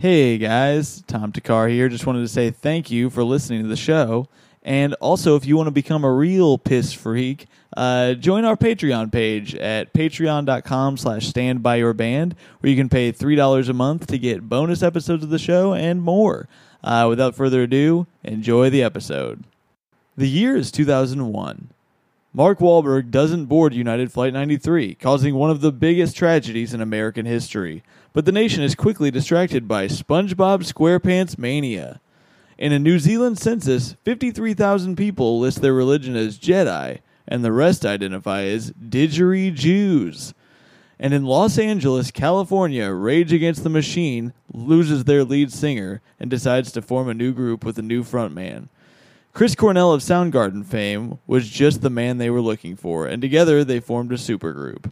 Hey 0.00 0.38
guys, 0.38 1.02
Tom 1.06 1.30
Thakkar 1.30 1.68
here. 1.68 1.90
Just 1.90 2.06
wanted 2.06 2.20
to 2.20 2.28
say 2.28 2.50
thank 2.50 2.90
you 2.90 3.10
for 3.10 3.22
listening 3.22 3.60
to 3.64 3.68
the 3.68 3.76
show. 3.76 4.28
And 4.62 4.94
also, 4.94 5.36
if 5.36 5.44
you 5.44 5.58
want 5.58 5.66
to 5.66 5.72
become 5.72 6.04
a 6.04 6.10
real 6.10 6.56
piss 6.56 6.94
freak, 6.94 7.48
uh, 7.76 8.14
join 8.14 8.46
our 8.46 8.56
Patreon 8.56 9.12
page 9.12 9.54
at 9.56 9.92
patreon.com 9.92 10.96
slash 10.96 11.26
stand 11.26 11.62
by 11.62 11.76
your 11.76 11.92
band, 11.92 12.34
where 12.60 12.70
you 12.70 12.78
can 12.78 12.88
pay 12.88 13.12
$3 13.12 13.68
a 13.68 13.72
month 13.74 14.06
to 14.06 14.16
get 14.16 14.48
bonus 14.48 14.82
episodes 14.82 15.22
of 15.22 15.28
the 15.28 15.38
show 15.38 15.74
and 15.74 16.00
more. 16.00 16.48
Uh, 16.82 17.04
without 17.06 17.34
further 17.34 17.64
ado, 17.64 18.06
enjoy 18.24 18.70
the 18.70 18.82
episode. 18.82 19.44
The 20.16 20.30
year 20.30 20.56
is 20.56 20.72
2001. 20.72 21.68
Mark 22.32 22.60
Wahlberg 22.60 23.10
doesn't 23.10 23.46
board 23.46 23.74
United 23.74 24.12
Flight 24.12 24.32
93, 24.32 24.94
causing 24.94 25.34
one 25.34 25.50
of 25.50 25.62
the 25.62 25.72
biggest 25.72 26.16
tragedies 26.16 26.72
in 26.72 26.80
American 26.80 27.26
history. 27.26 27.82
But 28.12 28.24
the 28.24 28.30
nation 28.30 28.62
is 28.62 28.76
quickly 28.76 29.10
distracted 29.10 29.66
by 29.66 29.88
SpongeBob 29.88 30.62
SquarePants 30.62 31.38
mania. 31.38 32.00
In 32.56 32.72
a 32.72 32.78
New 32.78 33.00
Zealand 33.00 33.40
census, 33.40 33.96
53,000 34.04 34.94
people 34.94 35.40
list 35.40 35.60
their 35.60 35.74
religion 35.74 36.14
as 36.14 36.38
Jedi, 36.38 37.00
and 37.26 37.44
the 37.44 37.50
rest 37.50 37.84
identify 37.84 38.42
as 38.42 38.72
Jews. 38.78 40.32
And 41.00 41.12
in 41.12 41.24
Los 41.24 41.58
Angeles, 41.58 42.12
California, 42.12 42.92
Rage 42.92 43.32
Against 43.32 43.64
the 43.64 43.70
Machine 43.70 44.34
loses 44.54 45.02
their 45.02 45.24
lead 45.24 45.52
singer 45.52 46.00
and 46.20 46.30
decides 46.30 46.70
to 46.72 46.82
form 46.82 47.08
a 47.08 47.14
new 47.14 47.32
group 47.32 47.64
with 47.64 47.76
a 47.76 47.82
new 47.82 48.04
frontman. 48.04 48.68
Chris 49.32 49.54
Cornell 49.54 49.92
of 49.92 50.02
Soundgarden 50.02 50.66
fame 50.66 51.18
was 51.26 51.48
just 51.48 51.80
the 51.80 51.88
man 51.88 52.18
they 52.18 52.30
were 52.30 52.40
looking 52.40 52.76
for, 52.76 53.06
and 53.06 53.22
together 53.22 53.62
they 53.64 53.78
formed 53.80 54.12
a 54.12 54.16
supergroup. 54.16 54.90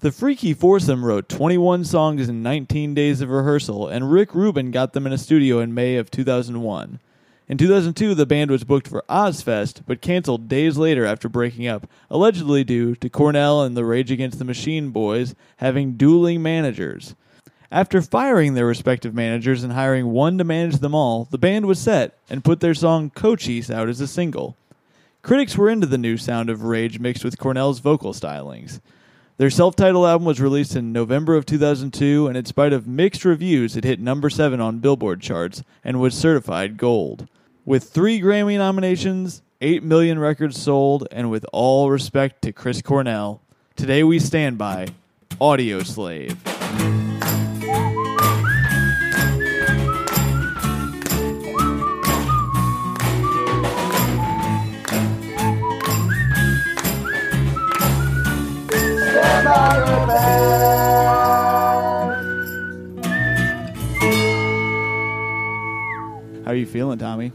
The 0.00 0.12
Freaky 0.12 0.54
Foursome 0.54 1.04
wrote 1.04 1.28
21 1.28 1.84
songs 1.84 2.28
in 2.28 2.42
19 2.42 2.94
days 2.94 3.20
of 3.20 3.30
rehearsal, 3.30 3.88
and 3.88 4.12
Rick 4.12 4.34
Rubin 4.34 4.70
got 4.70 4.92
them 4.92 5.06
in 5.06 5.12
a 5.12 5.18
studio 5.18 5.58
in 5.58 5.74
May 5.74 5.96
of 5.96 6.10
2001. 6.10 7.00
In 7.48 7.56
2002, 7.56 8.14
the 8.14 8.26
band 8.26 8.50
was 8.50 8.62
booked 8.62 8.86
for 8.86 9.02
Ozzfest, 9.08 9.80
but 9.86 10.02
canceled 10.02 10.48
days 10.48 10.76
later 10.76 11.06
after 11.06 11.30
breaking 11.30 11.66
up, 11.66 11.88
allegedly 12.10 12.62
due 12.62 12.94
to 12.96 13.08
Cornell 13.08 13.62
and 13.62 13.74
the 13.74 13.86
Rage 13.86 14.10
Against 14.10 14.38
the 14.38 14.44
Machine 14.44 14.90
boys 14.90 15.34
having 15.56 15.94
dueling 15.94 16.42
managers. 16.42 17.16
After 17.70 18.00
firing 18.00 18.54
their 18.54 18.64
respective 18.64 19.14
managers 19.14 19.62
and 19.62 19.74
hiring 19.74 20.06
one 20.06 20.38
to 20.38 20.44
manage 20.44 20.76
them 20.76 20.94
all, 20.94 21.28
the 21.30 21.36
band 21.36 21.66
was 21.66 21.78
set 21.78 22.16
and 22.30 22.44
put 22.44 22.60
their 22.60 22.72
song 22.72 23.10
Cochise 23.10 23.70
out 23.70 23.90
as 23.90 24.00
a 24.00 24.06
single. 24.06 24.56
Critics 25.20 25.58
were 25.58 25.68
into 25.68 25.86
the 25.86 25.98
new 25.98 26.16
sound 26.16 26.48
of 26.48 26.62
Rage 26.62 26.98
mixed 26.98 27.24
with 27.24 27.38
Cornell's 27.38 27.80
vocal 27.80 28.14
stylings. 28.14 28.80
Their 29.36 29.50
self 29.50 29.76
titled 29.76 30.06
album 30.06 30.24
was 30.24 30.40
released 30.40 30.76
in 30.76 30.92
November 30.92 31.36
of 31.36 31.44
2002, 31.44 32.26
and 32.26 32.38
in 32.38 32.46
spite 32.46 32.72
of 32.72 32.88
mixed 32.88 33.26
reviews, 33.26 33.76
it 33.76 33.84
hit 33.84 34.00
number 34.00 34.30
7 34.30 34.60
on 34.60 34.78
Billboard 34.78 35.20
charts 35.20 35.62
and 35.84 36.00
was 36.00 36.14
certified 36.14 36.78
gold. 36.78 37.28
With 37.66 37.84
three 37.84 38.18
Grammy 38.18 38.56
nominations, 38.56 39.42
8 39.60 39.82
million 39.82 40.18
records 40.18 40.58
sold, 40.60 41.06
and 41.12 41.30
with 41.30 41.44
all 41.52 41.90
respect 41.90 42.40
to 42.42 42.52
Chris 42.52 42.80
Cornell, 42.80 43.42
today 43.76 44.02
we 44.02 44.18
stand 44.18 44.56
by 44.56 44.88
Audio 45.38 45.82
Slave. 45.82 46.38
How 66.44 66.52
are 66.52 66.54
you 66.54 66.66
feeling, 66.66 66.98
Tommy? 66.98 67.32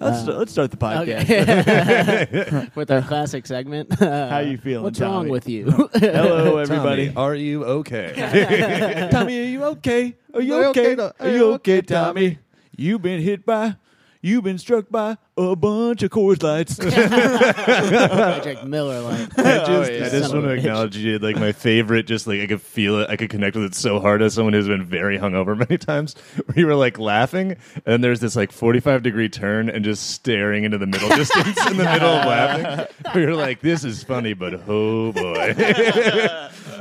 Let's 0.00 0.28
Uh, 0.28 0.38
let's 0.38 0.52
start 0.52 0.70
the 0.70 0.76
podcast. 0.76 1.22
Okay. 1.24 2.68
With 2.74 2.90
our 2.90 3.00
classic 3.02 3.46
segment. 3.46 4.00
Uh, 4.00 4.28
How 4.28 4.38
you 4.40 4.58
feeling, 4.58 4.84
What's 4.84 4.98
Tommy? 4.98 5.12
wrong 5.12 5.28
with 5.28 5.48
you? 5.48 5.64
Hello, 5.94 6.58
everybody. 6.58 7.06
Tommy, 7.08 7.16
are 7.16 7.34
you 7.34 7.64
okay? 7.80 9.08
Tommy, 9.10 9.40
are 9.40 9.44
you 9.44 9.64
okay? 9.64 10.14
Are 10.34 10.40
you 10.42 10.54
okay? 10.66 10.92
okay, 10.96 11.10
Are 11.20 11.30
you 11.30 11.52
okay, 11.54 11.80
Tommy? 11.82 12.38
You've 12.76 13.02
been 13.02 13.20
hit 13.20 13.44
by, 13.44 13.76
you've 14.20 14.44
been 14.44 14.58
struck 14.58 14.88
by 14.90 15.16
a 15.36 15.54
bunch 15.56 16.02
of 16.02 16.10
Coors 16.10 16.42
Lights. 16.42 16.76
Patrick 16.78 18.64
Miller, 18.64 19.00
like. 19.00 19.28
Oh, 19.38 19.42
I 19.42 19.58
just, 19.58 19.90
Oh, 19.90 19.92
yeah. 19.94 20.06
I 20.06 20.08
just 20.10 20.32
want 20.34 20.44
to 20.46 20.50
acknowledge 20.52 20.96
you 20.96 21.12
did 21.12 21.22
like 21.22 21.36
my 21.36 21.52
favorite. 21.52 22.06
Just 22.06 22.26
like 22.26 22.40
I 22.40 22.46
could 22.46 22.60
feel 22.62 23.00
it, 23.00 23.08
I 23.10 23.16
could 23.16 23.30
connect 23.30 23.56
with 23.56 23.64
it 23.66 23.74
so 23.74 24.00
hard 24.00 24.20
as 24.22 24.34
someone 24.34 24.52
who's 24.52 24.66
been 24.68 24.84
very 24.84 25.18
hungover 25.18 25.56
many 25.68 25.78
times. 25.78 26.14
Where 26.46 26.58
you 26.58 26.66
were 26.66 26.74
like 26.74 26.98
laughing, 26.98 27.52
and 27.52 27.82
then 27.84 28.00
there's 28.00 28.20
this 28.20 28.34
like 28.36 28.52
45 28.52 29.02
degree 29.02 29.28
turn, 29.28 29.68
and 29.68 29.84
just 29.84 30.10
staring 30.10 30.64
into 30.64 30.78
the 30.78 30.86
middle 30.86 31.08
distance 31.08 31.66
in 31.66 31.76
the 31.76 31.84
middle 31.84 32.08
of 32.08 32.26
laughing. 32.26 32.86
We 33.14 33.26
were 33.26 33.34
like, 33.34 33.60
"This 33.60 33.84
is 33.84 34.02
funny, 34.02 34.34
but 34.34 34.54
oh 34.68 35.12
boy, 35.12 35.54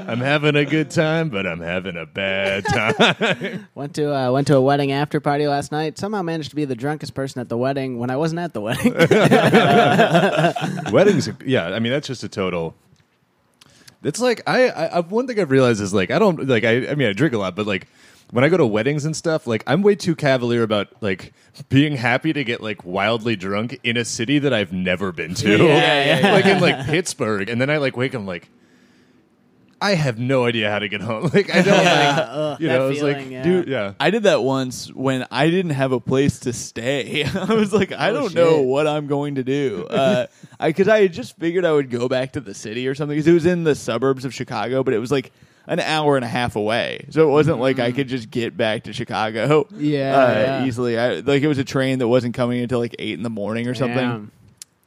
I'm 0.08 0.20
having 0.20 0.56
a 0.56 0.66
good 0.66 0.90
time, 0.90 1.30
but 1.30 1.46
I'm 1.46 1.60
having 1.60 1.98
a 1.98 2.06
bad 2.06 2.66
time." 2.66 3.68
Went 3.76 3.96
to 3.96 4.16
uh, 4.16 4.32
went 4.32 4.48
to 4.48 4.56
a 4.56 4.62
wedding 4.62 4.92
after 4.92 5.20
party 5.20 5.48
last 5.48 5.72
night. 5.72 5.98
Somehow 5.98 6.22
managed 6.22 6.50
to 6.52 6.56
be 6.56 6.66
the 6.66 6.76
drunkest 6.76 7.14
person 7.14 7.42
at 7.42 7.50
the 7.50 7.58
wedding 7.58 8.00
when 8.00 8.10
I 8.10 8.16
wasn't 8.16 8.40
at 8.40 8.54
the 8.54 8.62
wedding. 8.62 8.94
Weddings, 10.94 11.30
yeah. 11.46 11.68
I 11.68 11.80
mean, 11.80 11.92
that's 11.92 12.08
just 12.08 12.24
a 12.24 12.30
total. 12.30 12.76
It's 14.04 14.22
like 14.22 14.42
I, 14.48 14.70
I, 14.70 15.00
one 15.02 15.28
thing 15.28 15.40
I've 15.40 15.52
realized 15.52 15.82
is 15.82 15.94
like 15.94 16.12
I 16.12 16.20
don't 16.20 16.48
like 16.48 16.64
I, 16.64 16.88
I 16.88 16.96
mean 16.96 17.10
I 17.10 17.14
drink 17.14 17.34
a 17.34 17.38
lot, 17.38 17.56
but 17.56 17.68
like 17.68 17.88
when 18.32 18.44
I 18.44 18.50
go 18.50 18.58
to 18.58 18.66
weddings 18.66 19.06
and 19.06 19.16
stuff, 19.16 19.48
like 19.48 19.64
I'm 19.68 19.82
way 19.82 19.96
too 19.96 20.16
cavalier 20.16 20.64
about 20.64 20.88
like 21.02 21.34
being 21.70 21.98
happy 21.98 22.32
to 22.34 22.44
get 22.44 22.62
like 22.62 22.86
wildly 22.86 23.36
drunk 23.36 23.80
in 23.84 23.98
a 23.98 24.06
city 24.06 24.40
that 24.40 24.54
I've 24.54 24.72
never 24.72 25.12
been 25.12 25.34
to, 25.36 25.58
Yeah, 25.58 26.20
yeah, 26.20 26.32
like 26.34 26.46
in 26.46 26.62
like 26.62 26.86
Pittsburgh, 26.86 27.50
and 27.50 27.60
then 27.60 27.70
I 27.70 27.78
like 27.78 27.98
wake 27.98 28.16
up 28.16 28.22
I'm 28.22 28.28
like. 28.28 28.50
I 29.80 29.94
have 29.94 30.18
no 30.18 30.46
idea 30.46 30.72
how 30.72 30.80
to 30.80 30.88
get 30.90 31.02
home. 31.02 31.30
Like 31.34 31.54
I 31.54 31.62
don't, 31.62 31.78
like, 31.78 31.86
Ugh, 32.30 32.62
you 32.62 32.68
that 32.68 32.78
know, 32.80 32.90
it's 32.90 33.02
like, 33.02 33.18
feeling, 33.18 33.32
yeah. 33.32 33.44
dude, 33.44 33.68
yeah. 33.68 33.94
I 34.00 34.10
did 34.10 34.24
that 34.24 34.42
once 34.42 34.92
when 34.92 35.26
I 35.30 35.50
didn't 35.50 35.72
have 35.72 35.92
a 35.92 36.00
place 36.00 36.40
to 36.42 36.54
stay. 36.54 37.24
I 37.36 37.54
was 37.54 37.72
like, 37.74 37.92
I 37.92 38.10
Oh, 38.10 38.14
don't 38.14 38.34
know 38.34 38.62
what 38.62 38.88
I'm 38.88 39.08
going 39.08 39.36
to 39.36 39.44
do. 39.44 39.86
Uh, 39.90 40.26
I 40.60 40.70
Because 40.70 40.88
I, 40.88 41.02
had 41.02 41.14
just 41.14 41.38
figured 41.38 41.64
I 41.66 41.72
would 41.72 41.90
go 41.92 42.08
back 42.08 42.34
to 42.34 42.40
the 42.42 42.54
city 42.56 42.88
or 42.88 42.96
something. 42.96 43.16
Because 43.16 43.28
it 43.28 43.34
was 43.34 43.46
in 43.46 43.64
the 43.64 43.76
suburbs 43.76 44.26
of 44.26 44.34
Chicago, 44.34 44.84
but 44.84 44.94
it 44.96 45.00
was 45.00 45.12
like 45.12 45.32
an 45.68 45.80
hour 45.80 46.16
and 46.16 46.26
a 46.26 46.30
half 46.30 46.56
away. 46.56 47.06
So 47.12 47.28
it 47.28 47.32
wasn't 47.32 47.60
like 47.60 47.78
I 47.78 47.92
could 47.92 48.08
just 48.08 48.32
get 48.32 48.56
back 48.58 48.84
to 48.86 48.94
Chicago 48.94 49.66
Mm. 49.66 49.76
Yeah, 49.80 50.18
uh, 50.18 50.32
yeah. 50.40 50.66
easily. 50.66 50.98
I, 50.98 51.16
like 51.20 51.44
it 51.44 51.48
was 51.48 51.58
a 51.60 51.64
train 51.66 52.00
that 52.00 52.08
wasn't 52.08 52.34
coming 52.34 52.62
until 52.62 52.80
like 52.80 52.96
8 52.98 53.14
in 53.14 53.22
the 53.24 53.30
morning 53.30 53.68
or 53.68 53.74
something. 53.76 53.98
Damn. 53.98 54.32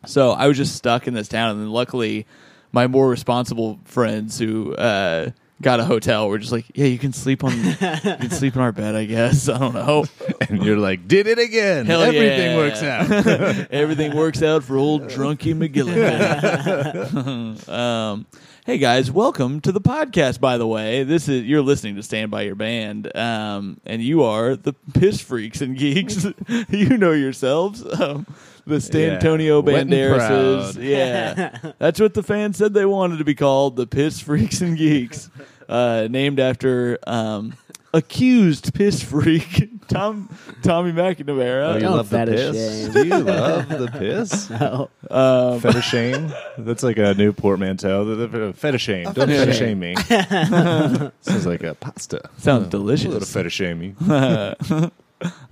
So 0.07 0.31
I 0.31 0.49
was 0.49 0.57
just 0.57 0.75
stuck 0.75 1.07
in 1.07 1.13
this 1.13 1.29
town, 1.29 1.51
and 1.51 1.61
then 1.61 1.71
luckily, 1.71 2.27
my 2.73 2.87
more 2.87 3.09
responsible 3.09 3.81
friends 3.85 4.39
who 4.39 4.75
uh, 4.75 5.31
got 5.63 5.81
a 5.81 5.85
hotel 5.85 6.29
were 6.29 6.39
just 6.39 6.53
like, 6.53 6.67
"Yeah, 6.75 6.87
you 6.87 6.99
can 6.99 7.13
sleep 7.13 7.45
on, 7.45 7.57
you 7.57 7.75
can 7.75 8.31
sleep 8.31 8.55
in 8.55 8.61
our 8.61 8.73
bed, 8.73 8.95
I 8.95 9.05
guess. 9.05 9.49
I 9.49 9.59
don't 9.59 9.75
know. 9.75 10.05
And 10.49 10.65
you're 10.65 10.79
like, 10.79 11.07
did 11.07 11.29
it 11.29 11.39
again. 11.39 11.87
Hell 11.87 12.03
Everything 12.03 12.53
yeah. 12.53 12.57
works 12.57 12.83
out. 12.83 13.11
Everything 13.71 14.17
works 14.17 14.43
out 14.43 14.65
for 14.65 14.77
old 14.77 15.03
drunky 15.03 15.55
McGillicuddy." 15.55 17.69
um, 17.73 18.27
hey 18.67 18.79
guys, 18.79 19.13
welcome 19.13 19.61
to 19.61 19.71
the 19.71 19.81
podcast. 19.81 20.41
By 20.41 20.57
the 20.57 20.67
way, 20.67 21.05
this 21.05 21.29
is 21.29 21.45
you're 21.45 21.63
listening 21.63 21.95
to 21.97 22.03
Stand 22.03 22.33
by 22.33 22.43
Your 22.43 22.57
Band, 22.57 23.15
um, 23.17 23.81
and 23.87 24.03
you 24.03 24.25
are 24.25 24.57
the 24.57 24.73
piss 24.95 25.21
freaks 25.21 25.61
and 25.61 25.77
geeks. 25.77 26.27
you 26.69 26.97
know 26.97 27.13
yourselves. 27.13 27.85
Um, 28.01 28.27
the 28.67 28.77
Stantonio 28.77 29.63
Wet 29.65 29.83
and 29.83 29.91
Banderases. 29.91 30.77
Yeah. 30.83 31.73
That's 31.79 32.01
what 32.01 32.15
the 32.15 32.23
fans 32.23 32.57
said 32.57 32.75
they 32.75 32.87
wanted 32.87 33.19
to 33.19 33.25
be 33.25 33.35
called, 33.35 33.77
the 33.77 33.87
Piss 33.87 34.21
Freaks 34.21 34.61
and 34.61 34.77
Geeks. 34.77 35.31
Uh, 35.69 36.09
named 36.11 36.41
after 36.41 36.99
um, 37.07 37.55
accused 37.95 38.75
piss 38.75 39.03
freak 39.05 39.71
Tom 39.89 40.29
Tommy 40.65 40.91
Oh, 40.91 40.95
McNamara. 40.95 41.75
you 41.75 41.81
Don't 41.81 41.97
love 41.97 42.11
the 42.11 42.27
piss? 42.27 42.57
shame. 42.57 42.93
Do 42.93 43.07
you 43.07 43.19
love 43.19 43.69
the 43.69 43.87
piss? 43.89 44.51
Oh, 44.61 44.91
Um, 45.09 45.61
Fetishane? 45.61 46.35
That's 46.59 46.83
like 46.83 46.99
a 46.99 47.15
new 47.15 47.33
portmanteau. 47.33 48.05
The, 48.05 48.27
the, 48.27 48.53
fetishane. 48.53 49.15
Don't 49.15 49.29
fetishane. 49.29 49.77
fetishane 49.77 51.03
me. 51.05 51.11
Sounds 51.21 51.47
like 51.47 51.63
a 51.63 51.75
pasta. 51.77 52.29
sounds 52.39 52.67
A 52.67 52.71
delicious. 52.71 53.07
A 53.07 53.11
little 53.11 53.29
fetishame 53.29 53.79
me. 53.79 54.91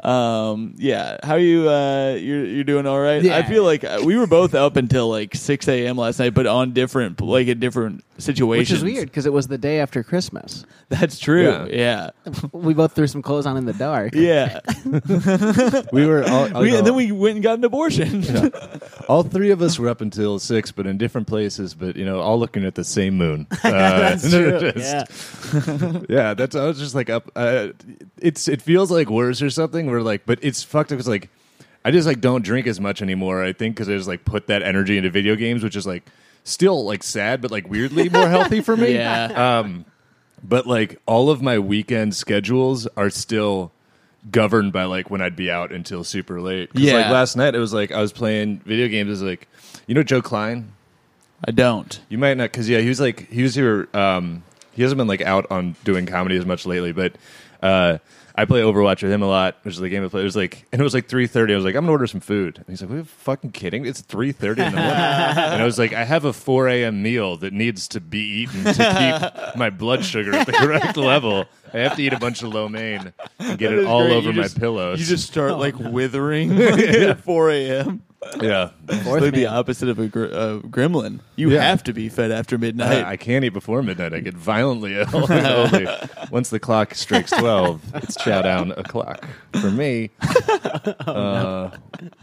Um, 0.03 0.75
yeah. 0.79 1.19
How 1.23 1.35
you? 1.37 1.69
Uh, 1.69 2.15
you're 2.19 2.45
you're 2.45 2.65
doing 2.65 2.87
all 2.87 3.01
right. 3.01 3.23
Yeah. 3.23 3.37
I 3.37 3.43
feel 3.43 3.65
like 3.65 3.85
uh, 3.85 4.01
we 4.05 4.17
were 4.17 4.27
both 4.27 4.55
up 4.55 4.77
until 4.77 5.09
like 5.09 5.35
six 5.35 5.69
a.m. 5.69 5.97
last 5.97 6.19
night, 6.19 6.35
but 6.35 6.47
on 6.47 6.73
different 6.73 7.21
like 7.21 7.49
in 7.49 7.59
different 7.61 8.05
situations, 8.19 8.71
Which 8.71 8.77
is 8.79 8.85
weird 8.85 9.09
because 9.09 9.27
it 9.27 9.33
was 9.33 9.49
the 9.49 9.59
day 9.59 9.81
after 9.81 10.03
Christmas. 10.03 10.65
That's 10.89 11.19
true. 11.19 11.67
Yeah. 11.71 12.11
Yeah. 12.25 12.33
We 12.53 12.75
both 12.75 12.95
threw 12.95 13.07
some 13.07 13.23
clothes 13.23 13.47
on 13.47 13.57
in 13.57 13.65
the 13.67 13.73
dark. 13.75 14.15
Yeah. 14.15 14.61
We 15.93 16.07
were 16.07 16.25
all, 16.29 16.61
we, 16.61 16.77
and 16.77 16.87
then 16.87 16.95
we 16.95 17.13
went 17.13 17.37
and 17.37 17.43
got 17.43 17.59
an 17.59 17.65
abortion. 17.65 18.25
all 19.09 19.23
three 19.23 19.51
of 19.51 19.63
us 19.63 19.79
were 19.79 19.89
up 19.89 20.01
until 20.01 20.39
six, 20.39 20.71
but 20.73 20.87
in 20.87 20.99
different 20.99 21.27
places. 21.27 21.75
But 21.75 21.97
you 21.97 22.05
know, 22.05 22.21
all 22.21 22.39
looking 22.39 22.65
at 22.65 22.75
the 22.75 22.85
same 22.85 23.17
moon. 23.17 23.47
Uh, 23.69 23.71
That's 23.71 24.31
true. 24.31 24.73
just- 24.73 24.77
yeah. 25.59 26.01
yeah, 26.09 26.35
that's 26.35 26.55
I 26.57 26.65
was 26.65 26.79
just 26.79 26.95
like 26.95 27.11
up. 27.11 27.31
Uh, 27.37 27.69
it's 28.19 28.49
it 28.49 28.63
feels 28.63 28.91
like 28.91 29.11
worse 29.11 29.43
or 29.43 29.51
something. 29.51 29.58
We're 29.59 30.01
like, 30.03 30.25
but 30.27 30.39
it's 30.43 30.63
fucked 30.63 30.93
up. 30.93 30.97
Because 30.99 31.09
like, 31.09 31.29
I 31.85 31.91
just 31.91 32.07
like 32.07 32.21
don't 32.21 32.43
drink 32.45 32.67
as 32.67 32.81
much 32.81 33.03
anymore. 33.03 33.43
I 33.45 33.53
think 33.53 33.75
because 33.77 33.89
I 33.89 33.93
just 33.97 34.09
like 34.09 34.25
put 34.25 34.47
that 34.49 34.63
energy 34.63 34.97
into 34.97 35.11
video 35.11 35.37
games, 35.37 35.63
which 35.63 35.77
is 35.77 35.87
like 35.87 36.05
still 36.45 36.85
like 36.85 37.03
sad, 37.03 37.41
but 37.41 37.51
like 37.51 37.69
weirdly 37.69 38.09
more 38.09 38.29
healthy 38.29 38.61
for 38.61 38.77
me. 38.77 38.95
Yeah. 38.95 39.59
Um, 39.61 39.85
but 40.43 40.67
like 40.67 41.01
all 41.07 41.31
of 41.31 41.43
my 41.43 41.59
weekend 41.59 42.15
schedules 42.15 42.87
are 42.97 43.11
still 43.11 43.73
governed 44.31 44.73
by 44.73 44.85
like 44.85 45.11
when 45.11 45.21
I'd 45.21 45.37
be 45.37 45.51
out 45.51 45.73
until 45.73 46.05
super 46.05 46.41
late. 46.41 46.73
'Cause, 46.73 46.83
Yeah. 46.83 46.95
Like 46.95 47.11
last 47.11 47.37
night, 47.37 47.55
it 47.55 47.59
was 47.59 47.73
like 47.73 47.93
I 47.93 48.01
was 48.01 48.13
playing 48.13 48.61
video 48.65 48.89
games. 48.89 49.09
It 49.09 49.11
was 49.11 49.23
like, 49.23 49.49
you 49.87 49.95
know, 49.95 50.03
Joe 50.03 50.23
Klein. 50.23 50.73
I 51.47 51.53
don't. 51.53 52.01
You 52.09 52.19
might 52.19 52.37
not, 52.37 52.51
because 52.51 52.69
yeah, 52.69 52.81
he 52.81 52.89
was 52.89 53.01
like 53.01 53.29
he 53.31 53.43
was 53.43 53.55
here. 53.55 53.89
Um, 53.95 54.43
he 54.73 54.83
hasn't 54.83 54.99
been 54.99 55.07
like 55.07 55.21
out 55.23 55.47
on 55.51 55.77
doing 55.85 56.05
comedy 56.07 56.37
as 56.37 56.45
much 56.45 56.67
lately, 56.67 56.93
but 56.93 57.13
uh, 57.63 57.99
I 58.41 58.45
play 58.45 58.61
Overwatch 58.63 59.03
with 59.03 59.11
him 59.11 59.21
a 59.23 59.27
lot, 59.27 59.57
which 59.63 59.75
is 59.75 59.81
the 59.81 59.89
game 59.89 60.05
I 60.05 60.09
play. 60.09 60.21
It 60.21 60.25
was 60.25 60.37
like, 60.37 60.65
and 60.73 60.81
it 60.81 60.85
was 60.85 60.95
like 60.95 61.09
three 61.09 61.27
thirty. 61.27 61.53
I 61.53 61.57
was 61.57 61.65
like, 61.65 61.75
I'm 61.75 61.83
gonna 61.83 61.91
order 61.93 62.07
some 62.07 62.21
food, 62.21 62.57
and 62.59 62.67
he's 62.69 62.81
like, 62.81 62.89
"We're 62.91 62.99
you 62.99 63.05
fucking 63.05 63.51
kidding? 63.51 63.85
It's 63.85 64.01
three 64.01 64.31
thirty 64.31 64.63
in 64.63 64.71
the 64.73 64.77
morning, 64.79 64.95
and 64.97 65.61
I 65.61 65.65
was 65.65 65.79
like, 65.79 65.93
I 65.93 66.05
have 66.05 66.25
a 66.25 66.33
four 66.33 66.69
a.m. 66.69 67.03
meal 67.03 67.37
that 67.39 67.53
needs 67.53 67.89
to 67.89 68.01
be 68.01 68.21
eaten 68.21 68.63
to 68.63 68.73
keep 68.73 69.57
my 69.57 69.71
blood 69.71 70.05
sugar 70.05 70.35
at 70.35 70.47
the 70.47 70.53
correct 70.53 70.97
level. 70.97 71.47
I 71.75 71.79
have 71.81 71.97
to 71.97 72.03
eat 72.03 72.13
a 72.13 72.19
bunch 72.19 72.43
of 72.43 72.55
lo 72.55 72.69
mein 72.69 73.13
and 73.41 73.59
get 73.59 73.71
That 73.71 73.73
it 73.73 73.79
is 73.81 73.87
all 73.87 74.05
great. 74.05 74.15
over 74.17 74.29
You 74.31 74.37
my 74.37 74.43
just- 74.45 74.59
pillows. 74.61 75.01
You 75.01 75.05
just 75.07 75.27
start 75.27 75.59
like 75.59 75.77
withering 75.79 76.57
like, 76.57 76.79
at 76.81 77.21
4 77.21 77.51
a.m. 77.51 78.03
yeah. 78.41 78.71
It's 78.89 79.03
Fourth 79.05 79.23
like 79.23 79.35
the 79.35 79.47
opposite 79.47 79.89
of 79.89 79.99
a 79.99 80.07
gr- 80.09 80.25
uh, 80.27 80.59
gremlin. 80.61 81.21
You 81.37 81.51
Yeah. 81.51 81.63
have 81.63 81.83
to 81.85 81.93
be 81.93 82.09
fed 82.09 82.31
after 82.31 82.59
midnight. 82.59 83.05
I, 83.05 83.11
I 83.13 83.17
can't 83.17 83.45
eat 83.45 83.51
before 83.51 83.83
midnight. 83.83 84.13
I 84.15 84.21
get 84.21 84.35
violently 84.35 84.95
ill. 84.97 85.07
Only 85.33 85.87
once 86.31 86.51
the 86.51 86.59
clock 86.61 86.95
strikes 86.95 87.31
twelve, 87.31 87.83
it's 87.95 88.17
chow 88.17 88.43
down 88.43 88.73
o'clock 88.73 89.27
for 89.61 89.71
me. 89.71 90.11
uh, 91.07 91.71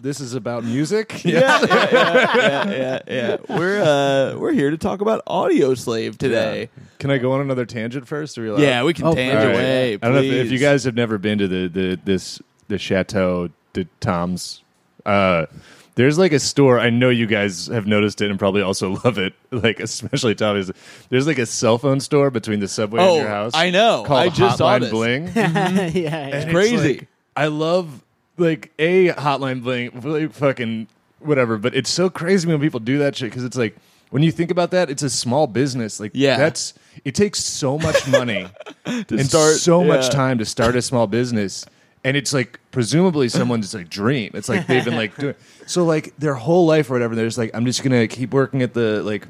This 0.01 0.19
is 0.19 0.33
about 0.33 0.63
music. 0.63 1.23
yeah, 1.25 1.39
yeah, 1.39 1.89
yeah, 1.91 2.31
yeah, 2.31 2.69
yeah, 2.69 2.99
yeah. 3.07 3.57
We're 3.57 3.81
uh, 3.81 4.37
we're 4.39 4.53
here 4.53 4.69
to 4.71 4.77
talk 4.77 5.01
about 5.01 5.21
Audio 5.27 5.73
Slave 5.75 6.17
today. 6.17 6.69
Can 6.99 7.11
I 7.11 7.17
go 7.17 7.31
on 7.33 7.41
another 7.41 7.65
tangent 7.65 8.07
first? 8.07 8.37
Are 8.37 8.41
we 8.41 8.49
allowed? 8.49 8.61
Yeah, 8.61 8.83
we 8.83 8.93
can 8.93 9.05
Oh, 9.05 9.13
tangent 9.15 9.39
All 9.39 9.47
right. 9.47 9.53
away. 9.55 9.93
I 9.95 9.97
don't 9.97 10.13
know 10.13 10.19
if, 10.19 10.25
if 10.25 10.31
please. 10.47 10.51
you 10.51 10.59
guys 10.59 10.83
have 10.85 10.95
never 10.95 11.17
been 11.17 11.37
to 11.39 11.47
the, 11.47 11.67
the 11.67 11.99
this 12.03 12.41
the 12.67 12.77
Chateau 12.77 13.49
de 13.73 13.85
Tom's. 13.99 14.61
Uh, 15.05 15.45
there's 15.95 16.17
like 16.17 16.31
a 16.33 16.39
store. 16.39 16.79
I 16.79 16.89
know 16.89 17.09
you 17.09 17.25
guys 17.25 17.67
have 17.67 17.87
noticed 17.87 18.21
it 18.21 18.29
and 18.29 18.37
probably 18.39 18.61
also 18.61 18.91
love 19.05 19.17
it. 19.17 19.33
Like 19.51 19.79
especially 19.79 20.35
Tommy's. 20.35 20.71
There's 21.09 21.27
like 21.27 21.37
a 21.39 21.45
cell 21.45 21.77
phone 21.77 21.99
store 21.99 22.29
between 22.31 22.59
the 22.59 22.67
subway 22.67 23.01
and 23.01 23.09
Oh, 23.09 23.15
your 23.17 23.27
house. 23.27 23.53
I 23.55 23.69
know. 23.69 24.03
Called 24.05 24.19
I 24.19 24.29
just 24.29 24.57
saw 24.57 24.77
Hotline 24.77 24.79
this. 24.81 24.91
Bling. 24.91 25.27
yeah, 25.35 25.87
yeah. 25.93 26.17
And 26.27 26.33
it's 26.35 26.51
crazy. 26.51 26.93
like- 26.99 27.07
I 27.37 27.47
love 27.47 28.03
like 28.37 28.71
a 28.79 29.09
hotline 29.09 29.61
bling, 29.63 29.91
like, 30.03 30.31
fucking 30.33 30.87
whatever. 31.19 31.57
But 31.57 31.75
it's 31.75 31.89
so 31.89 32.09
crazy 32.09 32.47
when 32.47 32.59
people 32.61 32.79
do 32.79 32.97
that 32.99 33.15
shit 33.15 33.29
because 33.29 33.43
it's 33.43 33.57
like 33.57 33.75
when 34.09 34.23
you 34.23 34.31
think 34.31 34.51
about 34.51 34.71
that, 34.71 34.89
it's 34.89 35.03
a 35.03 35.09
small 35.09 35.47
business. 35.47 35.99
Like 35.99 36.11
Yeah. 36.13 36.37
that's 36.37 36.73
it 37.03 37.15
takes 37.15 37.43
so 37.43 37.77
much 37.77 38.07
money 38.07 38.47
to 38.85 39.05
and 39.09 39.25
start 39.25 39.55
so 39.55 39.83
much 39.83 40.09
time 40.09 40.37
to 40.37 40.45
start 40.45 40.75
a 40.75 40.81
small 40.81 41.07
business. 41.07 41.65
And 42.05 42.15
it's 42.15 42.33
like 42.33 42.59
presumably 42.71 43.27
someone's 43.29 43.73
like 43.73 43.89
dream. 43.89 44.31
It's 44.35 44.47
like 44.47 44.67
they've 44.67 44.85
been 44.85 44.95
like 44.95 45.17
doing 45.17 45.35
so 45.65 45.83
like 45.83 46.15
their 46.17 46.35
whole 46.35 46.65
life 46.65 46.89
or 46.89 46.93
whatever. 46.93 47.15
They're 47.15 47.25
just 47.25 47.37
like 47.37 47.51
I'm 47.53 47.65
just 47.65 47.83
gonna 47.83 48.07
keep 48.07 48.31
working 48.31 48.61
at 48.61 48.73
the 48.75 49.01
like 49.03 49.27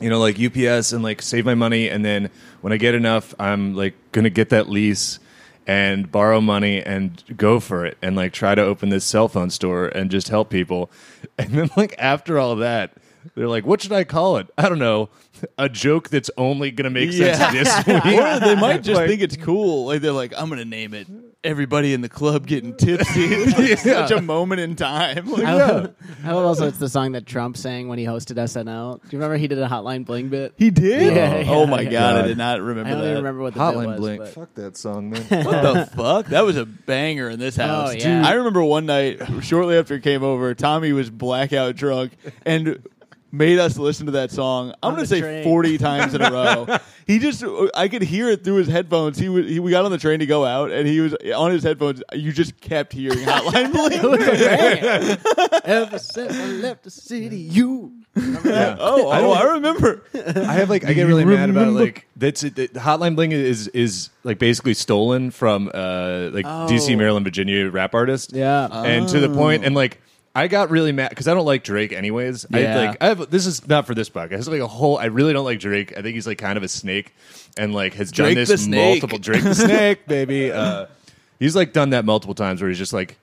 you 0.00 0.10
know 0.10 0.20
like 0.20 0.38
UPS 0.38 0.92
and 0.92 1.02
like 1.02 1.22
save 1.22 1.46
my 1.46 1.54
money 1.54 1.88
and 1.88 2.04
then 2.04 2.28
when 2.60 2.72
I 2.72 2.76
get 2.76 2.94
enough 2.94 3.34
I'm 3.40 3.74
like 3.74 3.94
gonna 4.12 4.30
get 4.30 4.50
that 4.50 4.68
lease 4.68 5.20
and 5.66 6.12
borrow 6.12 6.40
money 6.40 6.82
and 6.82 7.22
go 7.36 7.58
for 7.60 7.86
it 7.86 7.96
and 8.02 8.14
like 8.14 8.32
try 8.32 8.54
to 8.54 8.62
open 8.62 8.90
this 8.90 9.04
cell 9.04 9.28
phone 9.28 9.48
store 9.48 9.86
and 9.88 10.10
just 10.10 10.28
help 10.28 10.50
people. 10.50 10.90
And 11.38 11.50
then 11.52 11.70
like 11.76 11.94
after 11.98 12.38
all 12.38 12.56
that 12.56 12.92
they're 13.34 13.48
like, 13.48 13.64
what 13.64 13.80
should 13.80 13.92
I 13.92 14.04
call 14.04 14.36
it? 14.36 14.48
I 14.58 14.68
don't 14.68 14.78
know. 14.78 15.08
A 15.58 15.68
joke 15.68 16.08
that's 16.08 16.30
only 16.36 16.70
gonna 16.70 16.90
make 16.90 17.12
sense 17.12 17.38
Yeah. 17.38 17.50
this 17.52 17.86
week. 18.04 18.20
Or 18.20 18.40
they 18.40 18.54
might 18.54 18.82
just 18.82 18.98
Like- 19.00 19.08
think 19.08 19.22
it's 19.22 19.36
cool. 19.36 19.86
Like 19.86 20.00
they're 20.00 20.12
like, 20.12 20.32
I'm 20.36 20.48
gonna 20.48 20.64
name 20.64 20.94
it. 20.94 21.06
Everybody 21.44 21.92
in 21.92 22.02
the 22.02 22.08
club 22.08 22.46
getting 22.46 22.76
tipsy. 22.76 23.24
It's 23.32 23.58
like 23.58 23.78
such 23.78 24.12
a 24.12 24.22
moment 24.22 24.60
in 24.60 24.76
time. 24.76 25.26
Like, 25.26 25.42
I 25.44 25.54
love, 25.54 25.94
I 26.24 26.32
love 26.32 26.44
also 26.46 26.68
it's 26.68 26.78
the 26.78 26.88
song 26.88 27.12
that 27.12 27.26
Trump 27.26 27.56
sang 27.56 27.88
when 27.88 27.98
he 27.98 28.04
hosted 28.04 28.36
SNL. 28.36 29.00
Do 29.02 29.08
you 29.10 29.18
remember 29.18 29.36
he 29.36 29.48
did 29.48 29.58
a 29.58 29.66
Hotline 29.66 30.04
Bling 30.04 30.28
bit? 30.28 30.54
he 30.56 30.70
did. 30.70 31.16
Yeah, 31.16 31.42
oh 31.48 31.64
yeah, 31.64 31.70
my 31.70 31.80
yeah. 31.80 31.90
god, 31.90 32.16
I 32.24 32.28
did 32.28 32.38
not 32.38 32.56
I 32.56 32.62
remember 32.62 32.90
don't 32.90 32.98
that. 33.00 33.04
even 33.06 33.16
remember 33.16 33.42
what 33.42 33.54
the 33.54 33.58
bit 33.60 33.64
Hotline 33.76 33.86
was. 33.86 33.98
Blink. 33.98 34.20
but- 34.20 34.28
Fuck 34.28 34.54
that 34.54 34.76
song, 34.76 35.10
man. 35.10 35.22
What 35.44 35.62
the 35.62 35.90
fuck? 35.96 36.26
That 36.26 36.44
was 36.44 36.56
a 36.56 36.64
banger 36.64 37.28
in 37.28 37.40
this 37.40 37.58
oh, 37.58 37.66
house. 37.66 37.90
Oh, 37.90 37.98
yeah. 37.98 38.24
I 38.24 38.34
remember 38.34 38.62
one 38.62 38.86
night, 38.86 39.20
shortly 39.42 39.76
after 39.76 39.94
it 39.96 40.02
came 40.04 40.22
over, 40.22 40.54
Tommy 40.54 40.92
was 40.92 41.10
blackout 41.10 41.74
drunk 41.74 42.12
and 42.46 42.86
made 43.32 43.58
us 43.58 43.78
listen 43.78 44.06
to 44.06 44.12
that 44.12 44.30
song. 44.30 44.74
I'm 44.82 44.90
On 44.90 44.94
going 44.94 45.04
to 45.06 45.08
the 45.10 45.16
say 45.16 45.20
train. 45.20 45.44
40 45.44 45.78
times 45.78 46.14
in 46.14 46.20
a 46.22 46.30
row. 46.30 46.66
He 47.06 47.18
just, 47.18 47.42
I 47.74 47.88
could 47.88 48.02
hear 48.02 48.28
it 48.30 48.44
through 48.44 48.56
his 48.56 48.68
headphones. 48.68 49.18
He, 49.18 49.28
was, 49.28 49.46
he 49.48 49.58
we 49.58 49.70
got 49.70 49.84
on 49.84 49.90
the 49.90 49.98
train 49.98 50.20
to 50.20 50.26
go 50.26 50.44
out, 50.44 50.70
and 50.70 50.86
he 50.86 51.00
was 51.00 51.14
on 51.34 51.50
his 51.50 51.62
headphones. 51.64 52.02
You 52.12 52.30
just 52.32 52.60
kept 52.60 52.92
hearing 52.92 53.18
Hotline 53.20 53.72
It 53.92 54.02
was 54.02 54.18
Bling. 54.18 55.60
a. 55.64 55.64
Ever 55.68 55.98
since 55.98 56.36
I 56.38 56.46
left 56.46 56.84
the 56.84 56.90
city, 56.90 57.36
you. 57.38 57.92
Remember 58.14 58.50
that? 58.52 58.76
Oh, 58.78 59.08
I 59.08 59.18
oh, 59.18 59.22
don't- 59.22 59.36
I 59.38 59.52
remember. 59.54 60.02
I 60.14 60.52
have 60.52 60.68
like 60.68 60.84
I 60.84 60.92
get 60.92 61.04
really 61.04 61.24
mad 61.24 61.48
about 61.48 61.68
it. 61.68 61.70
like 61.70 62.06
that's 62.16 62.42
it, 62.44 62.54
the 62.56 62.68
Hotline 62.68 63.16
Bling 63.16 63.32
is 63.32 63.68
is 63.68 64.10
like 64.22 64.38
basically 64.38 64.74
stolen 64.74 65.30
from 65.30 65.70
uh 65.72 66.28
like 66.32 66.44
DC 66.44 66.92
Oh. 66.94 66.96
Maryland 66.98 67.24
Virginia 67.24 67.70
rap 67.70 67.94
artist. 67.94 68.32
Yeah. 68.34 68.66
and 68.84 69.08
to 69.08 69.18
the 69.20 69.30
point 69.30 69.64
and 69.64 69.74
like 69.74 70.00
I 70.34 70.48
got 70.48 70.70
really 70.70 70.92
mad 70.92 71.10
because 71.10 71.28
I 71.28 71.34
don't 71.34 71.44
like 71.44 71.62
Drake 71.62 71.92
anyways. 71.92 72.46
I 72.52 72.60
Yeah. 72.60 72.76
like 72.78 72.96
I 73.02 73.06
have 73.08 73.30
this 73.30 73.46
is 73.46 73.66
not 73.68 73.86
for 73.86 73.94
this 73.94 74.08
podcast. 74.08 74.32
It's 74.38 74.48
like 74.48 74.60
a 74.60 74.66
whole. 74.66 74.96
I 74.98 75.06
really 75.06 75.32
don't 75.32 75.44
like 75.44 75.60
Drake. 75.60 75.92
I 75.96 76.00
think 76.02 76.14
he's 76.14 76.26
like 76.26 76.38
kind 76.38 76.56
of 76.56 76.62
a 76.62 76.68
snake 76.68 77.14
and 77.56 77.74
like 77.74 77.94
has 77.94 78.10
Drake 78.10 78.36
done 78.36 78.44
this 78.46 78.66
multiple. 78.66 79.18
Drake 79.18 79.42
the 79.42 79.54
snake, 79.54 80.06
baby. 80.06 80.50
Uh, 80.50 80.86
he's 81.38 81.54
like 81.54 81.72
done 81.74 81.90
that 81.90 82.04
multiple 82.06 82.34
times 82.34 82.62
where 82.62 82.70
he's 82.70 82.78
just 82.78 82.94
like 82.94 83.18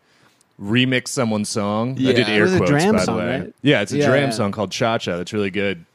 remix 0.62 1.08
someone's 1.08 1.50
song. 1.50 1.92
I 1.94 2.12
did 2.14 2.30
air 2.30 2.42
It 2.42 2.42
was 2.42 2.54
a 2.54 2.58
quotes 2.58 2.72
by 2.72 2.80
song, 3.06 3.18
the 3.18 3.24
way. 3.24 3.40
right? 3.40 3.54
Yeah, 3.64 3.82
it's 3.82 3.92
a 3.92 3.98
Yeah, 3.98 4.08
Dram 4.08 4.24
yeah. 4.26 4.30
song 4.30 4.52
called 4.52 4.72
Cha 4.72 4.98
Cha. 5.00 5.18
That's 5.18 5.34
really 5.34 5.50
good. 5.50 5.86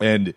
And 0.00 0.34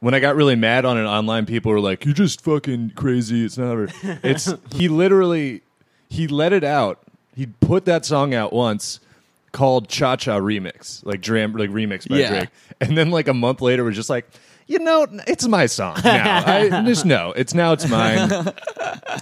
when 0.00 0.14
I 0.14 0.20
got 0.20 0.36
really 0.36 0.54
mad 0.56 0.84
on 0.84 0.96
it 0.96 1.04
online, 1.04 1.44
people 1.44 1.72
were 1.72 1.80
like, 1.80 2.04
"You're 2.04 2.14
just 2.14 2.40
fucking 2.42 2.92
crazy." 2.94 3.44
It's 3.44 3.58
not. 3.58 3.72
ever-" 3.72 3.88
It's 4.22 4.50
he 4.74 4.88
literally 4.88 5.60
he 6.08 6.26
let 6.26 6.52
it 6.54 6.64
out. 6.64 7.00
He 7.36 7.46
put 7.46 7.84
that 7.84 8.06
song 8.06 8.32
out 8.32 8.52
once 8.52 9.00
called 9.58 9.88
Cha 9.88 10.16
Cha 10.16 10.38
Remix, 10.38 11.04
like 11.04 11.20
Dram, 11.20 11.52
like 11.52 11.70
remix 11.70 12.08
by 12.08 12.18
Yeah. 12.18 12.28
Drake, 12.30 12.48
and 12.80 12.96
then 12.96 13.10
like 13.10 13.26
a 13.28 13.34
month 13.34 13.60
later 13.60 13.82
was 13.84 13.96
just 13.96 14.10
like. 14.10 14.28
You 14.70 14.78
know, 14.80 15.06
it's 15.26 15.48
my 15.48 15.64
song 15.64 15.96
now. 16.04 16.42
I 16.46 16.68
just 16.84 17.06
know 17.06 17.32
it's 17.34 17.54
now 17.54 17.72
it's 17.72 17.88
mine. 17.88 18.28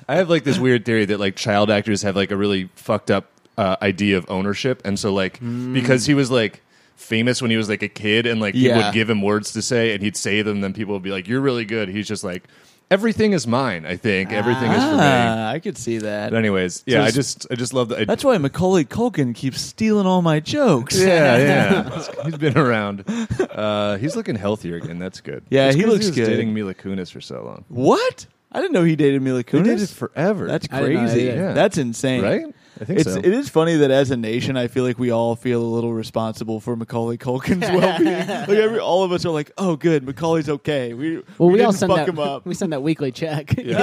I 0.09 0.16
have 0.16 0.28
like 0.28 0.43
this 0.43 0.59
weird 0.59 0.85
theory 0.85 1.05
that 1.05 1.21
like 1.21 1.37
child 1.37 1.71
actors 1.71 2.02
have 2.02 2.16
like 2.16 2.33
a 2.33 2.37
really 2.37 2.69
fucked 2.75 3.12
up 3.12 3.26
uh, 3.57 3.76
idea 3.81 4.19
of 4.19 4.26
ownership, 4.28 4.83
and 4.85 4.99
so 4.99 5.14
like 5.14 5.38
because 5.73 6.05
he 6.05 6.14
was 6.14 6.33
like 6.33 6.62
famous 6.97 7.40
when 7.40 7.52
he 7.52 7.57
was 7.57 7.69
like 7.69 7.83
a 7.83 7.88
kid, 7.88 8.26
and 8.26 8.40
like 8.40 8.55
people 8.55 8.71
Yeah. 8.76 8.87
would 8.87 8.93
give 8.95 9.09
him 9.09 9.23
words 9.23 9.52
to 9.52 9.62
say, 9.62 9.95
and 9.95 10.02
he'd 10.02 10.16
say 10.16 10.43
them, 10.43 10.62
then 10.62 10.73
people 10.73 10.95
would 10.95 11.05
be 11.05 11.12
like, 11.12 11.28
"You're 11.28 11.40
really 11.40 11.64
good." 11.64 11.88
He's 11.90 12.09
just 12.09 12.25
like, 12.25 12.43
"Everything 12.90 13.33
is 13.33 13.47
mine." 13.47 13.85
I 13.87 13.97
think 13.97 14.33
everything 14.33 14.71
is 14.71 14.83
for 14.83 14.90
me. 14.93 14.97
Ah, 15.00 15.50
I 15.50 15.59
could 15.59 15.76
see 15.76 15.99
that. 15.99 16.31
But 16.31 16.37
anyways, 16.37 16.83
yeah, 16.87 16.99
I 16.99 17.09
it's- 17.09 17.14
just 17.14 17.47
I 17.50 17.55
just 17.55 17.73
love 17.75 17.88
that. 17.88 18.00
I- 18.00 18.05
That's 18.05 18.25
why 18.25 18.38
Macaulay 18.38 18.85
Culkin 18.85 19.35
keeps 19.35 19.61
stealing 19.61 20.07
all 20.07 20.23
my 20.23 20.40
jokes. 20.40 20.99
yeah, 20.99 21.37
yeah. 21.38 22.05
he's 22.25 22.37
been 22.38 22.57
around. 22.59 23.05
Uh, 23.40 23.97
he's 23.97 24.14
looking 24.16 24.37
healthier 24.37 24.76
again. 24.76 24.99
That's 24.99 25.21
good. 25.21 25.43
Yeah, 25.50 25.66
Just 25.69 25.78
he 25.78 25.85
'cause 25.85 25.93
looks 25.93 26.07
was 26.07 26.16
good. 26.16 26.26
Dating 26.26 26.55
Mila 26.55 26.75
Kunis 26.75 27.11
for 27.11 27.21
so 27.21 27.43
long. 27.45 27.64
What? 27.69 28.26
I 28.52 28.61
didn't 28.61 28.73
know 28.73 28.85
he 28.85 28.97
dated 28.97 29.21
Mila 29.23 29.38
They 29.38 29.45
Kunis. 29.45 29.64
did 29.64 29.81
it 29.83 29.88
forever. 29.90 30.47
That's 30.47 30.69
I 30.71 30.81
didn't 30.81 30.95
know 30.95 31.00
crazy. 31.11 31.25
that 31.26 31.33
either. 31.35 31.43
Yeah. 31.49 31.52
That's 31.52 31.78
insane. 31.78 32.23
right. 32.23 32.45
I 32.80 32.85
think 32.85 33.00
it's 33.00 33.12
so. 33.12 33.18
it 33.18 33.26
is 33.26 33.49
funny 33.49 33.76
that 33.76 33.90
as 33.90 34.11
a 34.11 34.16
nation, 34.16 34.56
I 34.56 34.68
feel 34.68 34.85
like 34.85 34.99
we 34.99 35.11
all 35.11 35.35
feel 35.35 35.62
a 35.62 35.64
little 35.64 35.95
responsible 35.95 36.61
for 36.61 36.76
Macaulay 36.76 37.16
Culkin's 37.16 37.61
well 37.71 37.99
being. 37.99 38.12
like 38.28 38.49
every, 38.50 38.78
all 38.78 39.02
of 39.02 39.12
us 39.12 39.25
are 39.25 39.30
like, 39.30 39.50
oh, 39.56 39.76
good, 39.76 40.04
Macaulay's 40.04 40.49
okay. 40.49 40.92
We 40.92 41.23
Well, 41.38 41.49
we, 41.49 41.54
we, 41.54 41.62
all 41.62 41.73
send 41.73 41.90
fuck 41.90 42.04
that. 42.04 42.09
him 42.09 42.18
up. 42.18 42.45
We 42.47 42.54
send 42.54 42.73
that 42.73 42.83
weekly 42.83 43.12
check. 43.12 43.56
yeah, 43.56 43.76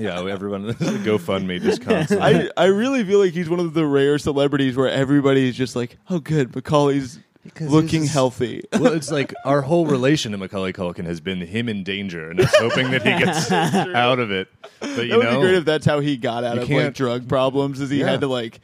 everyone 0.00 0.72
GoFundMe 0.74 1.60
just 1.60 1.82
constantly. 1.82 2.50
I, 2.56 2.64
I 2.64 2.66
really 2.66 3.04
feel 3.04 3.18
like 3.18 3.32
he's 3.32 3.48
one 3.48 3.60
of 3.60 3.74
the 3.74 3.86
rare 3.86 4.18
celebrities 4.18 4.76
where 4.76 4.88
everybody's 4.88 5.56
just 5.56 5.76
like, 5.76 5.96
oh, 6.08 6.18
good, 6.18 6.54
Macaulay's 6.54 7.18
Because 7.44 7.70
looking 7.70 8.02
he's- 8.02 8.12
healthy. 8.12 8.62
well, 8.74 8.92
it's 8.92 9.10
like 9.10 9.32
our 9.44 9.62
whole 9.62 9.86
relation 9.86 10.32
to 10.32 10.38
Macaulay 10.38 10.72
Culkin 10.74 11.06
has 11.06 11.20
been 11.20 11.40
him 11.40 11.68
in 11.68 11.82
danger, 11.84 12.30
and 12.30 12.38
us 12.40 12.54
hoping 12.56 12.90
that 12.90 13.02
he 13.02 13.10
gets 13.24 13.50
out 13.52 14.18
of 14.18 14.30
it. 14.30 14.48
But 14.80 14.88
you 15.04 15.08
that 15.08 15.16
would 15.16 15.24
know, 15.24 15.40
be 15.40 15.46
great 15.46 15.54
if 15.54 15.64
that's 15.64 15.86
how 15.86 16.00
he 16.00 16.16
got 16.18 16.44
out 16.44 16.56
You 16.56 16.62
of 16.62 16.70
like 16.70 16.94
drug 16.94 17.28
problems. 17.28 17.80
Is 17.80 17.88
he 17.90 18.00
Yeah. 18.00 18.10
had 18.10 18.20
to 18.20 18.26
like 18.26 18.60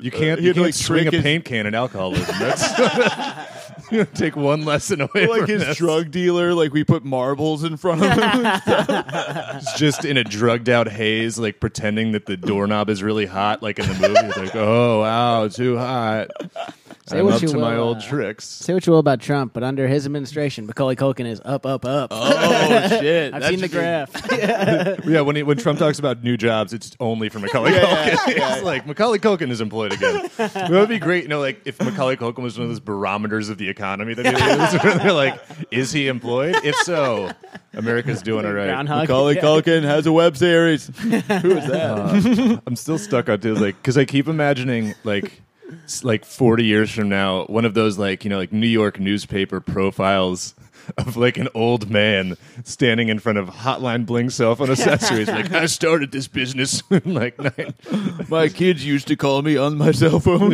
you 0.00 0.10
can't 0.10 0.38
uh, 0.38 0.40
he 0.40 0.42
you 0.42 0.48
had 0.48 0.54
can't 0.54 0.66
like, 0.66 0.74
swing 0.74 1.00
a 1.00 1.10
trick 1.10 1.14
his- 1.14 1.22
paint 1.22 1.44
can 1.44 1.66
in 1.66 1.74
alcoholism. 1.74 2.34
That's 2.38 3.90
you 3.90 3.98
know, 3.98 4.04
take 4.04 4.36
one 4.36 4.64
lesson 4.64 5.00
away 5.00 5.26
like 5.26 5.40
from 5.42 5.50
his 5.50 5.64
this. 5.66 5.76
drug 5.76 6.10
dealer? 6.12 6.54
Like 6.54 6.72
we 6.72 6.84
put 6.84 7.04
marbles 7.04 7.64
in 7.64 7.76
front 7.76 8.02
of 8.04 8.10
him. 8.12 9.56
He's 9.58 9.72
just 9.74 10.04
in 10.04 10.16
a 10.16 10.24
drugged 10.24 10.68
out 10.68 10.88
haze, 10.88 11.38
like 11.38 11.58
pretending 11.60 12.12
that 12.12 12.26
the 12.26 12.36
doorknob 12.36 12.88
is 12.88 13.02
really 13.02 13.26
hot, 13.26 13.62
like 13.62 13.78
in 13.80 13.86
the 13.88 13.94
movie. 14.08 14.20
It's 14.28 14.36
like, 14.38 14.54
oh 14.54 15.00
wow, 15.00 15.48
too 15.48 15.76
hot. 15.76 16.28
Say 17.12 17.18
I'm 17.18 17.24
what 17.26 17.34
up 17.34 17.42
you 17.42 17.48
to 17.48 17.58
my 17.58 17.74
will, 17.76 17.82
old 17.84 17.98
uh, 17.98 18.00
tricks. 18.08 18.44
Say 18.46 18.74
what 18.74 18.86
you 18.86 18.92
will 18.92 18.98
about 19.00 19.20
Trump, 19.20 19.52
but 19.52 19.62
under 19.62 19.86
his 19.86 20.06
administration, 20.06 20.66
Macaulay 20.66 20.96
Culkin 20.96 21.26
is 21.26 21.40
up, 21.44 21.64
up, 21.66 21.84
up. 21.84 22.08
oh 22.10 22.88
shit! 22.88 23.32
I've 23.34 23.42
That 23.42 23.50
seen 23.50 23.60
the 23.60 23.68
graph. 23.68 24.10
Yeah, 25.06 25.20
when 25.20 25.36
he, 25.36 25.42
when 25.42 25.56
Trump 25.58 25.78
talks 25.78 25.98
about 25.98 26.22
new 26.24 26.36
jobs, 26.36 26.72
it's 26.72 26.96
only 27.00 27.28
for 27.28 27.38
Macaulay 27.38 27.72
Yeah, 27.72 27.84
Culkin. 28.16 28.36
yeah, 28.36 28.54
it's 28.54 28.64
like 28.64 28.86
Macaulay 28.86 29.18
Culkin 29.18 29.50
is 29.50 29.60
employed 29.60 29.92
again. 29.92 30.30
It 30.38 30.70
would 30.70 30.88
be 30.88 30.98
great, 30.98 31.22
you 31.24 31.28
know, 31.28 31.40
like 31.40 31.60
if 31.64 31.80
Macaulay 31.80 32.16
Culkin 32.16 32.42
was 32.42 32.56
one 32.58 32.64
of 32.64 32.70
those 32.70 32.80
barometers 32.80 33.48
of 33.48 33.58
the 33.58 33.68
economy 33.68 34.14
that 34.14 34.26
he 34.26 34.32
is, 34.76 34.82
where 34.82 34.98
they're 34.98 35.12
like, 35.12 35.40
is 35.70 35.92
he 35.92 36.08
employed? 36.08 36.56
If 36.64 36.76
so, 36.76 37.30
America's 37.74 38.22
doing 38.22 38.46
all 38.46 38.52
right. 38.52 38.66
Groundhog. 38.66 39.08
Macaulay 39.08 39.36
Yeah. 39.36 39.42
Culkin 39.42 39.82
has 39.82 40.06
a 40.06 40.12
web 40.12 40.36
series. 40.36 40.86
Who 40.98 41.12
is 41.16 41.66
that? 41.66 41.90
Uh, 41.98 42.60
I'm 42.66 42.76
still 42.76 42.98
stuck 42.98 43.28
on 43.28 43.40
to 43.40 43.54
like 43.54 43.76
because 43.76 43.98
I 43.98 44.04
keep 44.04 44.28
imagining 44.28 44.94
like 45.04 45.24
s- 45.24 45.30
like 46.02 46.24
40 46.24 46.64
years 46.64 46.90
from 46.90 47.08
now, 47.08 47.44
one 47.46 47.64
of 47.64 47.74
those 47.74 47.98
like 47.98 48.24
you 48.24 48.30
know 48.30 48.38
like 48.38 48.52
New 48.52 48.66
York 48.66 48.98
newspaper 49.00 49.60
profiles 49.60 50.54
of 50.98 51.16
like 51.16 51.36
an 51.36 51.48
old 51.54 51.90
man 51.90 52.36
standing 52.64 53.08
in 53.08 53.18
front 53.20 53.38
of 53.38 53.48
Hotline 53.48 54.04
Bling 54.06 54.30
cell 54.30 54.54
phone 54.56 54.70
accessories, 54.70 55.28
like 55.28 55.52
I 55.52 55.66
started 55.66 56.10
this 56.12 56.26
business 56.28 56.82
in 56.90 57.14
like 57.14 57.38
nine. 57.38 57.74
My 58.28 58.48
kids 58.48 58.84
used 58.84 59.06
to 59.08 59.16
call 59.16 59.42
me 59.42 59.56
on 59.56 59.78
my 59.78 59.92
cell 59.92 60.18
phone. 60.20 60.52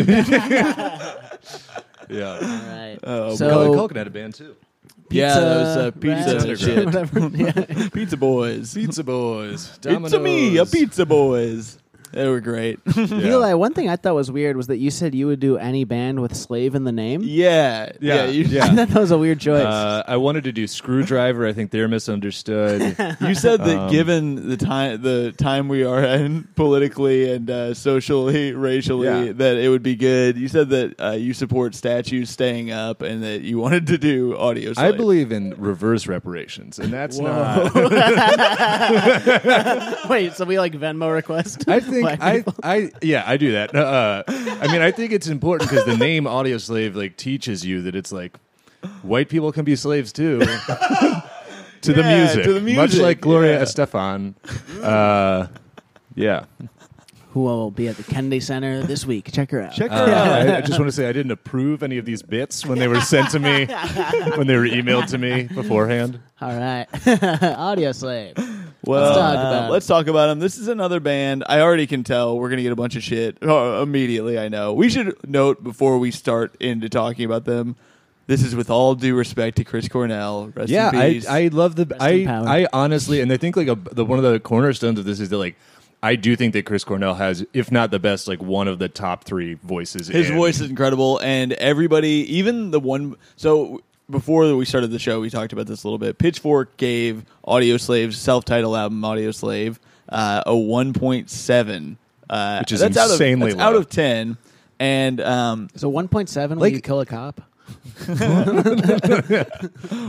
Yeah, 2.10 2.32
All 2.34 2.40
right. 2.40 2.98
Oh, 3.02 3.36
So- 3.36 3.46
Macaulay 3.48 3.76
Culkin 3.76 3.96
had 3.96 4.06
a 4.06 4.10
band 4.10 4.34
too. 4.34 4.56
yeah, 5.10 5.34
those 5.40 5.76
uh, 5.76 5.90
Pizza 5.92 6.32
pizza 6.34 6.48
Rats, 6.48 6.60
shit. 6.62 6.84
whatever. 6.86 7.28
Yeah. 7.34 7.88
Pizza 7.92 8.16
boys. 8.16 8.74
Pizza 8.74 9.04
Boys, 9.04 9.78
It's 9.84 10.12
a 10.14 10.18
me, 10.20 10.56
a 10.58 10.64
pizza 10.66 11.04
boys. 11.06 11.78
They 12.12 12.26
were 12.28 12.40
great. 12.40 12.78
Eli, 12.96 13.52
one 13.54 13.74
thing 13.74 13.88
I 13.88 13.96
thought 13.96 14.14
was 14.14 14.30
weird 14.30 14.56
was 14.56 14.66
that 14.68 14.78
you 14.78 14.90
said 14.90 15.14
you 15.14 15.26
would 15.26 15.40
do 15.40 15.56
any 15.58 15.84
band 15.84 16.20
with 16.20 16.34
slave 16.36 16.74
in 16.74 16.84
the 16.84 16.92
name. 16.92 17.22
yeah, 17.22 17.90
Yeah, 18.00 18.26
You, 18.26 18.44
yeah. 18.44 18.64
I 18.66 18.68
thought 18.74 18.88
that 18.88 19.00
was 19.00 19.10
a 19.10 19.18
weird 19.18 19.40
choice. 19.40 19.64
Uh, 19.64 20.02
I 20.06 20.16
wanted 20.16 20.44
to 20.44 20.52
do 20.52 20.64
Skrewdriver. 20.64 21.46
I 21.48 21.52
think 21.52 21.70
they're 21.70 21.88
misunderstood. 21.88 22.80
you 23.20 23.34
said 23.34 23.60
that 23.64 23.78
Um, 23.78 23.90
given 23.90 24.48
the 24.48 24.56
time 24.56 25.02
the 25.02 25.32
time 25.32 25.68
we 25.68 25.84
are 25.84 26.02
in 26.02 26.48
politically 26.56 27.30
and 27.32 27.50
uh, 27.50 27.74
socially, 27.74 28.52
racially, 28.52 29.06
Yeah. 29.08 29.32
that 29.32 29.56
it 29.58 29.68
would 29.68 29.82
be 29.82 29.94
good. 29.96 30.36
You 30.38 30.48
said 30.48 30.70
that 30.70 30.94
uh, 31.00 31.10
you 31.12 31.34
support 31.34 31.74
statues 31.74 32.30
staying 32.30 32.70
up 32.70 33.02
and 33.02 33.22
that 33.22 33.42
you 33.42 33.58
wanted 33.58 33.86
to 33.88 33.98
do 33.98 34.36
audio. 34.36 34.70
I 34.70 34.74
slave. 34.74 34.96
believe 34.96 35.32
in 35.32 35.54
reverse 35.58 36.06
reparations, 36.06 36.78
and 36.78 36.92
that's 36.92 37.18
not. 37.18 37.74
Wait, 40.08 40.32
so 40.34 40.44
we 40.44 40.58
like 40.58 40.72
Venmo 40.72 41.12
request? 41.12 41.68
I 41.68 41.80
think 41.80 41.97
Black 42.02 42.20
I. 42.20 42.44
I 42.62 42.90
yeah 43.02 43.24
I 43.26 43.36
do 43.36 43.52
that. 43.52 43.74
Uh, 43.74 44.22
I 44.26 44.66
mean 44.72 44.82
I 44.82 44.90
think 44.90 45.12
it's 45.12 45.28
important 45.28 45.70
because 45.70 45.84
the 45.86 45.96
name 46.08 46.26
audio 46.26 46.58
slave 46.58 46.96
like 46.96 47.16
teaches 47.16 47.64
you 47.64 47.82
that 47.82 47.94
it's 47.94 48.12
like 48.12 48.36
white 49.02 49.28
people 49.28 49.52
can 49.52 49.64
be 49.64 49.76
slaves 49.76 50.12
too. 50.12 50.38
to, 51.82 51.92
the 51.92 52.02
music, 52.02 52.44
to 52.44 52.52
the 52.54 52.60
music, 52.60 52.76
much 52.76 52.94
like 52.96 53.20
Gloria 53.20 53.58
yeah. 53.58 53.64
Estefan. 53.64 54.34
Uh, 54.82 55.46
yeah, 56.14 56.44
Who 57.30 57.42
will 57.42 57.70
be 57.70 57.86
at 57.86 57.96
the 57.96 58.02
Kennedy 58.02 58.40
Center 58.40 58.82
this 58.82 59.06
week? 59.06 59.30
Check 59.32 59.52
her 59.52 59.62
out. 59.62 59.72
Check 59.72 59.90
her 59.92 59.96
Uh, 59.96 60.10
out. 60.10 60.48
I, 60.48 60.56
I 60.56 60.60
just 60.62 60.78
want 60.80 60.88
to 60.88 60.92
say 60.92 61.08
I 61.08 61.12
didn't 61.12 61.30
approve 61.30 61.82
any 61.84 61.96
of 61.98 62.04
these 62.04 62.22
bits 62.22 62.66
when 62.66 62.78
they 62.80 62.88
were 62.88 63.00
sent 63.00 63.30
to 63.30 63.38
me, 63.38 63.66
when 64.36 64.46
they 64.48 64.56
were 64.56 64.66
emailed 64.66 65.06
to 65.10 65.18
me 65.18 65.44
beforehand. 65.44 66.18
All 66.40 66.56
right, 66.58 66.86
Audio 67.42 67.92
Slave. 67.92 68.34
Well, 68.84 69.02
Let's 69.02 69.16
talk 69.16 69.36
uh, 69.36 69.40
about 69.40 69.70
let's 69.70 69.86
talk 69.86 70.06
about 70.06 70.26
them. 70.28 70.38
This 70.38 70.56
is 70.56 70.68
another 70.68 71.00
band. 71.00 71.44
I 71.48 71.60
already 71.60 71.86
can 71.86 72.04
tell 72.04 72.38
we're 72.38 72.48
going 72.48 72.58
to 72.58 72.62
get 72.62 72.72
a 72.72 72.76
bunch 72.76 72.96
of 72.96 73.02
shit 73.02 73.36
uh, 73.42 73.82
immediately. 73.82 74.38
I 74.38 74.48
know. 74.48 74.72
We 74.72 74.88
should 74.88 75.16
note 75.28 75.64
before 75.64 75.98
we 75.98 76.10
start 76.10 76.54
into 76.60 76.88
talking 76.88 77.24
about 77.24 77.44
them. 77.44 77.76
This 78.28 78.42
is 78.42 78.54
with 78.54 78.70
all 78.70 78.94
due 78.94 79.16
respect 79.16 79.56
to 79.56 79.64
Chris 79.64 79.88
Cornell. 79.88 80.52
Rest 80.54 80.70
yeah, 80.70 80.90
in 80.90 80.96
I, 80.96 81.12
peace. 81.12 81.28
I 81.28 81.48
love 81.48 81.76
the 81.76 81.86
Rest 81.86 82.02
in 82.02 82.06
I 82.06 82.24
power. 82.26 82.46
I 82.46 82.66
honestly 82.72 83.20
and 83.20 83.32
I 83.32 83.36
think 83.36 83.56
like 83.56 83.68
a, 83.68 83.74
the 83.74 84.04
one 84.04 84.18
of 84.18 84.24
the 84.24 84.38
cornerstones 84.38 84.98
of 84.98 85.04
this 85.04 85.18
is 85.18 85.30
that 85.30 85.38
like 85.38 85.56
I 86.02 86.14
do 86.14 86.36
think 86.36 86.52
that 86.52 86.64
Chris 86.64 86.84
Cornell 86.84 87.14
has, 87.14 87.44
if 87.52 87.72
not 87.72 87.90
the 87.90 87.98
best, 87.98 88.28
like 88.28 88.40
one 88.40 88.68
of 88.68 88.78
the 88.78 88.88
top 88.88 89.24
three 89.24 89.54
voices. 89.54 90.06
His 90.06 90.30
in- 90.30 90.36
voice 90.36 90.60
is 90.60 90.70
incredible, 90.70 91.18
and 91.18 91.52
everybody, 91.54 92.24
even 92.36 92.70
the 92.70 92.78
one. 92.78 93.16
So 93.34 93.82
before 94.10 94.54
we 94.56 94.64
started 94.64 94.90
the 94.90 94.98
show, 94.98 95.20
we 95.20 95.30
talked 95.30 95.52
about 95.52 95.66
this 95.66 95.84
a 95.84 95.86
little 95.86 95.98
bit. 95.98 96.18
Pitchfork 96.18 96.76
gave 96.76 97.24
Audio 97.44 97.76
Slave's 97.76 98.18
self-titled 98.18 98.76
album 98.76 99.04
"Audio 99.04 99.30
Slave" 99.30 99.78
uh, 100.08 100.42
a 100.46 100.56
one 100.56 100.92
point 100.92 101.30
seven, 101.30 101.98
uh, 102.30 102.58
Which 102.60 102.72
is 102.72 102.80
that's 102.80 102.96
out 102.96 103.06
of, 103.06 103.12
insanely 103.12 103.52
that's 103.52 103.60
out 103.62 103.74
of 103.74 103.88
ten. 103.88 104.36
And 104.80 105.20
um, 105.20 105.68
So 105.74 105.90
1.7 105.90 106.48
when 106.50 106.58
Like- 106.60 106.72
you 106.72 106.80
kill 106.80 107.00
a 107.00 107.06
cop. 107.06 107.40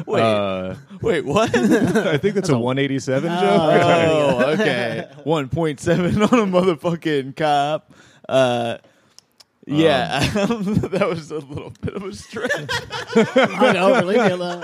wait, 0.05 0.21
Uh, 0.21 0.75
wait, 1.01 1.25
what? 1.25 1.53
I 1.55 2.17
think 2.17 2.35
that's 2.35 2.49
a 2.49 2.57
187 2.57 3.29
joke. 3.29 3.41
oh, 3.41 4.51
okay, 4.53 5.07
one 5.23 5.49
point 5.49 5.79
seven 5.79 6.21
on 6.21 6.29
a 6.39 6.45
motherfucking 6.45 7.35
cop. 7.35 7.91
Uh, 8.27 8.77
yeah, 9.69 10.17
um, 10.49 10.63
that 10.75 11.07
was 11.07 11.31
a 11.31 11.39
little 11.39 11.71
bit 11.81 11.95
of 11.95 12.03
a 12.03 12.13
stretch. 12.13 12.51
I 13.15 13.71
know, 13.73 13.99
leave 14.01 14.17
me 14.17 14.29
alone. 14.31 14.63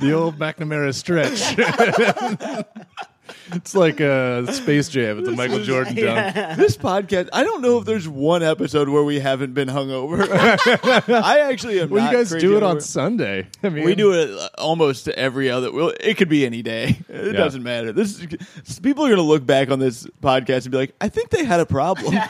the 0.00 0.12
old 0.12 0.38
McNamara 0.38 0.94
stretch. 0.94 1.56
it's 3.52 3.74
like 3.74 4.00
a 4.00 4.52
Space 4.52 4.88
Jam 4.88 5.18
at 5.18 5.24
the 5.24 5.32
Michael 5.32 5.62
Jordan 5.62 5.94
dunk. 5.94 6.34
this 6.56 6.76
podcast, 6.76 7.28
I 7.32 7.44
don't 7.44 7.62
know 7.62 7.78
if 7.78 7.84
there's 7.84 8.08
one 8.08 8.42
episode 8.42 8.88
where 8.88 9.02
we 9.04 9.18
haven't 9.20 9.54
been 9.54 9.68
hungover. 9.68 10.26
I 11.12 11.40
actually 11.40 11.80
am. 11.80 11.90
Well, 11.90 12.02
not 12.04 12.12
you 12.12 12.18
guys 12.18 12.30
crazy 12.30 12.46
do 12.46 12.56
it 12.56 12.62
on 12.62 12.76
hungover. 12.76 12.82
Sunday. 12.82 13.46
I 13.62 13.68
mean, 13.68 13.84
We 13.84 13.94
do 13.94 14.12
it 14.12 14.30
uh, 14.30 14.48
almost 14.58 15.08
every 15.08 15.50
other. 15.50 15.72
Well, 15.72 15.92
it 16.00 16.16
could 16.16 16.28
be 16.28 16.44
any 16.46 16.62
day. 16.62 16.98
It 17.08 17.26
Yeah. 17.32 17.32
doesn't 17.32 17.62
matter. 17.62 17.92
This 17.92 18.20
is, 18.20 18.78
people 18.80 19.04
are 19.04 19.08
going 19.08 19.16
to 19.16 19.22
look 19.22 19.44
back 19.46 19.70
on 19.70 19.78
this 19.78 20.06
podcast 20.22 20.62
and 20.64 20.70
be 20.70 20.76
like, 20.76 20.94
"I 21.00 21.08
think 21.08 21.30
they 21.30 21.44
had 21.44 21.60
a 21.60 21.66
problem." 21.66 22.14
no, 22.14 22.20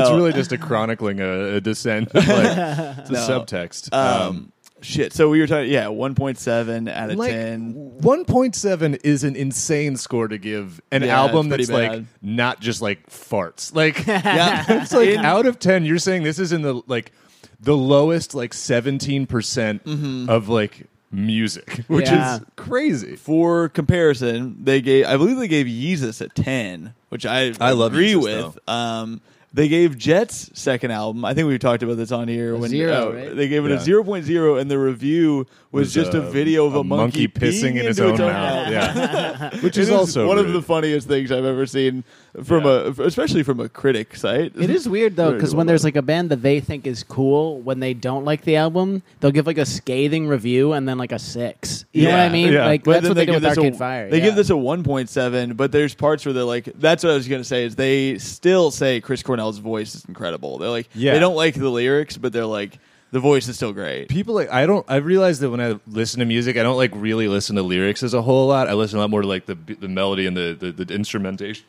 It's 0.00 0.10
really 0.10 0.32
just 0.32 0.52
a 0.52 0.58
chronicling 0.58 1.20
a, 1.20 1.54
a 1.56 1.60
descent. 1.60 2.14
Like, 2.14 2.26
it's 2.26 3.10
a 3.10 3.12
No. 3.12 3.18
subtext. 3.18 3.92
um, 3.92 4.52
shit. 4.84 5.12
So 5.12 5.28
we 5.30 5.40
were 5.40 5.46
talking. 5.46 5.70
Yeah, 5.70 5.88
one 5.88 6.14
point 6.14 6.38
seven 6.38 6.86
out 6.88 7.10
of 7.10 7.16
like 7.18 7.30
ten. 7.32 7.74
1.7 8.00 9.00
is 9.04 9.24
an 9.24 9.36
insane 9.36 9.96
score 9.96 10.28
to 10.28 10.38
give 10.38 10.80
an 10.92 11.02
Yeah, 11.02 11.18
album 11.20 11.46
it's 11.52 11.68
that's 11.68 11.70
pretty 11.70 11.88
like 11.88 11.98
bad. 12.00 12.06
not 12.22 12.60
just 12.60 12.82
like 12.82 13.06
farts. 13.08 13.74
Like 13.74 14.06
Yeah, 14.06 14.64
it's 14.82 14.92
like 14.92 15.16
out 15.18 15.46
of 15.46 15.58
10 15.58 15.84
you're 15.84 15.98
saying 15.98 16.22
this 16.22 16.38
is 16.38 16.52
in 16.52 16.62
the 16.62 16.82
like 16.86 17.12
the 17.60 17.76
lowest 17.76 18.34
like 18.34 18.52
17% 18.52 19.26
Mm-hmm. 19.26 20.28
of 20.28 20.48
like 20.48 20.86
music, 21.10 21.84
which 21.86 22.06
Yeah. 22.06 22.36
is 22.36 22.42
crazy. 22.56 23.16
For 23.16 23.68
comparison, 23.68 24.56
they 24.64 24.80
gave. 24.80 25.06
I 25.06 25.16
believe 25.16 25.36
they 25.38 25.48
gave 25.48 25.66
Yeezus 25.66 26.20
a 26.20 26.28
ten, 26.28 26.94
which 27.08 27.24
I 27.24 27.52
I 27.60 27.70
love 27.72 27.92
agree 27.92 28.12
Yeezus, 28.12 28.54
with. 28.54 28.68
Um, 28.68 29.20
they 29.54 29.68
gave 29.68 29.96
Jet's 29.96 30.50
second 30.52 30.90
album. 30.90 31.24
I 31.24 31.32
think 31.32 31.46
we 31.46 31.56
talked 31.58 31.84
about 31.84 31.96
this 31.96 32.10
on 32.10 32.26
here. 32.26 32.54
A 32.54 32.58
when 32.58 32.70
zero, 32.70 33.10
uh, 33.10 33.14
right? 33.14 33.36
They 33.36 33.46
gave 33.46 33.64
it 33.64 33.70
a 33.70 33.74
Yeah. 33.74 33.80
0.0, 33.80 34.60
and 34.60 34.68
the 34.68 34.78
review 34.78 35.46
was, 35.70 35.86
Was, 35.86 35.94
just 35.94 36.12
a 36.12 36.26
uh, 36.26 36.30
video 36.30 36.66
of 36.66 36.74
a, 36.74 36.80
a 36.80 36.84
monkey 36.84 37.28
peeing 37.28 37.52
pissing 37.52 37.76
in 37.76 37.86
his 37.86 38.00
into 38.00 38.08
own 38.08 38.14
its 38.14 38.20
mouth. 38.20 38.68
Yeah. 38.68 39.56
Which 39.60 39.78
is 39.78 39.90
also 39.90 40.26
one 40.26 40.38
of 40.38 40.52
the 40.52 40.60
funniest 40.60 41.06
things 41.06 41.30
I've 41.30 41.44
ever 41.44 41.66
seen. 41.66 42.02
From 42.42 42.64
Yeah. 42.64 42.90
a 42.98 43.02
especially 43.02 43.42
from 43.42 43.60
a 43.60 43.68
critic 43.68 44.16
site. 44.16 44.52
It 44.58 44.70
is 44.70 44.88
weird 44.88 45.14
though, 45.16 45.32
because 45.32 45.54
when 45.54 45.66
there's 45.66 45.84
like 45.84 45.94
a 45.96 46.02
band 46.02 46.30
that 46.30 46.42
they 46.42 46.60
think 46.60 46.86
is 46.86 47.02
cool, 47.04 47.60
when 47.60 47.78
they 47.80 47.94
don't 47.94 48.24
like 48.24 48.42
the 48.42 48.56
album, 48.56 49.02
they'll 49.20 49.30
give 49.30 49.46
like 49.46 49.58
a 49.58 49.66
scathing 49.66 50.26
review 50.26 50.72
and 50.72 50.88
then 50.88 50.98
like 50.98 51.12
a 51.12 51.18
six. 51.18 51.84
You 51.92 52.04
know 52.06 52.10
what 52.12 52.20
I 52.20 52.28
mean? 52.30 52.52
yeah. 52.52 52.66
Like 52.66 52.82
But 52.84 52.92
that's 52.94 53.08
what 53.08 53.14
they, 53.14 53.26
do 53.26 53.32
give 53.32 53.42
with 53.42 53.50
this 53.50 53.58
Arcade 53.58 53.74
a, 53.74 53.76
Fire. 53.78 54.10
They 54.10 54.18
yeah. 54.18 54.24
give 54.24 54.34
this 54.36 54.50
a 54.50 54.54
1.7, 54.54 55.56
but 55.56 55.70
there's 55.72 55.94
parts 55.94 56.24
where 56.26 56.32
they're 56.32 56.44
like, 56.44 56.64
that's 56.76 57.04
what 57.04 57.12
I 57.12 57.16
was 57.16 57.28
going 57.28 57.40
to 57.42 57.48
say 57.48 57.64
is 57.64 57.76
they 57.76 58.18
still 58.18 58.70
say 58.70 59.00
Chris 59.00 59.22
Cornell's 59.22 59.58
voice 59.58 59.94
is 59.94 60.04
incredible. 60.06 60.58
They're 60.58 60.70
like, 60.70 60.88
Yeah. 60.94 61.12
they 61.14 61.20
don't 61.20 61.36
like 61.36 61.54
the 61.54 61.68
lyrics, 61.70 62.16
but 62.16 62.32
they're 62.32 62.46
like, 62.46 62.78
the 63.14 63.20
voice 63.20 63.46
is 63.46 63.54
still 63.54 63.72
great. 63.72 64.08
people 64.08 64.34
like 64.34 64.50
I 64.50 64.66
don't 64.66 64.84
I 64.88 64.96
realize 64.96 65.38
that 65.38 65.48
when 65.48 65.60
I 65.60 65.78
listen 65.86 66.18
to 66.18 66.26
music 66.26 66.56
I 66.56 66.64
don't 66.64 66.76
like 66.76 66.90
really 66.94 67.28
listen 67.28 67.54
to 67.54 67.62
lyrics 67.62 68.02
as 68.02 68.12
a 68.12 68.20
whole 68.20 68.48
lot. 68.48 68.68
I 68.68 68.72
listen 68.74 68.98
a 68.98 69.02
lot 69.02 69.10
more 69.10 69.22
to 69.22 69.28
like 69.28 69.46
the 69.46 69.54
the 69.54 69.86
melody 69.86 70.26
and 70.26 70.36
the 70.36 70.56
the, 70.58 70.84
the 70.84 70.92
instrumentation. 70.92 71.64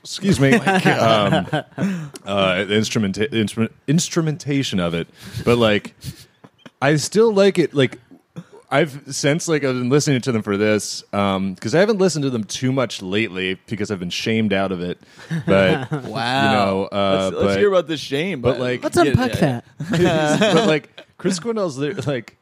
Excuse 0.00 0.38
me. 0.38 0.52
Um, 0.96 1.46
uh, 2.24 2.64
the 2.64 2.74
instrumenta- 2.74 3.32
instrument 3.34 3.72
instrumentation 3.88 4.78
of 4.78 4.94
it. 4.94 5.08
But 5.44 5.58
like 5.58 5.94
I 6.80 6.94
still 6.96 7.32
like 7.32 7.58
it 7.58 7.74
like 7.74 7.98
I've 8.70 9.02
since 9.14 9.46
like 9.48 9.62
I've 9.64 9.74
been 9.74 9.88
listening 9.90 10.20
to 10.22 10.32
them 10.32 10.42
for 10.42 10.56
this 10.56 11.02
because 11.02 11.74
I 11.74 11.78
haven't 11.80 11.98
listened 11.98 12.24
to 12.24 12.30
them 12.30 12.44
too 12.44 12.72
much 12.72 13.00
lately 13.00 13.60
because 13.66 13.90
I've 13.92 14.00
been 14.00 14.10
shamed 14.10 14.52
out 14.52 14.72
of 14.72 14.80
it 14.80 14.98
but 15.46 15.90
Wow. 16.04 16.44
you 16.50 16.56
know 16.56 16.88
uh, 16.90 17.30
let's, 17.30 17.36
let's 17.36 17.54
but- 17.54 17.58
hear 17.60 17.68
about 17.68 17.86
the 17.86 17.96
shame. 17.96 18.40
but, 18.40 18.58
like- 18.58 18.82
Let's 18.82 18.96
Yeah, 18.96 19.04
unpack 19.04 19.34
yeah, 19.40 19.60
that. 19.78 20.40
but 20.54 20.66
like 20.66 21.04
Chris 21.16 21.38
Cornell's 21.38 21.76
they're, 21.76 21.94
like 21.94 22.36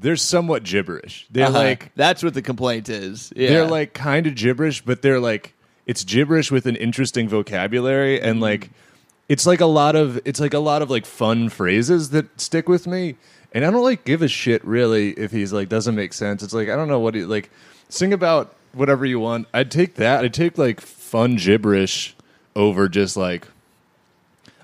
they're 0.00 0.16
somewhat 0.16 0.64
gibberish. 0.64 1.28
They're 1.30 1.46
Uh-huh. 1.46 1.58
like 1.58 1.92
that's 1.94 2.24
what 2.24 2.34
the 2.34 2.42
complaint 2.42 2.88
is. 2.88 3.32
Yeah. 3.36 3.50
they're 3.50 3.66
like 3.66 3.94
kind 3.94 4.26
of 4.26 4.34
gibberish, 4.34 4.82
but 4.84 5.00
they're 5.02 5.20
like 5.20 5.54
it's 5.86 6.02
gibberish 6.02 6.50
with 6.50 6.66
an 6.66 6.74
interesting 6.76 7.28
vocabulary 7.28 8.20
and 8.20 8.34
Mm-hmm. 8.34 8.42
like 8.42 8.70
it's 9.28 9.46
like 9.46 9.60
a 9.60 9.66
lot 9.66 9.94
of 9.94 10.18
it's 10.24 10.40
like 10.40 10.54
a 10.54 10.58
lot 10.58 10.82
of 10.82 10.90
like 10.90 11.06
fun 11.06 11.48
phrases 11.48 12.10
that 12.10 12.40
stick 12.40 12.68
with 12.68 12.86
me. 12.88 13.14
And 13.54 13.64
I 13.64 13.70
don't 13.70 13.82
like 13.82 14.04
give 14.04 14.22
a 14.22 14.28
shit 14.28 14.64
really 14.64 15.10
if 15.10 15.30
he's 15.30 15.52
like 15.52 15.68
doesn't 15.68 15.94
make 15.94 16.12
sense. 16.12 16.42
It's 16.42 16.54
like 16.54 16.68
I 16.68 16.76
don't 16.76 16.88
know 16.88 17.00
what 17.00 17.14
he 17.14 17.24
like 17.24 17.50
sing 17.88 18.12
about 18.12 18.54
whatever 18.72 19.04
you 19.04 19.20
want. 19.20 19.46
I'd 19.52 19.70
take 19.70 19.96
that. 19.96 20.24
I'd 20.24 20.34
take 20.34 20.56
like 20.58 20.80
fun 20.80 21.36
gibberish 21.36 22.14
over 22.56 22.88
just 22.88 23.16
like 23.16 23.46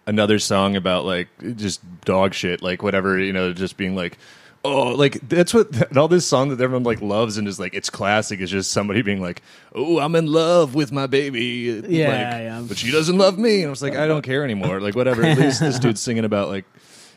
another 0.07 0.39
song 0.39 0.75
about 0.75 1.05
like 1.05 1.29
just 1.57 1.81
dog 2.03 2.33
shit, 2.35 2.63
like 2.63 2.83
whatever, 2.83 3.19
you 3.19 3.33
know, 3.33 3.53
just 3.53 3.77
being 3.77 3.95
like, 3.95 4.17
oh, 4.65 4.95
like 4.95 5.21
that's 5.29 5.53
what 5.53 5.97
all 5.97 6.09
this 6.09 6.27
song 6.27 6.49
that 6.49 6.61
everyone 6.61 6.83
like 6.85 7.03
loves 7.03 7.37
and 7.37 7.47
is 7.47 7.61
like 7.61 7.75
it's 7.75 7.91
classic 7.91 8.41
is 8.41 8.51
just 8.51 8.71
somebody 8.73 9.03
being 9.03 9.21
like, 9.21 9.43
oh, 9.75 9.99
I'm 9.99 10.15
in 10.15 10.27
love 10.27 10.75
with 10.75 10.93
my 10.93 11.07
baby, 11.07 11.83
Yeah, 11.87 12.09
like, 12.09 12.19
yeah. 12.21 12.65
but 12.67 12.79
she 12.79 12.91
doesn't 12.91 13.19
love 13.19 13.39
me, 13.39 13.59
and 13.59 13.67
I 13.67 13.71
was 13.71 13.83
like, 13.83 13.97
I 13.97 14.07
don't 14.07 14.23
care 14.23 14.45
anymore, 14.45 14.81
like 14.81 14.97
whatever. 14.97 15.23
At 15.25 15.37
least 15.37 15.61
this 15.61 15.79
dude's 15.79 16.01
singing 16.01 16.25
about 16.25 16.49
like. 16.49 16.65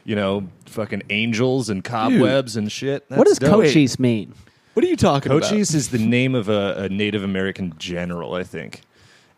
You 0.03 0.15
know, 0.15 0.47
fucking 0.65 1.03
angels 1.09 1.69
and 1.69 1.83
cobwebs 1.83 2.55
and 2.55 2.71
shit. 2.71 3.05
what 3.09 3.27
does 3.27 3.37
That's 3.39 3.51
dope. 3.51 3.63
Cochise 3.65 3.99
mean? 3.99 4.33
what 4.73 4.85
are 4.85 4.87
you 4.89 4.95
talking 4.95 5.31
about? 5.31 5.43
Cochise 5.43 5.73
is 5.75 5.89
the 5.89 5.99
name 5.99 6.33
of 6.33 6.49
a, 6.49 6.75
a 6.85 6.89
Native 6.89 7.23
American 7.23 7.73
general, 7.77 8.33
I 8.35 8.43
think. 8.43 8.81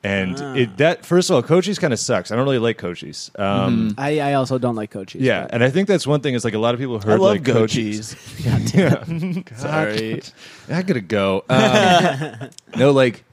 And 0.06 0.36
Ah. 0.40 0.54
it, 0.56 0.78
that 0.78 1.06
first 1.06 1.30
of 1.30 1.36
all, 1.36 1.42
Cochise 1.42 1.80
kind 1.80 1.94
of 1.94 2.00
sucks. 2.00 2.30
I 2.32 2.36
don't 2.36 2.44
really 2.44 2.60
like 2.60 2.78
Cochise. 2.78 3.32
Um, 3.40 3.96
I, 3.98 4.20
I 4.20 4.34
also 4.34 4.58
don't 4.58 4.76
like 4.76 4.92
Cochise. 4.92 5.22
Yeah, 5.22 5.44
but- 5.44 5.54
and 5.56 5.64
I 5.64 5.70
think 5.70 5.88
that's 5.88 6.06
one 6.06 6.20
thing 6.20 6.34
is 6.34 6.44
like 6.44 6.54
a 6.54 6.60
lot 6.60 6.74
of 6.74 6.80
people 6.82 7.00
heard 7.00 7.14
I 7.14 7.16
love 7.16 7.22
like 7.36 7.44
goat 7.44 7.70
Cochise. 7.70 8.14
cheese. 8.14 8.74
Yeah. 8.76 9.04
Sorry. 9.56 10.22
I 10.70 10.82
gotta 10.82 11.00
go. 11.02 11.44
Um, 11.50 12.50
no, 12.76 12.92
like, 12.92 13.24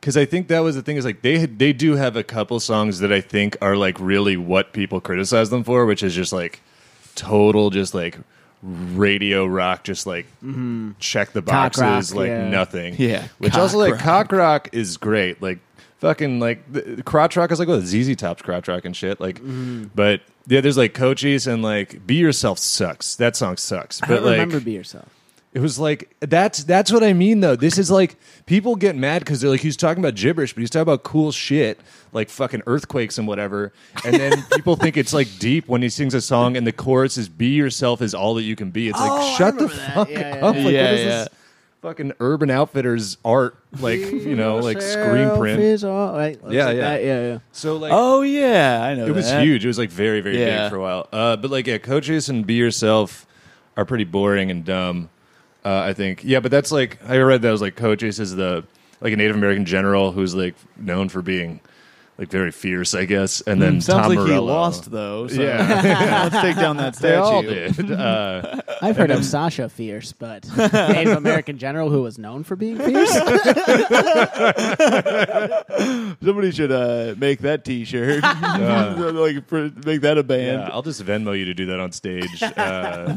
because 0.00 0.16
I 0.16 0.24
think 0.24 0.48
that 0.48 0.60
was 0.60 0.76
the 0.76 0.82
thing 0.82 0.96
is 0.96 1.04
like 1.04 1.20
they 1.22 1.38
had, 1.38 1.58
they 1.58 1.72
do 1.74 1.96
have 1.96 2.16
a 2.16 2.22
couple 2.24 2.58
songs 2.60 3.00
that 3.00 3.12
I 3.12 3.20
think 3.20 3.56
are 3.60 3.76
like 3.76 3.98
really 4.00 4.36
what 4.36 4.72
people 4.72 5.00
criticize 5.00 5.50
them 5.50 5.62
for, 5.64 5.84
which 5.86 6.02
is 6.02 6.14
just 6.14 6.32
like 6.32 6.60
total, 7.14 7.70
just 7.70 7.94
like 7.94 8.18
radio 8.62 9.46
rock, 9.46 9.84
just 9.84 10.06
like 10.06 10.26
check 10.98 11.32
the 11.32 11.42
Cock 11.42 11.76
boxes, 11.76 12.12
rock, 12.12 12.18
like 12.18 12.28
yeah. 12.28 12.48
nothing. 12.48 12.94
Yeah, 12.98 13.28
which 13.38 13.52
cock 13.52 13.60
also 13.60 13.78
like 13.78 13.92
rock. 13.92 14.00
cock 14.02 14.32
rock 14.32 14.68
is 14.72 14.96
great, 14.96 15.42
like. 15.42 15.58
Fucking 15.98 16.38
like 16.38 16.70
the, 16.70 17.02
crotch 17.02 17.34
rock 17.34 17.50
is 17.50 17.58
like 17.58 17.68
what 17.68 17.80
ZZ 17.80 18.14
Top's 18.16 18.42
crotch 18.42 18.68
rock 18.68 18.84
and 18.84 18.94
shit. 18.94 19.20
Like, 19.20 19.36
mm-hmm. 19.36 19.84
but 19.94 20.20
yeah, 20.46 20.60
there's 20.60 20.76
like 20.76 20.92
Cochise 20.92 21.46
and 21.46 21.62
like 21.62 22.06
Be 22.06 22.16
Yourself 22.16 22.58
sucks. 22.58 23.14
That 23.14 23.36
song 23.36 23.56
sucks. 23.56 24.02
I 24.02 24.08
But 24.08 24.14
don't 24.16 24.24
like, 24.24 24.32
remember 24.32 24.60
Be 24.60 24.72
Yourself. 24.72 25.08
It 25.54 25.60
was 25.60 25.78
like 25.78 26.14
that's 26.20 26.64
that's 26.64 26.92
what 26.92 27.02
I 27.04 27.12
mean 27.12 27.40
though. 27.40 27.54
This 27.56 27.78
is 27.78 27.90
like 27.90 28.16
people 28.44 28.74
get 28.76 28.96
mad 28.96 29.20
because 29.20 29.40
they're 29.40 29.50
like 29.50 29.60
he's 29.60 29.76
talking 29.76 30.02
about 30.04 30.16
gibberish, 30.16 30.52
but 30.52 30.60
he's 30.60 30.68
talking 30.70 30.82
about 30.82 31.04
cool 31.04 31.30
shit 31.32 31.78
like 32.12 32.28
fucking 32.28 32.62
earthquakes 32.66 33.16
and 33.18 33.26
whatever. 33.28 33.72
And 34.04 34.14
then 34.16 34.42
people 34.52 34.74
think 34.76 34.96
it's 34.96 35.12
like 35.14 35.28
deep 35.38 35.68
when 35.68 35.80
he 35.80 35.88
sings 35.88 36.12
a 36.12 36.20
song 36.20 36.56
and 36.56 36.66
the 36.66 36.72
chorus 36.72 37.16
is 37.16 37.28
"Be 37.28 37.46
yourself 37.50 38.02
is 38.02 38.14
all 38.14 38.34
that 38.34 38.42
you 38.42 38.56
can 38.56 38.70
be." 38.70 38.88
It's 38.88 38.98
Oh, 39.00 39.04
I 39.04 39.08
like 39.28 39.38
shut 39.38 39.54
the 39.58 39.68
remember 39.68 39.76
that. 39.86 39.94
fuck 39.94 40.10
Yeah, 40.10 40.18
yeah, 40.36 40.44
up. 40.46 40.54
yeah. 40.56 40.62
Like 40.64 40.72
Yeah, 40.74 40.82
what 40.82 40.94
is 40.94 41.00
yeah. 41.00 41.06
this 41.06 41.28
fucking 41.82 42.12
Urban 42.18 42.50
Outfitters 42.50 43.16
art? 43.24 43.56
Like 43.78 44.00
you 44.00 44.34
know, 44.34 44.56
like 44.58 44.82
screen 44.82 45.36
print. 45.36 45.60
is 45.60 45.84
all 45.84 46.16
right. 46.16 46.36
Yeah, 46.50 46.64
Like 46.66 46.76
yeah. 46.76 46.80
that, 46.82 47.04
yeah, 47.04 47.20
yeah. 47.28 47.38
So 47.52 47.76
like 47.76 47.92
Oh 47.94 48.22
yeah, 48.22 48.82
I 48.82 48.94
know. 48.94 49.06
it 49.06 49.14
was 49.14 49.26
that. 49.30 49.44
huge. 49.44 49.64
It 49.64 49.68
was 49.68 49.78
like 49.78 49.90
very, 49.90 50.20
very 50.20 50.38
Yeah. 50.40 50.64
big 50.64 50.70
for 50.70 50.76
a 50.78 50.82
while. 50.82 51.08
Uh, 51.12 51.36
but 51.36 51.50
like, 51.52 51.66
yeah, 51.68 51.78
coaches 51.78 52.28
and 52.28 52.44
be 52.46 52.54
yourself 52.54 53.24
are 53.76 53.84
pretty 53.84 54.04
boring 54.04 54.50
and 54.50 54.64
dumb. 54.64 55.10
Uh, 55.64 55.80
I 55.80 55.92
think. 55.94 56.22
Yeah, 56.24 56.40
but 56.40 56.50
that's 56.50 56.70
like 56.72 56.98
I 57.08 57.16
read 57.18 57.42
that 57.42 57.50
was 57.50 57.60
like 57.62 57.76
coaches 57.76 58.20
is 58.20 58.34
the 58.36 58.64
like 59.00 59.12
a 59.12 59.16
Native 59.16 59.36
American 59.36 59.64
general 59.64 60.12
who's 60.12 60.34
like 60.34 60.54
known 60.76 61.08
for 61.08 61.22
being 61.22 61.60
like 62.16 62.28
very 62.30 62.52
fierce, 62.52 62.94
I 62.94 63.06
guess. 63.06 63.40
And 63.40 63.60
then 63.60 63.78
Mm, 63.78 63.82
sounds 63.82 64.02
Tom 64.06 64.08
like 64.14 64.18
he 64.20 64.24
Morello. 64.26 64.46
lost 64.46 64.88
though. 64.90 65.26
So 65.26 65.42
Yeah. 65.42 66.28
let's 66.32 66.40
take 66.44 66.54
down 66.56 66.76
that 66.76 66.94
statue. 66.94 67.08
They 67.14 67.16
all 67.16 67.42
did. 67.42 67.90
Uh, 67.90 68.60
I've 68.80 68.96
heard 68.96 69.10
of 69.10 69.24
Sasha 69.24 69.68
Fierce, 69.68 70.12
but 70.12 70.46
Native 70.72 71.16
American 71.16 71.58
general 71.58 71.90
who 71.90 72.02
was 72.02 72.16
known 72.18 72.44
for 72.44 72.54
being 72.56 72.76
fierce. 72.78 73.10
Somebody 76.22 76.52
should 76.52 76.70
uh, 76.72 77.14
make 77.18 77.40
that 77.40 77.64
T-shirt. 77.64 78.22
like 78.22 79.46
for, 79.48 79.70
make 79.84 80.02
that 80.02 80.16
a 80.18 80.22
band. 80.22 80.62
yeah, 80.62 80.68
I'll 80.72 80.82
just 80.82 81.02
Venmo 81.04 81.36
you 81.36 81.46
to 81.46 81.54
do 81.54 81.66
that 81.66 81.80
on 81.80 81.90
stage. 81.92 82.42
Uh, 82.42 83.12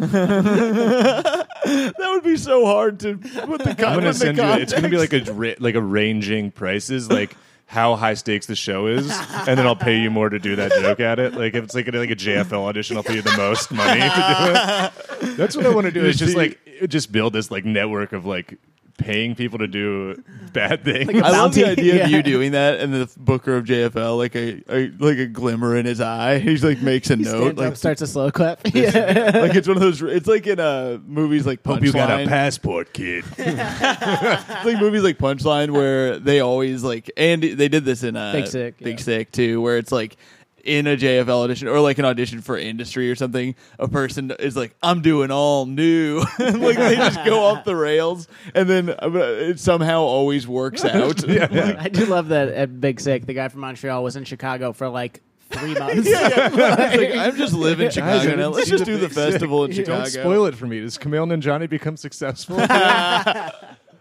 That 1.67 1.95
would 1.99 2.06
be 2.37 2.43
so 2.43 2.65
hard 2.65 2.99
to 3.01 3.17
put 3.17 3.63
the. 3.63 3.75
Con- 3.75 3.85
I'm 3.93 3.99
gonna 3.99 4.13
send 4.13 4.37
you. 4.37 4.43
It's 4.43 4.73
gonna 4.73 4.89
be 4.89 4.97
like 4.97 5.13
a 5.13 5.55
like 5.59 5.75
a 5.75 5.81
ranging 5.81 6.51
prices, 6.51 7.09
like 7.09 7.35
how 7.65 7.95
high 7.95 8.13
stakes 8.13 8.45
the 8.45 8.55
show 8.55 8.87
is, 8.87 9.11
and 9.45 9.57
then 9.57 9.67
I'll 9.67 9.75
pay 9.75 9.99
you 9.99 10.09
more 10.09 10.29
to 10.29 10.39
do 10.39 10.55
that 10.55 10.71
joke 10.71 11.01
at 11.01 11.19
it. 11.19 11.33
Like 11.33 11.53
if 11.53 11.65
it's 11.65 11.75
like 11.75 11.87
a, 11.87 11.91
like 11.91 12.09
a 12.11 12.15
JFL 12.15 12.65
audition, 12.65 12.95
I'll 12.95 13.03
pay 13.03 13.15
you 13.15 13.21
the 13.21 13.35
most 13.35 13.71
money 13.71 13.99
to 13.99 14.07
do 14.07 15.27
it. 15.27 15.37
That's 15.37 15.55
what 15.55 15.65
I 15.65 15.69
want 15.75 15.85
to 15.85 15.91
do. 15.91 16.05
Is 16.05 16.17
just 16.17 16.35
like 16.35 16.59
just 16.87 17.11
build 17.11 17.33
this 17.33 17.51
like 17.51 17.65
network 17.65 18.13
of 18.13 18.25
like 18.25 18.57
paying 18.97 19.35
people 19.35 19.59
to 19.59 19.67
do 19.67 20.23
bad 20.53 20.83
things. 20.83 21.09
I 21.09 21.29
love 21.29 21.53
the 21.53 21.63
bounty. 21.63 21.81
idea 21.81 22.05
of 22.05 22.11
you 22.11 22.23
doing 22.23 22.51
that, 22.51 22.79
and 22.79 22.93
the 22.93 23.09
Booker 23.17 23.55
of 23.55 23.65
JFL, 23.65 24.17
like 24.17 24.35
a, 24.35 24.63
a 24.69 24.91
like 24.97 25.17
a 25.19 25.27
glimmer 25.27 25.77
in 25.77 25.85
his 25.85 26.01
eye. 26.01 26.39
He's 26.47 26.63
like 26.63 26.81
makes 26.81 27.09
a 27.09 27.15
note, 27.15 27.55
like 27.55 27.71
up, 27.71 27.77
starts 27.77 28.01
a 28.01 28.07
slow 28.07 28.31
clap. 28.31 28.61
Yeah. 28.77 29.31
like 29.41 29.55
it's 29.55 29.67
one 29.67 29.77
of 29.77 29.81
those. 29.81 30.01
It's 30.01 30.27
like 30.27 30.45
in 30.45 30.59
uh, 30.59 30.99
movies 31.05 31.45
like 31.45 31.65
Hope 31.65 31.81
you 31.81 31.91
got 31.91 32.21
a 32.21 32.27
passport, 32.27 32.93
kid. 32.93 33.23
It's 33.37 34.65
like 34.65 34.79
movies 34.79 35.03
like 35.03 35.17
Punchline 35.17 35.71
where 35.71 36.19
they 36.19 36.39
always 36.39 36.83
like, 36.83 37.09
and 37.17 37.41
they 37.41 37.67
did 37.67 37.85
this 37.85 38.03
in 38.03 38.15
uh, 38.15 38.31
Big 38.33 38.47
Sick, 38.47 38.77
Big 38.77 38.99
yeah. 38.99 39.03
Sick 39.03 39.31
too, 39.31 39.61
where 39.61 39.77
it's 39.77 39.91
like 39.91 40.17
in 40.67 40.85
a 40.85 40.97
JFL 40.97 41.43
audition 41.45 41.67
or 41.69 41.79
like 41.79 41.97
an 41.97 42.05
audition 42.05 42.41
for 42.41 42.57
industry 42.57 43.09
or 43.09 43.15
something, 43.15 43.55
a 43.79 43.87
person 43.87 44.31
is 44.39 44.55
like, 44.57 44.75
"I'm 44.83 45.01
doing 45.01 45.31
all 45.31 45.65
new," 45.65 46.21
and 46.39 46.61
like 46.61 46.77
they 46.77 46.95
just 46.95 47.23
go 47.25 47.43
off 47.45 47.63
the 47.65 47.75
rails, 47.75 48.27
and 48.53 48.69
then 48.69 48.89
uh, 48.89 49.09
it 49.13 49.59
somehow 49.59 50.01
always 50.01 50.47
works 50.47 50.83
out. 50.85 51.27
I 51.29 51.87
do 51.89 52.05
love 52.05 52.27
that 52.27 52.49
at 52.49 52.79
Big 52.81 52.99
Sick, 52.99 53.25
the 53.25 53.33
guy 53.33 53.47
from 53.47 53.61
Montreal 53.61 54.03
was 54.03 54.15
in 54.15 54.25
Chicago 54.25 54.73
for 54.73 54.89
like 54.89 55.21
three 55.49 55.73
months. 55.75 56.05
It's 56.05 56.97
like, 56.97 57.15
I'm 57.15 57.37
just 57.37 57.53
living 57.53 57.85
in 57.85 57.91
Chicago 57.91 58.35
now. 58.35 58.49
Let's 58.49 58.69
just 58.69 58.83
do 58.83 58.97
the 58.97 59.09
festival 59.09 59.63
in 59.63 59.71
Chicago. 59.71 59.99
Don't 60.03 60.07
spoil 60.11 60.45
it 60.47 60.55
for 60.55 60.67
me. 60.67 60.81
Does 60.81 60.97
Kumail 60.97 61.25
Nanjiani 61.25 61.69
become 61.69 61.95
successful? 61.95 62.59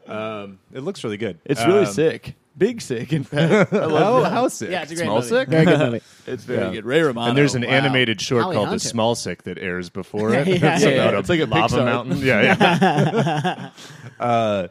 um, 0.08 0.58
it 0.72 0.80
looks 0.80 1.04
really 1.04 1.16
good. 1.16 1.38
It's 1.44 1.64
really 1.64 1.86
Um, 1.86 1.92
sick. 1.92 2.34
Big 2.58 2.80
sick, 2.80 3.12
in 3.12 3.22
fact. 3.22 3.72
I 3.74 3.80
How, 3.80 3.88
love 3.88 4.22
that. 4.22 4.32
how 4.32 4.48
sick? 4.48 4.70
Yeah, 4.70 4.82
it's 4.82 4.92
a 4.92 4.94
great 4.94 5.04
Small 5.04 5.16
movie. 5.16 5.28
sick. 5.28 5.48
Very 5.48 5.64
good 5.66 5.78
movie. 5.92 6.00
It's 6.26 6.44
very 6.44 6.64
Yeah. 6.64 6.72
good. 6.72 6.84
Ray 6.86 7.02
Romano. 7.02 7.28
And 7.28 7.36
there's 7.36 7.54
an 7.54 7.62
wow. 7.62 7.68
animated 7.68 8.18
short 8.20 8.44
Holly 8.44 8.54
called 8.56 8.68
Hunter. 8.68 8.82
The 8.82 8.88
Small 8.88 9.14
Sick 9.14 9.42
that 9.42 9.58
airs 9.58 9.90
before 9.90 10.30
it. 10.34 10.46
Yeah, 10.48 10.74
It's 10.76 10.84
yeah, 10.84 10.88
about 10.90 11.12
yeah. 11.12 11.18
It's 11.18 11.28
like 11.28 11.40
a 11.40 11.44
lava 11.46 11.76
Pixar. 11.76 11.84
mountain. 11.84 12.18
Yeah, 12.18 12.56
yeah. 12.58 13.70
uh, 14.18 14.68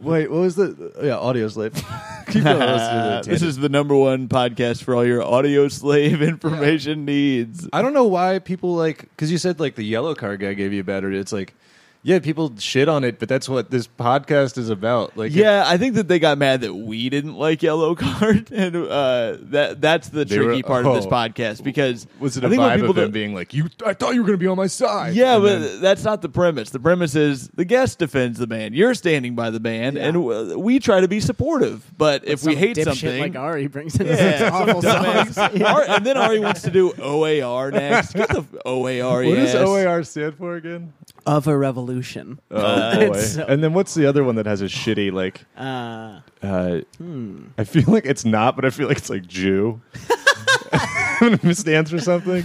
wait, 0.00 0.30
what 0.30 0.40
was 0.40 0.54
the 0.56 0.92
yeah 1.02 1.16
audio 1.18 1.48
slave? 1.48 1.74
Keep 1.74 1.84
going. 1.84 1.94
Let's 2.28 2.38
do 2.44 2.44
the 2.44 2.60
Uh, 2.60 3.16
this 3.18 3.26
tangent. 3.26 3.42
is 3.48 3.56
the 3.58 3.68
number 3.68 3.96
one 3.96 4.28
podcast 4.28 4.84
for 4.84 4.94
all 4.94 5.04
your 5.04 5.22
audio 5.22 5.68
slave 5.68 6.22
information 6.22 7.04
needs. 7.04 7.68
I 7.72 7.82
don't 7.82 7.92
know 7.94 8.06
why 8.06 8.38
people 8.38 8.74
like 8.76 9.00
because 9.00 9.32
you 9.32 9.38
said 9.38 9.58
like 9.60 9.74
the 9.74 9.82
yellow 9.84 10.14
car 10.14 10.36
guy 10.36 10.54
gave 10.54 10.72
you 10.72 10.84
better. 10.84 11.10
It's 11.10 11.32
like 11.32 11.54
yeah, 12.02 12.18
people 12.18 12.52
shit 12.58 12.88
on 12.88 13.04
it, 13.04 13.18
but 13.18 13.28
that's 13.28 13.46
what 13.48 13.70
this 13.70 13.86
podcast 13.86 14.56
is 14.56 14.70
about. 14.70 15.16
Like, 15.18 15.34
Yeah, 15.34 15.64
I 15.66 15.76
think 15.76 15.96
that 15.96 16.08
they 16.08 16.18
got 16.18 16.38
mad 16.38 16.62
that 16.62 16.72
we 16.74 17.10
didn't 17.10 17.34
like 17.34 17.62
Yellow 17.62 17.94
Card, 17.96 18.50
and 18.50 18.74
uh, 18.74 19.36
that 19.50 19.80
that's 19.82 20.08
the 20.08 20.24
They 20.24 20.38
were- 20.38 20.44
tricky 20.46 20.62
part 20.62 20.86
of 20.86 20.94
this 20.94 21.04
oh. 21.06 21.10
podcast 21.10 21.62
because 21.62 22.06
was 22.18 22.36
it 22.38 22.44
I 22.44 22.46
a 22.46 22.50
think 22.50 22.60
when 22.62 22.70
vibe 22.70 22.74
people 22.76 22.90
of 22.90 22.96
them 22.96 23.04
don't- 23.06 23.12
being 23.12 23.34
like, 23.34 23.52
"You, 23.52 23.68
I 23.84 23.92
thought 23.94 24.14
you 24.14 24.22
were 24.22 24.26
going 24.26 24.38
to 24.38 24.42
be 24.42 24.46
on 24.48 24.56
my 24.56 24.66
side"? 24.66 25.14
Yeah, 25.14 25.34
And 25.34 25.42
but 25.44 25.58
then- 25.60 25.80
that's 25.82 26.02
not 26.04 26.22
the 26.22 26.28
premise. 26.30 26.70
The 26.70 26.80
premise 26.80 27.14
is 27.14 27.48
the 27.48 27.64
guest 27.66 27.98
defends 27.98 28.38
the 28.38 28.46
band. 28.46 28.74
You're 28.74 28.94
standing 28.94 29.34
by 29.34 29.50
the 29.50 29.60
band, 29.60 29.98
and 29.98 30.14
w- 30.14 30.58
we 30.58 30.78
try 30.78 31.00
to 31.02 31.08
be 31.08 31.20
supportive. 31.20 31.84
But 31.98 32.24
if 32.26 32.42
we 32.44 32.52
Some 32.54 32.58
hate 32.60 32.76
dipshit 32.78 32.84
something, 32.84 33.20
like 33.20 33.36
Ari 33.36 33.66
brings 33.66 34.00
in 34.00 34.06
yeah, 34.08 34.14
this 34.14 34.42
awful 34.52 34.80
dumbass. 34.82 35.34
songs. 35.34 35.60
Ari- 35.62 35.86
and 35.88 36.06
then 36.06 36.16
Ari 36.16 36.40
wants 36.40 36.62
to 36.62 36.70
do 36.70 36.92
OAR 36.94 37.70
next. 37.70 38.14
Get 38.14 38.28
the 38.30 38.38
f- 38.40 38.54
OAR. 38.64 39.22
what 39.24 39.34
does. 39.34 39.54
OAR 39.54 40.02
stand 40.02 40.34
for 40.36 40.56
again? 40.56 40.94
Of 41.26 41.46
a 41.46 41.56
revolution. 41.56 42.40
Oh 42.50 43.08
boy! 43.12 43.18
so- 43.20 43.44
and 43.48 43.62
then 43.62 43.72
what's 43.74 43.94
the 43.94 44.06
other 44.06 44.24
one 44.24 44.34
that 44.36 44.46
has 44.46 44.62
a 44.62 44.66
shitty 44.66 45.12
like? 45.12 45.44
Uh, 45.56 46.20
Uh, 46.42 46.80
hmm. 46.98 47.44
I 47.58 47.64
feel 47.64 47.84
like 47.88 48.06
it's 48.06 48.24
not, 48.24 48.56
but 48.56 48.64
I 48.64 48.70
feel 48.70 48.88
like 48.88 48.98
it's 48.98 49.10
like 49.10 49.26
Jew. 49.26 49.80
stands 51.52 51.90
for 51.90 51.98
something. 52.00 52.44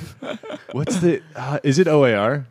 What's 0.71 0.99
the? 0.99 1.21
Uh, 1.35 1.59
is 1.63 1.79
it 1.79 1.87
OAR? 1.87 2.45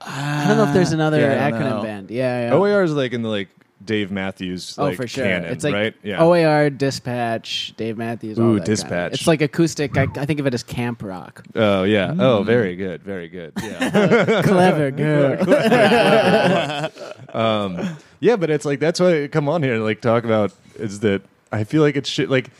I 0.00 0.44
don't 0.46 0.56
know 0.58 0.64
if 0.64 0.74
there's 0.74 0.92
another 0.92 1.20
Yeah, 1.20 1.46
I 1.46 1.50
don't 1.50 1.60
acronym 1.60 1.70
know. 1.70 1.82
band. 1.82 2.10
Yeah, 2.10 2.48
yeah. 2.48 2.54
OAR 2.54 2.82
is 2.82 2.92
like 2.92 3.12
in 3.14 3.22
the 3.22 3.28
like 3.30 3.48
Dave 3.84 4.10
Matthews. 4.10 4.74
Oh, 4.78 4.92
for 4.94 5.06
sure. 5.06 5.24
Canon, 5.24 5.50
it's 5.52 5.62
like 5.64 5.74
right. 5.74 5.94
Yeah. 6.02 6.22
OAR, 6.22 6.70
Dispatch, 6.70 7.74
Dave 7.76 7.96
Matthews. 7.98 8.38
all 8.38 8.44
Ooh, 8.46 8.54
that 8.54 8.60
kinda- 8.66 8.70
Dispatch. 8.70 9.12
It's 9.14 9.26
like 9.26 9.42
acoustic. 9.42 9.96
I, 9.98 10.06
I 10.16 10.24
think 10.26 10.40
of 10.40 10.46
it 10.46 10.54
as 10.54 10.62
camp 10.62 11.02
rock. 11.02 11.44
Oh 11.54 11.82
yeah. 11.84 12.12
Oh, 12.18 12.42
Mm. 12.42 12.46
very 12.46 12.76
good. 12.76 13.02
Very 13.02 13.28
good. 13.28 13.52
Yeah. 13.62 14.42
Clever, 14.44 14.90
good. 14.92 15.40
um, 17.34 17.96
yeah, 18.20 18.36
but 18.36 18.50
it's 18.50 18.64
like 18.64 18.80
that's 18.80 19.00
why 19.00 19.24
I 19.24 19.28
come 19.28 19.48
on 19.48 19.62
here 19.62 19.74
and 19.74 19.84
like 19.84 20.00
talk 20.00 20.24
about 20.24 20.52
is 20.76 21.00
that 21.00 21.22
I 21.52 21.64
feel 21.64 21.82
like 21.82 21.96
it's 21.96 22.08
shit. 22.08 22.30
Like 22.30 22.50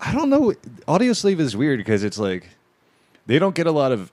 I 0.00 0.12
don't 0.14 0.30
know. 0.30 0.54
Audio 0.88 1.12
Slave 1.12 1.40
is 1.40 1.56
weird 1.56 1.78
because 1.78 2.02
it's 2.04 2.18
like 2.18 2.48
they 3.26 3.38
don't 3.38 3.54
get 3.54 3.66
a 3.66 3.72
lot 3.72 3.92
of 3.92 4.10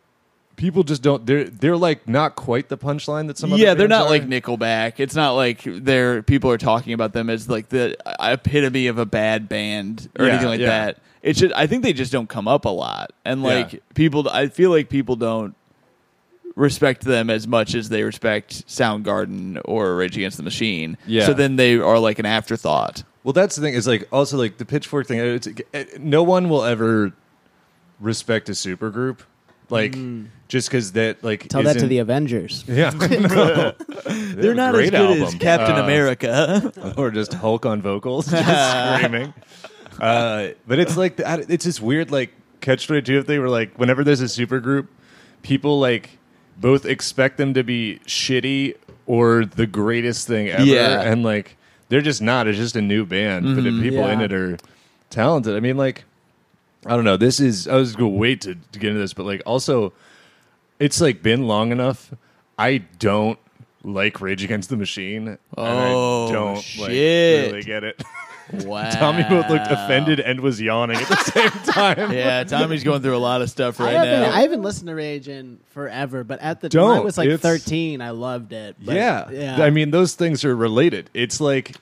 people. 0.58 0.84
Just 0.84 1.02
don't. 1.02 1.26
They're 1.26 1.46
they're 1.46 1.78
like 1.78 2.08
not 2.10 2.36
quite 2.36 2.67
the 2.67 2.78
punchline 2.78 3.28
that 3.28 3.38
some. 3.38 3.54
other 3.54 3.63
yeah, 3.63 3.74
they're 3.74 3.88
not 3.88 4.08
are. 4.08 4.10
like 4.10 4.24
Nickelback. 4.28 4.96
It's 4.98 5.15
not 5.15 5.32
like 5.32 5.62
they're 5.63 6.22
people 6.22 6.52
are 6.52 6.58
talking 6.58 6.91
about 6.91 7.13
them 7.13 7.30
as 7.30 7.48
like 7.48 7.70
the 7.70 7.96
epitome 8.20 8.88
of 8.88 8.98
a 8.98 9.06
bad 9.06 9.48
band 9.48 10.10
or 10.20 10.26
Yeah, 10.26 10.32
anything 10.34 10.50
like 10.50 10.60
yeah. 10.60 10.67
that. 10.67 11.00
It's 11.22 11.39
just 11.39 11.54
I 11.56 11.67
think 11.67 11.84
they 11.84 11.93
just 11.93 12.12
don't 12.12 12.28
come 12.28 12.48
up 12.50 12.65
a 12.65 12.70
lot, 12.70 13.12
and 13.24 13.41
Yeah. 13.41 13.48
like 13.48 13.84
people, 13.96 14.28
I 14.30 14.48
feel 14.50 14.70
like 14.72 14.89
people 14.89 15.15
don't 15.15 15.56
respect 16.56 17.04
them 17.04 17.30
as 17.30 17.48
much 17.48 17.76
as 17.76 17.89
they 17.89 18.02
respect 18.04 18.67
Soundgarden 18.67 19.62
or 19.65 19.96
Rage 19.96 20.17
Against 20.17 20.38
the 20.38 20.43
Machine. 20.43 20.98
Yeah. 21.06 21.26
So 21.28 21.34
then 21.34 21.56
they 21.56 21.76
are 21.76 22.00
like 22.00 22.17
an 22.20 22.26
afterthought. 22.26 23.04
Well, 23.24 23.34
that's 23.34 23.56
the 23.56 23.62
thing. 23.62 23.74
Is 23.74 23.86
like 23.88 24.08
also 24.12 24.38
like 24.38 24.58
the 24.58 24.65
pitchfork 24.65 25.06
thing. 25.08 25.20
It's, 25.20 25.48
it, 25.74 26.02
no 26.02 26.24
one 26.24 26.50
will 26.50 26.63
ever 26.63 27.13
respect 28.00 28.48
a 28.50 28.54
supergroup, 28.54 29.20
like 29.69 29.95
just 30.47 30.69
because 30.69 30.93
that 30.93 31.23
like 31.23 31.43
Mm. 31.43 31.47
Tell 31.49 31.63
that 31.63 31.73
to 31.73 31.77
isn't- 31.77 31.89
the 31.89 31.97
Avengers. 31.99 32.63
yeah. 32.67 32.89
No. 32.91 33.73
They're 34.08 34.53
not 34.56 34.69
as 34.69 34.75
great 34.75 34.91
good 34.91 35.21
as. 35.23 35.36
Captain 35.36 35.75
Uh, 35.75 35.84
America. 35.84 36.71
or 36.97 37.12
just 37.12 37.34
Hulk 37.34 37.65
on 37.65 37.82
vocals, 37.82 38.27
just 38.32 38.95
screaming. 38.99 39.34
Uh, 39.99 40.49
but 40.67 40.80
it's 40.80 40.95
like 40.95 41.15
it's 41.19 41.65
this 41.65 41.82
weird 41.82 42.12
like 42.12 42.32
catch 42.62 42.88
twenty 42.88 43.01
two 43.01 43.21
thing 43.23 43.39
where 43.39 43.49
like 43.49 43.77
whenever 43.77 44.03
there's 44.03 44.21
a 44.21 44.25
supergroup, 44.25 44.88
people 45.41 45.80
like 45.80 46.12
both 46.58 46.86
expect 46.86 47.38
them 47.38 47.53
to 47.53 47.63
be 47.63 47.99
shitty 48.06 48.75
or 49.06 49.45
the 49.45 49.65
greatest 49.67 50.27
thing 50.27 50.49
ever, 50.49 50.63
Yeah. 50.63 51.01
and 51.01 51.23
like 51.23 51.58
they're 51.89 52.01
just 52.01 52.21
not. 52.21 52.47
It's 52.47 52.58
just 52.58 52.75
a 52.75 52.82
new 52.82 53.06
band, 53.06 53.56
but 53.56 53.63
the 53.63 53.82
people 53.82 54.08
in 54.08 54.19
Yeah. 54.19 54.25
it 54.25 54.34
are 54.34 54.58
talented. 55.10 55.56
I 55.56 55.60
mean, 55.62 55.77
like 55.77 56.03
I 56.86 56.92
don't 56.96 57.04
know. 57.04 57.18
This 57.18 57.40
is 57.40 57.68
I 57.68 57.76
was 57.76 57.96
gonna 57.96 58.10
wait 58.10 58.42
to, 58.42 58.56
to 58.56 58.80
get 58.80 58.90
into 58.90 59.00
this, 59.00 59.13
but 59.13 59.26
like 59.26 59.42
also, 59.46 59.94
it's 60.80 61.02
like 61.02 61.22
been 61.24 61.48
long 61.48 61.72
enough. 61.72 62.13
I 62.58 62.80
don't 63.00 63.40
like 63.84 64.22
Rage 64.22 64.44
Against 64.44 64.70
the 64.70 64.78
Machine. 64.78 65.28
and 65.30 65.38
Oh, 65.58 66.28
I 66.28 66.32
don't 66.32 66.54
like 66.56 66.63
shit. 66.92 67.52
really 67.52 67.63
get 67.63 67.84
it. 67.84 68.02
wow. 68.66 68.90
Tommy 68.94 69.24
both 69.24 69.50
looked 69.50 69.68
offended 69.70 70.20
and 70.20 70.40
was 70.42 70.60
yawning 70.62 70.98
at 70.98 71.08
the 71.08 71.16
same 71.18 71.50
time. 71.74 72.12
Yeah, 72.12 72.44
Tommy's 72.44 72.84
going 72.84 73.02
through 73.02 73.16
a 73.16 73.20
lot 73.20 73.42
of 73.42 73.50
stuff 73.50 73.80
I, 73.80 73.84
right 73.86 73.94
haven't, 73.94 74.22
now. 74.22 74.32
I 74.36 74.42
haven't 74.42 74.62
listened 74.62 74.88
to 74.88 74.96
Rage 74.96 75.28
in 75.28 75.60
forever, 75.72 76.24
but 76.24 76.40
at 76.42 76.62
the 76.62 76.70
time 76.70 76.84
I 76.84 76.96
Don't. 76.96 77.06
was 77.06 77.18
like 77.18 77.28
It's- 77.28 77.42
13. 77.42 78.02
I 78.02 78.12
loved 78.12 78.54
it. 78.54 78.76
But, 78.84 78.96
yeah. 78.96 79.30
yeah. 79.32 79.63
I 79.63 79.70
mean, 79.70 79.92
those 79.92 80.16
things 80.16 80.44
are 80.46 80.56
related. 80.56 81.10
It's 81.13 81.40
like 81.42 81.76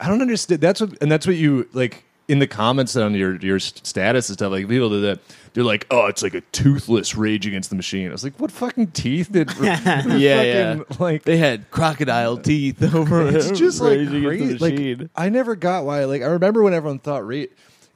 I 0.00 0.08
don't 0.08 0.22
understand. 0.22 0.60
That's 0.60 0.80
what, 0.80 1.00
and 1.02 1.10
that's 1.10 1.26
what 1.26 1.36
you 1.36 1.68
like 1.72 2.04
in 2.28 2.38
the 2.38 2.46
comments 2.46 2.96
on 2.96 3.14
your 3.14 3.36
your 3.36 3.58
status 3.58 4.28
and 4.28 4.38
stuff. 4.38 4.50
Like 4.50 4.68
people 4.68 4.88
do 4.88 5.00
that. 5.02 5.20
They're 5.52 5.62
like, 5.64 5.86
"Oh, 5.90 6.06
it's 6.06 6.22
like 6.22 6.34
a 6.34 6.40
toothless 6.40 7.14
Rage 7.14 7.46
Against 7.46 7.70
the 7.70 7.76
Machine." 7.76 8.08
I 8.08 8.12
was 8.12 8.24
like, 8.24 8.38
"What 8.40 8.50
fucking 8.50 8.88
teeth 8.88 9.30
did?" 9.30 9.50
yeah, 9.60 10.02
yeah. 10.16 10.80
Like 10.98 11.22
They 11.24 11.36
had 11.36 11.70
crocodile 11.70 12.38
teeth 12.38 12.82
over 12.94 13.28
it's 13.28 13.50
just 13.52 13.80
like 13.80 13.98
Rage 13.98 14.08
Against 14.08 14.20
the 14.20 14.26
crazy. 14.26 14.58
Like 14.58 14.74
Machine. 14.74 15.10
I 15.14 15.28
never 15.28 15.54
got 15.54 15.84
why. 15.84 16.04
Like 16.04 16.22
I 16.22 16.26
remember 16.26 16.62
when 16.62 16.74
everyone 16.74 16.98
thought 16.98 17.26
rage, 17.26 17.50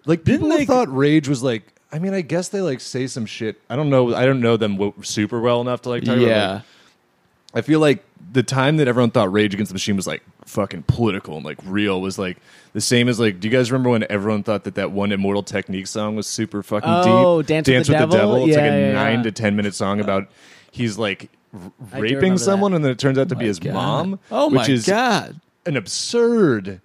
like 0.07 0.25
people 0.25 0.49
they- 0.49 0.65
thought 0.67 0.95
rage 0.95 1.29
was 1.29 1.43
like. 1.43 1.63
I 1.91 1.99
mean, 1.99 2.13
I 2.13 2.21
guess 2.21 2.51
they 2.51 2.61
like 2.61 2.81
say 2.81 3.07
some 3.07 3.25
shit. 3.25 3.59
I 3.71 3.75
don't 3.75 3.89
know. 3.89 4.15
I 4.15 4.27
don't 4.27 4.41
know 4.43 4.59
them 4.59 4.73
w- 4.75 4.93
super 5.03 5.41
well 5.41 5.63
enough 5.63 5.81
to 5.83 5.89
like 5.89 6.05
talk 6.05 6.19
about. 6.19 6.27
yeah. 6.29 6.53
like, 6.53 6.63
I 7.55 7.61
feel 7.63 7.81
like 7.81 8.05
the 8.33 8.43
time 8.43 8.77
that 8.77 8.89
everyone 8.89 9.11
thought 9.11 9.33
Rage 9.33 9.55
Against 9.55 9.71
the 9.71 9.75
Machine 9.75 9.97
was 9.97 10.07
like 10.07 10.23
fucking 10.45 10.85
political 10.85 11.37
and 11.37 11.45
like 11.45 11.59
real 11.65 12.01
was 12.01 12.19
like 12.19 12.39
the 12.73 12.81
same 12.81 13.09
as 13.09 13.19
like. 13.19 13.41
Do 13.41 13.49
you 13.49 13.53
guys 13.53 13.71
remember 13.73 13.91
when 13.91 14.05
everyone 14.11 14.43
thought 14.43 14.65
that 14.65 14.75
that 14.77 14.91
one 14.93 15.13
Immortal 15.13 15.43
Technique 15.43 15.87
song 15.87 16.17
was 16.17 16.27
super 16.27 16.63
fucking 16.63 16.89
deep? 16.89 17.07
Oh, 17.13 17.43
deep? 17.43 17.65
Dance 17.65 17.89
with 17.89 17.99
the 17.99 18.07
Devil? 18.07 18.47
It's 18.47 18.57
like 18.57 18.65
a 18.65 18.81
yeah, 18.81 18.93
nine 18.93 19.19
yeah. 19.19 19.23
to 19.25 19.33
ten 19.33 19.57
minute 19.57 19.75
song 19.75 20.01
uh, 20.01 20.05
about 20.05 20.29
he's 20.71 20.99
like 20.99 21.31
r- 21.55 21.73
I 21.93 21.97
do 21.97 22.03
raping 22.03 22.39
someone 22.39 22.73
that. 22.73 22.77
and 22.77 22.85
then 22.85 22.93
it 22.93 22.99
turns 22.99 23.19
out 23.19 23.29
to 23.31 23.37
be 23.37 23.47
his 23.47 23.59
God. 23.59 23.75
mom. 23.75 24.21
Oh 24.31 24.47
which 24.51 24.69
my 24.69 24.75
is 24.75 24.87
god. 24.87 25.41
an 25.67 25.77
absurd 25.77 26.81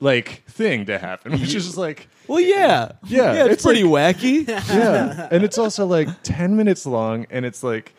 like 0.00 0.42
thing 0.48 0.86
to 0.86 0.98
happen, 0.98 1.32
which 1.32 1.54
is 1.54 1.66
just 1.66 1.76
like. 1.76 2.08
Well, 2.26 2.40
yeah, 2.40 2.92
Yeah, 3.06 3.32
yeah. 3.34 3.44
It's, 3.46 3.54
it's 3.54 3.62
pretty 3.64 3.82
wacky. 3.82 4.46
yeah 4.46 5.28
and 5.32 5.42
it's 5.42 5.58
also 5.58 5.84
like 5.84 6.08
10 6.22 6.56
minutes 6.56 6.86
long 6.86 7.26
and 7.28 7.44
it's 7.44 7.64
like 7.64 7.92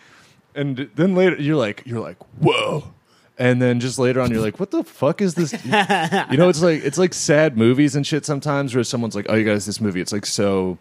and 0.56 0.90
then 0.96 1.16
later 1.16 1.36
you're 1.42 1.56
like 1.56 1.84
you're 1.86 2.00
like 2.02 2.18
whoa 2.40 2.84
and 3.38 3.62
then 3.62 3.80
just 3.80 3.98
later 3.98 4.20
on 4.22 4.30
you're 4.32 4.42
like 4.42 4.60
what 4.60 4.72
the 4.72 4.84
fuck 4.84 5.22
is 5.22 5.34
this 5.36 5.54
you 5.64 5.72
know 6.38 6.50
it's 6.50 6.62
like 6.62 6.84
it's 6.84 6.98
like 6.98 7.14
sad 7.14 7.58
movies 7.58 7.96
and 7.96 8.06
shit 8.06 8.26
sometimes 8.26 8.76
where 8.76 8.84
someone's 8.84 9.16
like 9.16 9.26
oh 9.30 9.36
you 9.36 9.46
guys 9.46 9.66
this 9.66 9.80
movie 9.82 10.02
it's 10.02 10.12
like 10.14 10.26
so 10.26 10.78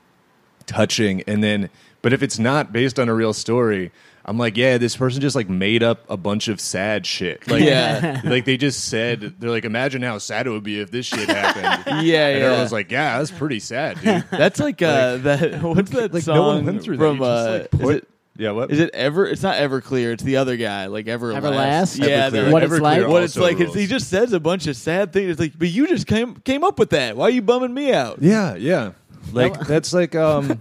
touching 0.67 1.23
and 1.27 1.43
then 1.43 1.69
but 2.03 2.13
if 2.13 2.23
it's 2.23 2.39
not 2.39 2.73
based 2.73 2.99
on 2.99 3.09
a 3.09 3.15
real 3.15 3.33
story 3.33 3.91
i'm 4.27 4.39
like 4.39 4.57
yeah 4.57 4.79
this 4.79 4.97
person 4.97 5.21
just 5.21 5.35
like 5.35 5.49
made 5.49 5.83
up 5.83 6.09
a 6.09 6.17
bunch 6.17 6.47
of 6.49 6.61
sad 6.61 7.07
shit 7.07 7.47
like 7.49 7.63
Yeah. 7.65 8.21
like 8.25 8.45
they 8.45 8.57
just 8.57 8.85
said 8.89 9.35
they're 9.41 9.51
like 9.51 9.65
imagine 9.65 10.03
how 10.03 10.19
sad 10.19 10.47
it 10.47 10.51
would 10.51 10.63
be 10.63 10.81
if 10.81 10.91
this 10.91 11.07
shit 11.07 11.29
happened 11.29 11.85
Yeah, 11.87 12.03
yeah. 12.03 12.29
and 12.29 12.39
yeah. 12.39 12.45
everyone's 12.47 12.73
like 12.73 12.91
yeah 12.93 13.19
that's 13.19 13.31
pretty 13.31 13.59
sad 13.59 14.01
dude 14.01 14.25
That's 14.31 14.61
like 14.61 14.81
uh, 14.83 15.17
that. 15.19 15.63
What's 15.63 15.91
that 15.91 16.13
like, 16.15 16.23
song 16.23 16.37
no 16.37 16.43
one 16.49 16.65
went 16.67 16.83
through 16.83 16.99
that. 16.99 17.05
from? 17.05 17.19
Just, 17.19 17.49
uh, 17.49 17.53
like, 17.53 17.75
is 17.75 17.81
put- 17.81 18.10
yeah 18.41 18.51
what 18.53 18.71
is 18.71 18.81
it 18.81 18.91
ever? 18.95 19.27
It's 19.27 19.43
not 19.43 19.57
Everclear. 19.57 20.13
It's 20.13 20.23
the 20.23 20.37
other 20.39 20.57
guy, 20.57 20.87
like 20.87 21.07
Everlast. 21.07 21.41
Everlast? 21.43 21.99
Yeah, 22.09 22.29
Everclear. 22.29 22.31
they're- 22.33 22.51
What 22.53 22.63
it's 22.63 22.73
Everclear 22.73 22.81
like? 22.81 23.09
What 23.09 23.23
it's 23.23 23.37
also 23.37 23.47
like 23.49 23.61
is 23.61 23.75
he 23.75 23.87
just 23.87 24.09
says 24.09 24.33
a 24.33 24.41
bunch 24.41 24.67
of 24.67 24.77
sad 24.77 25.13
things. 25.13 25.31
It's 25.31 25.41
like, 25.41 25.59
but 25.59 25.69
you 25.69 25.87
just 25.87 26.07
came 26.07 26.35
came 26.37 26.65
up 26.65 26.79
with 26.79 26.91
that. 26.91 27.17
Why 27.17 27.27
are 27.27 27.31
you 27.31 27.43
bumming 27.43 27.75
me 27.75 27.93
out? 27.93 28.21
Yeah, 28.23 28.55
yeah. 28.57 28.93
Like 29.33 29.59
that's 29.67 29.93
like 29.93 30.15
um 30.17 30.59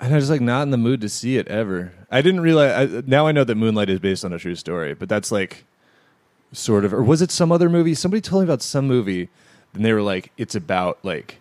and 0.00 0.12
I 0.12 0.16
was 0.16 0.30
like 0.30 0.40
not 0.40 0.62
in 0.62 0.70
the 0.70 0.78
mood 0.78 1.00
to 1.02 1.08
see 1.08 1.36
it 1.36 1.48
ever. 1.48 1.92
I 2.10 2.22
didn't 2.22 2.40
realize 2.40 2.94
I, 2.94 3.02
now 3.06 3.26
I 3.26 3.32
know 3.32 3.44
that 3.44 3.54
Moonlight 3.56 3.90
is 3.90 3.98
based 4.00 4.24
on 4.24 4.32
a 4.32 4.38
true 4.38 4.54
story, 4.54 4.94
but 4.94 5.08
that's 5.08 5.30
like 5.30 5.64
sort 6.52 6.84
of 6.84 6.92
or 6.94 7.02
was 7.02 7.22
it 7.22 7.30
some 7.30 7.52
other 7.52 7.68
movie? 7.68 7.94
Somebody 7.94 8.20
told 8.20 8.42
me 8.42 8.46
about 8.46 8.62
some 8.62 8.86
movie 8.86 9.28
and 9.74 9.84
they 9.84 9.92
were 9.92 10.02
like 10.02 10.32
it's 10.36 10.54
about 10.54 10.98
like 11.02 11.38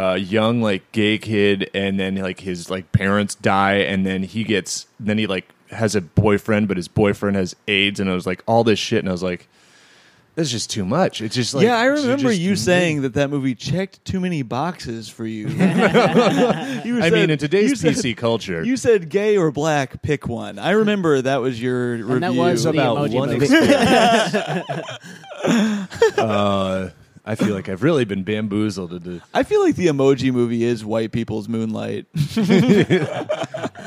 a 0.00 0.16
young 0.16 0.62
like 0.62 0.90
gay 0.92 1.18
kid 1.18 1.68
and 1.74 1.98
then 1.98 2.14
like 2.16 2.38
his 2.40 2.70
like 2.70 2.92
parents 2.92 3.34
die 3.34 3.78
and 3.78 4.06
then 4.06 4.22
he 4.22 4.44
gets 4.44 4.86
then 5.00 5.18
he 5.18 5.26
like 5.26 5.48
has 5.70 5.96
a 5.96 6.00
boyfriend 6.00 6.68
but 6.68 6.76
his 6.76 6.86
boyfriend 6.86 7.36
has 7.36 7.56
AIDS 7.66 7.98
and 7.98 8.08
I 8.08 8.14
was 8.14 8.24
like 8.26 8.42
all 8.46 8.62
this 8.62 8.78
shit 8.78 9.00
and 9.00 9.08
I 9.08 9.12
was 9.12 9.22
like 9.24 9.48
that's 10.36 10.52
just 10.52 10.70
too 10.70 10.84
much. 10.84 11.20
It's 11.20 11.34
just 11.34 11.52
like 11.52 11.64
yeah, 11.64 11.76
I 11.76 11.86
remember 11.86 12.30
you 12.30 12.50
made- 12.50 12.58
saying 12.60 13.02
that 13.02 13.14
that 13.14 13.28
movie 13.28 13.56
checked 13.56 14.04
too 14.04 14.20
many 14.20 14.42
boxes 14.42 15.08
for 15.08 15.26
you. 15.26 15.48
You 16.84 16.98
I 16.98 17.00
said- 17.08 17.12
mean, 17.12 17.30
in 17.30 17.38
today's 17.38 17.70
you 17.70 17.74
said- 17.76 17.94
PC 17.96 18.16
culture, 18.16 18.62
You 18.62 18.76
said 18.76 19.08
gay 19.08 19.36
or 19.36 19.50
black, 19.50 20.00
pick 20.00 20.28
one. 20.28 20.60
I 20.60 20.70
remember 20.70 21.20
that 21.22 21.38
was 21.40 21.60
your 21.60 21.96
review. 21.96 22.20
that 22.20 22.34
was 22.34 22.62
the 22.62 22.70
about 22.70 22.98
emoji 22.98 23.14
one 23.14 23.30
experience. 23.32 24.34
uh, 26.18 26.90
I 27.28 27.34
feel 27.34 27.54
like 27.54 27.68
I've 27.68 27.82
really 27.82 28.04
been 28.04 28.24
bamboozled 28.24 28.92
into. 28.92 29.20
I 29.34 29.42
feel 29.42 29.62
like 29.62 29.76
the 29.76 29.86
emoji 29.86 30.32
movie 30.32 30.64
is 30.64 30.84
white 30.84 31.12
people's 31.12 31.48
Moonlight. 31.48 32.06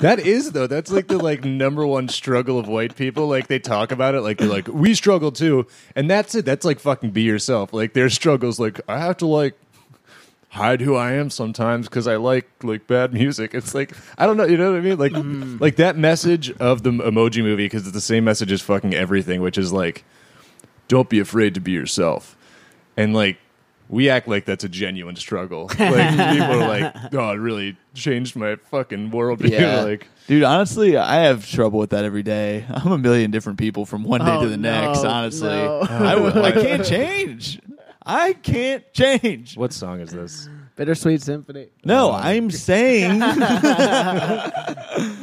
That 0.01 0.19
is 0.19 0.51
though. 0.51 0.65
That's 0.65 0.91
like 0.91 1.07
the 1.07 1.19
like 1.19 1.45
number 1.45 1.85
one 1.85 2.09
struggle 2.09 2.57
of 2.57 2.67
white 2.67 2.95
people. 2.95 3.27
Like 3.27 3.47
they 3.47 3.59
talk 3.59 3.91
about 3.91 4.15
it 4.15 4.21
like 4.21 4.39
they're 4.39 4.47
like 4.47 4.67
we 4.67 4.95
struggle 4.95 5.31
too, 5.31 5.67
and 5.95 6.09
that's 6.09 6.33
it. 6.33 6.43
That's 6.43 6.65
like 6.65 6.79
fucking 6.79 7.11
be 7.11 7.21
yourself. 7.21 7.71
Like 7.71 7.93
their 7.93 8.09
struggles. 8.09 8.59
Like 8.59 8.81
I 8.87 8.97
have 8.97 9.17
to 9.17 9.27
like 9.27 9.53
hide 10.49 10.81
who 10.81 10.95
I 10.95 11.13
am 11.13 11.29
sometimes 11.29 11.87
because 11.87 12.07
I 12.07 12.15
like 12.15 12.49
like 12.63 12.87
bad 12.87 13.13
music. 13.13 13.53
It's 13.53 13.75
like 13.75 13.95
I 14.17 14.25
don't 14.25 14.37
know. 14.37 14.45
You 14.45 14.57
know 14.57 14.71
what 14.71 14.79
I 14.79 14.81
mean? 14.81 14.97
Like 14.97 15.11
mm-hmm. 15.11 15.57
like 15.59 15.75
that 15.75 15.97
message 15.97 16.51
of 16.57 16.81
the 16.81 16.89
emoji 16.89 17.43
movie 17.43 17.65
because 17.65 17.83
it's 17.83 17.93
the 17.93 18.01
same 18.01 18.23
message 18.23 18.51
as 18.51 18.61
fucking 18.61 18.95
everything, 18.95 19.41
which 19.41 19.57
is 19.57 19.71
like 19.71 20.03
don't 20.87 21.09
be 21.09 21.19
afraid 21.19 21.53
to 21.53 21.59
be 21.59 21.71
yourself, 21.71 22.35
and 22.97 23.13
like. 23.13 23.37
We 23.89 24.09
act 24.09 24.25
like 24.29 24.45
that's 24.45 24.63
a 24.63 24.69
genuine 24.69 25.17
struggle. 25.17 25.69
Like 25.77 26.11
people 26.11 26.63
are 26.63 26.65
like, 26.65 26.95
"Oh, 27.13 27.31
it 27.31 27.35
really 27.35 27.75
changed 27.93 28.37
my 28.37 28.55
fucking 28.55 29.11
worldview." 29.11 29.49
Yeah. 29.49 29.81
like, 29.83 30.07
Dude, 30.27 30.43
honestly, 30.43 30.95
I 30.95 31.23
have 31.23 31.45
trouble 31.45 31.77
with 31.77 31.89
that 31.89 32.05
every 32.05 32.23
day. 32.23 32.63
I'm 32.69 32.93
a 32.93 32.97
million 32.97 33.31
different 33.31 33.59
people 33.59 33.85
from 33.85 34.05
one 34.05 34.21
day 34.21 34.31
Oh, 34.31 34.43
to 34.43 34.47
the 34.47 34.55
no, 34.55 34.71
next, 34.87 35.03
honestly. 35.03 35.49
no. 35.49 35.81
I, 35.81 36.15
w- 36.15 36.41
I 36.41 36.53
can't 36.53 36.85
change. 36.85 37.59
I 38.05 38.31
can't 38.31 38.81
change. 38.93 39.57
What 39.57 39.73
song 39.73 39.99
is 39.99 40.11
this? 40.11 40.47
Bittersweet 40.77 41.21
Symphony. 41.21 41.67
No, 41.83 42.13
I'm 42.13 42.49
saying. 42.49 43.19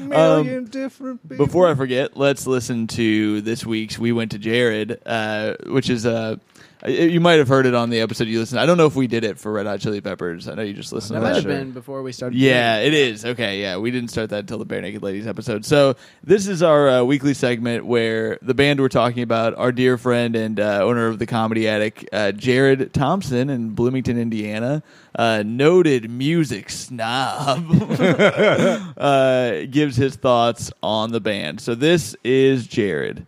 Million 0.08 0.64
different 0.66 1.26
people. 1.28 1.46
Before 1.46 1.68
I 1.68 1.74
forget, 1.74 2.16
let's 2.18 2.46
listen 2.46 2.86
to 2.88 3.40
this 3.40 3.64
week's 3.64 3.98
"We 3.98 4.12
Went 4.12 4.30
to 4.32 4.38
Jared," 4.38 5.00
uh, 5.06 5.54
which 5.66 5.88
is 5.90 6.04
uh, 6.06 6.36
you 6.86 7.20
might 7.20 7.38
have 7.38 7.48
heard 7.48 7.66
it 7.66 7.74
on 7.74 7.90
the 7.90 8.00
episode 8.00 8.28
you 8.28 8.38
listened. 8.38 8.60
I 8.60 8.66
don't 8.66 8.76
know 8.76 8.86
if 8.86 8.94
we 8.94 9.06
did 9.06 9.24
it 9.24 9.38
for 9.38 9.52
Red 9.52 9.66
Hot 9.66 9.80
Chili 9.80 10.00
Peppers. 10.00 10.46
I 10.48 10.54
know 10.54 10.62
you 10.62 10.72
just 10.74 10.92
listened 10.92 11.16
That 11.16 11.20
to 11.20 11.24
might 11.24 11.28
that. 11.30 11.34
have 11.36 11.42
sure. 11.44 11.52
been 11.52 11.72
before 11.72 12.02
we 12.02 12.12
started. 12.12 12.38
Yeah, 12.38 12.78
it 12.78 12.94
is. 12.94 13.24
Okay, 13.24 13.60
yeah. 13.60 13.76
We 13.78 13.90
didn't 13.90 14.10
start 14.10 14.30
that 14.30 14.40
until 14.40 14.58
the 14.58 14.64
Bare 14.64 14.80
Naked 14.80 15.02
Ladies 15.02 15.26
episode. 15.26 15.64
So, 15.64 15.96
this 16.22 16.46
is 16.46 16.62
our 16.62 16.88
uh, 16.88 17.02
weekly 17.04 17.34
segment 17.34 17.84
where 17.86 18.38
the 18.42 18.54
band 18.54 18.80
we're 18.80 18.88
talking 18.88 19.22
about, 19.22 19.56
our 19.56 19.72
dear 19.72 19.98
friend 19.98 20.36
and 20.36 20.60
uh, 20.60 20.80
owner 20.82 21.06
of 21.06 21.18
the 21.18 21.26
Comedy 21.26 21.66
Attic, 21.68 22.08
uh, 22.12 22.32
Jared 22.32 22.92
Thompson 22.92 23.50
in 23.50 23.70
Bloomington, 23.70 24.18
Indiana, 24.18 24.82
uh, 25.16 25.42
noted 25.44 26.10
music 26.10 26.70
snob, 26.70 27.66
uh, 28.96 29.64
gives 29.70 29.96
his 29.96 30.16
thoughts 30.16 30.70
on 30.82 31.12
the 31.12 31.20
band. 31.20 31.60
So, 31.60 31.74
this 31.74 32.14
is 32.24 32.66
Jared. 32.66 33.26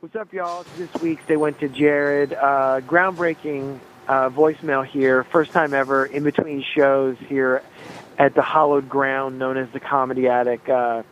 What's 0.00 0.14
up, 0.14 0.32
y'all? 0.32 0.64
This 0.76 1.02
week 1.02 1.26
They 1.26 1.36
Went 1.36 1.58
to 1.58 1.68
Jared. 1.68 2.32
Uh, 2.32 2.80
groundbreaking 2.86 3.80
uh, 4.06 4.30
voicemail 4.30 4.86
here. 4.86 5.24
First 5.24 5.50
time 5.50 5.74
ever 5.74 6.06
in 6.06 6.22
between 6.22 6.62
shows 6.62 7.16
here 7.26 7.64
at 8.16 8.36
the 8.36 8.42
hallowed 8.42 8.88
ground 8.88 9.40
known 9.40 9.56
as 9.56 9.68
the 9.72 9.80
Comedy 9.80 10.28
Attic. 10.28 10.68
Uh, 10.68 11.02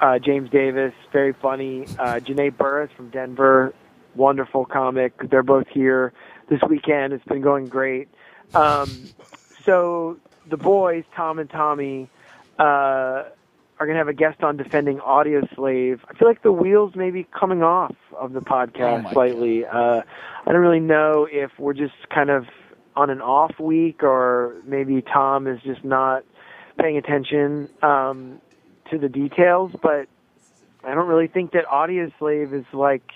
uh, 0.00 0.18
James 0.20 0.48
Davis, 0.48 0.94
very 1.12 1.34
funny. 1.34 1.84
Uh, 1.98 2.18
Janae 2.18 2.56
Burris 2.56 2.90
from 2.96 3.10
Denver, 3.10 3.74
wonderful 4.14 4.64
comic. 4.64 5.12
They're 5.28 5.42
both 5.42 5.68
here 5.68 6.14
this 6.48 6.62
weekend. 6.66 7.12
It's 7.12 7.26
been 7.26 7.42
going 7.42 7.66
great. 7.66 8.08
Um, 8.54 8.88
so 9.64 10.18
the 10.48 10.56
boys, 10.56 11.04
Tom 11.14 11.38
and 11.38 11.50
Tommy, 11.50 12.08
uh, 12.58 13.24
are 13.78 13.86
going 13.86 13.94
to 13.94 13.98
have 13.98 14.08
a 14.08 14.14
guest 14.14 14.42
on 14.42 14.56
defending 14.56 15.00
Audio 15.00 15.42
Slave. 15.54 16.00
I 16.08 16.14
feel 16.16 16.28
like 16.28 16.42
the 16.42 16.52
wheels 16.52 16.94
may 16.94 17.10
be 17.10 17.26
coming 17.38 17.62
off 17.62 17.94
of 18.18 18.32
the 18.32 18.40
Oh 18.40 18.42
podcast 18.42 19.04
my 19.04 19.12
slightly. 19.12 19.64
Uh, 19.66 20.02
I 20.46 20.52
don't 20.52 20.60
really 20.60 20.80
know 20.80 21.26
if 21.30 21.50
we're 21.58 21.74
just 21.74 22.08
kind 22.14 22.30
of 22.30 22.46
on 22.96 23.10
an 23.10 23.20
off 23.20 23.58
week 23.58 24.02
or 24.02 24.56
maybe 24.64 25.02
Tom 25.02 25.46
is 25.48 25.60
just 25.62 25.84
not 25.84 26.24
paying 26.78 26.96
attention 26.96 27.68
um, 27.82 28.40
to 28.90 28.98
the 28.98 29.08
details, 29.08 29.72
but 29.82 30.06
I 30.84 30.94
don't 30.94 31.08
really 31.08 31.28
think 31.28 31.52
that 31.52 31.66
Audio 31.66 32.10
Slave 32.18 32.54
is 32.54 32.64
like 32.72 33.10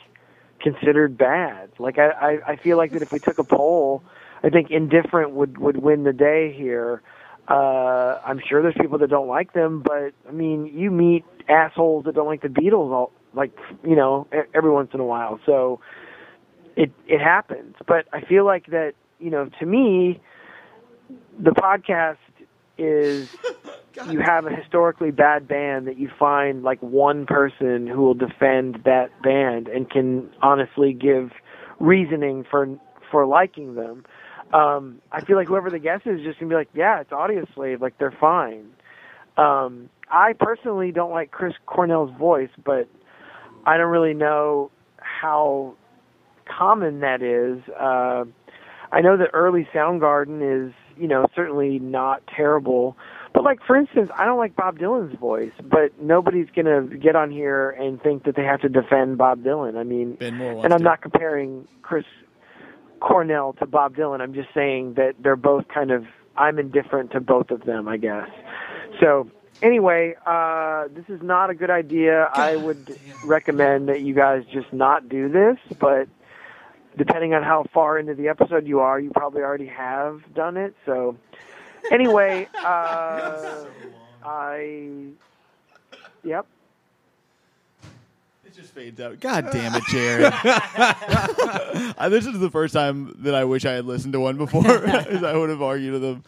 considered 0.61 1.17
bad. 1.17 1.71
Like 1.79 1.99
I, 1.99 2.09
I, 2.09 2.53
I 2.53 2.57
feel 2.57 2.77
like 2.77 2.93
that 2.93 3.03
if 3.03 3.13
we 3.13 3.19
took 3.21 3.39
a 3.39 3.45
poll, 3.45 4.03
I 4.43 4.51
think 4.51 4.71
indifferent 4.71 5.33
would 5.33 5.59
would 5.59 5.77
win 5.77 6.05
the 6.05 6.13
day 6.13 6.53
here. 6.57 7.03
Uh, 7.49 8.21
I'm 8.27 8.41
sure 8.49 8.63
there's 8.63 8.77
people 8.81 8.99
that 8.99 9.11
don't 9.11 9.29
like 9.29 9.53
them, 9.55 9.83
but 9.85 10.13
I 10.29 10.33
mean, 10.33 10.67
you 10.67 10.91
meet 10.91 11.25
assholes 11.49 12.05
that 12.05 12.15
don't 12.15 12.27
like 12.27 12.43
the 12.43 12.49
Beatles 12.49 12.93
all 12.93 13.13
like 13.35 13.53
you 13.85 13.97
know 13.97 14.27
e- 14.35 14.49
every 14.55 14.71
once 14.71 14.91
in 14.95 15.01
a 15.01 15.05
while. 15.05 15.41
So 15.47 15.81
it 16.77 16.93
it 17.07 17.21
happens. 17.21 17.77
But 17.87 18.07
I 18.13 18.23
feel 18.23 18.45
like 18.45 18.67
that 18.67 18.95
you 19.19 19.31
know 19.31 19.49
to 19.61 19.67
me, 19.67 20.21
the 21.39 21.51
podcast 21.51 22.17
is 22.79 23.29
you 24.11 24.21
have 24.21 24.47
a 24.47 24.51
historically 24.51 25.11
bad 25.11 25.49
band 25.49 25.87
that 25.89 25.99
you 25.99 26.11
find 26.19 26.63
like 26.63 26.81
one 26.83 27.27
person 27.27 27.87
who 27.87 28.03
will 28.03 28.15
defend 28.15 28.79
that 28.85 29.09
band 29.23 29.69
and 29.69 29.91
can 29.91 30.31
honestly 30.43 30.93
give 30.93 31.31
reasoning 31.81 32.45
for 32.51 32.69
for 33.11 33.27
liking 33.27 33.75
them. 33.75 34.05
Um, 34.53 35.01
I 35.13 35.25
feel 35.25 35.37
like 35.37 35.49
whoever 35.49 35.71
the 35.71 35.79
guest 35.79 36.07
is 36.07 36.21
is 36.21 36.25
just 36.27 36.39
gonna 36.41 36.49
be 36.49 36.55
like, 36.55 36.71
yeah, 36.75 37.01
it's 37.01 37.13
Audio 37.13 37.45
Slave, 37.55 37.83
like 37.83 37.99
they're 37.99 38.15
fine. 38.19 38.67
Um, 39.37 39.91
I 40.11 40.33
personally 40.39 40.91
don't 40.91 41.11
like 41.11 41.31
Chris 41.31 41.55
Cornell's 41.67 42.17
voice, 42.19 42.51
but 42.65 42.89
I 43.67 43.77
don't 43.77 43.91
really 43.91 44.15
know 44.15 44.71
how 44.97 45.75
common 46.47 47.01
that 47.01 47.23
is. 47.23 47.63
Uh, 47.69 48.25
I 48.91 49.01
know 49.03 49.17
that 49.19 49.31
early 49.35 49.69
Soundgarden 49.75 50.69
is, 50.69 50.73
you 50.97 51.07
know, 51.07 51.27
certainly 51.37 51.79
not 51.79 52.23
terrible. 52.35 52.97
But 53.35 53.45
like 53.45 53.61
for 53.67 53.77
instance, 53.77 54.11
I 54.17 54.25
don't 54.25 54.39
like 54.39 54.57
Bob 54.57 54.79
Dylan's 54.79 55.17
voice, 55.19 55.53
but 55.63 56.01
nobody's 56.01 56.49
gonna 56.57 56.83
get 56.83 57.15
on 57.15 57.31
here 57.31 57.71
and 57.71 58.03
think 58.03 58.25
that 58.25 58.35
they 58.35 58.45
have 58.45 58.63
to 58.63 58.69
defend 58.71 59.19
Bob 59.19 59.43
Dylan. 59.43 59.77
I 59.77 59.83
mean, 59.85 60.15
Ben 60.15 60.35
Moore 60.37 60.55
wants 60.55 60.65
and 60.65 60.73
I'm 60.73 60.81
to. 60.81 60.85
not 60.85 61.03
comparing 61.03 61.69
Chris 61.83 62.07
Cornell 63.01 63.55
to 63.55 63.67
Bob 63.67 63.97
Dylan. 63.97 64.21
I'm 64.21 64.35
just 64.35 64.49
saying 64.55 64.95
that 64.95 65.15
they're 65.21 65.37
both 65.37 65.69
kind 65.69 65.91
of 65.91 66.07
I'm 66.37 66.59
indifferent 66.59 67.13
to 67.13 67.21
both 67.21 67.51
of 67.51 67.65
them, 67.65 67.89
I 67.89 67.97
guess. 67.97 68.29
So 69.01 69.31
anyway, 69.61 70.15
uh, 70.25 70.89
this 70.91 71.05
is 71.09 71.21
not 71.23 71.51
a 71.51 71.55
good 71.55 71.71
idea. 71.71 72.31
I 72.33 72.57
would 72.57 72.97
recommend 73.25 73.89
that 73.89 74.03
you 74.03 74.15
guys 74.15 74.45
just 74.53 74.73
not 74.73 75.09
do 75.09 75.29
this, 75.29 75.57
but 75.79 76.09
depending 76.97 77.35
on 77.35 77.43
how 77.43 77.65
far 77.73 77.99
into 77.99 78.15
the 78.15 78.29
episode 78.29 78.67
you 78.67 78.81
are, 78.81 79.01
you 79.01 79.11
probably 79.11 79.43
already 79.43 79.67
have 79.67 80.23
done 80.35 80.57
it. 80.57 80.75
So 80.87 81.17
anyway, 81.91 82.49
uh, 82.55 83.65
I 84.23 85.09
yep. 86.25 86.47
It 88.49 88.55
just 88.55 88.73
fades 88.73 88.99
out. 88.99 89.21
God 89.21 89.51
damn 89.53 89.75
it, 89.75 89.83
Jared. 89.91 90.33
I, 91.99 92.09
this 92.09 92.25
is 92.25 92.39
the 92.39 92.51
first 92.51 92.73
time 92.73 93.15
that 93.19 93.35
I 93.35 93.45
wish 93.45 93.67
I 93.67 93.73
had 93.73 93.85
listened 93.85 94.15
to 94.15 94.21
one 94.21 94.39
before, 94.39 94.67
as 94.87 95.23
I 95.23 95.37
would 95.37 95.51
have 95.51 95.61
argued 95.61 95.93
with 95.93 96.01
them. 96.01 96.25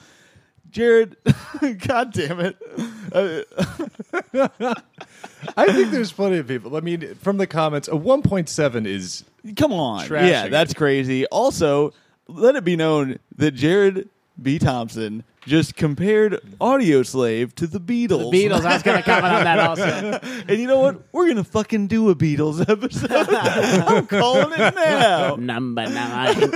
Jared, 0.71 1.17
God 1.79 2.13
damn 2.13 2.41
it. 2.41 2.59
Uh, 3.11 4.75
I 5.57 5.73
think 5.73 5.93
there's 5.93 6.13
plenty 6.13 6.37
of 6.37 6.47
people. 6.47 6.77
I 6.77 6.81
mean, 6.81 7.15
from 7.15 7.39
the 7.39 7.47
comments, 7.47 7.89
a 7.89 7.93
1.7 7.93 8.87
is 8.87 9.25
come 9.57 9.73
on. 9.73 10.07
Trashing 10.07 10.29
yeah, 10.29 10.49
that's 10.49 10.73
it. 10.73 10.77
crazy. 10.77 11.25
Also, 11.29 11.95
let 12.29 12.55
it 12.55 12.65
be 12.65 12.77
known 12.77 13.19
that 13.37 13.53
Jared 13.53 14.11
B. 14.43 14.59
Thompson 14.59 15.25
just 15.47 15.75
compared 15.75 16.39
Audio 16.61 17.03
Slave 17.03 17.55
to 17.57 17.67
the 17.67 17.81
Beatles. 17.81 18.31
The 18.31 18.47
Beatles. 18.49 18.65
I 18.65 18.75
was 18.75 18.83
going 18.83 18.99
to 18.99 19.03
comment 19.03 19.35
on 19.35 19.45
that 19.45 19.59
also. 19.59 19.83
and 20.49 20.59
you 20.61 20.67
know 20.67 20.81
what? 20.81 21.01
We're 21.13 21.27
going 21.27 21.37
to 21.37 21.45
fucking 21.45 21.87
do 21.89 22.11
a 22.11 22.15
Beatles 22.15 22.61
episode. 22.69 23.11
I'm 23.13 24.07
calling 24.07 24.53
it 24.53 24.75
now. 24.75 25.37
Number 25.37 25.87
nine. 25.89 26.37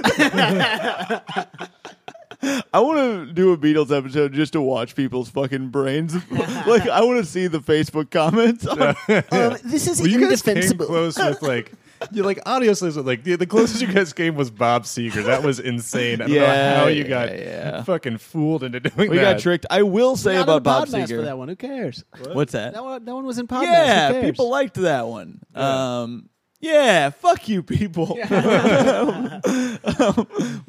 I 2.75 2.81
want 2.81 2.99
to 2.99 3.33
do 3.33 3.53
a 3.53 3.57
Beatles 3.57 3.97
episode 3.97 4.35
just 4.35 4.53
to 4.53 4.61
watch 4.61 4.95
people's 4.95 5.31
fucking 5.31 5.69
brains. 5.69 6.15
like, 6.31 6.87
I 6.89 7.03
want 7.03 7.25
to 7.25 7.31
see 7.31 7.47
the 7.47 7.61
Facebook 7.61 8.11
comments. 8.11 8.67
on- 8.67 8.81
um, 8.81 9.59
this 9.65 9.87
is 9.89 10.01
Well, 10.01 10.09
you 10.11 10.29
guys 10.29 10.43
came 10.43 10.57
indefensible. 10.57 10.87
close 10.87 11.17
with 11.19 11.41
like. 11.43 11.73
You 12.13 12.23
like 12.23 12.41
audio 12.47 12.73
slaves 12.75 12.97
like 12.97 13.25
the, 13.25 13.37
the 13.37 13.47
closest 13.47 13.81
you 13.83 13.93
guys 13.93 14.13
came 14.13 14.35
was 14.35 14.51
Bob 14.51 14.85
Seger. 14.85 15.25
That 15.25 15.43
was 15.43 15.59
insane. 15.61 16.15
I 16.23 16.27
don't 16.27 16.31
know 16.31 16.35
Yeah, 16.43 16.77
how 16.81 16.87
you 16.87 17.05
got 17.05 17.37
yeah. 17.37 17.83
fucking 17.83 18.19
fooled 18.19 18.63
into 18.63 18.81
doing 18.81 18.95
we 18.97 19.05
that. 19.07 19.11
We 19.13 19.19
got 19.19 19.39
tricked. 19.41 19.67
I 19.71 19.83
will 19.83 20.17
say 20.17 20.37
about 20.37 20.59
in 20.59 20.63
Bob 20.65 20.89
Podmas 20.89 21.07
Seger. 21.07 21.17
for 21.17 21.23
that 21.23 21.39
one. 21.39 21.49
Who 21.49 21.57
cares? 21.57 22.05
What's 22.33 22.53
that? 22.53 22.75
That 22.75 22.85
one, 22.85 23.05
that 23.05 23.15
one 23.15 23.25
was 23.27 23.39
in 23.39 23.47
Podmas. 23.49 23.63
Yeah, 23.65 24.09
Who 24.09 24.13
cares? 24.15 24.25
people 24.33 24.51
liked 24.51 24.75
that 24.75 25.07
one. 25.07 25.41
Um, 25.55 26.29
yeah, 26.61 27.11
fuck 27.11 27.47
you, 27.49 27.63
people. 27.63 28.19
but 28.29 29.43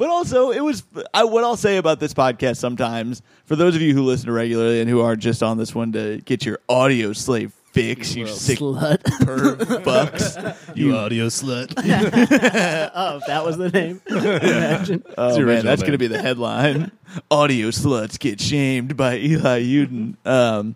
also, 0.09 0.51
it 0.51 0.59
was. 0.61 0.83
I, 1.13 1.23
what 1.23 1.43
I'll 1.43 1.55
say 1.57 1.77
about 1.77 1.99
this 1.99 2.13
podcast 2.13 2.57
sometimes, 2.57 3.21
for 3.45 3.55
those 3.55 3.75
of 3.75 3.81
you 3.81 3.93
who 3.93 4.03
listen 4.03 4.27
to 4.27 4.33
regularly 4.33 4.81
and 4.81 4.89
who 4.89 5.01
are 5.01 5.15
just 5.15 5.41
on 5.41 5.57
this 5.57 5.73
one 5.73 5.91
to 5.93 6.19
get 6.25 6.45
your 6.45 6.59
audio 6.67 7.13
slave 7.13 7.53
fix, 7.75 8.15
you 8.15 8.25
sick 8.25 8.59
Slut. 8.59 8.99
perv 9.03 9.83
bucks. 9.83 10.37
You 10.75 10.95
audio 10.95 11.27
slut. 11.27 11.73
oh, 12.95 13.17
if 13.17 13.25
that 13.27 13.43
was 13.43 13.57
the 13.57 13.69
name. 13.69 14.01
Imagine. 14.07 15.03
Oh 15.17 15.37
man, 15.41 15.65
that's 15.65 15.81
name. 15.81 15.87
gonna 15.87 15.97
be 15.97 16.07
the 16.07 16.21
headline. 16.21 16.91
Audio 17.29 17.67
sluts 17.67 18.17
get 18.17 18.39
shamed 18.39 18.95
by 18.95 19.17
Eli 19.17 19.61
Yudin. 19.61 20.15
Um, 20.25 20.75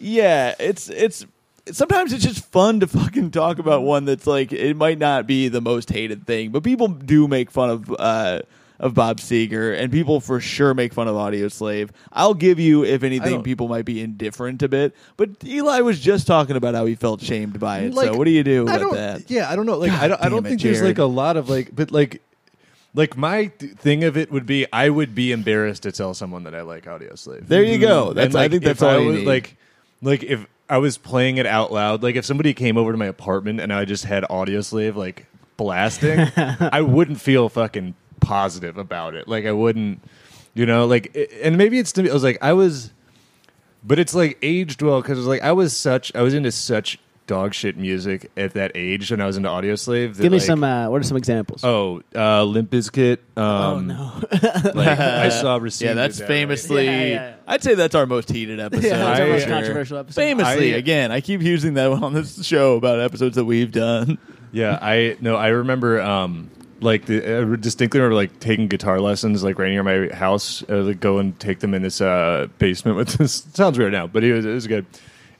yeah, 0.00 0.56
it's 0.58 0.90
it's 0.90 1.24
sometimes 1.70 2.12
it's 2.12 2.24
just 2.24 2.44
fun 2.46 2.80
to 2.80 2.88
fucking 2.88 3.30
talk 3.30 3.60
about 3.60 3.84
one 3.84 4.04
that's 4.04 4.26
like 4.26 4.52
it 4.52 4.76
might 4.76 4.98
not 4.98 5.24
be 5.26 5.46
the 5.46 5.60
most 5.60 5.90
hated 5.90 6.26
thing, 6.26 6.50
but 6.50 6.64
people 6.64 6.88
do 6.88 7.28
make 7.28 7.52
fun 7.52 7.70
of 7.70 7.94
uh 7.96 8.40
of 8.80 8.94
Bob 8.94 9.18
Seger 9.18 9.76
and 9.76 9.90
people 9.90 10.20
for 10.20 10.40
sure 10.40 10.72
make 10.74 10.92
fun 10.92 11.08
of 11.08 11.16
Audio 11.16 11.48
Slave. 11.48 11.92
I'll 12.12 12.34
give 12.34 12.60
you 12.60 12.84
if 12.84 13.02
anything 13.02 13.42
people 13.42 13.68
might 13.68 13.84
be 13.84 14.00
indifferent 14.00 14.62
a 14.62 14.68
bit, 14.68 14.94
but 15.16 15.30
Eli 15.44 15.80
was 15.80 15.98
just 16.00 16.26
talking 16.26 16.56
about 16.56 16.74
how 16.74 16.86
he 16.86 16.94
felt 16.94 17.20
shamed 17.20 17.58
by 17.58 17.80
it. 17.80 17.94
Like, 17.94 18.08
so 18.08 18.16
what 18.16 18.24
do 18.24 18.30
you 18.30 18.44
do 18.44 18.68
I 18.68 18.76
about 18.76 18.92
that? 18.94 19.30
Yeah, 19.30 19.50
I 19.50 19.56
don't 19.56 19.66
know. 19.66 19.78
Like, 19.78 19.90
God 19.90 20.02
I 20.02 20.08
don't, 20.08 20.24
I 20.24 20.28
don't 20.28 20.46
it, 20.46 20.48
think 20.50 20.62
there's 20.62 20.78
Jared. 20.78 20.96
like 20.96 20.98
a 20.98 21.08
lot 21.08 21.36
of 21.36 21.48
like, 21.48 21.74
but 21.74 21.90
like, 21.90 22.22
like 22.94 23.16
my 23.16 23.46
th- 23.46 23.72
thing 23.72 24.04
of 24.04 24.16
it 24.16 24.30
would 24.30 24.46
be 24.46 24.66
I 24.72 24.88
would 24.88 25.14
be 25.14 25.32
embarrassed 25.32 25.82
to 25.82 25.92
tell 25.92 26.14
someone 26.14 26.44
that 26.44 26.54
I 26.54 26.62
like 26.62 26.86
Audio 26.86 27.14
Slave. 27.16 27.48
There 27.48 27.62
you 27.62 27.78
go. 27.78 28.12
That's 28.12 28.26
And, 28.26 28.34
like, 28.34 28.44
I 28.44 28.48
think 28.48 28.64
that's 28.64 28.82
all 28.82 28.90
I 28.90 28.98
you 28.98 29.06
was, 29.08 29.16
need. 29.18 29.26
Like, 29.26 29.56
like 30.02 30.22
if 30.22 30.46
I 30.70 30.78
was 30.78 30.98
playing 30.98 31.38
it 31.38 31.46
out 31.46 31.72
loud, 31.72 32.02
like 32.02 32.16
if 32.16 32.24
somebody 32.24 32.54
came 32.54 32.76
over 32.76 32.92
to 32.92 32.98
my 32.98 33.06
apartment 33.06 33.60
and 33.60 33.72
I 33.72 33.84
just 33.84 34.04
had 34.04 34.24
Audio 34.30 34.60
Slave 34.60 34.96
like 34.96 35.26
blasting, 35.56 36.20
I 36.36 36.80
wouldn't 36.80 37.20
feel 37.20 37.48
fucking 37.48 37.94
positive 38.20 38.78
about 38.78 39.14
it. 39.14 39.28
Like 39.28 39.44
I 39.46 39.52
wouldn't, 39.52 40.02
you 40.54 40.66
know, 40.66 40.86
like, 40.86 41.16
and 41.42 41.56
maybe 41.58 41.78
it's 41.78 41.92
to 41.92 42.02
me. 42.02 42.10
I 42.10 42.12
was 42.14 42.22
like, 42.24 42.38
I 42.42 42.52
was, 42.52 42.92
but 43.84 43.98
it's 43.98 44.14
like 44.14 44.38
aged 44.42 44.82
well 44.82 45.00
because 45.00 45.18
it 45.18 45.20
was 45.22 45.26
like 45.28 45.42
I 45.42 45.52
was 45.52 45.76
such, 45.76 46.14
I 46.14 46.22
was 46.22 46.34
into 46.34 46.50
such 46.52 46.98
dog 47.26 47.52
shit 47.52 47.76
music 47.76 48.30
at 48.38 48.54
that 48.54 48.72
age, 48.74 49.12
and 49.12 49.22
I 49.22 49.26
was 49.26 49.36
into 49.36 49.50
Audio 49.50 49.74
Slave. 49.74 50.16
that, 50.16 50.22
Give 50.22 50.32
me 50.32 50.38
like, 50.38 50.46
some. 50.46 50.64
Uh, 50.64 50.88
what 50.88 50.98
are 51.00 51.04
some 51.04 51.18
examples? 51.18 51.62
Oh, 51.62 52.00
uh, 52.14 52.42
Limp 52.42 52.70
Bizkit. 52.70 53.18
Um, 53.36 53.44
Oh, 53.44 53.80
no. 53.80 54.72
like 54.74 54.98
I 54.98 55.28
saw. 55.40 55.56
Receive 55.56 55.88
Yeah, 55.88 55.94
that's 55.94 56.18
That 56.18 56.26
famously. 56.26 56.86
Yeah, 56.86 57.00
yeah, 57.00 57.06
yeah. 57.08 57.34
I'd 57.46 57.62
say 57.62 57.74
that's 57.74 57.94
our 57.94 58.06
most 58.06 58.30
heated 58.30 58.58
episode. 58.60 58.84
Yeah, 58.88 58.96
that's 58.96 59.20
our 59.20 59.26
most 59.26 59.42
sure. 59.42 59.50
controversial 59.50 59.98
episode. 59.98 60.20
Famously, 60.20 60.74
I- 60.74 60.78
again, 60.78 61.12
I 61.12 61.20
keep 61.20 61.42
using 61.42 61.74
that 61.74 61.90
one 61.90 62.02
on 62.04 62.14
this 62.14 62.44
show 62.46 62.76
about 62.76 62.98
episodes 62.98 63.36
that 63.36 63.44
we've 63.44 63.70
done. 63.72 64.16
Yeah, 64.50 64.78
I 64.80 65.18
no, 65.20 65.36
I 65.36 65.48
remember. 65.48 66.00
Um, 66.00 66.50
like 66.80 67.06
the, 67.06 67.40
I 67.52 67.56
distinctly 67.56 68.00
remember 68.00 68.14
like 68.16 68.40
taking 68.40 68.68
guitar 68.68 69.00
lessons 69.00 69.42
like 69.42 69.58
right 69.58 69.70
near 69.70 69.82
my 69.82 70.14
house. 70.14 70.62
Uh, 70.68 70.82
like 70.82 71.00
go 71.00 71.18
and 71.18 71.38
take 71.40 71.60
them 71.60 71.74
in 71.74 71.82
this 71.82 72.00
uh, 72.00 72.46
basement 72.58 72.96
with 72.96 73.14
this. 73.14 73.46
sounds 73.54 73.78
weird 73.78 73.92
now, 73.92 74.06
but 74.06 74.24
it 74.24 74.32
was 74.32 74.44
it 74.44 74.52
was 74.52 74.66
good. 74.66 74.86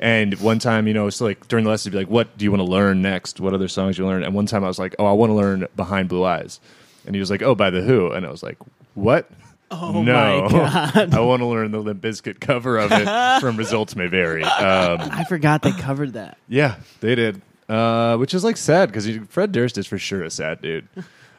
And 0.01 0.35
one 0.41 0.61
time, 0.61 0.87
you 0.87 0.95
know, 0.95 1.11
so 1.11 1.25
like 1.25 1.49
during 1.49 1.65
the 1.65 1.71
lesson, 1.71 1.91
be 1.91 1.99
like, 1.99 2.09
"What 2.09 2.37
do 2.39 2.45
you 2.45 2.53
want 2.53 2.61
to 2.61 2.71
learn 2.71 3.03
next? 3.03 3.41
What 3.41 3.53
other 3.55 3.67
songs 3.69 3.97
do 3.97 4.03
you 4.03 4.09
learn?" 4.09 4.23
And 4.23 4.33
one 4.35 4.47
time, 4.47 4.63
I 4.65 4.69
was 4.69 4.79
like, 4.79 4.95
"Oh, 4.99 5.07
I 5.07 5.13
want 5.13 5.31
to 5.31 5.35
learn 5.35 5.67
Behind 5.75 6.09
Blue 6.09 6.25
Eyes," 6.25 6.61
and 7.07 7.17
he 7.17 7.21
was 7.21 7.31
like, 7.31 7.43
"Oh, 7.43 7.55
by 7.57 7.71
the 7.71 7.83
Who," 7.83 8.13
and 8.13 8.25
I 8.25 8.31
was 8.31 8.43
like, 8.43 8.59
"What?" 8.95 9.29
Oh 9.71 10.01
no, 10.03 10.43
my 10.43 10.49
God. 10.95 11.15
I 11.15 11.21
want 11.21 11.41
to 11.41 11.47
learn 11.47 11.73
the 11.73 11.81
Limp 11.81 12.01
Bizkit 12.01 12.41
cover 12.41 12.79
of 12.79 12.91
it 12.93 13.41
from 13.41 13.57
Results 13.59 13.97
May 13.97 14.07
Vary. 14.07 14.43
Um, 14.45 15.01
I 15.01 15.25
forgot 15.25 15.63
they 15.63 15.73
covered 15.73 16.13
that. 16.13 16.39
yeah, 16.49 16.77
they 17.01 17.15
did, 17.17 17.43
uh, 17.69 18.17
which 18.19 18.35
is 18.35 18.45
like 18.45 18.57
sad 18.57 18.89
because 18.89 19.09
Fred 19.29 19.51
Durst 19.53 19.77
is 19.79 19.87
for 19.87 19.99
sure 19.99 20.23
a 20.23 20.31
sad 20.31 20.63
dude. 20.63 20.87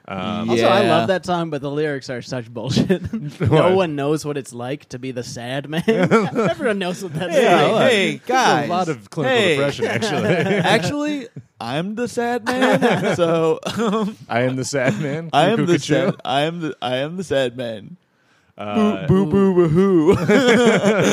Um, 0.09 0.49
Also, 0.49 0.65
I 0.67 0.81
Yeah. 0.83 0.89
love 0.97 1.07
that 1.09 1.23
song, 1.25 1.51
but 1.51 1.61
the 1.61 1.69
lyrics 1.69 2.09
are 2.09 2.21
such 2.23 2.51
bullshit. 2.51 3.13
no 3.41 3.47
What? 3.47 3.75
one 3.75 3.95
knows 3.95 4.25
what 4.25 4.37
it's 4.37 4.51
like 4.53 4.89
to 4.89 4.97
be 4.99 5.11
the 5.11 5.23
sad 5.23 5.69
man. 5.69 5.83
Everyone 5.87 6.79
knows 6.79 7.03
what 7.03 7.13
that's 7.13 7.33
Hey, 7.35 7.71
like. 7.71 7.91
hey, 7.91 8.09
There's 8.17 8.21
guys. 8.27 8.65
a 8.67 8.71
lot 8.71 8.87
of 8.89 9.09
clinical 9.11 9.37
Hey. 9.37 9.55
depression. 9.55 9.85
Actually, 9.85 10.25
Actually, 10.27 11.27
I'm 11.61 11.93
the 11.95 12.07
sad 12.07 12.43
man. 12.45 13.15
So 13.15 13.59
um, 13.77 14.17
I 14.27 14.41
am 14.41 14.55
the 14.55 14.65
sad 14.65 14.99
man. 14.99 15.29
I 15.31 15.49
am 15.49 15.65
the 15.67 15.73
Cuckoo 15.73 15.77
sad. 15.79 16.11
Cho. 16.13 16.17
I 16.25 16.41
am 16.41 16.59
the. 16.61 16.75
I 16.81 16.95
am 16.97 17.17
the 17.17 17.23
sad 17.23 17.55
man. 17.55 17.97
Uh, 18.57 19.05
boo 19.07 19.25
boo 19.25 19.53
boo 19.53 19.67
hoo. 19.69 20.13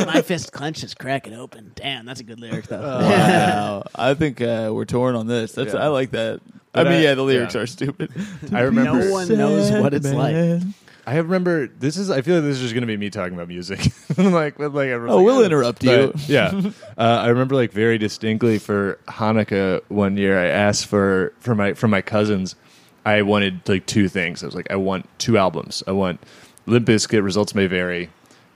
My 0.07 0.23
fist 0.23 0.53
clenches, 0.53 0.95
crack 0.95 1.27
it 1.29 1.33
open. 1.33 1.71
Damn, 1.77 2.07
that's 2.07 2.21
a 2.21 2.25
good 2.25 2.41
lyric 2.41 2.67
though. 2.67 2.81
wow, 2.81 3.85
I 3.95 4.15
think 4.15 4.41
uh, 4.41 4.71
we're 4.73 4.85
torn 4.85 5.15
on 5.15 5.27
this. 5.27 5.53
That's 5.53 5.75
Yeah. 5.75 5.85
I 5.85 5.89
like 5.89 6.11
that. 6.13 6.41
But 6.77 6.89
I 6.89 6.91
mean, 6.91 7.03
yeah, 7.03 7.15
the 7.15 7.23
lyrics 7.23 7.55
yeah. 7.55 7.63
are 7.63 7.67
stupid. 7.67 8.13
I 8.53 8.61
remember. 8.61 9.01
No 9.01 9.11
one 9.11 9.29
knows 9.29 9.71
what 9.73 9.95
it's 9.95 10.07
like. 10.07 10.63
I 11.07 11.17
remember. 11.17 11.69
This 11.69 11.97
is. 11.97 12.11
I 12.11 12.21
feel 12.21 12.35
like 12.35 12.45
this 12.45 12.57
is 12.57 12.63
just 12.63 12.75
going 12.75 12.83
to 12.83 12.87
be 12.87 12.99
me 12.99 13.09
talking 13.09 13.33
about 13.33 13.49
music. 13.49 13.81
like, 14.19 14.59
with, 14.59 14.75
like. 14.75 14.89
everyone's 14.89 15.15
Oh, 15.15 15.17
like, 15.17 15.25
we'll 15.25 15.45
interrupt 15.45 15.83
you. 15.83 16.13
But, 16.13 16.29
yeah. 16.29 16.61
Uh, 16.99 17.21
I 17.25 17.29
remember 17.29 17.55
like 17.55 17.73
very 17.73 17.99
distinctly 17.99 18.59
for 18.59 18.99
Hanukkah 19.07 19.83
one 19.89 20.17
year. 20.17 20.39
I 20.39 20.47
asked 20.47 20.87
for 20.87 21.33
for 21.41 21.55
my 21.55 21.75
for 21.75 21.89
my 21.89 22.03
cousins. 22.03 22.57
I 23.05 23.23
wanted 23.23 23.67
like 23.69 23.87
two 23.87 24.09
things. 24.09 24.43
I 24.43 24.47
was 24.47 24.55
like, 24.55 24.71
I 24.71 24.77
want 24.77 25.07
two 25.19 25.39
albums. 25.39 25.83
I 25.87 25.93
want 25.93 26.21
Limp 26.67 26.87
Bizkit, 26.87 27.23
Results 27.23 27.55
May 27.55 27.67
Vary, 27.67 28.11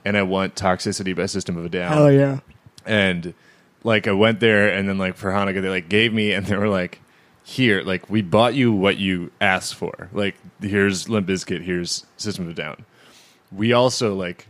and 0.05 0.17
I 0.17 0.23
want 0.23 0.55
Toxicity 0.55 1.15
by 1.15 1.25
System 1.27 1.57
of 1.57 1.65
a 1.65 1.69
Down. 1.69 1.97
Oh 1.97 2.07
yeah. 2.07 2.39
and 2.85 3.33
like 3.83 4.07
I 4.07 4.11
went 4.11 4.39
there, 4.39 4.69
and 4.69 4.87
then 4.87 4.97
like 4.97 5.15
for 5.15 5.31
Hanukkah, 5.31 5.61
they 5.61 5.69
like 5.69 5.89
gave 5.89 6.13
me, 6.13 6.33
and 6.33 6.45
they 6.45 6.57
were 6.57 6.69
like, 6.69 6.99
"Here, 7.51 7.81
like 7.81 8.09
we 8.09 8.21
bought 8.21 8.53
you 8.55 8.71
what 8.71 8.97
you 8.97 9.31
asked 9.41 9.75
for. 9.75 10.09
Like 10.13 10.35
here's 10.61 11.09
Limp 11.09 11.27
Bizkit, 11.27 11.61
here's 11.63 12.05
System 12.17 12.45
of 12.45 12.51
a 12.51 12.55
Down. 12.55 12.85
We 13.51 13.73
also 13.73 14.15
like." 14.15 14.47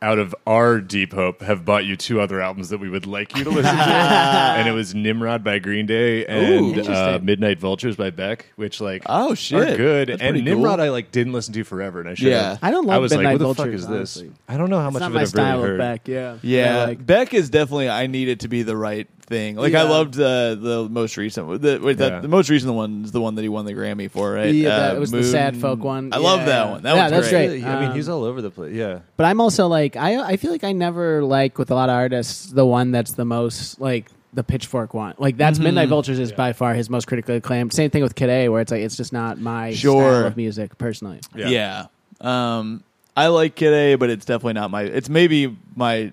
Out 0.00 0.20
of 0.20 0.32
our 0.46 0.80
deep 0.80 1.12
hope, 1.12 1.42
have 1.42 1.64
bought 1.64 1.84
you 1.84 1.96
two 1.96 2.20
other 2.20 2.40
albums 2.40 2.68
that 2.68 2.78
we 2.78 2.88
would 2.88 3.04
like 3.04 3.36
you 3.36 3.42
to 3.42 3.50
listen 3.50 3.74
to, 3.74 3.82
and 3.82 4.68
it 4.68 4.70
was 4.70 4.94
Nimrod 4.94 5.42
by 5.42 5.58
Green 5.58 5.86
Day 5.86 6.24
and 6.24 6.88
uh, 6.88 7.18
Midnight 7.20 7.58
Vultures 7.58 7.96
by 7.96 8.10
Beck, 8.10 8.46
which 8.54 8.80
like 8.80 9.02
Oh 9.06 9.32
are 9.32 9.34
shit, 9.34 9.76
good. 9.76 10.06
That's 10.10 10.22
and 10.22 10.44
Nimrod, 10.44 10.78
cool. 10.78 10.84
I 10.86 10.90
like 10.90 11.10
didn't 11.10 11.32
listen 11.32 11.52
to 11.54 11.64
forever, 11.64 11.98
and 11.98 12.08
I 12.08 12.14
should. 12.14 12.28
Yeah. 12.28 12.58
I 12.62 12.70
don't 12.70 12.86
love 12.86 12.94
I 12.94 12.98
was 12.98 13.10
Midnight 13.10 13.24
like, 13.24 13.32
what 13.32 13.38
the 13.38 13.44
Vultures, 13.64 13.64
fuck 13.64 13.74
is 13.74 13.80
this? 13.88 14.16
honestly. 14.18 14.32
I 14.48 14.56
don't 14.56 14.70
know 14.70 14.78
how 14.78 14.86
It's 14.86 14.92
much 14.94 15.00
not 15.00 15.06
of 15.08 15.12
it 15.14 15.16
my 15.16 15.22
I've 15.22 15.28
style 15.30 15.56
really 15.56 15.62
of 15.64 15.68
heard. 15.70 15.78
Beck. 15.78 16.06
Yeah. 16.06 16.36
Yeah, 16.42 16.78
I 16.78 16.84
like- 16.84 17.04
Beck 17.04 17.34
is 17.34 17.50
definitely. 17.50 17.90
I 17.90 18.06
need 18.06 18.28
it 18.28 18.38
to 18.40 18.48
be 18.48 18.62
the 18.62 18.76
right 18.76 19.08
thing. 19.28 19.56
Like 19.56 19.74
I 19.74 19.82
loved 19.82 20.14
uh, 20.18 20.54
the 20.56 20.88
most 20.90 21.16
recent. 21.16 21.60
The, 21.62 21.78
wait, 21.82 21.98
that, 21.98 22.12
Yeah. 22.12 22.20
the 22.20 22.28
most 22.28 22.48
recent 22.50 22.72
one 22.74 23.04
is 23.04 23.12
the 23.12 23.20
one 23.20 23.34
that 23.36 23.42
he 23.42 23.48
won 23.48 23.64
the 23.66 23.74
Grammy 23.74 24.10
for, 24.10 24.32
right? 24.32 24.52
Yeah, 24.54 24.70
Uh, 24.70 24.78
that 24.94 25.00
was 25.00 25.10
the 25.10 25.22
sad 25.22 25.56
folk 25.56 25.80
one. 25.84 26.12
I 26.12 26.16
love 26.18 26.46
that 26.46 26.70
one. 26.70 26.82
That 26.82 26.94
Yeah, 26.96 27.00
one's 27.02 27.10
that's 27.12 27.28
great. 27.30 27.48
great. 27.48 27.64
I 27.64 27.80
mean, 27.80 27.90
Um, 27.90 27.94
he's 27.96 28.08
all 28.08 28.24
over 28.24 28.40
the 28.42 28.50
place. 28.50 28.74
Yeah. 28.74 29.00
But 29.16 29.26
I'm 29.26 29.40
also 29.40 29.68
like 29.68 29.96
I 29.96 30.20
I 30.32 30.36
feel 30.36 30.50
like 30.50 30.64
I 30.64 30.72
never 30.72 31.22
like 31.22 31.58
with 31.58 31.70
a 31.70 31.74
lot 31.74 31.88
of 31.88 31.94
artists 31.94 32.50
the 32.50 32.66
one 32.66 32.90
that's 32.90 33.12
the 33.12 33.24
most 33.24 33.80
like 33.80 34.06
the 34.34 34.44
pitchfork 34.44 34.92
one. 34.94 35.14
Like 35.18 35.36
that's 35.36 35.58
Mhm. 35.58 35.64
Midnight 35.64 35.88
Vultures 35.88 36.18
is 36.18 36.32
by 36.32 36.52
far 36.52 36.74
his 36.74 36.90
most 36.90 37.06
critically 37.06 37.36
acclaimed. 37.36 37.72
Same 37.72 37.90
thing 37.90 38.02
with 38.02 38.14
Kid 38.14 38.28
A 38.30 38.48
where 38.48 38.60
it's 38.60 38.70
like 38.70 38.82
it's 38.82 38.96
just 38.96 39.12
not 39.12 39.40
my 39.40 39.72
Sure. 39.72 40.02
style 40.12 40.26
of 40.26 40.36
music 40.36 40.76
personally. 40.78 41.20
Yeah. 41.34 41.86
Um, 42.20 42.82
I 43.16 43.28
like 43.28 43.54
Kid 43.54 43.72
A, 43.72 43.94
but 43.96 44.10
it's 44.10 44.24
definitely 44.24 44.52
not 44.54 44.70
my. 44.70 44.82
It's 44.82 45.08
maybe 45.08 45.56
my 45.74 46.12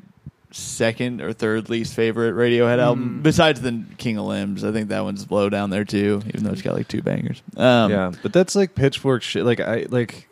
second 0.56 1.22
or 1.22 1.34
third 1.34 1.70
least 1.70 1.94
favorite 1.94 2.34
Radiohead 2.34 2.80
album, 2.80 3.20
Mm. 3.20 3.24
besides 3.24 3.62
the 3.62 3.84
King 3.98 4.18
of 4.18 4.26
Limbs. 4.26 4.64
I 4.64 4.72
think 4.72 4.90
that 4.90 5.04
one's 5.04 5.30
low 5.30 5.50
down 5.50 5.70
there 5.70 5.84
too, 5.86 6.22
even 6.28 6.44
though 6.44 6.52
it's 6.52 6.62
got 6.62 6.74
like 6.76 6.88
two 6.88 7.02
bangers. 7.02 7.42
Um, 7.58 7.92
yeah, 7.92 8.12
but 8.24 8.32
that's 8.34 8.56
like 8.56 8.76
pitchfork 8.76 9.22
shit. 9.22 9.44
Like 9.46 9.60
I 9.60 9.86
like, 9.90 10.28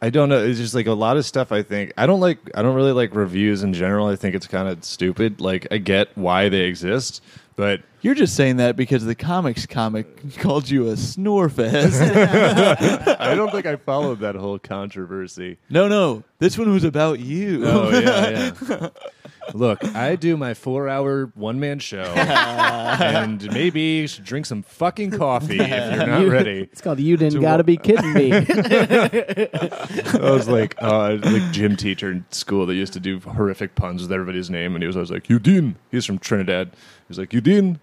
I 0.00 0.10
don't 0.10 0.28
know. 0.28 0.42
It's 0.42 0.58
just 0.58 0.74
like 0.74 0.86
a 0.86 0.92
lot 0.92 1.16
of 1.16 1.26
stuff. 1.26 1.52
I 1.52 1.62
think 1.62 1.92
I 1.98 2.06
don't 2.06 2.20
like. 2.20 2.38
I 2.54 2.62
don't 2.62 2.74
really 2.76 2.92
like 2.92 3.14
reviews 3.14 3.62
in 3.62 3.72
general. 3.74 4.06
I 4.06 4.16
think 4.16 4.34
it's 4.34 4.46
kind 4.46 4.68
of 4.68 4.84
stupid. 4.84 5.40
Like 5.40 5.66
I 5.70 5.78
get 5.78 6.16
why 6.16 6.48
they 6.48 6.60
exist, 6.60 7.22
but 7.56 7.82
You're 8.02 8.14
just 8.14 8.34
saying 8.34 8.56
that 8.58 8.76
because 8.76 9.04
the 9.04 9.14
comics 9.14 9.66
comic 9.66 10.38
called 10.38 10.70
you 10.70 10.86
a 10.88 10.96
snore 10.96 11.48
fest. 11.50 12.00
I 13.20 13.34
don't 13.34 13.50
think 13.52 13.66
I 13.66 13.76
followed 13.76 14.20
that 14.20 14.36
whole 14.36 14.58
controversy. 14.58 15.58
no, 15.68 15.86
no, 15.88 16.22
this 16.38 16.56
one 16.56 16.72
was 16.72 16.84
about 16.84 17.20
you. 17.20 17.62
Oh 17.66 17.90
yeah, 17.90 18.52
yeah. 18.70 18.88
Look, 19.54 19.84
I 19.96 20.16
do 20.16 20.36
my 20.36 20.54
four-hour 20.54 21.32
one-man 21.34 21.78
show, 21.80 22.02
and 22.02 23.42
maybe 23.52 23.80
you 23.80 24.06
should 24.08 24.24
drink 24.24 24.46
some 24.46 24.62
fucking 24.62 25.12
coffee 25.12 25.58
if 25.60 25.68
you're 25.96 26.06
not 26.06 26.20
You- 26.22 26.30
ready. 26.30 26.68
It's 26.72 26.80
called 26.80 27.00
You 27.00 27.16
Didn't 27.16 27.34
To 27.34 27.40
Gotta 27.40 27.58
what- 27.58 27.66
Be 27.66 27.76
Kidding 27.76 28.12
Me. 28.12 28.32
I 30.20 30.30
was 30.30 30.48
like, 30.48 30.74
uh, 30.82 31.18
like 31.22 31.52
gym 31.52 31.76
teacher 31.76 32.10
in 32.10 32.24
school 32.30 32.66
that 32.66 32.74
used 32.74 32.92
to 32.94 33.00
do 33.00 33.20
horrific 33.20 33.74
puns 33.74 34.02
with 34.02 34.12
everybody's 34.12 34.50
name, 34.50 34.74
and 34.74 34.82
he 34.82 34.86
was 34.86 34.96
always 34.96 35.10
like, 35.10 35.24
"Udin." 35.28 35.74
He's 35.90 36.04
from 36.06 36.18
Trinidad. 36.18 36.68
He 36.72 36.76
was 37.08 37.18
like, 37.18 37.30
"Udin." 37.30 37.78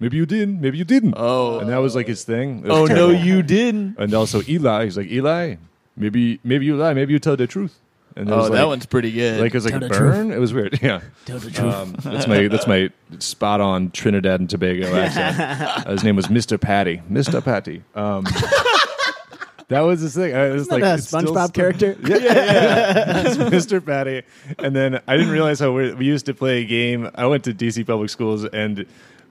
Maybe 0.00 0.16
you 0.16 0.26
didn't. 0.26 0.60
maybe 0.60 0.78
you 0.78 0.84
didn't. 0.84 1.14
Oh. 1.16 1.58
and 1.58 1.68
that 1.70 1.78
was 1.78 1.96
like 1.96 2.06
his 2.06 2.22
thing. 2.22 2.58
It 2.60 2.68
was 2.68 2.70
oh 2.78 2.84
no, 2.86 3.08
terrible. 3.10 3.14
you 3.26 3.42
didn't. 3.42 3.96
And 3.98 4.14
also 4.14 4.42
Eli. 4.48 4.84
He's 4.84 4.96
like 4.96 5.10
Eli. 5.10 5.56
Maybe 5.96 6.38
maybe 6.44 6.66
you 6.66 6.76
lie. 6.76 6.94
Maybe 6.94 7.12
you 7.12 7.18
tell 7.18 7.36
the 7.36 7.48
truth. 7.48 7.80
And 8.18 8.30
Oh, 8.32 8.38
was 8.38 8.50
that 8.50 8.66
one's 8.66 8.84
pretty 8.84 9.12
good. 9.12 9.40
like 9.40 9.54
it 9.54 9.56
was 9.56 9.64
like 9.64 9.74
Tell 9.74 9.84
a 9.84 9.88
the 9.88 9.94
burn. 9.98 10.32
It 10.32 10.38
was 10.40 10.52
weird. 10.52 10.78
Yeah. 10.82 11.00
Tell 11.24 11.38
the 11.38 11.50
truth. 11.50 11.72
Um, 11.74 11.92
that's 12.02 12.26
my 12.26 12.48
that's 12.48 12.66
my 12.66 12.90
spot 13.20 13.60
on 13.60 13.90
Trinidad 13.92 14.40
and 14.40 14.50
Tobago 14.50 14.92
accent. 15.00 15.38
Uh, 15.86 15.90
his 15.92 16.02
name 16.02 16.16
was 16.16 16.26
Mr. 16.26 16.60
Patty. 16.60 17.00
Mr. 17.10 17.42
Patty. 17.44 17.82
Um, 17.94 18.24
that 19.68 19.80
was 19.82 20.02
the 20.02 20.10
thing. 20.10 20.34
I 20.34 20.48
was 20.48 20.62
Isn't 20.62 20.72
like 20.72 20.82
that 20.82 20.90
a 20.92 20.94
it's 20.98 21.06
still 21.06 21.20
SpongeBob 21.22 21.54
character? 21.54 21.96
Yeah, 22.04 22.16
yeah, 22.16 22.24
yeah. 22.24 23.34
Mr. 23.50 23.84
Patty. 23.84 24.22
And 24.58 24.74
then 24.74 25.00
I 25.06 25.16
didn't 25.16 25.32
realize 25.32 25.60
how 25.60 25.70
we 25.72 25.94
we 25.94 26.04
used 26.04 26.26
to 26.26 26.34
play 26.34 26.62
a 26.62 26.64
game. 26.64 27.08
I 27.14 27.26
went 27.26 27.44
to 27.44 27.54
DC 27.54 27.86
public 27.86 28.10
schools, 28.10 28.44
and 28.46 28.84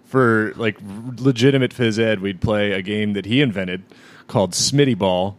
for 0.06 0.54
like 0.56 0.78
legitimate 1.18 1.74
phys 1.76 2.00
ed, 2.00 2.22
we'd 2.22 2.40
play 2.40 2.72
a 2.72 2.82
game 2.82 3.14
that 3.14 3.26
he 3.26 3.42
invented 3.42 3.84
called 4.28 4.52
Smitty 4.54 4.98
Ball. 4.98 5.38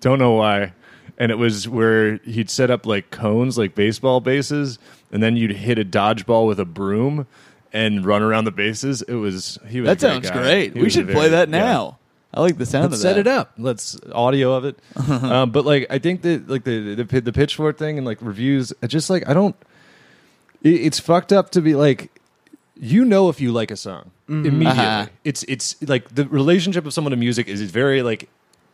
Don't 0.00 0.18
know 0.18 0.32
why. 0.32 0.72
And 1.20 1.32
it 1.32 1.34
was 1.34 1.68
where 1.68 2.18
he'd 2.18 2.48
set 2.48 2.70
up 2.70 2.86
like 2.86 3.10
cones, 3.10 3.58
like 3.58 3.74
baseball 3.74 4.20
bases, 4.20 4.78
and 5.10 5.20
then 5.22 5.36
you'd 5.36 5.50
hit 5.50 5.76
a 5.78 5.84
dodgeball 5.84 6.46
with 6.46 6.60
a 6.60 6.64
broom 6.64 7.26
and 7.72 8.06
run 8.06 8.22
around 8.22 8.44
the 8.44 8.52
bases. 8.52 9.02
It 9.02 9.14
was 9.14 9.58
he 9.68 9.80
was. 9.80 9.88
That 9.88 9.98
great 9.98 10.12
sounds 10.24 10.30
guy. 10.30 10.42
great. 10.42 10.72
He 10.74 10.78
we 10.78 10.84
was 10.84 10.92
should 10.92 11.06
very- 11.06 11.16
play 11.16 11.28
that 11.30 11.48
yeah. 11.48 11.58
now. 11.58 11.98
I 12.32 12.40
like 12.42 12.58
the 12.58 12.66
sound 12.66 12.90
Let's 12.90 12.96
of 12.96 13.02
that. 13.02 13.08
set 13.14 13.18
it 13.18 13.26
up. 13.26 13.52
Let's 13.58 13.98
audio 14.12 14.52
of 14.52 14.64
it. 14.66 14.78
um, 15.08 15.50
but 15.50 15.64
like, 15.64 15.86
I 15.90 15.98
think 15.98 16.22
that 16.22 16.48
like 16.48 16.62
the 16.62 16.94
the, 16.94 17.04
pi- 17.06 17.20
the 17.20 17.32
pitchfork 17.32 17.78
thing 17.78 17.96
and 17.98 18.06
like 18.06 18.18
reviews, 18.20 18.72
just 18.86 19.10
like 19.10 19.28
I 19.28 19.34
don't. 19.34 19.56
It, 20.62 20.74
it's 20.74 21.00
fucked 21.00 21.32
up 21.32 21.50
to 21.50 21.60
be 21.62 21.74
like, 21.74 22.10
you 22.76 23.04
know, 23.04 23.28
if 23.28 23.40
you 23.40 23.50
like 23.50 23.70
a 23.70 23.76
song 23.76 24.10
immediately. 24.28 24.66
Uh-huh. 24.66 25.06
It's 25.24 25.42
it's 25.48 25.74
like 25.82 26.14
the 26.14 26.26
relationship 26.28 26.84
of 26.86 26.92
someone 26.92 27.10
to 27.10 27.16
music 27.16 27.48
is 27.48 27.60
very 27.62 28.02
like. 28.02 28.28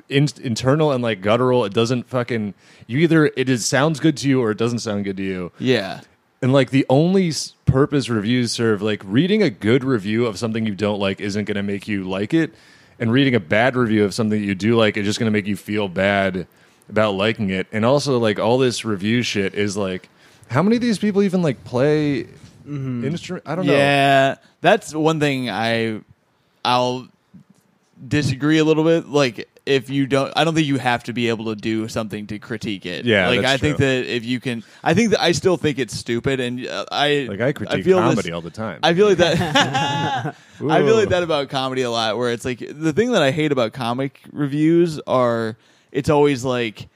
In, 0.08 0.28
internal 0.42 0.92
and 0.92 1.02
like 1.02 1.22
guttural, 1.22 1.64
it 1.64 1.72
doesn't 1.72 2.06
fucking. 2.08 2.54
You 2.86 2.98
either 2.98 3.26
it 3.36 3.48
is 3.48 3.64
sounds 3.64 4.00
good 4.00 4.16
to 4.18 4.28
you 4.28 4.40
or 4.40 4.50
it 4.50 4.58
doesn't 4.58 4.80
sound 4.80 5.04
good 5.04 5.16
to 5.16 5.22
you. 5.22 5.52
Yeah. 5.58 6.02
And 6.42 6.52
like 6.52 6.70
the 6.70 6.84
only 6.90 7.32
purpose 7.64 8.10
reviews 8.10 8.52
serve, 8.52 8.82
like 8.82 9.00
reading 9.04 9.42
a 9.42 9.48
good 9.48 9.82
review 9.82 10.26
of 10.26 10.38
something 10.38 10.66
you 10.66 10.74
don't 10.74 11.00
like 11.00 11.22
isn't 11.22 11.46
going 11.46 11.56
to 11.56 11.62
make 11.62 11.88
you 11.88 12.04
like 12.04 12.34
it, 12.34 12.52
and 12.98 13.10
reading 13.10 13.34
a 13.34 13.40
bad 13.40 13.76
review 13.76 14.04
of 14.04 14.12
something 14.12 14.38
that 14.38 14.44
you 14.46 14.54
do 14.54 14.76
like 14.76 14.98
is 14.98 15.06
just 15.06 15.18
going 15.18 15.26
to 15.26 15.36
make 15.36 15.46
you 15.46 15.56
feel 15.56 15.88
bad 15.88 16.46
about 16.90 17.14
liking 17.14 17.48
it. 17.48 17.66
And 17.72 17.86
also, 17.86 18.18
like 18.18 18.38
all 18.38 18.58
this 18.58 18.84
review 18.84 19.22
shit 19.22 19.54
is 19.54 19.74
like, 19.74 20.10
how 20.48 20.62
many 20.62 20.76
of 20.76 20.82
these 20.82 20.98
people 20.98 21.22
even 21.22 21.40
like 21.40 21.64
play 21.64 22.24
mm-hmm. 22.24 23.06
instrument? 23.06 23.48
I 23.48 23.54
don't 23.54 23.64
know. 23.64 23.72
Yeah, 23.72 24.36
that's 24.60 24.94
one 24.94 25.18
thing 25.20 25.48
I 25.48 26.02
I'll 26.62 27.08
disagree 28.06 28.58
a 28.58 28.64
little 28.64 28.84
bit. 28.84 29.08
Like 29.08 29.48
if 29.66 29.88
you 29.88 30.06
don't, 30.06 30.32
I 30.36 30.44
don't 30.44 30.54
think 30.54 30.66
you 30.66 30.78
have 30.78 31.04
to 31.04 31.12
be 31.12 31.28
able 31.28 31.46
to 31.46 31.56
do 31.56 31.88
something 31.88 32.26
to 32.26 32.38
critique 32.38 32.84
it. 32.84 33.04
Yeah, 33.04 33.28
like 33.28 33.44
I 33.44 33.56
think 33.56 33.78
true. 33.78 33.86
that 33.86 34.06
if 34.06 34.24
you 34.24 34.40
can, 34.40 34.62
I 34.82 34.94
think 34.94 35.10
that 35.10 35.22
I 35.22 35.32
still 35.32 35.56
think 35.56 35.78
it's 35.78 35.96
stupid, 35.96 36.40
and 36.40 36.66
uh, 36.66 36.84
I 36.92 37.26
Like 37.28 37.40
I 37.40 37.52
critique 37.52 37.84
feel 37.84 37.98
comedy 37.98 38.22
This, 38.22 38.32
all 38.32 38.40
the 38.42 38.50
time. 38.50 38.80
I 38.82 38.94
feel 38.94 39.08
like 39.08 39.18
that. 39.18 40.36
I 40.60 40.82
feel 40.82 40.96
like 40.96 41.08
that 41.08 41.22
about 41.22 41.48
comedy 41.48 41.82
a 41.82 41.90
lot. 41.90 42.18
Where 42.18 42.32
it's 42.32 42.44
like 42.44 42.58
the 42.58 42.92
thing 42.92 43.12
that 43.12 43.22
I 43.22 43.30
hate 43.30 43.52
about 43.52 43.72
comic 43.72 44.20
reviews 44.32 45.00
are 45.06 45.56
it's 45.92 46.10
always 46.10 46.44
like 46.44 46.88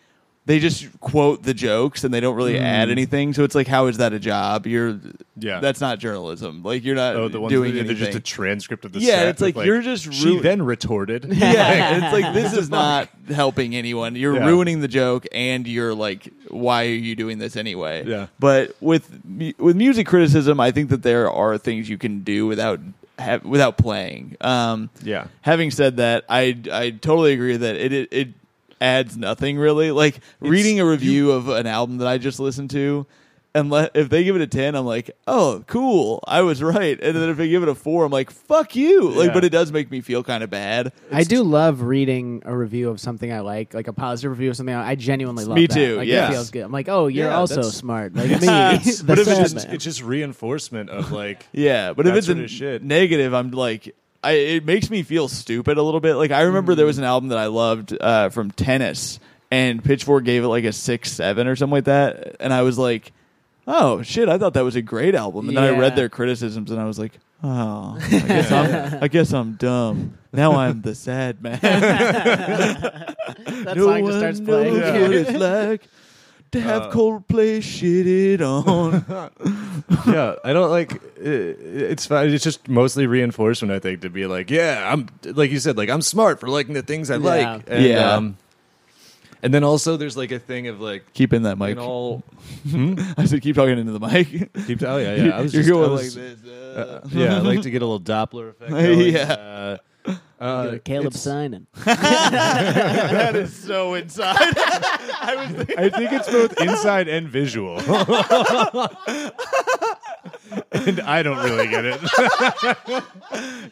they 0.48 0.58
just 0.60 0.98
quote 1.00 1.42
the 1.42 1.52
jokes 1.52 2.04
and 2.04 2.14
they 2.14 2.20
don't 2.20 2.34
really 2.34 2.58
add 2.58 2.88
anything. 2.88 3.34
So 3.34 3.44
it's 3.44 3.54
like, 3.54 3.66
how 3.66 3.86
is 3.86 3.98
that 3.98 4.14
a 4.14 4.18
job? 4.18 4.66
You're 4.66 4.94
Mm. 4.94 5.14
Yeah. 5.40 5.60
that's 5.60 5.80
not 5.80 5.98
journalism. 5.98 6.62
Like 6.64 6.82
you're 6.84 6.96
not 6.96 7.14
oh, 7.14 7.28
the 7.28 7.38
ones 7.38 7.52
doing 7.52 7.74
that 7.74 7.86
they're 7.86 7.94
just 7.94 8.16
a 8.16 8.20
transcript 8.20 8.84
of 8.86 8.92
the 8.92 8.98
Yeah, 9.00 9.24
it's 9.28 9.40
with, 9.42 9.54
like 9.56 9.66
you're 9.66 9.82
just 9.82 10.10
she 10.12 10.40
then 10.40 10.62
retorted. 10.62 11.26
yeah, 11.30 11.96
it's 12.02 12.12
like 12.12 12.34
this 12.34 12.54
is 12.54 12.70
not 12.70 13.08
helping 13.28 13.76
anyone. 13.76 14.16
You're 14.16 14.34
Yeah. 14.36 14.46
ruining 14.46 14.80
the 14.80 14.88
joke, 14.88 15.26
and 15.30 15.68
you're 15.68 15.94
like, 15.94 16.32
why 16.48 16.86
are 16.86 16.88
you 16.88 17.14
doing 17.14 17.38
this 17.38 17.54
anyway? 17.56 18.04
Yeah. 18.06 18.28
But 18.40 18.74
with 18.80 19.08
with 19.58 19.76
music 19.76 20.06
criticism, 20.06 20.58
I 20.60 20.70
think 20.70 20.88
that 20.90 21.02
there 21.02 21.30
are 21.30 21.58
things 21.58 21.88
you 21.90 21.98
can 21.98 22.20
do 22.24 22.46
without 22.46 22.80
have, 23.18 23.44
without 23.44 23.76
playing. 23.76 24.36
Um, 24.40 24.88
Yeah. 25.04 25.26
Having 25.42 25.72
said 25.72 25.98
that, 25.98 26.24
I 26.28 26.56
I 26.72 26.90
totally 26.90 27.34
agree 27.34 27.56
that 27.58 27.76
it 27.76 27.92
it, 27.92 28.08
it 28.10 28.28
adds 28.80 29.16
nothing 29.16 29.58
really. 29.58 29.90
Like 29.90 30.20
reading 30.40 30.80
a 30.80 30.86
review 30.86 31.30
of 31.32 31.48
an 31.48 31.66
album 31.66 31.98
that 31.98 32.08
I 32.08 32.18
just 32.18 32.40
listened 32.40 32.70
to. 32.70 33.06
And 33.54 33.70
let, 33.70 33.96
if 33.96 34.10
they 34.10 34.24
give 34.24 34.36
it 34.36 34.42
a 34.42 34.46
ten, 34.46 34.74
I'm 34.76 34.84
like, 34.84 35.10
oh, 35.26 35.64
cool, 35.66 36.22
I 36.28 36.42
was 36.42 36.62
right. 36.62 37.00
And 37.02 37.16
then 37.16 37.30
if 37.30 37.38
they 37.38 37.48
give 37.48 37.62
it 37.62 37.68
a 37.70 37.74
four, 37.74 38.04
I'm 38.04 38.12
like, 38.12 38.30
fuck 38.30 38.76
you. 38.76 39.08
Like, 39.08 39.28
Yeah. 39.28 39.34
but 39.34 39.42
it 39.42 39.48
does 39.48 39.72
make 39.72 39.90
me 39.90 40.02
feel 40.02 40.22
kind 40.22 40.44
of 40.44 40.50
bad. 40.50 40.92
I 41.10 41.24
do 41.24 41.42
love 41.42 41.80
reading 41.80 42.42
a 42.44 42.54
review 42.56 42.90
of 42.90 43.00
something 43.00 43.32
I 43.32 43.40
like, 43.40 43.72
like 43.72 43.88
a 43.88 43.92
positive 43.94 44.32
review 44.32 44.50
of 44.50 44.56
something. 44.56 44.74
I, 44.74 44.90
I 44.90 44.94
genuinely 44.96 45.46
love. 45.46 45.56
Me 45.56 45.66
that. 45.66 45.74
too, 45.74 45.96
Like, 45.96 46.06
yes. 46.06 46.28
it 46.28 46.32
feels 46.34 46.50
good. 46.50 46.62
I'm 46.62 46.72
like, 46.72 46.88
oh, 46.90 47.06
you're 47.06 47.28
Yeah, 47.30 47.36
also 47.36 47.54
that's- 47.56 47.74
smart, 47.74 48.14
like 48.14 48.28
me. 48.30 48.36
Yes. 48.46 48.98
the 48.98 49.04
but 49.04 49.18
if 49.18 49.26
it's 49.26 49.36
sad 49.36 49.42
just, 49.50 49.66
man. 49.66 49.74
it's 49.74 49.84
just 49.84 50.02
reinforcement 50.02 50.90
of 50.90 51.10
like 51.10 51.46
Yeah, 51.52 51.94
but 51.94 52.06
if 52.06 52.12
That 52.12 52.18
it's 52.18 52.26
sort 52.26 52.38
a 52.38 52.44
of 52.44 52.50
shit. 52.50 52.82
negative, 52.84 53.32
I'm 53.32 53.50
like, 53.50 53.96
I, 54.22 54.32
it 54.32 54.64
makes 54.64 54.90
me 54.90 55.02
feel 55.02 55.28
stupid 55.28 55.78
a 55.78 55.82
little 55.82 56.00
bit. 56.00 56.14
Like 56.16 56.30
I 56.32 56.42
remember 56.42 56.74
there 56.74 56.86
was 56.86 56.98
an 56.98 57.04
album 57.04 57.28
that 57.30 57.38
I 57.38 57.46
loved 57.46 57.96
uh, 58.00 58.28
from 58.30 58.50
Tennis, 58.50 59.20
and 59.50 59.82
Pitchfork 59.84 60.24
gave 60.24 60.42
it 60.44 60.48
like 60.48 60.64
a 60.64 60.72
six, 60.72 61.12
seven, 61.12 61.46
or 61.46 61.54
something 61.56 61.74
like 61.74 61.84
that, 61.84 62.36
and 62.40 62.52
I 62.52 62.62
was 62.62 62.78
like, 62.78 63.12
oh 63.66 64.02
shit, 64.02 64.28
I 64.28 64.36
thought 64.38 64.54
that 64.54 64.64
was 64.64 64.74
a 64.76 64.82
great 64.82 65.14
album, 65.14 65.48
and 65.48 65.56
then 65.56 65.64
I 65.64 65.70
Yeah. 65.70 65.78
read 65.78 65.94
their 65.96 66.08
criticisms, 66.08 66.70
and 66.70 66.80
I 66.80 66.84
was 66.84 66.98
like. 66.98 67.18
Oh, 67.40 67.96
I 68.02 68.08
guess 68.18 68.50
I'm. 68.50 68.98
I 69.04 69.06
guess 69.06 69.32
I'm 69.32 69.52
dumb. 69.52 70.18
Now 70.32 70.54
I'm 70.56 70.82
the 70.82 70.96
sad 70.96 71.40
man. 71.40 71.60
that 71.62 73.14
song 73.76 74.06
just 74.06 74.18
starts 74.18 74.40
knows 74.40 74.48
playing. 74.48 74.74
what 75.02 75.12
it's 75.14 75.30
like 75.30 75.82
to 76.52 76.60
have 76.60 76.82
Uh, 76.84 76.90
Coldplay 76.90 77.58
shitted 77.58 78.40
on. 78.40 79.04
yeah, 80.06 80.34
I 80.44 80.52
don't 80.52 80.70
like. 80.70 80.92
It, 81.16 81.58
it's 81.60 82.06
fine. 82.06 82.30
It's 82.30 82.44
just 82.44 82.68
mostly 82.68 83.06
reinforcement. 83.06 83.72
I 83.72 83.78
think 83.78 84.00
to 84.02 84.10
be 84.10 84.26
like, 84.26 84.50
yeah, 84.50 84.90
I'm 84.92 85.08
like 85.24 85.50
you 85.50 85.58
said, 85.58 85.76
like 85.76 85.88
I'm 85.90 86.02
smart 86.02 86.40
for 86.40 86.48
liking 86.48 86.74
the 86.74 86.82
things 86.82 87.10
I 87.10 87.16
Yeah. 87.16 87.20
like. 87.54 87.64
And, 87.68 87.84
Yeah. 87.84 88.12
Um, 88.14 88.36
and 89.40 89.54
then 89.54 89.62
also 89.62 89.96
there's 89.96 90.16
like 90.16 90.32
a 90.32 90.40
thing 90.40 90.66
of 90.66 90.80
like 90.80 91.12
keeping 91.12 91.42
that 91.42 91.58
mic. 91.58 91.70
in 91.72 91.78
all. 91.78 92.24
I 93.16 93.24
said, 93.26 93.40
keep 93.40 93.54
talking 93.54 93.78
into 93.78 93.92
the 93.92 94.00
mic. 94.00 94.28
Keep, 94.66 94.82
oh 94.82 94.96
yeah, 94.96 95.14
yeah. 95.14 95.38
I 95.38 95.42
was 95.42 95.54
You're 95.54 95.62
just, 95.62 95.72
I 95.72 95.78
going 95.78 95.90
was- 95.92 96.16
like 96.16 96.38
this. 96.42 96.50
uh, 96.50 97.00
uh. 97.04 97.08
yeah, 97.12 97.36
I 97.36 97.40
like 97.40 97.62
to 97.62 97.70
get 97.70 97.82
a 97.82 97.86
little 97.86 98.00
Doppler 98.00 98.50
effect. 98.50 98.70
Going. 98.70 99.00
Yeah. 99.14 99.76
Uh, 100.40 100.64
Go 100.64 100.70
to 100.72 100.78
Caleb 100.78 101.06
it's- 101.08 101.22
Simon. 101.22 101.66
that 101.84 103.34
is 103.34 103.54
so 103.54 103.94
inside. 103.94 104.36
I 104.38 105.34
was 105.36 105.50
thinking, 105.56 105.78
I 105.78 105.88
think 105.88 106.12
it's 106.12 106.30
both 106.30 106.60
inside 106.60 107.08
and 107.08 107.28
visual. 107.28 107.78
and 110.72 111.00
I 111.00 111.22
don't 111.22 111.38
really 111.44 111.66
get 111.68 111.84
it. 111.84 112.00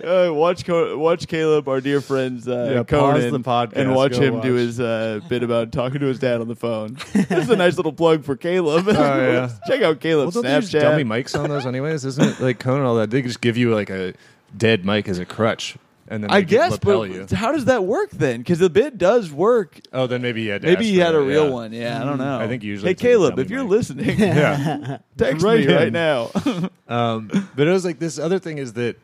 uh, 0.05 0.33
watch 0.35 0.64
Co- 0.64 0.99
watch 0.99 1.29
Caleb, 1.29 1.69
our 1.69 1.81
dear 1.81 2.01
friend's 2.01 2.49
uh, 2.49 2.71
Yeah, 2.75 2.83
pause 2.83 3.21
Conan, 3.23 3.33
the 3.33 3.41
podcast, 3.41 3.73
and 3.77 3.95
watch 3.95 4.12
go 4.12 4.21
him 4.21 4.41
do 4.41 4.53
watch. 4.55 4.61
his 4.61 4.81
uh, 4.81 5.21
bit 5.29 5.43
about 5.43 5.73
talking 5.73 6.01
to 6.01 6.07
his 6.07 6.19
dad 6.19 6.41
on 6.41 6.49
the 6.49 6.57
phone. 6.57 6.99
this 7.12 7.31
is 7.45 7.51
a 7.51 7.57
nice 7.57 7.77
little 7.77 7.93
plug 7.93 8.25
for 8.25 8.37
Caleb. 8.37 8.87
Oh, 8.89 8.93
yeah. 8.93 9.51
Check 9.67 9.83
out 9.83 9.83
Well, 9.83 9.95
Caleb's 9.97 10.35
don't 10.35 10.45
they 10.45 10.55
use 10.57 10.71
Snapchat. 10.71 10.81
dummy 10.81 11.05
mics 11.05 11.39
on 11.39 11.49
those 11.49 11.64
anyways? 11.67 12.05
Isn't 12.05 12.25
it 12.25 12.41
like 12.41 12.59
Conan 12.59 12.81
and 12.81 12.89
all 12.89 12.97
that? 12.97 13.11
They 13.11 13.23
just 13.23 13.41
give 13.41 13.57
you 13.57 13.75
like 13.75 13.91
a 13.91 14.14
dead 14.57 14.85
mic 14.85 15.09
as 15.09 15.19
a 15.19 15.25
crutch, 15.25 15.77
and 16.09 16.23
then 16.23 16.31
I 16.31 16.41
guess, 16.43 16.79
but 16.79 17.11
you. 17.11 17.27
how 17.33 17.53
does 17.53 17.65
that 17.67 17.85
work 17.85 18.11
then? 18.11 18.39
Because 18.39 18.59
the 18.59 18.71
bit 18.71 18.97
does 18.99 19.31
work. 19.33 19.81
Oh, 19.93 20.07
then 20.07 20.23
maybe 20.23 20.43
he 20.43 20.49
had. 20.49 20.63
To 20.63 20.69
Maybe 20.69 20.85
ask 20.87 20.93
he 20.93 20.99
for 20.99 21.05
had 21.05 21.15
a 21.15 21.19
it, 21.19 21.27
real 21.27 21.45
yeah. 21.47 21.51
one. 21.51 21.73
Yeah, 21.73 22.01
I 22.01 22.05
don't 22.05 22.19
know. 22.19 22.39
I 22.39 22.47
think 22.49 22.63
usually 22.63 22.91
Hey 22.91 22.95
Caleb, 22.95 23.39
if 23.39 23.51
you're 23.51 23.63
mic. 23.65 23.71
listening, 23.71 24.19
Yeah. 24.19 24.99
text 25.17 25.45
Right 25.45 25.67
me 25.67 25.75
right 25.75 25.93
now. 25.93 26.31
Um, 26.89 27.29
but 27.57 27.67
it 27.67 27.71
was 27.73 27.85
like 27.85 27.99
this 27.99 28.17
other 28.19 28.39
thing 28.39 28.59
is 28.59 28.75
that, 28.75 28.97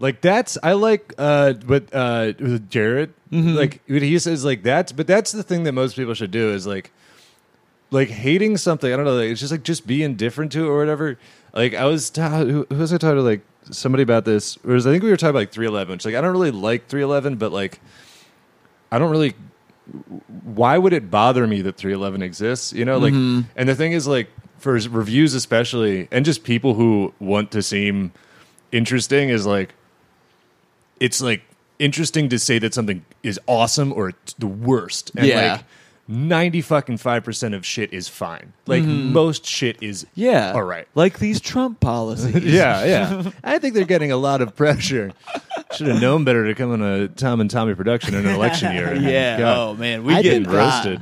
like 0.00 0.22
that's 0.22 0.56
I 0.62 0.72
like 0.72 1.12
uh, 1.18 1.52
but 1.52 1.92
uh, 1.94 2.32
with 2.38 2.70
Jared, 2.70 3.12
Mm-hmm. 3.30 3.54
like 3.56 3.82
what 3.88 4.02
he 4.02 4.18
says 4.20 4.44
like 4.44 4.62
that's 4.62 4.92
but 4.92 5.06
that's 5.08 5.32
the 5.32 5.42
thing 5.42 5.64
that 5.64 5.72
most 5.72 5.96
people 5.96 6.14
should 6.14 6.30
do 6.30 6.52
is 6.54 6.66
like, 6.66 6.90
like 7.90 8.08
hating 8.08 8.56
something. 8.56 8.90
I 8.92 8.96
don't 8.96 9.04
know. 9.04 9.16
Like, 9.16 9.30
it's 9.30 9.40
just 9.40 9.52
like 9.52 9.62
just 9.64 9.86
be 9.86 10.02
indifferent 10.02 10.52
to 10.52 10.64
it 10.64 10.68
or 10.68 10.78
whatever. 10.78 11.18
Like 11.56 11.74
I 11.74 11.86
was 11.86 12.10
ta- 12.10 12.44
who, 12.44 12.66
who 12.68 12.76
was 12.76 12.92
I 12.92 12.98
talking 12.98 13.16
to 13.16 13.22
like 13.22 13.40
somebody 13.70 14.02
about 14.02 14.24
this? 14.24 14.58
Or 14.64 14.74
was, 14.74 14.86
I 14.86 14.92
think 14.92 15.02
we 15.02 15.10
were 15.10 15.16
talking 15.16 15.30
about 15.30 15.40
like 15.40 15.52
three 15.52 15.66
eleven. 15.66 15.98
Like 16.04 16.14
I 16.14 16.20
don't 16.20 16.30
really 16.32 16.50
like 16.52 16.86
three 16.86 17.02
eleven, 17.02 17.36
but 17.36 17.50
like 17.50 17.80
I 18.92 18.98
don't 18.98 19.10
really. 19.10 19.34
Why 20.42 20.78
would 20.78 20.92
it 20.92 21.12
bother 21.12 21.46
me 21.46 21.62
that 21.62 21.76
311 21.76 22.20
exists? 22.20 22.72
You 22.72 22.84
know, 22.84 22.98
like, 22.98 23.12
mm-hmm. 23.12 23.42
and 23.54 23.68
the 23.68 23.76
thing 23.76 23.92
is, 23.92 24.08
like, 24.08 24.28
for 24.58 24.72
reviews 24.72 25.32
especially, 25.32 26.08
and 26.10 26.24
just 26.24 26.42
people 26.42 26.74
who 26.74 27.14
want 27.20 27.52
to 27.52 27.62
seem 27.62 28.10
interesting, 28.72 29.28
is 29.28 29.46
like, 29.46 29.74
it's 30.98 31.20
like 31.20 31.42
interesting 31.78 32.28
to 32.30 32.38
say 32.40 32.58
that 32.58 32.74
something 32.74 33.04
is 33.22 33.38
awesome 33.46 33.92
or 33.92 34.12
the 34.38 34.48
worst. 34.48 35.12
And 35.16 35.26
Yeah. 35.26 35.52
like, 35.52 35.64
90 36.08 36.60
fucking 36.60 36.98
5% 36.98 37.54
of 37.54 37.66
shit 37.66 37.92
is 37.92 38.08
fine. 38.08 38.52
Like, 38.66 38.84
most 38.84 39.44
shit 39.44 39.82
is 39.82 40.06
yeah, 40.14 40.52
all 40.52 40.62
right. 40.62 40.86
Like 40.94 41.18
these 41.18 41.40
Trump 41.40 41.80
policies. 41.80 42.36
Yeah, 42.44 42.84
yeah. 42.84 43.30
I 43.44 43.58
think 43.58 43.74
they're 43.74 43.84
getting 43.84 44.12
a 44.12 44.16
lot 44.16 44.40
of 44.40 44.54
pressure. 44.54 45.12
Should 45.74 45.88
have 45.88 46.00
known 46.00 46.24
better 46.24 46.46
to 46.46 46.54
come 46.54 46.70
on 46.70 46.80
a 46.82 47.08
Tom 47.08 47.40
and 47.40 47.50
Tommy 47.50 47.74
production 47.74 48.14
in 48.14 48.24
an 48.24 48.34
election 48.34 48.72
year. 48.72 48.94
Yeah. 48.94 49.38
God. 49.38 49.58
Oh 49.58 49.74
man, 49.74 50.04
we 50.04 50.14
I 50.14 50.22
get 50.22 50.30
think 50.44 50.48
roasted. 50.48 51.00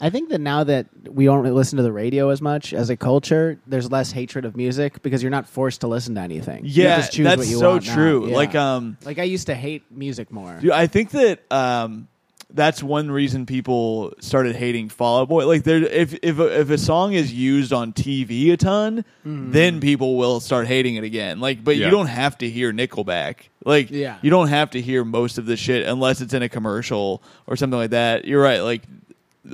I 0.00 0.10
think 0.10 0.28
that 0.30 0.40
now 0.40 0.64
that 0.64 0.86
we 1.08 1.24
don't 1.26 1.38
really 1.40 1.54
listen 1.54 1.76
to 1.76 1.82
the 1.84 1.92
radio 1.92 2.30
as 2.30 2.42
much 2.42 2.74
as 2.74 2.90
a 2.90 2.96
culture, 2.96 3.60
there's 3.66 3.90
less 3.90 4.10
hatred 4.10 4.44
of 4.44 4.56
music 4.56 5.02
because 5.02 5.22
you're 5.22 5.30
not 5.30 5.48
forced 5.48 5.82
to 5.82 5.86
listen 5.86 6.16
to 6.16 6.20
anything. 6.20 6.64
You 6.64 6.82
Yeah, 6.82 6.96
just 6.96 7.12
choose 7.12 7.24
that's 7.24 7.38
what 7.38 7.46
you 7.46 7.58
so 7.58 7.70
want 7.70 7.86
now. 7.86 7.94
true. 7.94 8.28
Yeah. 8.28 8.34
Like 8.36 8.54
um, 8.56 8.98
like 9.04 9.18
I 9.20 9.22
used 9.22 9.46
to 9.46 9.54
hate 9.54 9.84
music 9.90 10.32
more. 10.32 10.58
Dude, 10.60 10.72
I 10.72 10.88
think 10.88 11.10
that 11.10 11.40
um, 11.52 12.08
that's 12.52 12.82
one 12.82 13.10
reason 13.10 13.46
people 13.46 14.12
started 14.20 14.54
hating 14.56 14.88
Fall 14.88 15.20
Out 15.22 15.28
Boy. 15.28 15.46
Like, 15.46 15.64
there, 15.64 15.78
if 15.82 16.14
if 16.22 16.38
if 16.38 16.70
a 16.70 16.78
song 16.78 17.12
is 17.14 17.32
used 17.32 17.72
on 17.72 17.92
TV 17.92 18.52
a 18.52 18.56
ton, 18.56 19.04
then 19.24 19.80
people 19.80 20.16
will 20.16 20.40
start 20.40 20.66
hating 20.66 20.94
it 20.96 21.04
again. 21.04 21.40
Like, 21.40 21.64
but 21.64 21.76
Yeah. 21.76 21.86
you 21.86 21.90
don't 21.90 22.06
have 22.06 22.38
to 22.38 22.48
hear 22.48 22.72
Nickelback. 22.72 23.36
Like, 23.64 23.90
Yeah. 23.90 24.16
you 24.22 24.30
don't 24.30 24.48
have 24.48 24.70
to 24.70 24.80
hear 24.80 25.04
most 25.04 25.38
of 25.38 25.46
the 25.46 25.56
shit 25.56 25.86
unless 25.86 26.20
it's 26.20 26.34
in 26.34 26.42
a 26.42 26.48
commercial 26.48 27.22
or 27.46 27.56
something 27.56 27.78
like 27.78 27.90
that. 27.90 28.24
You're 28.24 28.42
right. 28.42 28.60
Like, 28.60 28.82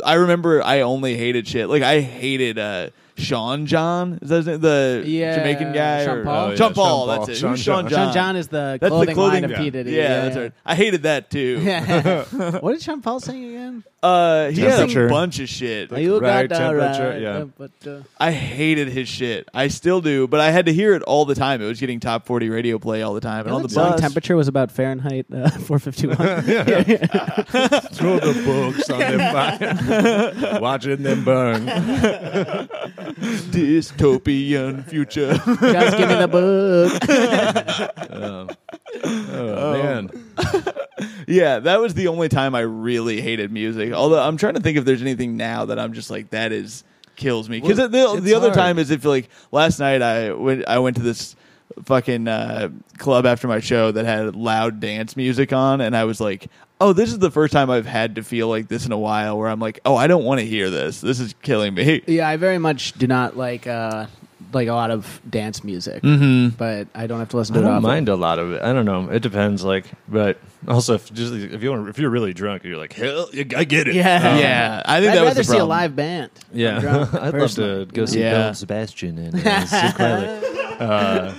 I 0.05 0.15
remember 0.15 0.63
I 0.63 0.81
only 0.83 1.17
hated 1.17 1.49
shit. 1.49 1.69
Like, 1.69 1.83
I 1.83 2.01
hated 2.01 2.59
uh, 2.59 2.91
Sean 3.21 3.67
John. 3.67 4.19
Is 4.23 4.29
that 4.31 4.37
his 4.37 4.47
name? 4.47 4.61
the 4.61 5.03
Yeah, 5.07 5.37
Jamaican 5.37 5.73
guy? 5.73 6.05
Sean 6.05 6.19
or- 6.19 6.25
Paul? 6.25 6.45
Oh, 6.47 6.51
yeah, 6.51 6.57
Sean 6.57 6.75
Paul. 6.75 6.75
Sean 6.75 6.75
Paul. 6.75 7.07
That's 7.07 7.29
it. 7.29 7.35
Sean 7.41 7.51
Who's 7.51 7.61
Sean 7.63 7.83
John. 7.85 7.91
John? 7.91 8.07
Sean 8.07 8.15
John 8.15 8.37
is 8.37 8.49
the 8.49 8.57
That's 8.59 8.81
the 8.81 8.89
clothing, 8.89 9.15
clothing- 9.15 9.33
line 9.43 9.45
of 9.45 9.51
yeah. 9.53 9.59
P 9.59 9.71
Diddy. 9.71 9.93
Yeah, 9.93 10.21
that's 10.25 10.37
right. 10.37 10.53
I 10.65 10.75
hated 10.75 11.03
that 11.05 11.31
too. 11.31 11.59
what 12.61 12.73
did 12.73 12.83
Sean 12.83 13.01
Paul 13.03 13.21
sing 13.21 13.45
again? 13.45 13.85
Uh, 14.03 14.49
he 14.51 14.63
had 14.63 14.73
a 14.73 14.77
Temperature. 14.79 15.09
bunch 15.11 15.41
of 15.41 15.49
shit. 15.51 15.93
You 15.93 16.19
right 16.19 16.49
got 16.49 16.55
the 16.57 16.59
temperature, 16.65 17.09
right, 17.11 17.21
yeah. 17.21 17.45
but, 17.59 17.71
uh, 17.87 18.01
I 18.19 18.33
hated 18.33 18.89
his 18.89 19.09
shit. 19.11 19.47
I 19.53 19.69
still 19.69 20.01
do, 20.01 20.27
but 20.27 20.41
I 20.41 20.51
had 20.51 20.65
to 20.67 20.73
hear 20.73 20.95
it 20.95 21.03
all 21.03 21.27
the 21.27 21.35
time. 21.35 21.61
It 21.61 21.67
was 21.67 21.79
getting 21.81 22.01
top 22.01 22.25
forty 22.25 22.49
radio 22.49 22.79
play 22.79 23.03
all 23.03 23.13
the 23.13 23.21
time, 23.21 23.41
and 23.41 23.49
you 23.49 23.51
know 23.51 23.57
on 23.57 23.63
the 23.63 23.69
song 23.69 23.91
bus. 23.91 24.01
temperature 24.01 24.37
was 24.37 24.49
about 24.49 24.71
Fahrenheit 24.73 25.27
uh, 25.31 25.51
451. 25.61 26.17
Throw 27.93 28.19
the 28.21 28.43
books 28.45 28.89
on 28.89 28.99
them 29.01 29.21
fire. 29.35 30.61
Watching 30.61 31.03
them 31.03 31.23
burn. 31.23 31.67
dystopian 33.51 34.85
future. 34.87 35.35
Guys, 35.37 35.95
give 35.95 36.09
me 36.09 36.15
the 36.15 36.29
book. 36.29 37.03
Oh, 38.13 38.49
oh, 39.05 39.73
man. 39.83 40.11
yeah, 41.27 41.59
that 41.61 41.81
was 41.81 41.95
the 41.95 42.09
only 42.09 42.29
time 42.29 42.55
I 42.55 42.61
really 42.61 43.21
hated 43.21 43.51
music. 43.53 43.90
Although 43.93 44.21
I'm 44.23 44.37
trying 44.37 44.55
to 44.55 44.61
think 44.61 44.79
if 44.79 44.85
there's 44.85 45.03
anything 45.03 45.37
now 45.37 45.67
that 45.67 45.79
I'm 45.79 45.93
just 45.93 46.11
like 46.11 46.31
that 46.31 46.53
is 46.53 46.85
kills 47.17 47.49
me. 47.49 47.61
Because 47.61 47.79
Well, 47.79 48.15
the, 48.17 48.21
the 48.21 48.35
other 48.35 48.49
hard. 48.49 48.55
time 48.55 48.79
is 48.79 48.91
if 48.91 49.05
like 49.05 49.29
last 49.53 49.79
night 49.79 50.03
I 50.03 50.33
went 50.33 50.67
I 50.67 50.79
went 50.79 50.97
to 50.97 51.03
this 51.03 51.37
fucking 51.85 52.27
uh, 52.29 52.69
club 52.99 53.27
after 53.27 53.47
my 53.49 53.61
show 53.61 53.93
that 53.93 54.05
had 54.05 54.35
loud 54.35 54.81
dance 54.81 55.17
music 55.17 55.53
on, 55.53 55.81
and 55.81 55.97
I 55.97 56.05
was 56.05 56.21
like. 56.21 56.49
Oh, 56.83 56.95
this 56.95 57.13
is 57.13 57.19
the 57.19 57.31
first 57.31 57.53
time 57.53 57.69
I've 57.69 57.85
had 57.85 58.15
to 58.15 58.23
feel 58.23 58.49
like 58.49 58.69
this 58.69 58.87
in 58.87 58.93
a 58.93 58.99
while 58.99 59.37
where 59.37 59.51
I'm 59.51 59.61
like, 59.61 59.81
oh, 59.85 59.97
I 59.97 60.07
don't 60.07 60.25
want 60.25 60.41
to 60.41 60.47
hear 60.47 60.71
this. 60.71 61.03
This 61.03 61.21
is 61.21 61.35
killing 61.43 61.75
me. 61.75 62.03
Yeah, 62.07 62.27
I 62.27 62.39
very 62.39 62.57
much 62.57 62.93
do 62.95 63.07
not 63.07 63.37
like 63.37 63.67
uh, 63.67 64.07
like 64.53 64.69
a 64.69 64.73
lot 64.75 64.91
of 64.91 65.21
dance 65.29 65.63
music, 65.65 66.03
Mm-hmm. 66.03 66.57
but 66.57 66.89
I 66.95 67.07
don't 67.07 67.19
have 67.19 67.29
to 67.31 67.37
listen 67.37 67.55
I 67.57 67.59
to 67.59 67.65
it 67.65 67.67
don't 67.69 67.73
often. 67.77 67.83
mind 67.89 68.09
a 68.09 68.17
lot 68.17 68.39
of 68.39 68.53
it. 68.53 68.63
I 68.63 68.73
don't 68.73 68.85
know. 68.85 69.09
It 69.11 69.21
depends. 69.23 69.63
Like, 69.65 69.85
but 70.09 70.39
also 70.69 70.95
if 70.95 71.13
just 71.13 71.33
if 71.33 71.63
you 71.63 71.71
want, 71.71 71.89
if 71.89 71.99
you're 71.99 72.11
really 72.11 72.33
drunk, 72.35 72.65
you're 72.65 72.77
like, 72.79 72.93
hell, 72.93 73.29
I 73.57 73.65
get 73.65 73.89
it. 73.89 73.95
Yeah. 73.95 74.17
Um, 74.33 74.39
Yeah, 74.39 74.83
I 74.85 75.01
think 75.01 75.13
I'd 75.13 75.17
that 75.17 75.21
was 75.23 75.29
rather 75.31 75.41
the 75.41 75.45
see 75.45 75.59
a 75.59 75.65
live 75.65 75.95
band. 75.97 76.31
Yeah, 76.53 76.75
I'm 76.77 76.81
drunk, 76.81 77.15
I'd 77.23 77.35
love 77.35 77.55
to 77.55 77.87
go 77.87 78.07
see 78.07 78.21
Yeah. 78.21 78.33
Belle 78.33 78.55
Sebastian 78.55 79.19
and 79.19 79.35
uh, 79.47 79.67
Sid 79.67 79.95
Crowley. 79.95 80.41
Uh, 80.81 81.35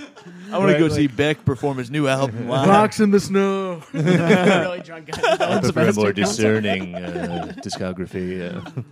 I 0.52 0.58
want 0.58 0.70
to 0.70 0.78
go 0.78 0.84
Right, 0.86 0.92
see 0.92 1.06
Beck 1.08 1.44
perform 1.44 1.78
his 1.78 1.90
new 1.90 2.06
album 2.06 2.46
live. 2.48 2.68
Rocks 2.68 3.00
in 3.00 3.10
the 3.10 3.18
snow. 3.18 3.82
really 3.92 4.80
drunk 4.82 5.06
guy. 5.06 5.32
I 5.32 5.58
prefer 5.58 5.58
a 5.58 5.62
Sebastian 5.64 5.94
more 5.96 6.12
concert. 6.12 6.12
discerning 6.12 6.94
uh, 6.94 7.52
discography. 7.56 8.54
Uh, 8.54 8.82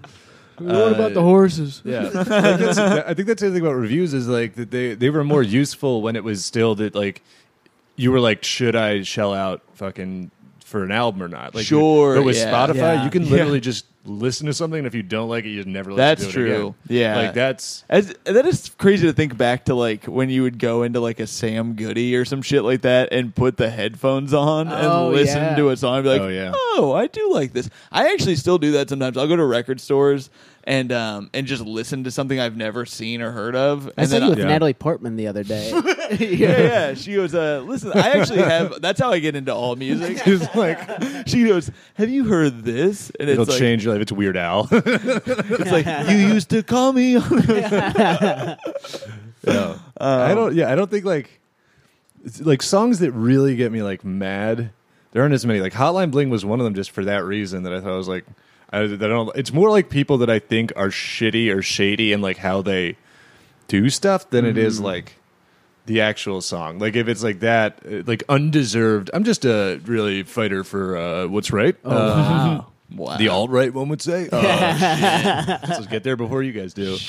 What 0.60 0.92
about 0.92 1.14
the 1.14 1.22
horses? 1.22 1.82
Yeah, 1.84 2.02
Like, 2.14 2.26
that's- 2.26 2.78
I 2.78 3.14
think 3.14 3.26
that's 3.28 3.42
the 3.42 3.50
thing 3.50 3.60
about 3.62 3.72
reviews 3.74 4.12
is 4.14 4.28
like 4.28 4.54
that 4.54 4.70
they 4.70 4.94
they 4.94 5.10
were 5.10 5.24
more 5.24 5.42
useful 5.42 6.02
when 6.02 6.16
it 6.16 6.24
was 6.24 6.44
still 6.44 6.74
that 6.76 6.94
like 6.94 7.22
you 7.96 8.12
were 8.12 8.20
like, 8.20 8.44
should 8.44 8.76
I 8.76 9.02
shell 9.02 9.34
out 9.34 9.62
fucking 9.74 10.30
for 10.64 10.84
an 10.84 10.90
album 10.92 11.22
or 11.22 11.28
not? 11.28 11.54
Like, 11.54 11.66
Sure, 11.66 12.14
But 12.16 12.24
with 12.24 12.36
yeah. 12.36 12.52
Spotify, 12.52 12.74
Yeah. 12.76 13.04
you 13.04 13.10
can 13.10 13.24
Yeah. 13.24 13.30
literally 13.32 13.60
just 13.60 13.84
listen 14.04 14.46
to 14.46 14.52
something, 14.54 14.78
and 14.78 14.86
if 14.86 14.94
you 14.94 15.02
don't 15.02 15.28
like 15.28 15.44
it, 15.44 15.50
you 15.50 15.64
never. 15.64 15.90
Listen 15.92 15.96
That's 15.98 16.20
to 16.22 16.24
it 16.24 16.26
That's 16.26 16.34
true. 16.34 16.56
again. 16.56 16.74
Yeah. 16.88 17.16
like 17.16 17.34
that's 17.34 17.84
As, 17.88 18.14
that 18.24 18.46
is 18.46 18.70
crazy 18.78 19.06
to 19.06 19.12
think 19.12 19.36
back 19.36 19.66
to 19.66 19.74
like 19.74 20.04
when 20.06 20.30
you 20.30 20.42
would 20.42 20.58
go 20.58 20.82
into 20.82 21.00
like 21.00 21.20
a 21.20 21.26
Sam 21.26 21.74
Goody 21.74 22.16
or 22.16 22.24
some 22.24 22.42
shit 22.42 22.64
like 22.64 22.82
that 22.82 23.12
and 23.12 23.34
put 23.34 23.56
the 23.56 23.70
headphones 23.70 24.32
on 24.34 24.68
Oh, 24.68 25.08
and 25.08 25.16
listen 25.16 25.42
yeah. 25.42 25.56
to 25.56 25.68
a 25.70 25.76
song 25.76 25.96
and 25.96 26.04
be 26.04 26.08
like, 26.10 26.20
Oh, 26.22 26.28
yeah. 26.28 26.52
oh, 26.54 26.92
I 26.96 27.06
do 27.08 27.32
like 27.32 27.52
this. 27.52 27.68
I 27.92 28.12
actually 28.12 28.36
still 28.36 28.58
do 28.58 28.72
that 28.72 28.88
sometimes. 28.88 29.16
I'll 29.16 29.28
go 29.28 29.36
to 29.36 29.44
record 29.44 29.80
stores 29.80 30.30
and 30.64 30.92
um 30.92 31.30
and 31.32 31.46
just 31.46 31.62
listen 31.62 32.04
to 32.04 32.10
something 32.10 32.38
I've 32.38 32.56
never 32.56 32.84
seen 32.84 33.22
or 33.22 33.30
heard 33.30 33.56
of. 33.56 33.86
I 33.88 33.92
and 34.02 34.08
saw 34.08 34.14
then 34.16 34.22
you 34.24 34.28
with 34.30 34.38
Yeah. 34.40 34.44
Natalie 34.46 34.74
Portman 34.74 35.16
the 35.16 35.26
other 35.26 35.42
day. 35.42 35.70
yeah, 36.10 36.60
yeah. 36.60 36.94
She 36.94 37.14
goes, 37.14 37.34
uh, 37.34 37.62
listen, 37.64 37.92
I 37.94 38.10
actually 38.18 38.40
have. 38.42 38.80
That's 38.82 39.00
how 39.00 39.10
I 39.10 39.20
get 39.20 39.36
into 39.36 39.54
all 39.54 39.74
music. 39.76 40.20
it's 40.26 40.54
like 40.54 41.26
She 41.28 41.44
goes, 41.44 41.70
have 41.94 42.10
you 42.10 42.24
heard 42.24 42.62
this? 42.64 43.10
And 43.18 43.28
it'll 43.30 43.42
it's 43.44 43.50
like, 43.52 43.58
change 43.58 43.86
your 43.90 43.98
life. 43.98 44.02
It's 44.02 44.12
Weird 44.12 44.36
Al. 44.36 44.68
It's 44.72 45.70
like 45.70 45.86
you 46.10 46.16
used 46.16 46.50
to 46.50 46.62
call 46.62 46.92
me. 46.92 47.14
Yeah. 49.46 49.78
I 49.98 50.34
don't. 50.34 50.54
Yeah, 50.54 50.70
I 50.70 50.74
don't 50.74 50.90
think 50.90 51.04
like 51.04 51.40
it's 52.24 52.40
like 52.40 52.62
songs 52.62 52.98
that 52.98 53.12
really 53.12 53.56
get 53.56 53.72
me 53.72 53.82
like 53.82 54.04
mad. 54.04 54.70
There 55.12 55.22
aren't 55.22 55.34
as 55.34 55.46
many. 55.46 55.60
Like 55.60 55.72
Hotline 55.72 56.10
Bling 56.10 56.30
was 56.30 56.44
one 56.44 56.60
of 56.60 56.64
them, 56.64 56.74
just 56.74 56.90
for 56.90 57.04
that 57.04 57.24
reason 57.24 57.62
that 57.64 57.72
I 57.72 57.80
thought 57.80 57.92
I 57.92 57.96
was 57.96 58.08
like, 58.08 58.24
I, 58.70 58.80
I 58.82 58.86
don't. 58.86 59.34
It's 59.36 59.52
more 59.52 59.70
like 59.70 59.88
people 59.88 60.18
that 60.18 60.30
I 60.30 60.38
think 60.38 60.72
are 60.76 60.88
shitty 60.88 61.54
or 61.54 61.62
shady 61.62 62.12
and 62.12 62.22
like 62.22 62.36
how 62.36 62.60
they 62.62 62.96
do 63.68 63.88
stuff 63.88 64.28
than 64.30 64.44
it 64.44 64.58
is 64.58 64.78
like 64.80 65.14
the 65.86 66.00
actual 66.02 66.40
song. 66.42 66.78
Like 66.78 66.94
if 66.94 67.08
it's 67.08 67.22
like 67.22 67.40
that, 67.40 67.78
uh, 67.90 68.02
like 68.06 68.22
undeserved. 68.28 69.10
I'm 69.14 69.24
just 69.24 69.44
a 69.46 69.80
really 69.86 70.22
fighter 70.22 70.64
for 70.64 70.96
uh, 70.98 71.26
what's 71.28 71.50
right. 71.50 71.76
Oh, 71.84 71.90
Uh, 71.90 71.94
wow. 71.94 72.66
Wow. 72.94 73.16
the 73.16 73.28
alt 73.28 73.50
right 73.50 73.72
one 73.72 73.88
would 73.88 74.02
say. 74.02 74.28
Oh, 74.40 74.40
shit. 74.42 75.68
Let's 75.68 75.86
get 75.86 76.02
there 76.02 76.16
before 76.16 76.42
you 76.42 76.52
guys 76.52 76.74
do. 76.74 76.96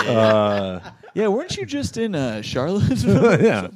Uh, 0.00 0.80
yeah, 1.14 1.28
weren't 1.28 1.56
you 1.56 1.66
just 1.66 1.96
in 1.96 2.14
uh, 2.14 2.42
Charlottesville? 2.42 3.42
yeah. 3.44 3.68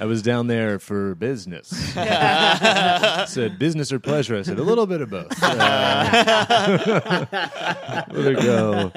I 0.00 0.04
was 0.04 0.22
down 0.22 0.46
there 0.46 0.78
for 0.78 1.14
business. 1.14 1.68
said 1.68 3.58
business 3.58 3.92
or 3.92 3.98
pleasure. 3.98 4.36
I 4.36 4.42
said 4.42 4.58
a 4.58 4.62
little 4.62 4.86
bit 4.86 5.00
of 5.00 5.10
both. 5.10 5.32
Uh, 5.42 7.24
there 8.10 8.34
we 8.34 8.42
go. 8.42 8.92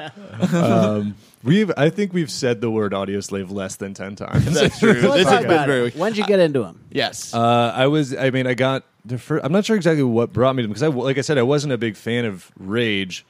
Um, 0.54 1.16
we've. 1.44 1.72
I 1.78 1.90
think 1.90 2.14
we've 2.14 2.32
said 2.32 2.62
the 2.62 2.70
word 2.72 2.94
audio 2.94 3.20
slave 3.20 3.52
less 3.52 3.76
than 3.76 3.94
ten 3.94 4.16
times. 4.16 4.54
That's 4.54 4.80
true. 4.80 4.94
This 4.94 5.28
has 5.30 5.46
been 5.46 5.66
very. 5.66 5.88
it. 5.88 5.96
When'd 5.96 6.18
you 6.18 6.26
get 6.26 6.40
into 6.40 6.64
him? 6.64 6.80
Yes. 6.92 7.34
Uh, 7.34 7.72
I 7.76 7.88
was. 7.88 8.16
I 8.16 8.30
mean, 8.30 8.48
I 8.48 8.54
got 8.54 8.84
the 9.06 9.18
first. 9.18 9.44
I'm 9.46 9.52
not 9.52 9.66
sure 9.66 9.76
exactly 9.76 10.04
what 10.04 10.32
brought 10.34 10.56
me 10.56 10.62
to 10.64 10.68
because 10.68 10.84
I, 10.84 10.88
like 10.88 11.18
I 11.18 11.22
said, 11.22 11.38
I 11.38 11.44
wasn't 11.44 11.74
a 11.74 11.78
big 11.78 11.96
fan 11.96 12.26
of 12.26 12.52
Rage, 12.58 13.26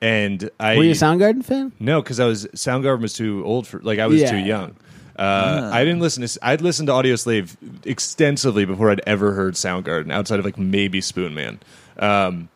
and 0.00 0.50
I 0.58 0.76
Were 0.76 0.84
you 0.84 0.90
a 0.90 0.94
Soundgarden 0.94 1.44
fan? 1.44 1.72
No, 1.80 2.02
because 2.02 2.20
I 2.20 2.26
was 2.26 2.46
Soundgarden 2.46 3.00
was 3.00 3.12
too 3.14 3.42
old 3.44 3.66
for 3.66 3.78
like 3.80 3.98
I 3.98 4.06
was 4.06 4.20
Yeah. 4.20 4.30
too 4.30 4.38
young. 4.38 4.76
Uh, 5.16 5.70
I 5.72 5.84
didn't 5.84 6.00
listen 6.00 6.26
to. 6.26 6.38
I'd 6.42 6.60
listened 6.60 6.88
to 6.88 6.92
Audio 6.92 7.14
Slave 7.14 7.56
extensively 7.84 8.64
before 8.64 8.90
I'd 8.90 9.00
ever 9.06 9.32
heard 9.32 9.54
Soundgarden, 9.54 10.12
outside 10.12 10.38
of 10.40 10.44
like 10.44 10.58
maybe 10.58 11.00
Spoonman. 11.00 11.58
Um, 11.98 12.48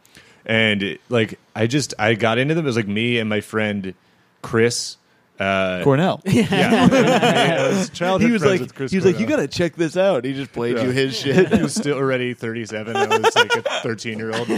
and 0.45 0.83
it- 0.83 1.01
like 1.09 1.39
I 1.55 1.69
just 1.69 1.95
I 2.01 2.15
got 2.15 2.39
into 2.39 2.55
them. 2.55 2.65
It 2.65 2.69
was 2.69 2.77
like 2.77 2.89
me 2.89 3.19
and 3.19 3.29
my 3.29 3.41
friend 3.41 3.95
Chris. 4.43 4.97
Uh, 5.41 5.85
Cornell. 5.85 6.21
yeah, 6.27 6.89
I 6.91 7.69
was 7.69 7.91
childhood 7.95 8.27
he 8.27 8.33
was 8.33 8.43
friends 8.43 8.53
like, 8.55 8.61
with 8.61 8.75
Chris 8.75 8.91
he 8.91 8.97
was 8.97 9.05
like, 9.07 9.21
you 9.21 9.27
Cornell. 9.27 9.45
got 9.47 9.53
to 9.53 9.57
check 9.59 9.77
this 9.77 9.97
out. 9.97 10.25
He 10.25 10.33
just 10.35 10.53
played 10.53 10.77
Yeah. 10.77 10.85
you 10.85 10.91
his 10.91 11.17
shit. 11.21 11.53
he 11.55 11.63
was 11.63 11.75
still 11.75 11.97
already 11.97 12.35
37. 12.35 12.97
I 12.97 13.07
was 13.07 13.37
like 13.37 13.55
a 13.55 13.63
13 13.83 14.19
year 14.19 14.33
old. 14.35 14.49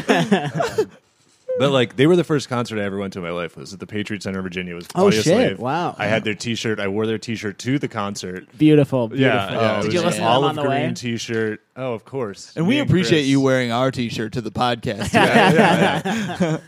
But 1.59 1.73
like 1.73 1.97
they 1.97 2.07
were 2.07 2.17
the 2.17 2.25
first 2.25 2.49
concert 2.49 2.79
I 2.79 2.85
ever 2.85 2.97
went 2.97 3.13
to 3.15 3.19
in 3.19 3.25
my 3.25 3.33
life 3.33 3.57
was 3.57 3.75
at 3.75 3.81
the 3.81 3.87
Patriot 3.87 4.23
Center 4.23 4.39
in 4.39 4.43
Virginia. 4.45 4.73
It 4.73 4.77
was 4.77 4.87
Oh, 4.95 5.09
Audio 5.09 5.21
shit. 5.21 5.25
Slave. 5.35 5.59
Wow. 5.59 5.95
I 5.99 6.07
had 6.07 6.25
their 6.25 6.35
T-shirt. 6.35 6.81
I 6.81 6.89
wore 6.89 7.07
their 7.07 7.19
T-shirt 7.19 7.59
to 7.59 7.79
the 7.79 7.89
concert. 7.89 8.47
Beautiful. 8.57 9.09
beautiful. 9.09 9.29
Yeah, 9.31 9.53
yeah. 9.53 9.79
it 9.81 9.83
Did 9.83 9.93
you 9.93 9.99
an 10.01 10.07
listen 10.07 10.21
to 10.21 10.25
them 10.25 10.33
olive 10.33 10.49
on 10.51 10.55
the 10.57 10.63
green 10.63 10.89
way? 10.89 10.95
T-shirt. 10.95 11.61
Oh, 11.77 11.93
of 11.93 12.05
course. 12.07 12.53
and 12.57 12.67
Me 12.67 12.77
we 12.77 12.81
appreciate 12.81 13.19
Chris. 13.23 13.27
you 13.29 13.41
wearing 13.43 13.73
our 13.73 13.91
T-shirt 13.91 14.33
to 14.35 14.41
the 14.41 14.53
podcast. 14.53 15.13
Yeah, 15.13 15.53
yeah, 15.53 16.37
yeah. 16.41 16.61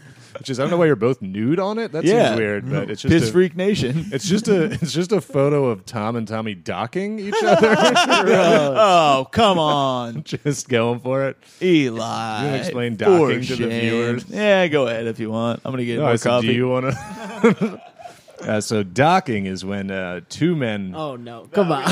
Which 0.42 0.50
is 0.50 0.58
I 0.58 0.64
don't 0.64 0.72
know 0.72 0.76
why 0.76 0.86
you're 0.86 0.96
both 0.96 1.22
nude 1.22 1.60
on 1.60 1.78
it. 1.78 1.92
That 1.92 2.02
Yeah. 2.02 2.30
seems 2.30 2.38
weird, 2.40 2.68
but 2.68 2.90
it's 2.90 3.00
just 3.02 3.12
Piss 3.12 3.28
a, 3.28 3.32
Freak 3.32 3.54
Nation. 3.56 4.06
It's 4.12 4.28
just 4.28 4.48
a 4.48 4.64
it's 4.72 4.92
just 4.92 5.12
a 5.12 5.20
photo 5.20 5.66
of 5.66 5.86
Tom 5.86 6.16
and 6.16 6.26
Tommy 6.26 6.56
docking 6.56 7.20
each 7.20 7.34
other, 7.44 7.76
oh, 7.78 9.28
come 9.30 9.60
on, 9.60 10.24
just 10.24 10.68
going 10.68 10.98
for 10.98 11.28
it. 11.28 11.36
Eli. 11.62 12.40
You 12.40 12.46
wanna 12.46 12.56
explain 12.56 12.96
docking 12.96 13.42
to 13.42 13.54
the 13.54 13.68
viewers? 13.68 14.24
Yeah, 14.28 14.66
go 14.66 14.88
ahead 14.88 15.06
if 15.06 15.20
you 15.20 15.30
want. 15.30 15.60
I'm 15.64 15.70
gonna 15.70 15.84
get 15.84 15.98
No, 15.98 16.02
more 16.02 16.10
I 16.10 16.16
said, 16.16 16.28
coffee. 16.30 16.48
do 16.48 16.52
you 16.54 16.68
want 16.68 16.90
to? 16.90 17.80
uh, 18.40 18.60
so 18.60 18.82
docking 18.82 19.46
is 19.46 19.64
when 19.64 19.92
uh, 19.92 20.22
two 20.28 20.56
men. 20.56 20.92
Oh 20.96 21.14
no! 21.14 21.46
Come 21.52 21.70
on. 21.70 21.84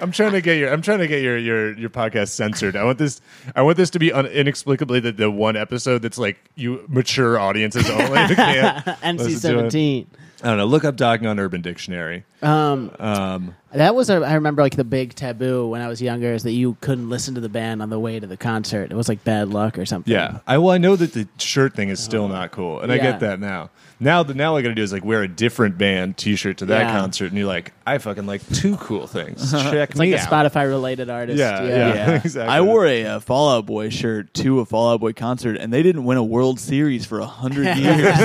I'm 0.00 0.12
trying 0.12 0.32
to 0.32 0.40
get 0.40 0.58
your 0.58 0.72
I'm 0.72 0.82
trying 0.82 0.98
to 1.00 1.06
get 1.06 1.22
your 1.22 1.36
your 1.38 1.72
your 1.76 1.90
podcast 1.90 2.28
censored. 2.28 2.76
I 2.76 2.84
want 2.84 2.98
this 2.98 3.20
I 3.54 3.62
want 3.62 3.76
this 3.76 3.90
to 3.90 3.98
be 3.98 4.12
un- 4.12 4.26
inexplicably 4.26 5.00
the, 5.00 5.12
the 5.12 5.30
one 5.30 5.56
episode 5.56 6.02
that's 6.02 6.18
like 6.18 6.38
you 6.54 6.84
mature 6.88 7.38
audiences 7.38 7.88
only. 7.90 8.04
NC 8.04 9.02
listen 9.18 9.20
to 9.20 9.26
it. 9.26 9.38
seventeen. 9.40 10.06
I 10.46 10.50
don't 10.50 10.58
know. 10.58 10.64
Look 10.66 10.84
up 10.84 10.96
Docking 10.96 11.26
on 11.26 11.40
Urban 11.40 11.60
Dictionary. 11.60 12.24
Um, 12.40 12.92
Um, 13.00 13.56
that 13.72 13.94
was 13.94 14.08
a, 14.10 14.14
I 14.24 14.34
remember 14.34 14.62
like 14.62 14.76
the 14.76 14.84
big 14.84 15.14
taboo 15.14 15.66
when 15.68 15.80
I 15.82 15.88
was 15.88 16.00
younger 16.00 16.32
is 16.32 16.44
that 16.44 16.52
you 16.52 16.76
couldn't 16.80 17.08
listen 17.10 17.34
to 17.34 17.40
the 17.40 17.48
band 17.48 17.82
on 17.82 17.90
the 17.90 17.98
way 17.98 18.20
to 18.20 18.26
the 18.26 18.36
concert. 18.36 18.90
It 18.92 18.94
was 18.94 19.08
like 19.08 19.24
bad 19.24 19.48
luck 19.48 19.76
or 19.78 19.84
something. 19.84 20.12
yeah, 20.12 20.38
I 20.46 20.58
well, 20.58 20.70
I 20.70 20.78
know 20.78 20.94
that 20.96 21.12
the 21.14 21.26
shirt 21.38 21.74
thing 21.74 21.88
is 21.88 21.98
still 21.98 22.28
not 22.28 22.52
cool, 22.52 22.80
and 22.80 22.92
I 22.92 22.96
Yeah. 22.96 23.02
get 23.10 23.20
that 23.20 23.40
now. 23.40 23.70
Now, 23.98 24.22
the 24.22 24.34
now 24.34 24.56
I 24.56 24.62
got 24.62 24.68
to 24.68 24.74
do 24.74 24.82
is 24.82 24.92
like 24.92 25.04
wear 25.04 25.22
a 25.22 25.28
different 25.28 25.78
band 25.78 26.16
T-shirt 26.18 26.58
to 26.58 26.66
that 26.66 26.82
Yeah. 26.82 26.92
concert, 27.00 27.26
and 27.26 27.36
you're 27.38 27.46
like, 27.48 27.72
I 27.86 27.98
fucking 27.98 28.26
like 28.26 28.46
two 28.54 28.76
cool 28.76 29.06
things. 29.06 29.50
Check 29.52 29.90
It's 29.90 29.98
like 29.98 30.08
me 30.10 30.14
a 30.14 30.20
out. 30.20 30.28
Spotify 30.30 30.68
related 30.68 31.10
artist. 31.10 31.38
Yeah, 31.38 31.62
yeah. 31.64 31.94
Yeah, 31.94 32.10
exactly. 32.24 32.54
I 32.54 32.60
wore 32.60 32.86
a, 32.86 33.04
uh 33.04 33.20
Fallout 33.20 33.66
Boy 33.66 33.88
shirt 33.88 34.32
to 34.34 34.60
a 34.60 34.64
Fallout 34.66 35.00
Boy 35.00 35.12
concert, 35.12 35.56
and 35.56 35.72
they 35.72 35.82
didn't 35.82 36.04
win 36.04 36.18
a 36.18 36.24
World 36.24 36.60
Series 36.60 37.04
for 37.04 37.18
a 37.20 37.26
hundred 37.26 37.76
years. 37.78 38.16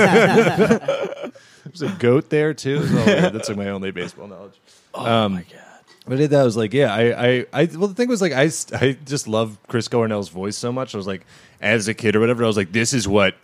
There's 1.64 1.82
a 1.82 1.88
goat 1.98 2.28
there 2.30 2.54
too. 2.54 2.80
That's 2.80 3.48
like 3.48 3.58
my 3.58 3.68
only 3.68 3.90
baseball 3.90 4.26
knowledge. 4.26 4.54
oh 4.94 5.04
Um, 5.06 5.32
my 5.34 5.42
god! 5.42 5.58
But 6.06 6.20
it, 6.20 6.30
that 6.30 6.42
was 6.42 6.56
like, 6.56 6.72
yeah, 6.74 6.92
I, 6.92 7.26
I, 7.28 7.46
I, 7.52 7.64
well, 7.76 7.86
the 7.88 7.94
thing 7.94 8.08
was 8.08 8.20
like, 8.20 8.32
I, 8.32 8.50
I 8.76 8.96
just 9.06 9.28
love 9.28 9.56
Chris 9.68 9.86
Cornell's 9.86 10.30
voice 10.30 10.56
so 10.56 10.72
much. 10.72 10.94
I 10.94 10.98
was 10.98 11.06
like, 11.06 11.24
as 11.60 11.86
a 11.86 11.94
kid 11.94 12.16
or 12.16 12.20
whatever, 12.20 12.42
I 12.42 12.48
was 12.48 12.56
like, 12.56 12.72
this 12.72 12.92
is 12.92 13.06
what 13.06 13.36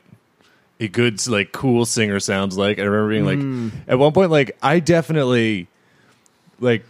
a 0.80 0.88
good, 0.88 1.24
like, 1.28 1.52
cool 1.52 1.86
singer 1.86 2.18
sounds 2.18 2.58
like. 2.58 2.80
I 2.80 2.82
remember 2.82 3.10
being 3.10 3.24
like, 3.24 3.72
at 3.86 3.96
one 3.98 4.12
point, 4.12 4.32
like, 4.32 4.56
I 4.60 4.80
definitely, 4.80 5.68
like, 6.58 6.84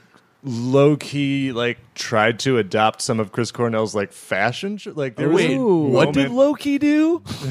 low 0.45 0.97
key, 0.97 1.53
like, 1.53 1.79
tried 1.95 2.39
to 2.41 2.59
adopt 2.59 3.03
some 3.03 3.19
of 3.21 3.33
Chris 3.33 3.51
Cornell's 3.51 3.95
like 3.95 4.13
fashion. 4.13 4.77
Sh- 4.77 4.89
like, 4.95 5.17
there 5.17 5.29
was 5.29 5.37
Wait, 5.45 5.57
what 5.59 6.13
did 6.13 6.31
Loki 6.31 6.79
do? 6.79 7.23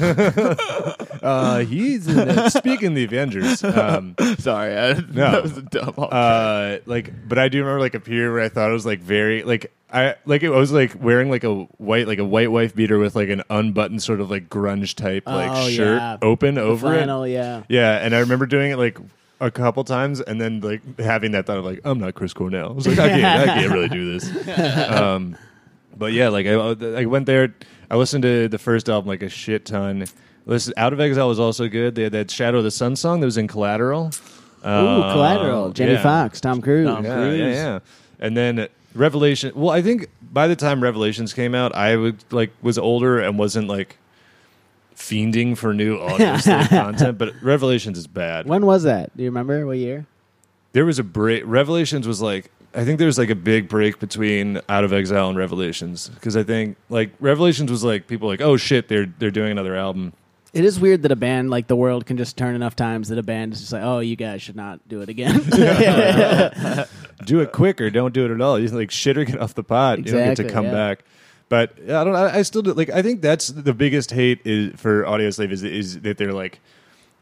uh, 1.22 1.58
he's 1.60 2.06
in 2.08 2.50
speaking 2.50 2.88
of 2.88 2.94
the 2.94 3.04
Avengers. 3.04 3.62
Um, 3.64 4.14
Sorry, 4.38 4.76
I, 4.76 4.92
that 4.94 5.42
was 5.42 5.56
a 5.58 5.62
dumb. 5.62 5.94
uh 5.98 6.78
like 6.86 7.12
but 7.28 7.38
i 7.38 7.48
do 7.48 7.58
remember 7.58 7.80
like 7.80 7.94
a 7.94 8.00
period 8.00 8.32
where 8.32 8.42
i 8.42 8.48
thought 8.48 8.70
it 8.70 8.72
was 8.72 8.86
like 8.86 9.00
very 9.00 9.42
like 9.42 9.72
i 9.92 10.14
like 10.26 10.42
it 10.42 10.50
was 10.50 10.70
like 10.72 10.94
wearing 11.02 11.30
like 11.30 11.44
a 11.44 11.54
white 11.78 12.06
like 12.06 12.18
a 12.18 12.24
white 12.24 12.50
wife 12.50 12.74
beater 12.74 12.98
with 12.98 13.16
like 13.16 13.28
an 13.28 13.42
unbuttoned 13.50 14.02
sort 14.02 14.20
of 14.20 14.30
like 14.30 14.48
grunge 14.48 14.94
type 14.94 15.26
like 15.26 15.50
Oh, 15.52 15.68
shirt 15.68 15.98
yeah. 15.98 16.16
open 16.22 16.58
over 16.58 16.88
Flannel, 16.88 17.24
it 17.24 17.32
yeah. 17.32 17.62
yeah 17.68 17.96
and 17.98 18.14
i 18.14 18.20
remember 18.20 18.46
doing 18.46 18.70
it 18.70 18.76
like 18.76 18.98
a 19.40 19.50
couple 19.50 19.84
times 19.84 20.20
and 20.20 20.40
then 20.40 20.60
like 20.60 20.80
having 20.98 21.30
that 21.32 21.46
thought 21.46 21.58
of 21.58 21.64
like 21.64 21.80
i'm 21.84 21.98
not 22.00 22.14
chris 22.14 22.32
cornell 22.32 22.70
i 22.70 22.72
was 22.72 22.86
like 22.88 22.98
i 22.98 23.08
can't 23.08 23.24
i 23.48 23.54
can't 23.54 23.72
really 23.72 23.88
do 23.88 24.18
this 24.18 24.48
um 24.90 25.36
but 25.96 26.12
yeah 26.12 26.28
like 26.28 26.46
i 26.46 26.52
i 27.00 27.04
went 27.06 27.26
there 27.26 27.54
i 27.90 27.96
listened 27.96 28.22
to 28.22 28.48
the 28.48 28.58
first 28.58 28.88
album 28.88 29.06
like 29.08 29.22
a 29.22 29.28
shit 29.28 29.64
ton 29.64 30.04
Listen, 30.46 30.72
Out 30.78 30.94
of 30.94 30.98
Exile 31.00 31.28
was 31.28 31.38
also 31.38 31.68
good. 31.68 31.94
They 31.94 32.04
had 32.04 32.12
that 32.12 32.30
Shadow 32.30 32.56
of 32.56 32.64
the 32.64 32.70
Sun 32.70 32.96
song 32.96 33.20
that 33.20 33.26
was 33.26 33.36
in 33.36 33.48
Collateral. 33.48 34.06
Ooh, 34.06 34.66
Uh, 34.66 35.12
Collateral. 35.12 35.72
Jamie 35.72 35.92
yeah. 35.92 36.02
Foxx, 36.02 36.40
Tom 36.40 36.62
Cruise. 36.62 36.86
Tom 36.88 37.04
Yeah, 37.04 37.14
Cruise. 37.16 37.38
yeah, 37.38 37.48
yeah. 37.50 37.78
And 38.18 38.34
then 38.34 38.66
Revelation. 38.94 39.52
Well, 39.54 39.68
I 39.68 39.82
think 39.82 40.08
by 40.32 40.48
the 40.48 40.56
time 40.56 40.82
Revelations 40.82 41.34
came 41.34 41.54
out, 41.54 41.74
I 41.74 41.96
would 41.96 42.24
like 42.32 42.50
was 42.62 42.78
older 42.78 43.18
and 43.18 43.38
wasn't 43.38 43.68
like 43.68 43.98
fiending 44.98 45.56
for 45.56 45.72
new 45.72 45.98
audio 45.98 46.36
content. 46.68 47.16
But 47.16 47.40
Revelations 47.40 47.96
is 47.96 48.06
bad. 48.06 48.46
When 48.46 48.66
was 48.66 48.82
that? 48.82 49.16
Do 49.16 49.22
you 49.22 49.30
remember 49.30 49.64
what 49.66 49.78
year? 49.78 50.06
There 50.72 50.84
was 50.84 50.98
a 50.98 51.04
break. 51.04 51.44
Revelations 51.46 52.06
was 52.06 52.20
like. 52.20 52.50
I 52.74 52.84
think 52.84 52.98
there 52.98 53.06
was 53.06 53.16
like 53.16 53.30
a 53.30 53.34
big 53.34 53.66
break 53.66 53.98
between 53.98 54.60
Out 54.68 54.84
of 54.84 54.92
Exile 54.92 55.30
and 55.30 55.38
Revelations 55.38 56.10
because 56.10 56.36
I 56.36 56.42
think 56.42 56.76
like 56.90 57.10
Revelations 57.18 57.70
was 57.70 57.82
like 57.82 58.06
people 58.06 58.28
were 58.28 58.34
like 58.34 58.42
oh 58.42 58.58
shit 58.58 58.88
they're 58.88 59.06
they're 59.18 59.30
doing 59.30 59.50
another 59.50 59.74
album 59.74 60.12
It 60.52 60.66
is 60.66 60.78
weird 60.78 61.02
that 61.02 61.10
a 61.10 61.16
band 61.16 61.48
like 61.48 61.66
the 61.66 61.74
world 61.76 62.04
can 62.04 62.18
just 62.18 62.36
turn 62.36 62.54
enough 62.54 62.76
times 62.76 63.08
that 63.08 63.18
a 63.18 63.22
band 63.22 63.54
is 63.54 63.60
just 63.60 63.72
like, 63.72 63.82
oh, 63.82 64.00
you 64.00 64.16
guys 64.16 64.42
should 64.42 64.54
not 64.54 64.86
do 64.86 65.00
it 65.00 65.08
again. 65.08 65.40
do 67.24 67.40
it 67.40 67.52
quicker, 67.52 67.88
don't 67.88 68.12
do 68.12 68.26
it 68.26 68.30
at 68.30 68.40
all. 68.42 68.58
You 68.58 68.68
like 68.68 68.90
shit 68.90 69.16
or 69.16 69.24
get 69.24 69.40
off 69.40 69.54
the 69.54 69.64
pot. 69.64 69.98
you 69.98 70.04
don't 70.04 70.34
get 70.34 70.36
to 70.36 70.48
come 70.48 70.66
yeah. 70.66 70.72
back. 70.72 71.04
But 71.48 71.78
I 71.82 72.04
don't. 72.04 72.14
I, 72.14 72.36
I 72.38 72.42
still 72.42 72.62
do. 72.62 72.72
Like 72.74 72.90
I 72.90 73.00
think 73.02 73.22
that's 73.22 73.48
the 73.48 73.72
biggest 73.74 74.10
hate 74.10 74.40
is 74.44 74.78
for 74.78 75.06
Audio 75.06 75.30
Slave 75.30 75.52
is 75.52 75.62
is 75.62 76.00
that 76.00 76.18
they're 76.18 76.32
like 76.32 76.60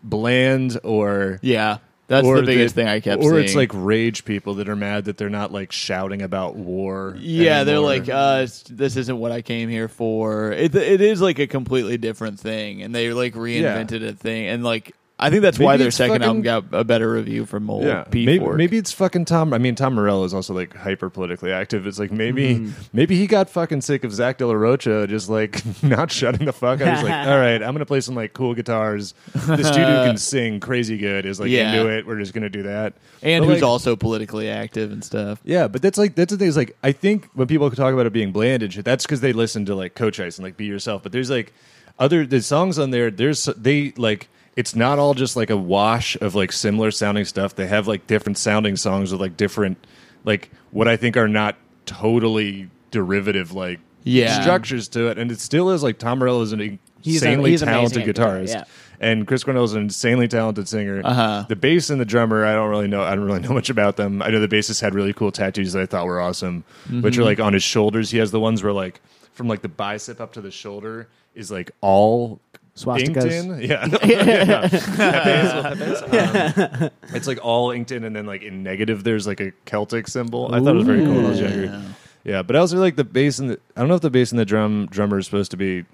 bland 0.02 0.78
or 0.84 1.38
Yeah, 1.42 1.78
that's 2.08 2.26
the 2.26 2.42
biggest 2.42 2.74
that- 2.74 2.82
thing 2.82 2.88
I 2.88 3.00
kept. 3.00 3.22
Or 3.22 3.30
seeing. 3.30 3.44
it's 3.44 3.54
like 3.54 3.70
rage 3.72 4.24
people 4.24 4.54
that 4.54 4.68
are 4.68 4.76
mad 4.76 5.04
that 5.06 5.16
they're 5.16 5.30
not 5.30 5.52
like 5.52 5.72
shouting 5.72 6.22
about 6.22 6.56
war. 6.56 7.16
Yeah, 7.18 7.64
they're 7.64 7.78
like, 7.80 8.08
uh, 8.08 8.46
this 8.68 8.96
isn't 8.96 9.18
what 9.18 9.32
I 9.32 9.42
came 9.42 9.68
here 9.68 9.88
for. 9.88 10.52
It 10.52 10.74
it 10.74 11.00
is 11.00 11.20
like 11.20 11.38
a 11.38 11.46
completely 11.46 11.96
different 11.98 12.40
thing, 12.40 12.82
and 12.82 12.94
they 12.94 13.12
like 13.12 13.34
reinvented 13.34 14.06
a 14.06 14.12
thing, 14.12 14.46
and 14.48 14.64
like 14.64 14.94
I 15.18 15.30
think 15.30 15.40
that's 15.40 15.58
why 15.58 15.72
Maybe 15.74 15.84
their 15.84 15.90
second 15.90 16.16
fucking- 16.16 16.24
album 16.26 16.42
got 16.42 16.64
a 16.72 16.84
better 16.84 17.10
review 17.10 17.46
from 17.46 17.70
old 17.70 17.84
yeah, 17.84 18.04
P 18.04 18.26
maybe, 18.26 18.44
maybe 18.46 18.76
it's 18.76 18.92
fucking 18.92 19.24
Tom. 19.24 19.54
I 19.54 19.58
mean, 19.58 19.74
Tom 19.74 19.94
Morello 19.94 20.24
is 20.24 20.34
also 20.34 20.52
like 20.52 20.76
hyper 20.76 21.08
politically 21.08 21.52
active. 21.52 21.86
It's 21.86 21.98
like 21.98 22.12
maybe 22.12 22.56
Mm-hmm. 22.56 22.70
maybe 22.92 23.16
he 23.16 23.26
got 23.26 23.48
fucking 23.48 23.80
sick 23.80 24.04
of 24.04 24.12
Zach 24.12 24.36
De 24.36 24.46
La 24.46 24.52
Rocha 24.52 25.06
just 25.06 25.30
like 25.30 25.62
not 25.82 26.12
shutting 26.12 26.44
the 26.44 26.52
fuck 26.52 26.82
up. 26.82 26.94
He's 26.96 27.02
like, 27.02 27.26
all 27.28 27.38
right, 27.38 27.62
I'm 27.62 27.72
gonna 27.72 27.86
play 27.86 28.02
some 28.02 28.14
like 28.14 28.34
cool 28.34 28.52
guitars. 28.54 29.14
This 29.34 29.70
dude 29.70 29.76
who 29.88 30.04
can 30.04 30.16
sing 30.18 30.60
crazy 30.60 30.98
good 30.98 31.24
is 31.24 31.40
like 31.40 31.48
Yeah. 31.48 31.72
into 31.72 31.88
it. 31.90 32.06
We're 32.06 32.18
just 32.18 32.34
gonna 32.34 32.50
do 32.50 32.64
that. 32.64 32.92
and 33.22 33.42
But, 33.42 33.48
who's 33.54 33.62
like- 33.62 33.68
also 33.70 33.96
politically 33.96 34.50
active 34.50 34.92
and 34.92 35.02
stuff. 35.02 35.40
Yeah, 35.44 35.66
but 35.66 35.80
that's 35.80 35.96
like 35.96 36.14
that's 36.14 36.30
the 36.32 36.36
thing 36.38 36.48
is 36.48 36.58
like 36.58 36.76
I 36.82 36.92
think 36.92 37.30
when 37.32 37.46
people 37.48 37.70
talk 37.70 37.94
about 37.94 38.04
it 38.04 38.12
being 38.12 38.32
bland 38.32 38.62
and 38.62 38.70
shit, 38.70 38.84
that's 38.84 39.06
because 39.06 39.22
they 39.22 39.32
listen 39.32 39.64
to 39.64 39.74
like 39.74 39.94
Cochise 39.94 40.36
and 40.36 40.44
like 40.44 40.58
Be 40.58 40.66
Yourself. 40.66 41.02
But 41.02 41.12
there's 41.12 41.30
like 41.30 41.54
other 41.98 42.26
the 42.26 42.42
songs 42.42 42.78
on 42.78 42.90
there. 42.90 43.10
There's 43.10 43.46
they 43.46 43.94
like 43.96 44.28
it's 44.56 44.74
not 44.74 44.98
all 44.98 45.14
just 45.14 45.36
like 45.36 45.50
a 45.50 45.56
wash 45.56 46.16
of 46.20 46.34
like 46.34 46.50
similar 46.50 46.90
sounding 46.90 47.24
stuff. 47.26 47.54
They 47.54 47.66
have 47.66 47.86
like 47.86 48.06
different 48.06 48.38
sounding 48.38 48.76
songs 48.76 49.12
with 49.12 49.20
like 49.20 49.36
different 49.36 49.78
like 50.24 50.50
what 50.70 50.88
I 50.88 50.96
think 50.96 51.16
are 51.16 51.28
not 51.28 51.56
totally 51.84 52.68
derivative 52.90 53.52
like 53.52 53.80
Yeah. 54.04 54.40
structures 54.40 54.88
to 54.88 55.08
it, 55.08 55.18
and 55.18 55.30
it 55.30 55.40
still 55.40 55.70
is 55.70 55.82
like 55.82 55.98
Tom 55.98 56.18
Morello 56.18 56.42
is 56.42 56.52
an 56.52 56.78
He's 57.02 57.22
a- 57.22 57.26
insanely 57.26 57.50
he's 57.52 57.60
talented 57.62 57.98
at 58.02 58.06
guitar, 58.06 58.38
guitarist. 58.38 58.48
yeah. 58.48 58.64
And 58.98 59.26
Chris 59.26 59.44
Cornell 59.44 59.64
is 59.64 59.74
an 59.74 59.82
insanely 59.82 60.26
talented 60.26 60.66
singer. 60.68 61.02
Uh-huh. 61.04 61.44
The 61.48 61.54
bass 61.54 61.90
and 61.90 62.00
the 62.00 62.06
drummer, 62.06 62.46
I 62.46 62.54
don't 62.54 62.70
really 62.70 62.88
know. 62.88 63.02
I 63.02 63.14
don't 63.14 63.24
really 63.24 63.40
know 63.46 63.50
much 63.52 63.68
about 63.68 63.96
them. 63.96 64.22
I 64.22 64.28
know 64.30 64.40
the 64.40 64.48
bassist 64.48 64.80
had 64.80 64.94
really 64.94 65.12
cool 65.12 65.30
tattoos 65.30 65.74
that 65.74 65.82
I 65.82 65.86
thought 65.86 66.06
were 66.06 66.18
awesome, 66.20 66.64
which 67.02 67.18
are 67.18 67.24
like 67.24 67.38
on 67.38 67.52
his 67.52 67.62
shoulders. 67.62 68.10
He 68.10 68.18
has 68.18 68.30
the 68.30 68.40
ones 68.40 68.62
where 68.62 68.72
like 68.72 69.00
from 69.32 69.48
like 69.48 69.60
the 69.62 69.68
bicep 69.68 70.18
up 70.20 70.32
to 70.32 70.40
the 70.40 70.50
shoulder 70.50 71.08
is 71.34 71.50
like 71.50 71.70
all 71.82 72.40
Swastikas. 72.76 73.32
in. 73.32 73.60
Yeah, 73.68 73.86
no, 73.90 73.98
yeah. 74.04 74.68
Pepes, 74.68 76.02
pepes. 76.02 76.82
Um, 76.82 76.90
it's 77.14 77.26
like 77.26 77.38
all 77.44 77.70
inked 77.70 77.90
in, 77.90 78.04
and 78.04 78.14
then 78.14 78.26
like 78.26 78.42
in 78.42 78.62
negative, 78.62 79.02
there's 79.02 79.26
like 79.26 79.40
a 79.40 79.52
Celtic 79.64 80.08
symbol. 80.08 80.54
I 80.54 80.60
thought 80.60 80.68
it 80.74 80.74
was 80.74 80.86
very 80.86 81.04
cool 81.04 81.22
when 81.22 81.44
I. 81.44 81.92
Yeah, 82.24 82.42
but 82.42 82.56
I 82.56 82.58
also 82.58 82.76
like 82.78 82.96
the 82.96 83.04
bass 83.04 83.38
and 83.38 83.50
the. 83.50 83.60
I 83.76 83.80
don't 83.80 83.88
know 83.88 83.94
if 83.94 84.00
the 84.02 84.10
bass 84.10 84.30
and 84.30 84.38
the 84.38 84.44
drum 84.44 84.86
drummer 84.90 85.18
is 85.18 85.24
supposed 85.26 85.52
to 85.52 85.56
be 85.56 85.84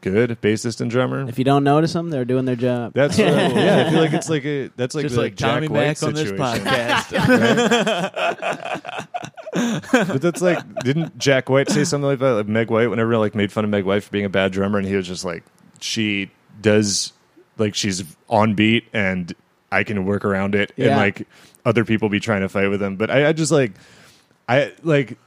good, 0.00 0.38
bassist 0.42 0.80
and 0.80 0.90
drummer. 0.90 1.28
If 1.28 1.38
you 1.38 1.44
don't 1.44 1.62
notice 1.62 1.92
them, 1.92 2.10
they're 2.10 2.24
doing 2.24 2.46
their 2.46 2.56
job. 2.56 2.92
That's 2.94 3.18
uh, 3.18 3.22
yeah. 3.22 3.86
I 3.86 3.90
feel 3.90 4.00
like 4.00 4.12
it's 4.12 4.28
like 4.28 4.44
a 4.44 4.68
that's 4.76 4.94
like 4.94 5.02
Just 5.04 5.14
the 5.14 5.20
like 5.20 5.34
Jack 5.36 5.54
Tommy 5.54 5.68
White 5.68 5.86
Mac 5.86 6.02
on 6.02 6.14
this 6.14 6.28
situation. 6.30 6.64
podcast. 6.64 7.10
but 10.08 10.22
that's 10.22 10.42
like 10.42 10.58
didn't 10.80 11.16
Jack 11.18 11.48
White 11.48 11.68
say 11.70 11.84
something 11.84 12.06
like 12.08 12.18
that? 12.18 12.32
Like 12.32 12.48
Meg 12.48 12.70
White, 12.70 12.88
whenever 12.88 13.16
like 13.18 13.34
made 13.34 13.52
fun 13.52 13.64
of 13.64 13.70
Meg 13.70 13.84
White 13.84 14.02
for 14.04 14.10
being 14.10 14.24
a 14.24 14.30
bad 14.30 14.52
drummer, 14.52 14.78
and 14.78 14.86
he 14.88 14.96
was 14.96 15.06
just 15.06 15.24
like, 15.24 15.44
she 15.84 16.30
does 16.60 17.12
like 17.58 17.74
she's 17.74 18.02
on 18.28 18.54
beat 18.54 18.84
and 18.92 19.32
I 19.70 19.84
can 19.84 20.06
work 20.06 20.24
around 20.24 20.54
it, 20.54 20.72
and 20.78 20.86
like 20.96 21.28
other 21.64 21.84
people 21.84 22.08
be 22.08 22.20
trying 22.20 22.40
to 22.40 22.48
fight 22.48 22.68
with 22.68 22.82
him. 22.82 22.96
But 22.96 23.10
I, 23.10 23.28
I 23.28 23.32
just 23.32 23.52
like 23.52 23.72
I 24.48 24.72
like 24.82 25.18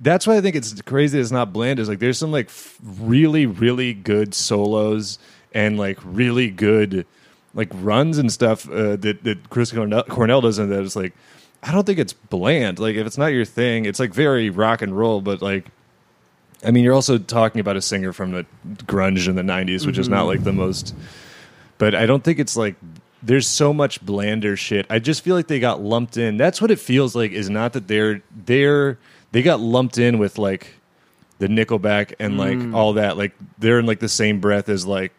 that's 0.00 0.26
why 0.26 0.36
I 0.36 0.40
think 0.40 0.56
it's 0.56 0.80
crazy. 0.82 1.20
It's 1.20 1.30
not 1.30 1.52
bland. 1.52 1.78
Is 1.78 1.88
like 1.88 1.98
there's 1.98 2.18
some 2.18 2.32
like 2.32 2.46
f- 2.46 2.78
really 2.82 3.46
really 3.46 3.92
good 3.92 4.34
solos 4.34 5.18
and 5.52 5.78
like 5.78 5.98
really 6.02 6.48
good 6.50 7.06
like 7.54 7.68
runs 7.74 8.16
and 8.18 8.32
stuff 8.32 8.68
uh, 8.70 8.96
that 8.96 9.24
that 9.24 9.50
Chris 9.50 9.72
Cornell, 9.72 10.04
Cornell 10.04 10.40
does, 10.40 10.58
and 10.58 10.72
that 10.72 10.82
it's 10.82 10.96
like 10.96 11.12
I 11.62 11.70
don't 11.72 11.84
think 11.84 11.98
it's 11.98 12.12
bland. 12.14 12.78
Like 12.78 12.96
if 12.96 13.06
it's 13.06 13.18
not 13.18 13.26
your 13.26 13.44
thing, 13.44 13.84
it's 13.84 14.00
like 14.00 14.14
very 14.14 14.48
rock 14.48 14.80
and 14.80 14.96
roll, 14.96 15.20
but 15.20 15.42
like. 15.42 15.66
I 16.64 16.70
mean, 16.70 16.84
you're 16.84 16.94
also 16.94 17.18
talking 17.18 17.60
about 17.60 17.76
a 17.76 17.82
singer 17.82 18.12
from 18.12 18.32
the 18.32 18.46
grunge 18.84 19.28
in 19.28 19.36
the 19.36 19.42
'90s, 19.42 19.86
which 19.86 19.98
is 19.98 20.08
not 20.08 20.20
mm-hmm. 20.20 20.28
like 20.28 20.44
the 20.44 20.52
most. 20.52 20.94
But 21.78 21.94
I 21.94 22.06
don't 22.06 22.22
think 22.22 22.38
it's 22.38 22.56
like 22.56 22.76
there's 23.22 23.46
so 23.46 23.72
much 23.72 24.04
blander 24.04 24.56
shit. 24.56 24.86
I 24.90 24.98
just 24.98 25.22
feel 25.22 25.36
like 25.36 25.46
they 25.46 25.60
got 25.60 25.80
lumped 25.80 26.16
in. 26.16 26.36
That's 26.36 26.60
what 26.60 26.70
it 26.70 26.78
feels 26.78 27.14
like. 27.14 27.32
Is 27.32 27.50
not 27.50 27.72
that 27.72 27.88
they're 27.88 28.22
they're 28.44 28.98
they 29.32 29.42
got 29.42 29.60
lumped 29.60 29.98
in 29.98 30.18
with 30.18 30.38
like 30.38 30.74
the 31.38 31.48
Nickelback 31.48 32.14
and 32.18 32.38
like 32.38 32.58
mm. 32.58 32.74
all 32.74 32.94
that. 32.94 33.16
Like 33.16 33.32
they're 33.58 33.78
in 33.78 33.86
like 33.86 34.00
the 34.00 34.08
same 34.08 34.40
breath 34.40 34.68
as 34.68 34.86
like 34.86 35.12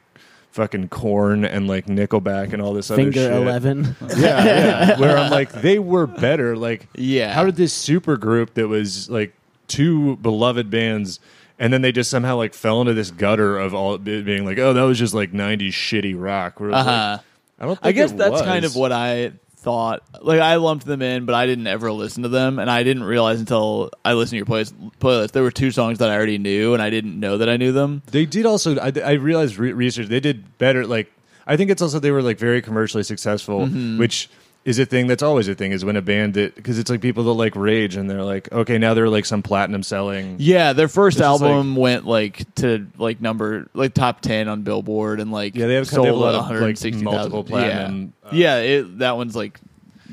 fucking 0.51 0.87
Korn 0.87 1.43
and 1.43 1.67
like 1.67 1.87
Nickelback 1.87 2.53
and 2.53 2.61
all 2.61 2.73
this 2.73 2.91
other 2.91 3.01
Finger 3.01 3.19
shit. 3.19 3.31
eleven. 3.33 3.95
Yeah, 4.17 4.45
yeah. 4.45 4.99
Where 4.99 5.17
I'm 5.17 5.31
like, 5.31 5.51
they 5.51 5.79
were 5.79 6.07
better. 6.07 6.55
Like, 6.55 6.87
Yeah. 6.95 7.33
How 7.33 7.43
did 7.45 7.55
this 7.55 7.73
super 7.73 8.17
group 8.17 8.53
that 8.53 8.67
was 8.67 9.09
like 9.09 9.33
two 9.73 10.15
beloved 10.17 10.69
bands, 10.69 11.19
and 11.59 11.71
then 11.73 11.81
they 11.81 11.91
just 11.91 12.09
somehow 12.09 12.35
like 12.37 12.53
fell 12.53 12.81
into 12.81 12.93
this 12.93 13.11
gutter 13.11 13.57
of 13.57 13.73
all 13.73 13.97
being 13.97 14.45
like, 14.45 14.57
oh, 14.59 14.73
that 14.73 14.81
was 14.83 14.99
just 14.99 15.13
like 15.13 15.31
'90s 15.31 15.69
shitty 15.69 16.15
rock. 16.17 16.59
Where 16.59 16.71
Uh-huh. 16.71 16.89
like, 17.17 17.21
I 17.59 17.65
don't. 17.65 17.79
I 17.83 17.91
guess 17.91 18.11
that's 18.11 18.31
was. 18.31 18.41
kind 18.41 18.65
of 18.65 18.75
what 18.75 18.91
I 18.91 19.33
thought 19.57 20.03
like 20.21 20.41
I 20.41 20.55
lumped 20.57 20.85
them 20.85 21.01
in, 21.01 21.25
but 21.25 21.35
I 21.35 21.45
didn't 21.45 21.67
ever 21.67 21.89
listen 21.91 22.23
to 22.23 22.29
them, 22.29 22.59
and 22.59 22.69
I 22.69 22.83
didn't 22.83 23.03
realize 23.03 23.39
until 23.39 23.91
I 24.03 24.13
listened 24.13 24.31
to 24.31 24.37
your 24.37 24.45
playlist. 24.45 24.73
playlist 24.99 25.31
there 25.31 25.43
were 25.43 25.51
two 25.51 25.71
songs 25.71 25.99
that 25.99 26.09
I 26.09 26.15
already 26.15 26.37
knew, 26.37 26.73
and 26.73 26.81
I 26.83 26.89
didn't 26.89 27.17
know 27.19 27.37
that 27.37 27.47
I 27.49 27.55
knew 27.57 27.71
them. 27.71 28.01
They 28.11 28.25
did 28.25 28.45
also. 28.45 28.77
I, 28.77 28.91
I 29.03 29.11
realized 29.13 29.57
re- 29.57 29.71
research. 29.73 30.07
They 30.07 30.19
did 30.19 30.57
better. 30.57 30.85
Like 30.85 31.11
I 31.47 31.55
think 31.55 31.71
it's 31.71 31.81
also 31.81 31.99
they 31.99 32.11
were 32.11 32.21
like 32.21 32.37
very 32.39 32.61
commercially 32.61 33.03
successful, 33.03 33.61
Mm-hmm. 33.67 33.99
which 33.99 34.29
is 34.65 34.79
a 34.79 34.85
thing 34.85 35.07
that's 35.07 35.23
always 35.23 35.47
a 35.47 35.55
thing. 35.55 35.71
Is 35.73 35.83
when 35.83 35.95
a 35.95 36.01
band 36.01 36.35
that 36.35 36.55
because 36.55 36.79
it's 36.79 36.89
like 36.89 37.01
people 37.01 37.23
that 37.25 37.33
like 37.33 37.55
Rage 37.55 37.95
and 37.95 38.09
they're 38.09 38.23
like, 38.23 38.51
okay, 38.51 38.77
now 38.77 38.93
they're 38.93 39.09
like 39.09 39.25
some 39.25 39.43
platinum 39.43 39.83
selling. 39.83 40.37
Yeah, 40.39 40.73
their 40.73 40.87
first 40.87 41.19
album 41.19 41.75
went 41.75 42.05
like 42.05 42.53
to 42.55 42.87
like 42.97 43.19
number 43.21 43.69
like 43.73 43.93
top 43.93 44.21
ten 44.21 44.47
on 44.47 44.61
Billboard, 44.61 45.19
and 45.19 45.31
like 45.31 45.55
Yeah, 45.55 45.67
they 45.67 45.75
have- 45.75 45.89
they 45.89 45.95
sold 45.95 46.07
have 46.07 46.15
a 46.15 46.17
lot 46.17 46.35
of, 46.35 46.61
like, 46.61 46.95
multiple 47.03 47.43
platinum, 47.43 48.13
uh, 48.23 48.29
Yeah, 48.31 48.59
yeah 48.59 48.79
it, 48.79 48.99
that 48.99 49.17
one's 49.17 49.35
like 49.35 49.59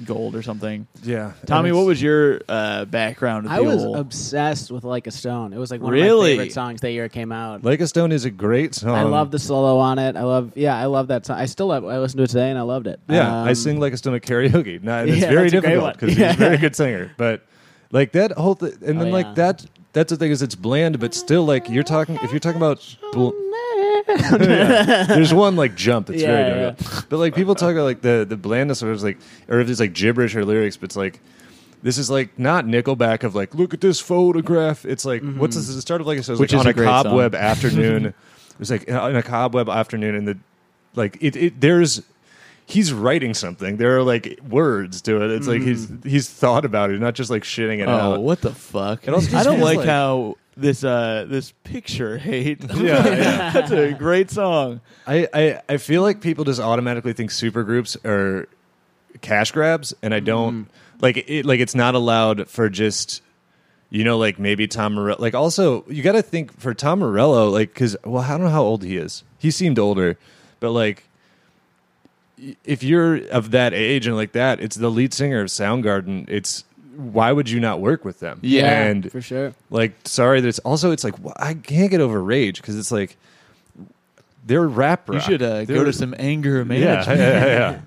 gold 0.04 0.34
or 0.34 0.42
something. 0.42 0.86
Yeah, 1.02 1.32
Tommy, 1.46 1.72
what 1.72 1.86
was 1.86 2.00
your 2.02 2.40
uh, 2.48 2.84
background? 2.86 3.44
With 3.44 3.52
I 3.52 3.58
the 3.58 3.64
was 3.64 3.84
old- 3.84 3.96
obsessed 3.96 4.70
with 4.70 4.84
Like 4.84 5.06
a 5.06 5.10
Stone. 5.10 5.52
It 5.52 5.58
was 5.58 5.70
like 5.70 5.80
one 5.80 5.92
of 5.94 6.00
Really? 6.00 6.32
my 6.32 6.42
favorite 6.42 6.52
songs 6.52 6.80
that 6.82 6.92
year 6.92 7.04
it 7.06 7.12
came 7.12 7.32
out. 7.32 7.64
Like 7.64 7.80
a 7.80 7.86
Stone 7.86 8.12
is 8.12 8.24
a 8.24 8.30
great 8.30 8.74
song. 8.74 8.90
I 8.90 9.02
love 9.02 9.30
the 9.30 9.38
solo 9.38 9.78
on 9.78 9.98
it. 9.98 10.16
I 10.16 10.22
love, 10.24 10.52
yeah, 10.56 10.76
I 10.76 10.86
love 10.86 11.08
that 11.08 11.26
song. 11.26 11.38
I 11.38 11.46
still 11.46 11.66
love, 11.68 11.84
I 11.84 11.98
listened 11.98 12.18
to 12.18 12.24
it 12.24 12.28
today 12.30 12.50
and 12.50 12.58
I 12.58 12.62
loved 12.62 12.86
it. 12.86 13.00
Yeah, 13.08 13.42
I 13.44 13.48
Um, 13.50 13.54
sing 13.54 13.80
like 13.80 13.92
a 13.92 13.96
stone 13.96 14.14
at 14.14 14.22
karaoke. 14.22 14.82
Nah, 14.82 15.00
and 15.00 15.10
it's 15.10 15.20
Yeah, 15.20 15.28
very 15.30 15.50
that's 15.50 15.54
a 15.54 15.60
great 15.60 15.70
difficult 15.70 15.82
one. 15.82 15.92
because 15.92 16.18
Yeah. 16.18 16.26
he's 16.28 16.36
a 16.36 16.38
very 16.38 16.56
good 16.64 16.76
singer. 16.76 17.12
But 17.16 17.44
like 17.92 18.12
that 18.12 18.32
whole 18.32 18.54
thing, 18.54 18.72
and 18.84 19.00
then 19.00 19.08
Oh, 19.08 19.12
like 19.12 19.26
yeah. 19.26 19.34
that. 19.34 19.66
That's 19.92 20.10
the 20.10 20.16
thing 20.16 20.30
is 20.30 20.40
it's 20.40 20.54
bland, 20.54 21.00
but 21.00 21.14
still 21.14 21.44
like 21.44 21.68
you're 21.68 21.82
talking. 21.82 22.16
If 22.22 22.30
you're 22.30 22.38
talking 22.38 22.58
about, 22.58 22.78
bl- 23.12 23.30
Yeah. 24.40 25.04
there's 25.04 25.32
one 25.34 25.56
like 25.56 25.74
jump 25.74 26.06
that's 26.08 26.22
very 26.22 26.48
Yeah, 26.48 26.70
difficult. 26.70 27.06
But 27.08 27.16
like 27.18 27.34
people 27.34 27.54
talk 27.54 27.72
about 27.72 27.84
like 27.84 28.00
the 28.02 28.26
the 28.28 28.36
blandness, 28.36 28.82
or 28.82 28.92
it's 28.92 29.02
like, 29.02 29.18
or 29.48 29.60
if 29.60 29.68
it's 29.68 29.80
like 29.80 29.92
gibberish 29.92 30.34
or 30.34 30.44
lyrics, 30.44 30.76
but 30.76 30.84
it's 30.84 30.96
like. 30.96 31.20
This 31.82 31.96
is 31.96 32.10
like 32.10 32.38
not 32.38 32.66
Nickelback 32.66 33.24
of 33.24 33.34
like 33.34 33.54
look 33.54 33.72
at 33.72 33.80
this 33.80 34.00
photograph. 34.00 34.84
It's 34.84 35.06
like 35.06 35.22
mm-hmm. 35.22 35.38
what's 35.40 35.56
this? 35.56 35.74
The 35.74 35.80
start 35.80 36.02
of 36.02 36.06
like 36.06 36.18
it 36.18 36.24
says 36.24 36.38
Which 36.38 36.52
like 36.52 36.60
is 36.60 36.66
on 36.66 36.78
a 36.78 36.82
a, 36.82 36.84
cobweb 36.84 37.32
song. 37.32 37.40
afternoon. 37.40 38.04
it 38.06 38.14
was 38.58 38.70
like 38.70 38.90
on 38.90 39.16
a 39.16 39.22
cobweb 39.22 39.70
afternoon, 39.70 40.14
and 40.14 40.28
the 40.28 40.38
like 40.94 41.16
it, 41.22 41.36
it 41.36 41.58
there's 41.58 42.02
he's 42.70 42.92
writing 42.92 43.34
something. 43.34 43.76
There 43.76 43.96
are 43.98 44.02
like 44.02 44.38
words 44.48 45.02
to 45.02 45.22
it. 45.22 45.30
It's 45.30 45.46
like 45.46 45.62
he's 45.62 45.90
he's 46.04 46.28
thought 46.28 46.64
about 46.64 46.90
it, 46.90 47.00
not 47.00 47.14
just 47.14 47.30
like 47.30 47.42
shitting 47.42 47.80
it 47.80 47.88
oh, 47.88 47.90
out. 47.90 48.22
what 48.22 48.40
the 48.40 48.54
fuck? 48.54 49.06
It 49.06 49.14
also 49.14 49.36
I 49.36 49.42
don't 49.42 49.56
feels 49.56 49.64
like, 49.64 49.78
like- 49.78 49.86
how 49.86 50.36
this 50.56 50.84
uh 50.84 51.26
this 51.28 51.52
picture 51.64 52.18
hate. 52.28 52.64
Yeah, 52.74 53.06
yeah. 53.06 53.50
that's 53.52 53.70
a 53.70 53.92
great 53.92 54.30
song. 54.30 54.80
I, 55.06 55.28
I 55.32 55.60
I 55.68 55.76
feel 55.76 56.02
like 56.02 56.20
people 56.20 56.44
just 56.44 56.60
automatically 56.60 57.12
think 57.12 57.30
supergroups 57.30 58.02
are 58.04 58.48
cash 59.20 59.52
grabs, 59.52 59.94
and 60.02 60.14
I 60.14 60.20
don't 60.20 60.68
like 61.00 61.16
it. 61.28 61.44
Like 61.46 61.60
it's 61.60 61.74
not 61.74 61.94
allowed 61.94 62.48
for 62.48 62.68
just. 62.68 63.22
You 63.92 64.04
know, 64.04 64.18
like 64.18 64.38
maybe 64.38 64.68
Tom 64.68 64.94
Morello. 64.94 65.20
Like, 65.20 65.34
also, 65.34 65.84
you 65.88 66.04
got 66.04 66.12
to 66.12 66.22
think 66.22 66.56
for 66.60 66.74
Tom 66.74 67.00
Morello, 67.00 67.48
like, 67.48 67.74
because, 67.74 67.96
well, 68.04 68.22
I 68.22 68.28
don't 68.28 68.42
know 68.42 68.48
how 68.48 68.62
old 68.62 68.84
he 68.84 68.96
is. 68.96 69.24
He 69.36 69.50
seemed 69.50 69.80
older, 69.80 70.16
but 70.60 70.70
like, 70.70 71.02
y- 71.02 71.09
if 72.64 72.82
you're 72.82 73.26
of 73.28 73.50
that 73.52 73.74
age 73.74 74.06
and 74.06 74.16
like 74.16 74.32
that, 74.32 74.60
it's 74.60 74.76
the 74.76 74.90
lead 74.90 75.12
singer 75.14 75.40
of 75.40 75.48
Soundgarden. 75.48 76.28
It's 76.28 76.64
why 76.96 77.32
would 77.32 77.48
you 77.48 77.60
not 77.60 77.80
work 77.80 78.04
with 78.04 78.20
them? 78.20 78.38
Yeah, 78.42 78.82
and 78.86 79.10
for 79.10 79.20
sure. 79.20 79.54
like 79.70 79.92
sorry 80.04 80.40
that 80.40 80.48
it's 80.48 80.58
also 80.60 80.90
it's 80.90 81.04
like 81.04 81.14
I 81.36 81.54
can't 81.54 81.90
get 81.90 82.00
over 82.00 82.22
Rage 82.22 82.60
because 82.60 82.78
it's 82.78 82.92
like 82.92 83.16
they're 84.46 84.66
rap 84.66 85.08
rock. 85.08 85.14
You 85.16 85.20
should 85.20 85.42
uh, 85.42 85.64
go 85.64 85.84
to 85.84 85.92
some 85.92 86.14
anger 86.18 86.58
yeah, 86.58 86.64
management. 86.64 87.18
yeah, 87.20 87.44
yeah, 87.44 87.46
yeah. 87.46 87.80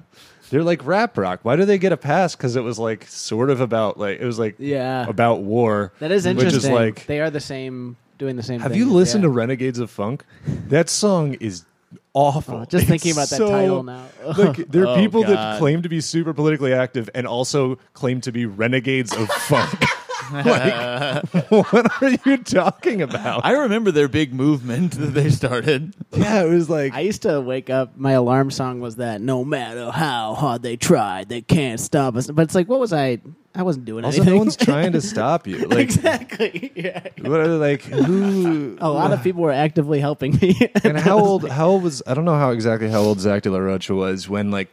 They're 0.49 0.64
like 0.64 0.86
rap 0.86 1.18
rock. 1.18 1.39
Why 1.43 1.56
do 1.56 1.66
they 1.66 1.80
get 1.80 1.91
a 1.91 1.97
pass? 1.97 2.36
Because 2.36 2.56
it 2.56 2.62
was 2.62 2.78
like 2.78 3.06
sort 3.08 3.49
of 3.49 3.60
about 3.60 3.97
like 3.97 4.20
it 4.20 4.26
was 4.26 4.38
like 4.38 4.56
Yeah. 4.60 5.08
about 5.08 5.41
war. 5.41 5.91
That 5.99 6.12
is 6.12 6.26
Which 6.28 6.38
interesting. 6.38 6.72
is 6.72 6.76
like, 6.80 7.08
they 7.08 7.22
are 7.22 7.32
the 7.32 7.39
same, 7.39 7.97
doing 8.20 8.36
the 8.36 8.43
same 8.43 8.60
have 8.60 8.72
thing. 8.72 8.80
you 8.80 8.91
listened 8.91 9.24
yeah. 9.24 9.30
to 9.30 9.34
Renegades 9.34 9.80
of 9.80 9.89
Funk? 9.89 10.24
That 10.45 10.89
song 10.89 11.34
is 11.36 11.66
awful. 12.14 12.55
Oh, 12.55 12.66
just 12.66 12.88
thinking 12.88 13.11
It's 13.18 13.18
about 13.18 13.30
that 13.30 13.51
title 13.51 13.84
now. 13.84 14.05
Like 14.38 14.68
there 14.70 14.84
are 14.84 14.88
Oh, 14.88 14.95
people 14.95 15.24
that 15.24 15.59
claim 15.59 15.82
to 15.82 15.89
be 15.89 15.99
super 16.01 16.34
politically 16.34 16.74
active 16.74 17.09
and 17.14 17.28
also 17.28 17.76
claim 17.93 18.22
to 18.22 18.32
be 18.32 18.45
renegades 18.45 19.14
of 19.16 19.28
funk. 19.47 19.84
like, 20.46 21.24
what 21.50 22.02
are 22.04 22.10
you 22.26 22.38
talking 22.38 23.02
about? 23.02 23.44
I 23.46 23.52
remember 23.54 23.92
their 23.92 24.08
big 24.08 24.34
movement 24.34 24.94
that 24.94 25.08
they 25.14 25.30
started. 25.30 25.94
yeah, 26.12 26.44
it 26.44 26.50
was 26.50 26.70
like 26.70 26.94
I 26.94 27.02
used 27.02 27.22
to 27.24 27.42
wake 27.42 27.70
up. 27.70 27.98
My 27.98 28.14
alarm 28.14 28.52
song 28.52 28.80
was 28.80 28.98
that 28.98 29.22
no 29.22 29.44
matter 29.44 29.92
how 29.92 30.34
hard 30.36 30.62
they 30.64 30.78
try, 30.78 31.24
they 31.24 31.42
can't 31.42 31.80
stop 31.80 32.16
us. 32.16 32.28
But 32.30 32.44
it's 32.44 32.56
like, 32.56 32.68
what 32.70 32.80
was 32.80 32.94
I? 32.94 33.20
I 33.56 33.62
wasn't 33.62 33.86
doing 33.86 34.04
Also, 34.04 34.18
anything. 34.18 34.34
no 34.34 34.40
one's 34.40 34.56
trying 34.70 34.94
to 34.94 35.02
stop 35.02 35.46
you. 35.46 35.68
Like, 35.68 35.78
exactly. 35.80 36.72
Yeah. 36.76 37.08
what 37.22 37.40
are, 37.40 37.48
like 37.50 37.84
who? 37.84 38.78
A 38.82 38.90
lot 38.90 39.14
of 39.14 39.22
people 39.22 39.44
were 39.44 39.52
actively 39.52 40.00
helping 40.00 40.36
me. 40.42 40.58
And 40.84 40.98
how 40.98 41.20
old? 41.20 41.48
How 41.50 41.68
old 41.68 41.84
was? 41.84 42.02
I 42.08 42.16
don't 42.16 42.26
know 42.26 42.36
how 42.38 42.50
exactly 42.50 42.90
how 42.90 43.02
old 43.02 43.20
Zach 43.20 43.44
De 43.44 43.52
La 43.52 43.60
Rocha 43.60 43.94
was 43.94 44.28
when 44.28 44.50
like 44.50 44.72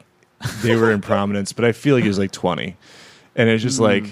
they 0.63 0.77
were 0.77 0.91
in 0.91 1.03
prominence, 1.03 1.53
but 1.53 1.67
I 1.67 1.73
feel 1.73 1.95
like 1.95 2.05
he 2.05 2.09
was 2.09 2.19
like 2.19 2.33
twenty, 2.33 2.77
and 3.37 3.49
it's 3.51 3.63
just 3.63 3.81
like. 3.81 4.05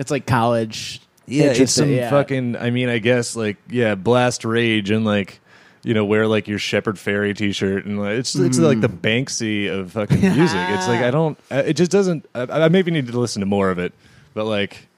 It's 0.00 0.10
like 0.10 0.26
college. 0.26 1.02
Yeah, 1.26 1.52
it's 1.52 1.72
some 1.72 1.90
yeah. 1.90 2.08
fucking. 2.08 2.56
I 2.56 2.70
mean, 2.70 2.88
I 2.88 2.98
guess 2.98 3.36
like 3.36 3.58
yeah, 3.68 3.94
blast 3.94 4.46
rage 4.46 4.90
and 4.90 5.04
like 5.04 5.40
you 5.82 5.92
know 5.92 6.06
wear 6.06 6.26
like 6.26 6.48
your 6.48 6.58
Shepard 6.58 6.96
Fairey 6.96 7.36
T-shirt 7.36 7.84
and 7.84 8.00
like, 8.00 8.12
it's 8.18 8.34
it's 8.34 8.58
like 8.58 8.80
the 8.80 8.88
Banksy 8.88 9.70
of 9.70 9.92
fucking 9.92 10.22
music. 10.22 10.58
It's 10.70 10.88
like 10.88 11.02
I 11.02 11.10
don't. 11.12 11.38
It 11.50 11.74
just 11.74 11.90
doesn't. 11.90 12.24
I, 12.34 12.64
I 12.64 12.68
maybe 12.70 12.90
need 12.90 13.08
to 13.08 13.20
listen 13.20 13.40
to 13.40 13.46
more 13.46 13.70
of 13.70 13.78
it, 13.78 13.92
but 14.32 14.46
like 14.46 14.88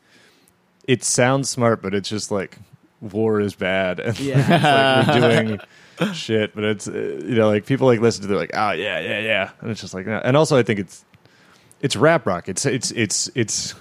it 0.86 1.03
sounds 1.03 1.50
smart, 1.50 1.82
but 1.82 1.94
it's 1.94 2.09
just 2.09 2.30
like 2.30 2.57
war 3.00 3.40
is 3.40 3.57
bad 3.57 3.98
and 4.00 4.20
Yeah. 4.20 5.00
it's 5.00 5.09
like 5.09 5.20
we're 5.20 5.44
doing 5.98 6.14
shit. 6.14 6.55
But 6.55 6.62
it's 6.62 6.86
uh, 6.86 6.92
you 6.92 7.34
know 7.34 7.48
like 7.48 7.66
people 7.66 7.88
like 7.88 7.98
listen 7.98 8.22
to 8.22 8.28
they're 8.28 8.38
like 8.38 8.53
oh 8.55 8.70
yeah 8.70 9.00
yeah 9.00 9.18
yeah, 9.18 9.50
and 9.62 9.70
it's 9.72 9.80
just 9.80 9.94
like 9.94 10.07
and 10.07 10.36
also 10.36 10.57
I 10.57 10.62
think 10.62 10.78
it's 10.78 11.05
it's 11.80 11.96
rap 11.96 12.24
rock. 12.24 12.48
It's 12.48 12.64
it's 12.66 12.92
it's 12.92 13.28
it's 13.34 13.74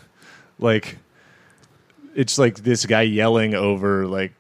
like 0.57 0.97
it's 2.16 2.38
like 2.38 2.57
this 2.64 2.86
guy 2.86 3.01
yelling 3.03 3.53
over 3.53 4.07
like 4.07 4.34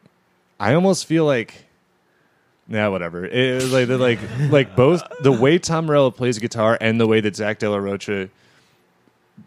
I 0.59 0.73
almost 0.73 1.05
feel 1.05 1.25
like 1.25 1.65
yeah 2.67 2.87
whatever 2.87 3.25
it, 3.25 3.63
like 3.69 3.87
they're 3.87 3.97
like 3.97 4.19
like 4.49 4.75
both 4.75 5.03
the 5.21 5.31
way 5.31 5.57
Tom 5.57 5.85
Morello 5.87 6.11
plays 6.11 6.39
guitar 6.39 6.77
and 6.79 6.99
the 6.99 7.07
way 7.07 7.21
that 7.21 7.35
Zach 7.35 7.59
De 7.59 7.69
La 7.69 7.77
Rocha 7.77 8.29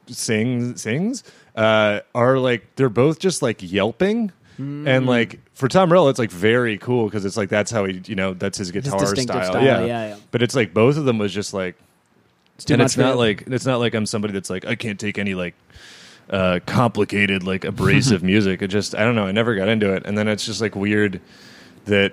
sings 0.09 0.83
sings 0.83 1.25
uh, 1.57 2.01
are 2.15 2.39
like 2.39 2.75
they're 2.77 2.89
both 2.89 3.19
just 3.19 3.43
like 3.43 3.59
yelping. 3.63 4.33
Mm. 4.59 4.87
And 4.87 5.07
like 5.07 5.41
for 5.55 5.69
Tom 5.69 5.89
Morello, 5.89 6.09
it's 6.09 6.19
like 6.19 6.31
very 6.31 6.79
cool 6.79 7.07
because 7.07 7.25
it's 7.25 7.37
like 7.37 7.49
that's 7.49 7.71
how 7.71 7.85
he, 7.87 8.01
you 8.07 8.15
know, 8.15 8.35
that's 8.35 8.59
his 8.59 8.71
guitar 8.71 8.99
distinctive 9.01 9.45
style. 9.45 9.53
style, 9.53 9.65
Yeah. 9.65 9.85
yeah, 9.85 10.09
yeah. 10.09 10.17
But 10.31 10.43
it's 10.43 10.55
like 10.55 10.73
both 10.73 10.97
of 10.97 11.05
them 11.05 11.19
was 11.19 11.33
just 11.33 11.53
like 11.55 11.77
too 12.59 12.75
and 12.75 12.83
it's 12.83 12.97
not 12.97 13.15
you. 13.15 13.19
like 13.19 13.45
it's 13.49 13.67
not 13.67 13.81
like 13.81 13.95
I'm 13.95 14.07
somebody 14.07 14.33
that's 14.33 14.51
like 14.51 14.65
I 14.65 14.77
can't 14.77 14.99
take 14.99 15.19
any 15.19 15.35
like 15.35 15.55
uh 16.31 16.61
complicated 16.67 17.43
like 17.43 17.65
abrasive 17.65 18.23
music. 18.33 18.63
It 18.63 18.69
just 18.69 18.95
I 18.95 19.01
don't 19.05 19.15
know. 19.15 19.27
I 19.27 19.33
never 19.33 19.55
got 19.55 19.69
into 19.69 19.93
it, 19.93 20.05
and 20.07 20.17
then 20.17 20.29
it's 20.29 20.45
just 20.45 20.61
like 20.61 20.75
weird 20.75 21.21
that 21.87 22.13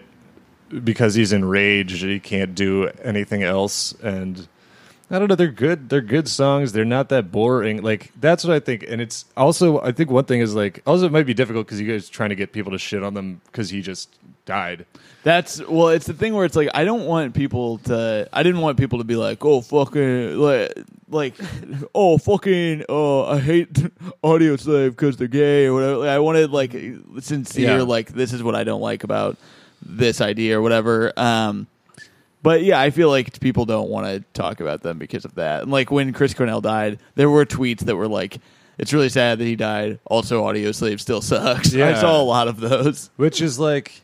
because 0.84 1.16
he's 1.16 1.34
enraged, 1.34 2.04
he 2.04 2.20
can't 2.20 2.56
do 2.56 2.90
anything 3.04 3.44
else, 3.44 3.94
and. 4.02 4.48
I 5.14 5.20
don't 5.20 5.28
know. 5.28 5.36
They're 5.36 5.50
good. 5.50 5.90
They're 5.90 6.00
good 6.00 6.30
songs. 6.30 6.72
They're 6.72 6.86
not 6.86 7.10
that 7.10 7.34
boring. 7.34 7.84
Like 7.84 8.14
that's 8.18 8.46
what 8.46 8.54
I 8.54 8.62
think. 8.62 8.86
And 8.88 9.02
it's 9.02 9.26
also 9.36 9.82
I 9.82 9.92
think 9.92 10.10
one 10.10 10.24
thing 10.24 10.40
is 10.40 10.56
like 10.56 10.82
also 10.88 11.06
it 11.06 11.12
might 11.12 11.26
be 11.26 11.34
difficult 11.34 11.68
because 11.68 11.82
you 11.82 11.92
guys 11.92 12.08
trying 12.08 12.30
to 12.30 12.36
get 12.36 12.54
people 12.54 12.72
to 12.72 12.78
shit 12.78 13.04
on 13.04 13.14
them 13.14 13.42
because 13.48 13.70
he 13.70 13.82
just 13.82 14.18
died. 14.46 14.86
That's 15.24 15.62
well, 15.68 15.90
it's 15.90 16.08
the 16.08 16.14
thing 16.14 16.34
where 16.34 16.46
it's 16.46 16.56
like 16.56 16.70
I 16.74 16.84
don't 16.84 17.06
want 17.06 17.34
people 17.36 17.78
to. 17.80 18.28
I 18.34 18.44
didn't 18.44 18.62
want 18.62 18.78
people 18.78 18.98
to 19.00 19.04
be 19.06 19.16
like, 19.16 19.44
oh 19.46 19.62
fucking 19.62 20.38
like 20.38 20.74
like 21.10 21.36
oh 21.96 22.18
fucking 22.18 22.86
oh 22.90 23.26
I 23.26 23.40
hate 23.40 23.70
Audio 24.24 24.56
Slave 24.56 24.92
because 24.92 25.18
they're 25.18 25.28
gay 25.28 25.66
or 25.68 25.74
whatever. 25.74 25.98
Like, 25.98 26.10
I 26.10 26.20
wanted 26.20 26.52
like 26.52 26.72
sincere 27.20 27.78
Yeah. 27.78 27.84
like 27.84 28.10
this 28.14 28.34
is 28.34 28.42
what 28.42 28.56
I 28.56 28.64
don't 28.64 28.82
like 28.82 29.04
about 29.04 29.38
this 29.86 30.22
idea 30.22 30.58
or 30.58 30.62
whatever. 30.62 31.14
Um, 31.18 31.68
but 32.44 32.64
yeah, 32.64 32.80
I 32.82 32.90
feel 32.90 33.10
like 33.10 33.40
people 33.40 33.66
don't 33.66 33.90
want 33.90 34.08
to 34.08 34.22
talk 34.34 34.60
about 34.62 34.82
them 34.82 34.98
because 34.98 35.26
of 35.26 35.36
that. 35.36 35.62
And 35.62 35.72
like 35.72 35.92
when 35.92 36.14
Chris 36.14 36.34
Cornell 36.34 36.62
died, 36.62 36.98
there 37.16 37.30
were 37.30 37.46
tweets 37.46 37.82
that 37.82 37.96
were 37.96 38.08
like. 38.08 38.40
It's 38.78 38.94
really 38.94 39.10
sad 39.10 39.38
that 39.38 39.46
he 39.46 39.56
died. 39.56 40.00
Also, 40.06 40.44
Audio 40.44 40.72
Slave 40.72 41.00
still 41.02 41.22
sucks. 41.22 41.72
Yeah. 41.74 41.90
I 41.90 41.94
saw 42.02 42.20
a 42.20 42.24
lot 42.24 42.48
of 42.48 42.60
those. 42.60 43.12
Which 43.16 43.40
is 43.40 43.60
like, 43.60 44.02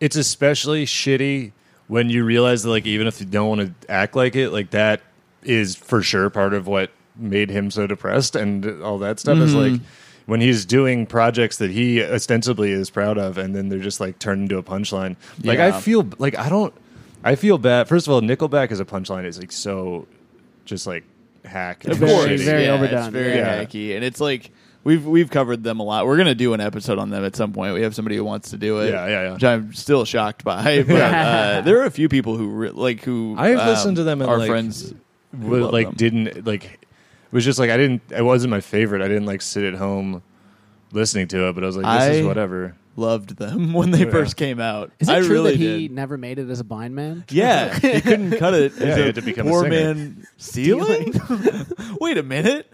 it's 0.00 0.16
especially 0.16 0.86
shitty 0.86 1.52
when 1.86 2.10
you 2.10 2.24
realize 2.24 2.62
that, 2.62 2.70
like, 2.70 2.86
even 2.86 3.06
if 3.06 3.20
you 3.20 3.26
don't 3.26 3.48
want 3.48 3.80
to 3.80 3.90
act 3.90 4.16
like 4.16 4.36
it, 4.36 4.50
like, 4.50 4.70
that 4.70 5.00
is 5.42 5.76
for 5.76 6.02
sure 6.02 6.30
part 6.30 6.54
of 6.54 6.66
what 6.66 6.90
made 7.16 7.50
him 7.50 7.70
so 7.70 7.86
depressed 7.86 8.34
and 8.34 8.82
all 8.82 8.98
that 8.98 9.20
stuff 9.20 9.38
is 9.38 9.54
like 9.54 9.72
mm-hmm. 9.72 9.84
when 10.26 10.40
he's 10.40 10.64
doing 10.64 11.06
projects 11.06 11.58
that 11.58 11.70
he 11.70 12.02
ostensibly 12.02 12.72
is 12.72 12.90
proud 12.90 13.18
of 13.18 13.38
and 13.38 13.54
then 13.54 13.68
they're 13.68 13.78
just 13.78 14.00
like 14.00 14.18
turned 14.18 14.42
into 14.42 14.58
a 14.58 14.62
punchline. 14.62 15.14
Like, 15.44 15.60
I 15.60 15.80
feel 15.80 16.08
like 16.18 16.36
I 16.36 16.48
don't, 16.48 16.74
I 17.22 17.36
feel 17.36 17.58
bad. 17.58 17.88
First 17.88 18.06
of 18.06 18.12
all, 18.12 18.20
Nickelback 18.20 18.72
as 18.72 18.80
a 18.80 18.84
punchline 18.84 19.26
is 19.26 19.38
like 19.38 19.52
so 19.52 20.08
just 20.64 20.86
like 20.86 21.04
hack. 21.44 21.84
Of 21.84 21.92
and 21.92 22.00
Very, 22.00 22.12
course, 22.12 22.26
shitty. 22.26 22.44
very 22.44 22.64
yeah, 22.64 22.72
overdone. 22.72 22.98
It's 22.98 23.08
very 23.12 23.36
Yeah. 23.36 23.64
hacky, 23.64 23.94
and 23.94 24.04
it's 24.04 24.20
like 24.20 24.50
we've 24.84 25.04
we've 25.04 25.30
covered 25.30 25.64
them 25.64 25.80
a 25.80 25.82
lot. 25.82 26.06
We're 26.06 26.16
gonna 26.16 26.34
do 26.34 26.54
an 26.54 26.60
episode 26.60 26.98
on 26.98 27.10
them 27.10 27.24
at 27.24 27.34
some 27.34 27.52
point. 27.52 27.74
We 27.74 27.82
have 27.82 27.94
somebody 27.94 28.16
who 28.16 28.24
wants 28.24 28.50
to 28.50 28.56
do 28.56 28.80
it. 28.80 28.90
Yeah, 28.92 29.06
yeah, 29.08 29.22
yeah. 29.24 29.32
Which 29.34 29.44
I'm 29.44 29.72
still 29.74 30.04
shocked 30.04 30.44
by. 30.44 30.82
But 30.86 31.00
uh, 31.00 31.60
there 31.64 31.80
are 31.80 31.84
a 31.86 31.90
few 31.90 32.08
people 32.08 32.36
who 32.36 32.48
re- 32.50 32.70
like 32.70 33.02
who 33.02 33.34
I've 33.38 33.58
um, 33.58 33.66
listened 33.66 33.96
to 33.96 34.04
them 34.04 34.20
and 34.20 34.30
our 34.30 34.38
like, 34.38 34.48
friends. 34.50 34.92
w- 35.38 35.64
love 35.64 35.72
like 35.72 35.86
them. 35.88 35.94
didn't 35.96 36.46
like 36.46 36.64
it 36.64 37.32
was 37.32 37.44
just 37.44 37.58
like 37.58 37.70
I 37.70 37.76
didn't 37.76 38.02
it 38.10 38.22
wasn't 38.22 38.50
my 38.52 38.60
favorite. 38.60 39.02
I 39.02 39.08
didn't 39.08 39.26
like 39.26 39.42
sit 39.42 39.64
at 39.64 39.74
home 39.74 40.22
listening 40.92 41.26
to 41.28 41.48
it, 41.48 41.54
but 41.54 41.64
I 41.64 41.66
was 41.66 41.76
like, 41.76 42.00
this 42.08 42.18
is 42.18 42.26
whatever. 42.26 42.76
loved 42.96 43.36
them 43.36 43.72
when 43.78 43.90
they 43.90 44.04
Yeah. 44.04 44.10
first 44.12 44.36
came 44.36 44.60
out. 44.60 44.92
Is 45.00 45.08
it 45.08 45.12
I 45.12 45.18
true 45.20 45.30
really 45.30 45.50
that 45.52 45.56
he 45.58 45.88
did. 45.88 45.90
never 45.92 46.16
made 46.16 46.38
it 46.38 46.48
as 46.48 46.60
a 46.60 46.64
blind 46.64 46.94
man? 46.94 47.24
Yeah, 47.30 47.76
he 47.76 48.00
couldn't 48.00 48.38
cut 48.38 48.54
it. 48.54 48.72
Yeah, 48.78 48.94
he 48.94 49.00
a 49.02 49.04
had 49.06 49.14
to 49.16 49.22
become 49.22 49.48
a 49.48 49.50
poor 49.50 49.62
singer. 49.64 49.74
man 49.94 50.26
stealing. 50.36 51.12
Wait 52.00 52.18
a 52.18 52.22
minute. 52.22 52.72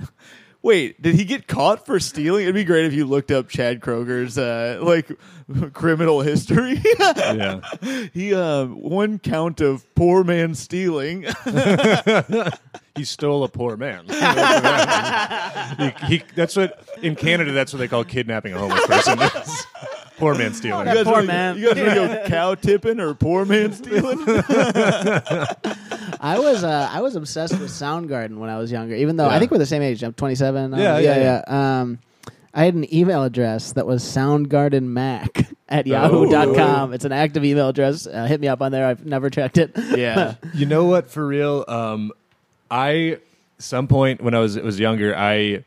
Wait, 0.63 1.01
did 1.01 1.15
he 1.15 1.25
get 1.25 1.47
caught 1.47 1.87
for 1.87 1.99
stealing? 1.99 2.43
It'd 2.43 2.55
be 2.55 2.65
great 2.65 2.85
if 2.85 2.93
you 2.93 3.07
looked 3.07 3.31
up 3.31 3.49
Chad 3.49 3.81
Kroeger's 3.81 4.37
uh, 4.37 4.79
like 4.83 5.11
criminal 5.73 6.21
history. 6.21 6.83
yeah. 6.99 7.61
he 8.13 8.35
uh, 8.35 8.67
one 8.67 9.19
count 9.19 9.61
of 9.63 9.93
poor 9.95 10.23
man 10.25 10.55
stealing. 10.55 11.27
He 12.97 13.05
stole 13.05 13.45
a 13.45 13.49
poor 13.49 13.77
man. 13.79 14.05
he, 15.79 16.07
he, 16.07 16.23
that's 16.35 16.57
what 16.57 16.85
in 17.01 17.15
Canada. 17.15 17.53
That's 17.53 17.73
what 17.73 17.79
they 17.79 17.87
call 17.89 18.05
kidnapping 18.05 18.53
a 18.53 18.59
homeless 18.59 18.85
person. 18.85 19.17
poor 20.19 20.35
man 20.35 20.53
stealing. 20.53 20.87
You 20.89 20.95
guys 20.95 21.05
Poor 21.05 21.13
wanna- 21.15 21.27
man. 21.27 21.57
You 21.57 21.73
guys 21.73 21.97
want 21.99 22.11
to 22.11 22.17
go 22.17 22.25
cow 22.27 22.55
tipping 22.57 22.99
or 23.01 23.15
poor 23.15 23.45
man 23.47 23.73
stealing? 23.73 24.19
I 26.23 26.39
was 26.39 26.63
uh, 26.63 26.89
I 26.93 27.01
was 27.01 27.17
obsessed 27.17 27.59
with 27.59 27.71
Soundgarden 27.71 28.37
when 28.37 28.51
I 28.51 28.59
was 28.59 28.71
younger. 28.71 28.95
Even 28.95 29.17
though 29.17 29.29
I 29.29 29.39
think 29.39 29.51
we're 29.51 29.59
the 29.59 29.67
same 29.67 29.83
age. 29.83 30.03
I'm 30.03 30.13
27. 30.13 30.73
Yeah, 30.73 30.99
yeah, 30.99 31.43
yeah. 31.49 31.81
Um, 31.81 31.99
I 32.53 32.65
had 32.65 32.75
an 32.75 32.93
email 32.95 33.23
address 33.25 33.73
that 33.73 33.87
was 33.87 34.03
soundgardenmac 34.05 35.47
at 35.69 35.87
Oh. 35.87 35.91
yahoo.com. 35.91 36.93
It's 36.93 37.05
an 37.05 37.13
active 37.13 37.45
email 37.45 37.69
address. 37.69 38.07
Uh, 38.07 38.25
hit 38.27 38.41
me 38.41 38.49
up 38.49 38.61
on 38.61 38.73
there. 38.73 38.87
I've 38.87 39.07
never 39.07 39.31
checked 39.31 39.57
it. 39.59 39.73
yeah. 39.97 40.35
You 40.55 40.67
know 40.67 40.85
what? 40.85 41.11
For 41.11 41.27
real, 41.27 41.65
um, 41.69 42.13
I 42.71 43.19
some 43.59 43.89
point 43.89 44.21
when 44.23 44.35
I 44.35 44.41
was 44.41 44.59
was 44.59 44.79
younger, 44.81 45.17
I 45.17 45.65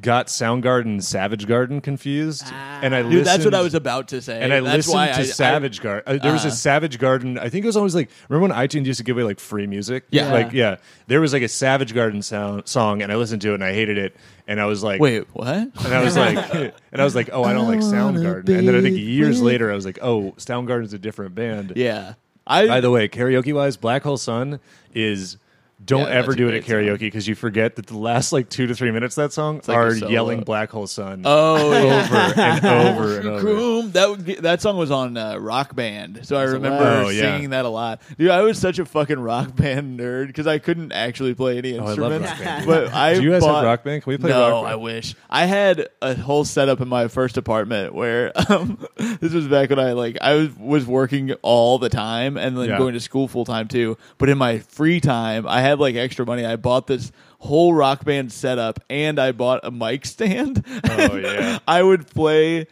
got 0.00 0.28
Soundgarden 0.28 0.86
and 0.86 1.04
Savage 1.04 1.46
Garden 1.46 1.80
confused, 1.80 2.44
and 2.52 2.94
I 2.94 3.02
Dude, 3.02 3.24
that's 3.24 3.44
what 3.44 3.54
I 3.54 3.60
was 3.60 3.74
about 3.74 4.08
to 4.08 4.22
say. 4.22 4.40
And 4.40 4.52
I 4.52 4.60
that's 4.60 4.88
listened 4.88 5.14
to 5.14 5.20
I, 5.20 5.24
Savage 5.24 5.80
Garden. 5.80 6.16
Uh, 6.16 6.22
there 6.22 6.32
was 6.32 6.44
a 6.44 6.50
Savage 6.50 6.98
Garden. 6.98 7.38
I 7.38 7.48
think 7.48 7.64
it 7.64 7.68
was 7.68 7.76
always 7.76 7.94
like 7.94 8.10
remember 8.28 8.54
when 8.54 8.68
iTunes 8.68 8.86
used 8.86 8.98
to 8.98 9.04
give 9.04 9.16
away 9.16 9.24
like 9.24 9.40
free 9.40 9.66
music? 9.66 10.04
Yeah. 10.10 10.32
like 10.32 10.52
yeah. 10.52 10.76
There 11.06 11.20
was 11.20 11.32
like 11.32 11.42
a 11.42 11.48
Savage 11.48 11.94
Garden 11.94 12.22
sound 12.22 12.66
song, 12.66 13.02
and 13.02 13.12
I 13.12 13.16
listened 13.16 13.42
to 13.42 13.50
it 13.50 13.54
and 13.54 13.64
I 13.64 13.72
hated 13.74 13.98
it, 13.98 14.16
and 14.46 14.60
I 14.60 14.66
was 14.66 14.82
like, 14.82 15.00
wait, 15.00 15.26
what? 15.34 15.56
and 15.56 15.94
I 15.94 16.02
was 16.02 16.16
like, 16.16 16.36
and 16.92 17.00
I 17.00 17.04
was 17.04 17.14
like, 17.14 17.30
oh, 17.32 17.44
I 17.44 17.52
don't 17.52 17.68
like 17.68 17.80
Soundgarden. 17.80 18.58
And 18.58 18.66
then 18.66 18.74
I 18.74 18.80
think 18.80 18.96
years 18.96 19.42
later, 19.42 19.70
I 19.70 19.74
was 19.74 19.84
like, 19.84 19.98
oh, 20.02 20.32
Soundgarden's 20.38 20.92
a 20.92 20.98
different 20.98 21.34
band. 21.34 21.74
Yeah. 21.76 22.14
I 22.46 22.66
By 22.66 22.80
the 22.80 22.90
way, 22.90 23.08
karaoke 23.08 23.54
wise, 23.54 23.76
Black 23.76 24.02
Hole 24.02 24.16
Sun 24.16 24.58
is. 24.94 25.36
Don't 25.84 26.02
Yeah, 26.08 26.14
ever 26.14 26.34
do 26.34 26.48
it 26.48 26.54
at 26.54 26.64
karaoke 26.64 26.98
because 27.00 27.26
you 27.26 27.34
forget 27.34 27.76
that 27.76 27.86
the 27.86 27.96
last 27.96 28.32
like 28.32 28.48
two 28.48 28.66
to 28.66 28.74
three 28.74 28.90
minutes 28.90 29.16
of 29.18 29.24
that 29.24 29.32
song 29.32 29.60
like 29.66 29.76
are 29.76 29.94
yelling 29.94 30.42
Black 30.42 30.70
Hole 30.70 30.86
Sun 30.86 31.22
Oh, 31.24 31.72
yeah. 31.72 32.06
over 32.06 32.40
and 32.40 32.64
over 32.66 33.18
and 33.18 33.28
over. 33.28 33.40
Croom. 33.40 33.90
That 33.92 34.10
would 34.10 34.24
get- 34.24 34.42
that 34.42 34.60
song 34.62 34.76
was 34.76 34.90
on 34.90 35.16
uh, 35.16 35.36
Rock 35.38 35.74
Band, 35.74 36.20
so 36.24 36.36
I 36.36 36.44
remember 36.44 36.84
Oh, 37.06 37.08
yeah. 37.08 37.22
singing 37.22 37.50
that 37.50 37.64
a 37.64 37.68
lot. 37.68 38.00
Dude, 38.18 38.30
I 38.30 38.42
was 38.42 38.58
such 38.58 38.78
a 38.78 38.84
fucking 38.84 39.18
Rock 39.18 39.56
Band 39.56 39.98
nerd 39.98 40.28
because 40.28 40.46
I 40.46 40.58
couldn't 40.58 40.92
actually 40.92 41.34
play 41.34 41.58
any 41.58 41.78
Oh, 41.78 41.84
I 41.84 41.94
love 41.94 42.12
instruments. 42.12 42.28
Rock 42.30 42.38
Band. 42.40 42.66
But 42.66 42.92
I 42.94 43.14
Do 43.18 43.22
you 43.22 43.30
guys 43.32 43.40
bought, 43.42 43.56
have 43.56 43.64
Rock 43.64 43.84
Band? 43.84 44.02
Can 44.02 44.10
we 44.12 44.18
play 44.18 44.30
no, 44.30 44.50
Rock 44.50 44.62
Band? 44.64 44.72
I 44.72 44.76
wish 44.76 45.14
I 45.30 45.46
had 45.46 45.88
a 46.00 46.14
whole 46.14 46.44
setup 46.44 46.80
in 46.80 46.88
my 46.88 47.08
first 47.08 47.36
apartment 47.36 47.94
where 47.94 48.32
um, 48.50 48.86
this 48.96 49.32
was 49.32 49.48
back 49.48 49.70
when 49.70 49.78
I 49.78 49.92
like 49.92 50.18
I 50.20 50.34
was 50.34 50.50
was 50.56 50.86
working 50.86 51.32
all 51.42 51.78
the 51.78 51.88
time 51.88 52.36
and 52.36 52.56
then 52.56 52.68
Yeah. 52.68 52.78
going 52.78 52.94
to 52.94 53.00
school 53.00 53.26
full 53.28 53.44
time 53.44 53.68
too. 53.68 53.96
But 54.18 54.28
in 54.28 54.38
my 54.38 54.58
free 54.58 55.00
time, 55.00 55.46
I 55.48 55.60
had 55.60 55.71
like 55.80 55.94
extra 55.96 56.24
money. 56.26 56.44
I 56.44 56.56
bought 56.56 56.86
this 56.86 57.12
whole 57.38 57.72
Rock 57.74 58.04
Band 58.04 58.32
setup 58.32 58.80
and 58.90 59.18
I 59.18 59.32
bought 59.32 59.60
a 59.64 59.70
mic 59.70 60.06
stand. 60.06 60.64
Oh, 60.88 61.16
yeah. 61.22 61.58
I 61.66 61.82
would 61.82 62.06
play 62.06 62.66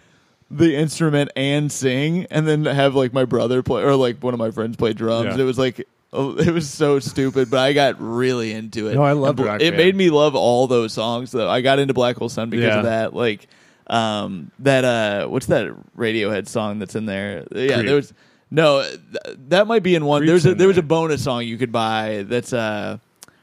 the 0.50 0.74
instrument 0.76 1.30
and 1.36 1.70
sing, 1.70 2.26
and 2.30 2.46
then 2.48 2.64
have 2.64 2.94
like 2.96 3.12
my 3.12 3.24
brother 3.24 3.62
play 3.62 3.82
or 3.82 3.94
like 3.94 4.20
one 4.22 4.34
of 4.34 4.38
my 4.40 4.50
friends 4.50 4.76
play 4.76 4.92
drums. 4.92 5.36
Yeah. 5.36 5.42
It 5.42 5.46
was 5.46 5.58
like. 5.58 5.86
oh, 6.12 6.36
It 6.38 6.52
was 6.52 6.68
so 6.68 6.98
stupid, 6.98 7.50
but 7.50 7.60
I 7.60 7.72
got 7.72 8.00
really 8.00 8.52
into 8.52 8.88
it. 8.88 8.94
No, 8.96 9.02
I 9.04 9.12
loved 9.12 9.38
Rock 9.38 9.60
It 9.60 9.70
Band. 9.70 9.76
made 9.76 9.94
me 9.94 10.10
love 10.10 10.34
all 10.34 10.66
those 10.66 10.92
songs. 10.92 11.30
Though 11.30 11.48
I 11.48 11.60
got 11.60 11.78
into 11.78 11.94
Black 11.94 12.16
Hole 12.16 12.28
Sun 12.28 12.50
because 12.50 12.64
Yeah. 12.66 12.78
of 12.78 12.84
that. 12.86 13.14
Like 13.14 13.46
um, 13.86 14.50
that. 14.60 14.84
Uh, 14.84 15.28
what's 15.28 15.46
that 15.46 15.68
Radiohead 15.96 16.48
song 16.48 16.80
that's 16.80 16.96
in 16.96 17.06
there? 17.06 17.46
Yeah, 17.52 17.74
Creep. 17.74 17.86
there 17.86 17.94
was 17.96 18.12
no. 18.50 18.82
Th- 18.82 19.36
that 19.48 19.66
might 19.66 19.82
be 19.82 19.94
in 19.94 20.04
one. 20.04 20.20
Creep's 20.22 20.30
There's 20.30 20.46
a, 20.46 20.50
in 20.52 20.58
there 20.58 20.68
was 20.68 20.78
a 20.78 20.82
there. 20.82 20.88
bonus 20.88 21.22
song 21.24 21.44
you 21.44 21.56
could 21.58 21.72
buy. 21.72 22.24
That's 22.26 22.52
uh, 22.52 22.98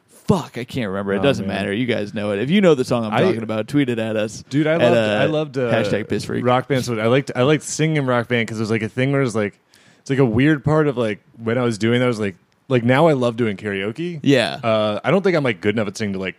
fuck. 0.08 0.58
I 0.58 0.64
can't 0.64 0.88
remember. 0.90 1.14
It 1.14 1.20
Oh, 1.20 1.24
doesn't 1.24 1.48
man. 1.48 1.56
matter. 1.58 1.74
You 1.74 1.86
guys 1.86 2.14
know 2.14 2.32
it. 2.32 2.40
If 2.40 2.50
you 2.50 2.62
know 2.62 2.76
the 2.76 2.86
song 2.86 3.06
I'm 3.06 3.14
I- 3.14 3.22
talking 3.22 3.44
about, 3.44 3.68
tweet 3.68 3.90
it 3.90 4.00
at 4.00 4.16
us, 4.16 4.44
Dude, 4.50 4.68
I 4.68 4.74
At, 4.74 4.82
loved, 4.82 4.98
uh, 4.98 5.00
I 5.22 5.26
loved 5.26 5.58
uh, 5.58 5.72
hashtag 5.74 6.10
piss 6.10 6.26
freak. 6.26 6.46
rock 6.46 6.68
bands. 6.68 6.90
I 6.90 7.06
liked, 7.08 7.32
I 7.36 7.44
liked 7.44 7.64
singing 7.64 8.06
rock 8.06 8.28
band 8.28 8.48
because 8.48 8.60
it 8.60 8.64
was 8.64 8.72
like 8.72 8.82
a 8.84 8.90
thing 8.90 9.12
where 9.12 9.22
it 9.22 9.26
was 9.26 9.36
like, 9.36 9.58
it's 10.00 10.10
like 10.10 10.20
a 10.20 10.26
weird 10.26 10.64
part 10.64 10.88
of 10.88 10.98
like 10.98 11.20
when 11.38 11.58
I 11.58 11.64
was 11.64 11.78
doing 11.78 12.00
that. 12.00 12.06
I 12.06 12.10
was 12.10 12.20
like, 12.20 12.36
like 12.70 12.84
now 12.84 13.08
I 13.08 13.14
love 13.14 13.38
doing 13.38 13.56
karaoke. 13.58 14.20
Yeah. 14.24 14.60
Uh, 14.64 15.00
I 15.04 15.12
don't 15.12 15.22
think 15.22 15.36
I'm 15.38 15.44
like 15.44 15.62
good 15.62 15.76
enough 15.76 15.88
at 15.88 15.98
singing 15.98 16.14
to 16.14 16.20
like 16.20 16.36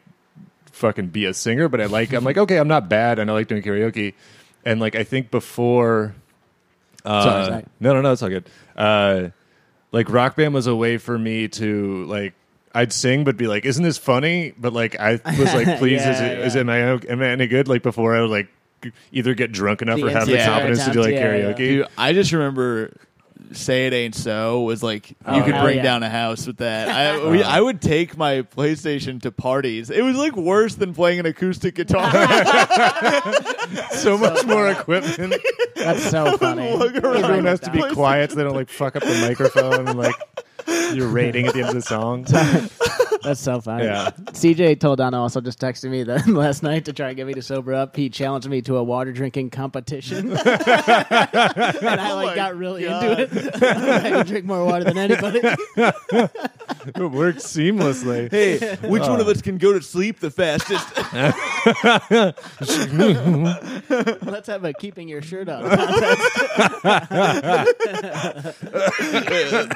fucking 0.73 1.09
be 1.09 1.25
a 1.25 1.35
singer, 1.35 1.69
but 1.69 1.81
I 1.81 1.87
like, 1.87 2.13
I'm 2.13 2.25
like, 2.25 2.37
okay, 2.39 2.59
I'm 2.59 2.69
not 2.69 2.89
bad, 2.89 3.19
and 3.19 3.31
I 3.31 3.35
like 3.35 3.49
doing 3.49 3.63
karaoke. 3.63 4.15
And 4.65 4.81
like, 4.81 4.95
I 4.95 5.05
think 5.05 5.31
before, 5.31 6.15
uh, 7.05 7.23
Sorry, 7.23 7.45
sorry. 7.47 7.65
no, 7.81 7.95
no, 7.95 8.01
no, 8.03 8.13
it's 8.13 8.23
all 8.23 8.29
good. 8.29 8.49
Uh, 8.77 9.29
like 9.93 10.11
rock 10.11 10.37
band 10.37 10.53
was 10.55 10.67
a 10.67 10.75
way 10.75 10.99
for 10.99 11.19
me 11.19 11.49
to 11.49 12.05
like. 12.05 12.35
I'd 12.75 12.93
sing, 12.93 13.25
but 13.25 13.37
be 13.39 13.47
like, 13.47 13.65
"Isn't 13.65 13.83
this 13.83 13.97
funny?" 13.99 14.53
But 14.59 14.73
like, 14.75 14.99
I 15.01 15.13
was 15.13 15.55
like, 15.55 15.79
"Please, 15.79 16.01
is, 16.03 16.21
Yeah, 16.21 16.27
it, 16.27 16.39
is 16.41 16.55
yeah. 16.55 16.61
am 16.61 16.69
I 16.69 16.83
o- 16.91 17.01
am 17.09 17.23
I 17.23 17.29
any 17.29 17.47
good?" 17.47 17.67
Like 17.67 17.83
before, 17.83 18.15
I 18.15 18.21
would 18.21 18.31
like 18.31 18.49
either 19.11 19.35
get 19.35 19.51
drunk 19.53 19.81
enough 19.83 19.99
The 19.99 20.07
or 20.07 20.11
have 20.11 20.27
the 20.27 20.35
insecure 20.35 20.53
confidence 20.53 20.85
to 20.85 20.93
do 20.93 21.01
like 21.01 21.15
attempt, 21.15 21.39
yeah, 21.39 21.47
yeah. 21.49 21.53
karaoke. 21.55 21.57
Dude, 21.57 21.87
I 21.97 22.13
just 22.13 22.31
remember 22.33 22.95
"Say 23.53 23.87
It 23.87 23.93
Ain't 23.93 24.15
So" 24.15 24.63
was 24.63 24.83
like 24.83 25.15
oh, 25.25 25.37
you 25.37 25.43
Oh, 25.43 25.45
could 25.45 25.61
bring 25.61 25.77
yeah. 25.79 25.83
down 25.83 26.03
a 26.03 26.11
house 26.11 26.47
with 26.47 26.59
that. 26.59 26.89
I, 26.89 27.29
we, 27.31 27.43
I 27.43 27.61
would 27.61 27.81
take 27.81 28.17
my 28.17 28.43
PlayStation 28.43 29.21
to 29.23 29.31
parties. 29.33 29.91
It 29.91 30.03
was 30.03 30.17
like 30.17 30.37
worse 30.37 30.75
than 30.75 30.95
playing 30.95 31.21
an 31.21 31.27
acoustic 31.27 31.75
guitar. 31.75 32.11
so 33.93 34.17
much 34.19 34.45
more 34.47 34.69
equipment. 34.69 35.35
That's 35.77 36.11
so 36.11 36.37
funny. 36.39 36.69
Everyone 36.69 37.45
has 37.45 37.61
to 37.61 37.71
be 37.71 37.83
quiet 37.93 38.31
so 38.31 38.37
they 38.37 38.45
don't 38.45 38.55
like 38.57 38.69
fuck 38.71 38.97
up 38.97 39.03
the 39.03 39.21
microphone 39.27 39.89
and 39.89 39.99
like 39.99 40.15
you're 40.95 41.09
rating 41.09 41.47
at 41.47 41.55
the 41.55 41.61
end 41.61 41.69
of 41.71 41.75
the 41.75 41.83
song. 41.83 42.25
That's 43.23 43.41
so 43.41 43.61
funny. 43.61 43.85
Yeah. 43.85 44.11
CJ 44.11 44.77
Toledano 44.77 45.15
also 45.15 45.41
just 45.41 45.61
texted 45.61 45.91
me 45.91 46.03
that 46.05 46.27
last 46.29 46.63
night 46.63 46.85
to 46.87 46.93
try 46.93 47.09
and 47.09 47.17
get 47.17 47.27
me 47.27 47.35
to 47.35 47.43
sober 47.43 47.75
up. 47.75 47.97
He 47.97 48.09
challenged 48.11 48.49
me 48.49 48.63
to 48.63 48.77
a 48.77 48.83
water 48.83 49.13
drinking 49.13 49.51
competition, 49.51 50.33
and 50.37 50.39
I 50.39 52.11
oh 52.11 52.17
like 52.17 52.27
my 52.29 52.35
got 52.35 52.57
really 52.57 52.85
God. 52.85 53.21
into 53.21 53.49
it. 53.49 53.63
I 53.63 54.11
can 54.11 54.27
drink 54.27 54.45
more 54.45 54.65
water 54.65 54.85
than 54.85 54.99
anybody. 54.99 55.41
It 55.43 57.11
works 57.11 57.45
seamlessly. 57.45 58.31
hey, 58.31 58.77
which 58.89 59.03
one 59.03 59.21
of 59.21 59.27
uh. 59.27 59.33
us 59.33 59.43
can 59.43 59.59
go 59.59 59.73
to 59.73 59.83
sleep 59.83 60.21
the 60.21 60.31
fastest? 60.31 60.87
Let's 64.23 64.47
have 64.47 64.65
a 64.65 64.73
keeping 64.75 65.09
your 65.09 65.23
shirt 65.23 65.49
on 65.49 65.69
contest. 65.69 66.23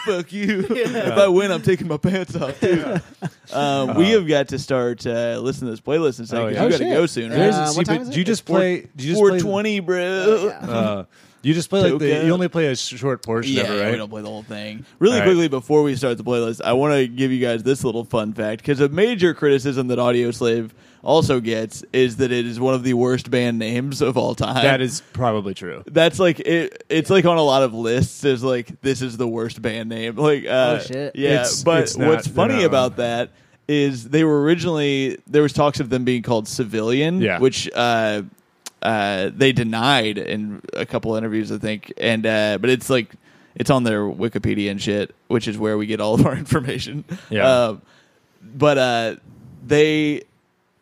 Fuck 0.05 0.33
you. 0.33 0.63
If 0.85 1.13
I 1.19 1.29
win, 1.29 1.51
I'm 1.51 1.63
taking 1.63 1.89
my 1.89 1.97
pants 1.97 2.35
off, 2.37 2.59
too. 2.61 2.97
Um, 3.53 3.97
we 3.97 4.11
have 4.11 4.27
got 4.27 4.49
to 4.49 4.59
start 4.59 5.07
uh, 5.07 5.39
listening 5.41 5.69
to 5.69 5.73
this 5.73 5.81
playlist 5.81 6.19
and 6.19 6.25
a 6.25 6.29
second. 6.29 6.37
Oh, 6.37 6.47
'cause 6.49 6.55
yeah. 6.55 6.61
you 6.61 6.67
Oh, 6.67 6.71
got 6.71 6.79
to 6.79 6.85
shit. 6.85 6.93
go 6.95 7.07
soon, 7.07 7.31
There's- 7.31 7.55
right? 7.55 7.63
Uh, 7.63 7.67
see, 7.69 7.77
what 7.79 7.87
time 7.87 7.97
but 7.99 8.03
is 8.03 8.09
do 8.11 8.19
you 8.19 8.25
just 8.25 8.45
play? 8.45 8.89
Do 8.97 9.05
you 9.07 9.11
just 9.13 9.21
play? 9.21 9.41
420, 9.41 9.81
bro. 9.81 10.49
Uh, 10.63 11.05
you 11.43 11.55
just 11.55 11.69
play 11.71 11.81
like 11.83 11.99
the. 11.99 12.11
Toka. 12.13 12.27
You 12.27 12.33
only 12.33 12.49
play 12.49 12.67
a 12.69 12.77
short 12.77 13.23
portion 13.25 13.53
Yeah, 13.55 13.63
of 13.65 13.71
it, 13.71 13.75
we 13.75 13.81
right? 13.91 13.97
don't 13.97 14.09
play 14.11 14.23
the 14.23 14.29
whole 14.29 14.43
thing. 14.45 14.85
Really 15.01 15.15
All 15.15 15.21
right. 15.21 15.27
quickly 15.27 15.49
before 15.49 15.83
we 15.83 15.97
start 15.97 16.17
the 16.17 16.25
playlist, 16.25 16.61
I 16.65 16.73
want 16.75 16.95
to 16.95 17.09
give 17.09 17.33
you 17.33 17.41
guys 17.41 17.63
this 17.65 17.83
little 17.85 18.05
fun 18.05 18.33
fact 18.33 18.63
because 18.63 18.81
a 18.81 18.89
major 18.89 19.35
criticism 19.35 19.89
that 19.89 19.99
Audio 19.99 20.31
Slave 20.31 20.73
also 21.03 21.41
gets 21.41 21.85
is 21.93 22.17
that 22.17 22.31
it 22.31 22.47
is 22.47 22.61
one 22.61 22.75
of 22.75 22.85
the 22.85 22.95
worst 22.95 23.31
band 23.31 23.59
names 23.59 24.01
of 24.01 24.17
all 24.17 24.35
time. 24.35 24.63
That 24.63 24.81
is 24.81 25.03
probably 25.13 25.53
true. 25.55 25.83
That's 25.87 26.19
like 26.19 26.41
it. 26.41 26.85
It's 26.89 27.11
like 27.11 27.25
on 27.25 27.39
a 27.39 27.43
lot 27.43 27.63
of 27.63 27.75
lists. 27.75 28.25
Is 28.25 28.43
like 28.45 28.81
this 28.83 29.03
is 29.03 29.17
the 29.17 29.27
worst 29.29 29.61
band 29.61 29.89
name. 29.89 30.17
Like, 30.17 30.45
uh, 30.47 30.79
Oh, 30.81 30.85
shit. 30.85 31.17
Yeah, 31.17 31.31
It's- 31.31 31.63
but 31.65 31.81
it's 31.83 31.97
not- 31.97 32.09
what's 32.09 32.27
funny 32.29 32.57
not 32.57 32.65
about 32.65 32.91
wrong. 32.93 32.97
that 32.99 33.31
is 33.69 34.09
they 34.11 34.23
were 34.25 34.43
originally 34.43 35.19
there 35.27 35.43
was 35.43 35.53
talks 35.53 35.81
of 35.81 35.89
them 35.91 36.05
being 36.05 36.23
called 36.23 36.47
Civilian, 36.49 37.21
Yeah. 37.21 37.39
which 37.39 37.69
uh, 37.75 38.23
uh, 38.83 39.31
they 39.35 39.53
denied 39.53 40.19
in 40.19 40.61
a 40.73 40.85
couple 40.87 41.15
interviews, 41.17 41.51
I 41.53 41.59
think. 41.59 41.93
And 41.99 42.25
uh, 42.27 42.59
but 42.61 42.71
it's 42.71 42.89
like 42.91 43.09
it's 43.55 43.71
on 43.71 43.85
their 43.85 44.03
Wikipedia 44.03 44.71
and 44.71 44.81
shit, 44.81 45.15
which 45.29 45.47
is 45.49 45.59
where 45.59 45.77
we 45.77 45.87
get 45.87 46.01
all 46.01 46.15
of 46.15 46.25
our 46.27 46.37
information. 46.45 47.05
Yeah. 47.31 47.47
Uh, 47.47 47.77
but 48.43 48.79
uh, 48.79 49.17
they 49.67 50.23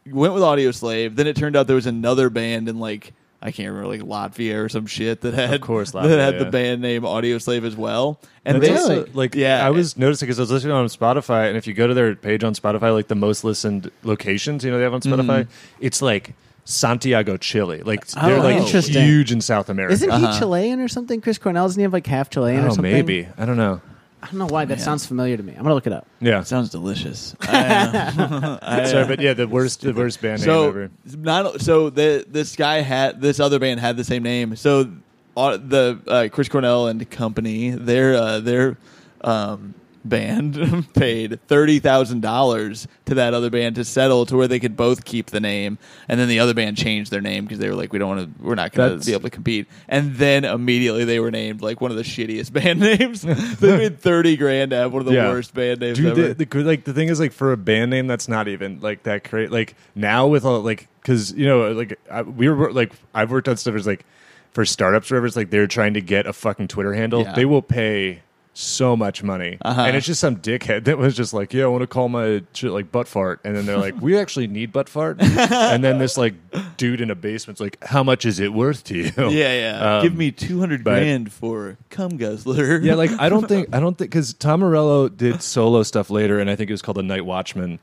went 0.06 0.34
with 0.34 0.42
Audio 0.42 0.70
Slave. 0.70 1.16
Then 1.16 1.26
it 1.26 1.36
turned 1.36 1.56
out 1.56 1.66
there 1.66 1.76
was 1.76 1.86
another 1.86 2.30
band 2.30 2.68
in 2.68 2.78
like 2.78 3.12
I 3.42 3.52
can't 3.52 3.68
remember 3.72 3.88
like 3.88 4.02
Latvia 4.02 4.62
or 4.62 4.68
some 4.68 4.86
shit 4.86 5.22
that 5.22 5.32
had 5.34 5.54
of 5.54 5.60
course, 5.62 5.92
Latvia, 5.92 6.08
that 6.08 6.18
had 6.18 6.34
yeah. 6.34 6.44
the 6.44 6.50
band 6.50 6.82
name 6.82 7.06
Audio 7.06 7.38
Slave 7.38 7.64
as 7.64 7.74
well. 7.74 8.20
And 8.44 8.60
That's 8.62 8.68
they 8.68 8.94
also, 8.96 9.10
like 9.14 9.34
yeah, 9.34 9.66
I 9.66 9.70
was 9.70 9.96
noticing 9.96 10.26
because 10.26 10.38
I 10.38 10.42
was 10.42 10.50
listening 10.50 10.72
on 10.74 10.86
Spotify, 10.86 11.48
and 11.48 11.56
if 11.56 11.66
you 11.66 11.72
go 11.74 11.86
to 11.86 11.94
their 11.94 12.14
page 12.14 12.44
on 12.44 12.54
Spotify, 12.54 12.92
like 12.92 13.08
the 13.08 13.14
most 13.14 13.44
listened 13.44 13.90
locations, 14.02 14.64
you 14.64 14.70
know, 14.70 14.76
they 14.78 14.84
have 14.84 14.94
on 14.94 15.00
Spotify, 15.00 15.48
it's 15.80 16.02
like 16.02 16.34
Santiago, 16.64 17.36
Chile. 17.36 17.82
Like 17.82 18.04
Oh, 18.16 18.26
they're 18.26 18.42
like 18.42 18.66
huge 18.68 19.32
in 19.32 19.40
South 19.40 19.68
America. 19.68 19.94
Isn't 19.94 20.10
Uh-huh. 20.10 20.32
he 20.32 20.38
Chilean 20.38 20.80
or 20.80 20.88
something? 20.88 21.20
Chris 21.20 21.38
Cornell 21.38 21.64
doesn't 21.64 21.80
he 21.80 21.82
have 21.84 21.92
like 21.92 22.06
half 22.06 22.30
Chilean 22.30 22.60
or 22.60 22.66
oh, 22.66 22.74
something? 22.74 22.92
maybe 22.92 23.26
I 23.38 23.46
don't 23.46 23.56
know. 23.56 23.80
I 24.22 24.26
don't 24.26 24.38
know 24.38 24.46
why 24.46 24.64
that 24.66 24.76
Man. 24.76 24.84
sounds 24.84 25.06
familiar 25.06 25.36
to 25.36 25.42
me. 25.42 25.52
I'm 25.54 25.62
gonna 25.62 25.74
look 25.74 25.86
it 25.86 25.92
up. 25.92 26.06
Yeah, 26.20 26.42
sounds 26.42 26.68
delicious. 26.70 27.34
I, 27.40 28.58
I- 28.62 28.84
sorry, 28.90 29.06
but 29.06 29.20
yeah, 29.20 29.32
the 29.34 29.48
worst, 29.48 29.80
the 29.80 29.92
worst 29.94 30.20
band 30.20 30.42
name 30.46 30.50
ever. 30.50 30.90
not 31.16 31.60
so 31.60 31.90
the 31.90 32.24
this 32.28 32.54
guy 32.56 32.80
had 32.80 33.20
this 33.20 33.40
other 33.40 33.58
band 33.58 33.80
had 33.80 33.96
the 33.96 34.04
same 34.04 34.22
name. 34.22 34.56
So 34.56 34.92
uh, 35.36 35.56
the 35.56 36.00
uh, 36.06 36.28
Chris 36.30 36.48
Cornell 36.48 36.88
and 36.88 37.08
company 37.10 37.70
their 37.70 38.14
uh, 38.14 38.40
their 38.40 38.76
um, 39.22 39.74
band 40.04 40.92
paid 40.94 41.40
thirty 41.46 41.78
thousand 41.78 42.20
dollars 42.22 42.86
to 43.06 43.14
that 43.14 43.34
other 43.34 43.50
band 43.50 43.76
to 43.76 43.84
settle 43.84 44.26
to 44.26 44.36
where 44.36 44.48
they 44.48 44.58
could 44.60 44.76
both 44.76 45.04
keep 45.04 45.26
the 45.26 45.40
name, 45.40 45.78
and 46.08 46.18
then 46.18 46.28
the 46.28 46.38
other 46.40 46.54
band 46.54 46.76
changed 46.76 47.10
their 47.10 47.20
name 47.20 47.44
because 47.44 47.58
they 47.58 47.68
were 47.68 47.74
like, 47.74 47.92
we 47.92 47.98
don't 47.98 48.08
want 48.16 48.38
to, 48.38 48.42
we're 48.44 48.54
not 48.54 48.72
going 48.72 48.98
to 48.98 49.04
be 49.06 49.12
able 49.12 49.22
to 49.22 49.30
compete. 49.30 49.66
And 49.88 50.14
then 50.16 50.44
immediately 50.44 51.04
they 51.04 51.20
were 51.20 51.30
named 51.30 51.60
like 51.62 51.80
one 51.80 51.90
of 51.90 51.96
the 51.96 52.02
shittiest 52.02 52.52
band 52.54 52.80
names. 52.80 53.22
they 53.22 53.34
paid 53.78 54.00
thirty 54.00 54.36
grand 54.36 54.70
to 54.70 54.76
have 54.76 54.92
one 54.92 55.00
of 55.00 55.06
the 55.06 55.14
Yeah. 55.14 55.28
worst 55.28 55.54
band 55.54 55.80
names 55.80 55.98
Dude, 55.98 56.18
ever. 56.18 56.34
the, 56.34 56.44
the 56.44 56.62
like 56.64 56.84
the 56.84 56.92
thing 56.92 57.08
is 57.08 57.20
like 57.20 57.32
for 57.32 57.52
a 57.52 57.56
band 57.56 57.90
name 57.90 58.06
that's 58.06 58.28
not 58.28 58.48
even 58.48 58.80
like 58.80 59.02
that 59.04 59.28
great. 59.28 59.50
Like 59.50 59.74
now 59.94 60.26
with 60.26 60.44
all 60.44 60.60
like 60.60 60.88
because 61.02 61.32
you 61.32 61.46
know 61.46 61.72
like 61.72 61.98
I, 62.10 62.22
we 62.22 62.48
were 62.48 62.72
like 62.72 62.92
I've 63.14 63.30
worked 63.30 63.48
on 63.48 63.56
stuff 63.56 63.74
as 63.74 63.86
like 63.86 64.04
for 64.52 64.64
startups 64.64 65.10
or 65.10 65.14
whatever. 65.14 65.26
It's 65.26 65.36
like 65.36 65.50
they're 65.50 65.66
trying 65.66 65.94
to 65.94 66.00
get 66.00 66.26
a 66.26 66.32
fucking 66.32 66.68
Twitter 66.68 66.92
handle. 66.92 67.22
Yeah. 67.22 67.32
They 67.34 67.44
will 67.44 67.62
pay 67.62 68.22
so 68.60 68.96
much 68.96 69.22
money, 69.22 69.58
Uh-huh. 69.62 69.80
and 69.82 69.96
it's 69.96 70.06
just 70.06 70.20
some 70.20 70.36
dickhead 70.36 70.84
that 70.84 70.98
was 70.98 71.16
just 71.16 71.32
like, 71.32 71.52
yeah, 71.52 71.64
I 71.64 71.66
want 71.68 71.82
to 71.82 71.86
call 71.86 72.08
my 72.08 72.42
shit 72.52 72.70
like 72.70 72.92
butt 72.92 73.08
fart, 73.08 73.40
and 73.44 73.56
then 73.56 73.66
they're 73.66 73.78
like, 73.78 74.00
we 74.00 74.18
actually 74.18 74.46
need 74.46 74.72
butt 74.72 74.88
fart, 74.88 75.16
and 75.22 75.82
then 75.82 75.98
this 75.98 76.16
like 76.16 76.34
dude 76.76 77.00
in 77.00 77.10
a 77.10 77.14
basement's 77.14 77.60
like, 77.60 77.82
how 77.84 78.02
much 78.02 78.24
is 78.24 78.40
it 78.40 78.52
worth 78.52 78.84
to 78.84 78.96
you? 78.96 79.10
yeah, 79.16 79.28
yeah. 79.52 79.96
Um, 79.98 80.02
Give 80.02 80.14
me 80.14 80.30
two 80.32 80.60
hundred 80.60 80.84
grand 80.84 81.32
for 81.32 81.76
cum 81.90 82.16
guzzler. 82.16 82.78
Yeah, 82.80 82.94
like 82.94 83.10
I 83.18 83.28
don't 83.28 83.46
think 83.48 83.68
I 83.74 83.80
don't 83.80 83.96
think 83.96 84.10
because 84.10 84.34
Tom 84.34 84.60
Morello 84.60 85.08
did 85.08 85.42
solo 85.42 85.82
stuff 85.82 86.10
later, 86.10 86.38
and 86.38 86.50
I 86.50 86.56
think 86.56 86.70
it 86.70 86.72
was 86.74 86.82
called 86.82 86.96
The 86.98 87.02
Night 87.02 87.24
Watchman, 87.24 87.78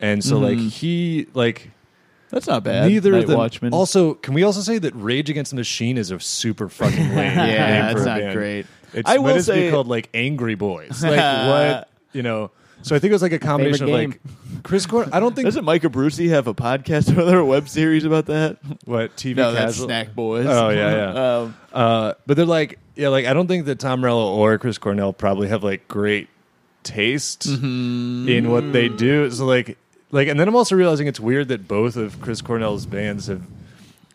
and 0.00 0.24
so 0.24 0.38
like 0.38 0.58
he 0.58 1.26
like 1.34 1.70
That's 2.34 2.46
not 2.46 2.62
bad. 2.64 2.88
neither 2.88 3.12
Night 3.12 3.22
of 3.22 3.28
them. 3.30 3.38
Watchman. 3.38 3.72
Also, 3.72 4.14
can 4.14 4.34
we 4.34 4.42
also 4.42 4.60
say 4.60 4.78
that 4.78 4.92
Rage 4.94 5.30
Against 5.30 5.50
the 5.52 5.56
Machine 5.56 5.96
is 5.96 6.10
a 6.10 6.20
super 6.20 6.68
fucking 6.68 6.98
lame 6.98 7.16
yeah, 7.16 7.86
name 7.86 7.92
for 7.96 8.00
that's 8.00 8.02
a 8.02 8.08
not 8.08 8.20
band. 8.20 8.34
great. 8.36 8.66
It's, 8.92 9.08
I 9.10 9.18
will 9.18 9.28
as 9.36 9.46
be 9.48 9.52
say- 9.54 9.70
called 9.70 9.86
like 9.88 10.10
Angry 10.12 10.54
Boys. 10.56 11.02
Like 11.02 11.16
what 11.48 11.88
you 12.12 12.22
know. 12.22 12.50
So 12.82 12.94
I 12.94 12.98
think 12.98 13.12
it 13.12 13.14
was 13.14 13.22
like 13.22 13.32
a 13.32 13.38
combination 13.38 13.84
of 13.84 13.90
Favorite 13.90 14.20
like 14.52 14.62
Chris 14.62 14.84
Corn. 14.84 15.08
I 15.12 15.18
don't 15.18 15.34
think 15.34 15.46
Doesn't 15.46 15.64
Micah 15.64 15.88
Brucey 15.88 16.28
have 16.28 16.46
a 16.46 16.54
podcast 16.54 17.16
or 17.32 17.38
a 17.38 17.44
web 17.44 17.66
series 17.66 18.04
about 18.04 18.26
that? 18.26 18.58
what 18.84 19.16
TV 19.16 19.36
No, 19.36 19.52
that's 19.52 19.72
casual. 19.76 19.86
Snack 19.86 20.14
Boys. 20.14 20.44
Oh, 20.46 20.68
yeah, 20.68 20.90
yeah. 21.14 21.36
um, 21.38 21.56
Uh, 21.72 22.12
but 22.26 22.36
they're 22.36 22.44
like, 22.44 22.78
yeah, 22.94 23.08
like 23.08 23.24
I 23.24 23.32
don't 23.32 23.46
think 23.46 23.64
that 23.66 23.78
Tom 23.78 24.00
Morello 24.00 24.34
or 24.34 24.58
Chris 24.58 24.76
Cornell 24.76 25.14
probably 25.14 25.48
have 25.48 25.64
like 25.64 25.88
great 25.88 26.28
taste 26.82 27.48
Mm-hmm. 27.48 28.28
in 28.28 28.50
what 28.50 28.72
they 28.74 28.88
do. 28.90 29.30
So 29.30 29.46
like, 29.46 29.78
like, 30.14 30.28
and 30.28 30.38
then 30.38 30.46
I'm 30.48 30.54
also 30.56 30.76
realizing 30.76 31.06
it's 31.08 31.20
weird 31.20 31.48
that 31.48 31.66
both 31.66 31.96
of 31.96 32.20
Chris 32.20 32.40
Cornell's 32.40 32.86
bands 32.86 33.26
have. 33.26 33.42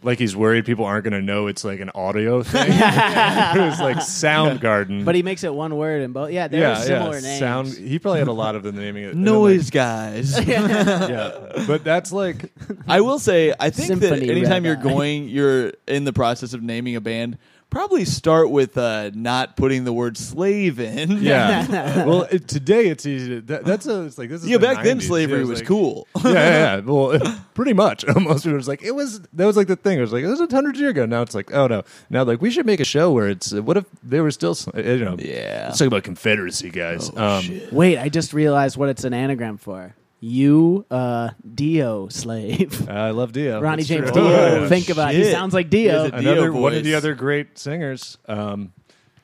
Like 0.02 0.18
he's 0.18 0.34
worried 0.34 0.66
people 0.66 0.86
aren't 0.86 1.04
going 1.04 1.12
to 1.12 1.22
know 1.22 1.48
it's 1.48 1.66
like 1.66 1.82
an 1.82 1.90
audio 1.94 2.42
thing. 2.44 2.68
it 2.72 3.60
was 3.60 3.82
like 3.82 3.98
Soundgarden, 3.98 5.04
But 5.04 5.14
he 5.16 5.24
makes 5.24 5.44
it 5.44 5.54
one 5.54 5.76
word 5.76 6.02
in 6.04 6.14
both. 6.14 6.32
Yeah, 6.32 6.48
they're 6.48 6.62
yeah, 6.62 6.76
similar 6.76 7.16
yeah, 7.16 7.22
names. 7.22 7.40
Sound. 7.40 7.68
He 7.68 8.00
probably 8.00 8.20
had 8.20 8.30
a 8.30 8.32
lot 8.32 8.56
of 8.56 8.64
the 8.64 8.72
naming. 8.72 9.04
it. 9.04 9.08
And 9.12 9.28
then, 9.28 9.34
noise 9.34 9.70
guys. 9.72 10.40
yeah, 10.48 11.66
but 11.68 11.84
that's 11.84 12.14
like 12.14 12.50
I 12.88 13.02
will 13.02 13.20
say, 13.20 13.54
I 13.60 13.72
think 13.72 13.88
Symphony 13.88 14.28
that 14.28 14.32
anytime 14.32 14.64
Red 14.64 14.70
you're 14.70 14.78
Eye. 14.78 14.82
going, 14.84 15.28
you're 15.28 15.74
in 15.86 16.06
the 16.06 16.14
process 16.14 16.54
of 16.54 16.64
naming 16.64 16.96
a 16.96 17.02
band. 17.02 17.38
Probably 17.70 18.04
start 18.04 18.50
with 18.50 18.80
uh, 18.80 19.12
not 19.14 19.56
putting 19.56 19.84
the 19.84 19.94
word 19.94 20.18
slave 20.18 20.80
in. 20.80 21.22
yeah. 21.22 22.04
well, 22.06 22.24
it, 22.24 22.48
today 22.48 22.88
it's 22.88 23.06
easy. 23.06 23.30
To, 23.36 23.42
that, 23.42 23.64
that's 23.64 23.86
a, 23.86 24.06
it's 24.06 24.18
like 24.18 24.30
this 24.30 24.42
is 24.44 24.50
yeah. 24.50 24.58
the 24.58 24.66
Back 24.66 24.84
then, 24.84 25.00
slavery 25.00 25.38
Yeah, 25.38 25.42
it's 25.42 25.50
was 25.50 25.60
like- 25.60 25.68
cool. 25.68 26.08
yeah, 26.26 26.32
yeah, 26.32 26.76
yeah. 26.78 26.80
Well, 26.86 27.20
pretty 27.54 27.74
much. 27.74 28.06
Most 28.08 28.44
people 28.44 28.58
was 28.58 28.68
like, 28.68 28.82
it 28.82 28.96
was. 28.96 29.20
That 29.34 29.46
was 29.46 29.56
like 29.56 29.68
the 29.68 29.76
thing. 29.76 30.00
It 30.00 30.02
was 30.02 30.12
like 30.12 30.24
it 30.24 30.28
was 30.28 30.40
a 30.40 30.48
hundred 30.50 30.78
years 30.78 30.92
ago. 30.92 31.06
Now 31.06 31.22
it's 31.22 31.36
like, 31.36 31.54
oh 31.54 31.68
no. 31.68 31.84
Now 32.10 32.24
like 32.24 32.42
we 32.42 32.50
should 32.50 32.66
make 32.66 32.80
a 32.80 32.86
show 32.86 33.12
where 33.12 33.30
it's. 33.30 33.54
Uh, 33.54 33.62
what 33.62 33.78
if 33.78 33.86
they 34.02 34.20
were 34.20 34.32
still? 34.32 34.58
uh, 34.76 34.82
You 34.82 35.06
know. 35.06 35.16
Yeah. 35.20 35.66
Let's 35.68 35.78
talk 35.78 35.88
about 35.88 36.04
Confederacy, 36.04 36.72
guys. 36.72 37.12
Oh, 37.16 37.38
um, 37.38 37.44
shit. 37.44 37.72
Wait, 37.72 37.98
I 38.00 38.10
just 38.10 38.34
realized 38.34 38.78
what 38.78 38.90
it's 38.90 39.04
an 39.04 39.14
anagram 39.14 39.58
for. 39.58 39.96
You, 40.22 40.86
uh, 40.92 41.30
Dio 41.56 42.10
slave. 42.10 42.90
I 42.92 43.12
love 43.12 43.32
Dio. 43.32 43.62
Ronnie 43.62 43.82
It's 43.82 43.90
James 43.90 44.12
true. 44.12 44.22
Dio. 44.22 44.64
Oh, 44.64 44.68
Think 44.70 44.90
about 44.90 45.14
it. 45.14 45.18
He 45.18 45.24
shit. 45.24 45.32
sounds 45.32 45.54
like 45.54 45.68
He 45.68 45.84
Dio. 45.84 46.04
has 46.04 46.12
a 46.12 46.16
Another 46.16 46.52
one 46.52 46.74
of 46.76 46.84
the 46.84 46.96
other 46.96 47.16
great 47.16 47.58
singers. 47.58 48.18
Um, 48.28 48.74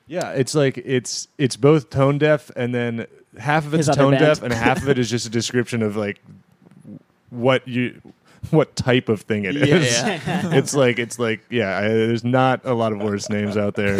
yeah, 0.06 0.30
it's 0.32 0.54
like 0.54 0.78
it's 0.78 1.28
it's 1.36 1.56
both 1.56 1.90
tone 1.90 2.16
deaf 2.18 2.50
and 2.56 2.74
then 2.74 3.06
half 3.38 3.66
of 3.66 3.74
it's 3.74 3.88
other 3.88 3.96
tone 4.00 4.10
band. 4.12 4.24
deaf 4.24 4.42
and 4.42 4.52
half 4.54 4.82
of 4.82 4.88
it 4.88 4.98
is 4.98 5.10
just 5.10 5.26
a 5.26 5.30
description 5.30 5.82
of 5.82 5.96
like 5.96 6.20
what 7.30 7.66
you 7.68 8.00
what 8.50 8.76
type 8.76 9.08
of 9.08 9.22
thing 9.22 9.44
it 9.44 9.56
is. 9.56 9.92
Yeah. 10.00 10.20
it's 10.56 10.74
like 10.74 10.98
it's 10.98 11.18
like 11.18 11.40
yeah. 11.50 11.76
I, 11.76 11.88
there's 11.88 12.24
not 12.24 12.60
a 12.64 12.72
lot 12.72 12.92
of 12.92 13.02
worse 13.02 13.28
names 13.28 13.56
out 13.56 13.74
there 13.74 13.98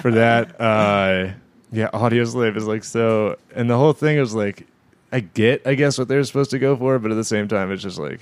for 0.00 0.12
that. 0.12 0.58
Uh, 0.60 1.32
yeah, 1.72 1.88
Audioslave 1.92 2.56
is 2.56 2.66
like 2.66 2.84
so, 2.84 3.36
and 3.54 3.68
the 3.68 3.76
whole 3.76 3.92
thing 3.92 4.18
is 4.18 4.34
like 4.34 4.66
I 5.12 5.20
get 5.20 5.66
I 5.66 5.74
guess 5.74 5.98
what 5.98 6.08
they're 6.08 6.24
supposed 6.24 6.50
to 6.52 6.58
go 6.58 6.74
for, 6.76 6.98
but 6.98 7.10
at 7.10 7.14
the 7.14 7.24
same 7.24 7.46
time, 7.48 7.70
it's 7.70 7.82
just 7.82 7.98
like. 7.98 8.20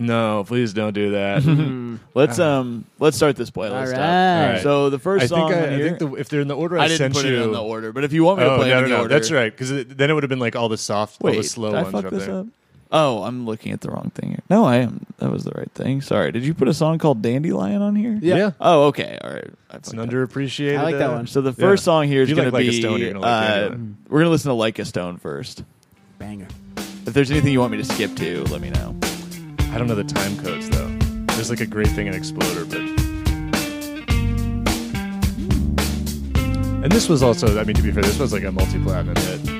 No, 0.00 0.44
please 0.46 0.72
don't 0.72 0.92
do 0.92 1.10
that. 1.10 1.42
Let's 2.14 2.38
um 2.38 2.84
let's 3.00 3.16
start 3.16 3.34
this 3.34 3.50
playlist. 3.50 3.72
All 3.72 3.94
up. 3.94 3.98
right. 3.98 4.42
All 4.44 4.52
right. 4.52 4.62
So 4.62 4.90
the 4.90 4.98
first 5.00 5.24
I 5.24 5.26
song 5.26 5.50
think 5.50 5.60
I, 5.60 5.66
on 5.66 5.72
I 5.72 5.76
here, 5.76 5.86
think 5.88 5.98
the, 5.98 6.14
if 6.14 6.28
they're 6.28 6.40
in 6.40 6.46
the 6.46 6.54
order 6.56 6.78
I, 6.78 6.84
I 6.84 6.88
didn't 6.88 6.98
sent 6.98 7.14
put 7.14 7.24
you, 7.24 7.34
it 7.36 7.42
in 7.42 7.50
the 7.52 7.60
order, 7.62 7.92
but 7.92 8.04
if 8.04 8.12
you 8.12 8.22
want 8.22 8.38
me 8.38 8.44
to 8.44 8.52
Oh 8.52 8.56
play 8.58 8.68
no, 8.68 8.74
them 8.76 8.78
no, 8.80 8.84
in 8.84 8.90
the 8.90 8.96
no, 8.96 9.02
order, 9.02 9.14
that's 9.14 9.32
right. 9.32 9.50
Because 9.52 9.86
then 9.86 10.08
it 10.08 10.12
would 10.14 10.22
have 10.22 10.30
been 10.30 10.38
like 10.38 10.54
all 10.54 10.68
the 10.68 10.78
soft, 10.78 11.20
all 11.20 11.30
Wait, 11.30 11.38
the 11.38 11.42
slow 11.42 11.70
did 11.70 11.78
I 11.78 11.82
ones 11.82 11.92
fuck 11.92 12.04
up 12.04 12.10
this 12.12 12.26
there. 12.26 12.34
up? 12.36 12.46
Oh, 12.90 13.22
I'm 13.24 13.44
looking 13.44 13.72
at 13.72 13.82
the 13.82 13.90
wrong 13.90 14.10
thing. 14.14 14.30
Here. 14.30 14.40
No, 14.48 14.64
I 14.64 14.76
am. 14.76 15.04
That 15.18 15.30
was 15.30 15.44
the 15.44 15.50
right 15.54 15.70
thing. 15.72 16.00
Sorry. 16.00 16.32
Did 16.32 16.44
you 16.46 16.54
put 16.54 16.68
a 16.68 16.74
song 16.74 16.98
called 16.98 17.20
Dandelion 17.20 17.82
on 17.82 17.94
here? 17.94 18.18
Yeah. 18.22 18.36
Yeah, 18.36 18.50
Oh, 18.60 18.84
okay. 18.86 19.18
All 19.22 19.30
right. 19.30 19.50
I 19.70 19.76
it's 19.76 19.92
an 19.92 19.98
up. 19.98 20.08
underappreciated. 20.08 20.78
I 20.78 20.82
like 20.84 20.96
that 20.96 21.10
uh, 21.10 21.16
one. 21.16 21.26
So 21.26 21.42
the 21.42 21.50
Yeah. 21.50 21.66
first 21.68 21.84
song 21.84 22.06
here 22.08 22.22
is 22.22 22.30
going 22.32 22.38
like 22.38 22.46
to 22.46 22.52
Like 22.54 22.64
a 22.66 22.70
be. 22.70 22.80
Stone, 22.80 23.00
you're 23.00 23.12
gonna 23.12 23.20
like 23.20 23.28
uh, 23.50 23.50
Dandelion. 23.58 23.96
we're 24.08 24.18
going 24.20 24.26
to 24.26 24.30
listen 24.30 24.48
to 24.48 24.54
Like 24.54 24.78
a 24.78 24.84
Stone 24.86 25.18
first. 25.18 25.64
Banger. 26.18 26.48
If 27.06 27.12
there's 27.12 27.30
anything 27.30 27.52
you 27.52 27.60
want 27.60 27.72
me 27.72 27.78
to 27.78 27.84
skip 27.84 28.14
to, 28.16 28.44
let 28.44 28.60
me 28.62 28.70
know. 28.70 28.96
I 29.72 29.76
don't 29.76 29.86
know 29.86 29.94
the 29.94 30.04
time 30.04 30.36
codes 30.38 30.70
though. 30.70 30.88
There's 31.34 31.50
like 31.50 31.60
a 31.60 31.66
great 31.66 31.88
thing 31.88 32.06
in 32.06 32.14
Exploder, 32.14 32.64
but. 32.64 32.80
And 36.80 36.92
this 36.92 37.08
was 37.08 37.22
also, 37.22 37.60
I 37.60 37.64
mean, 37.64 37.76
to 37.76 37.82
be 37.82 37.90
fair, 37.92 38.02
this 38.02 38.18
was 38.18 38.32
like 38.32 38.44
a 38.44 38.52
multi-platinum 38.52 39.16
hit. 39.16 39.57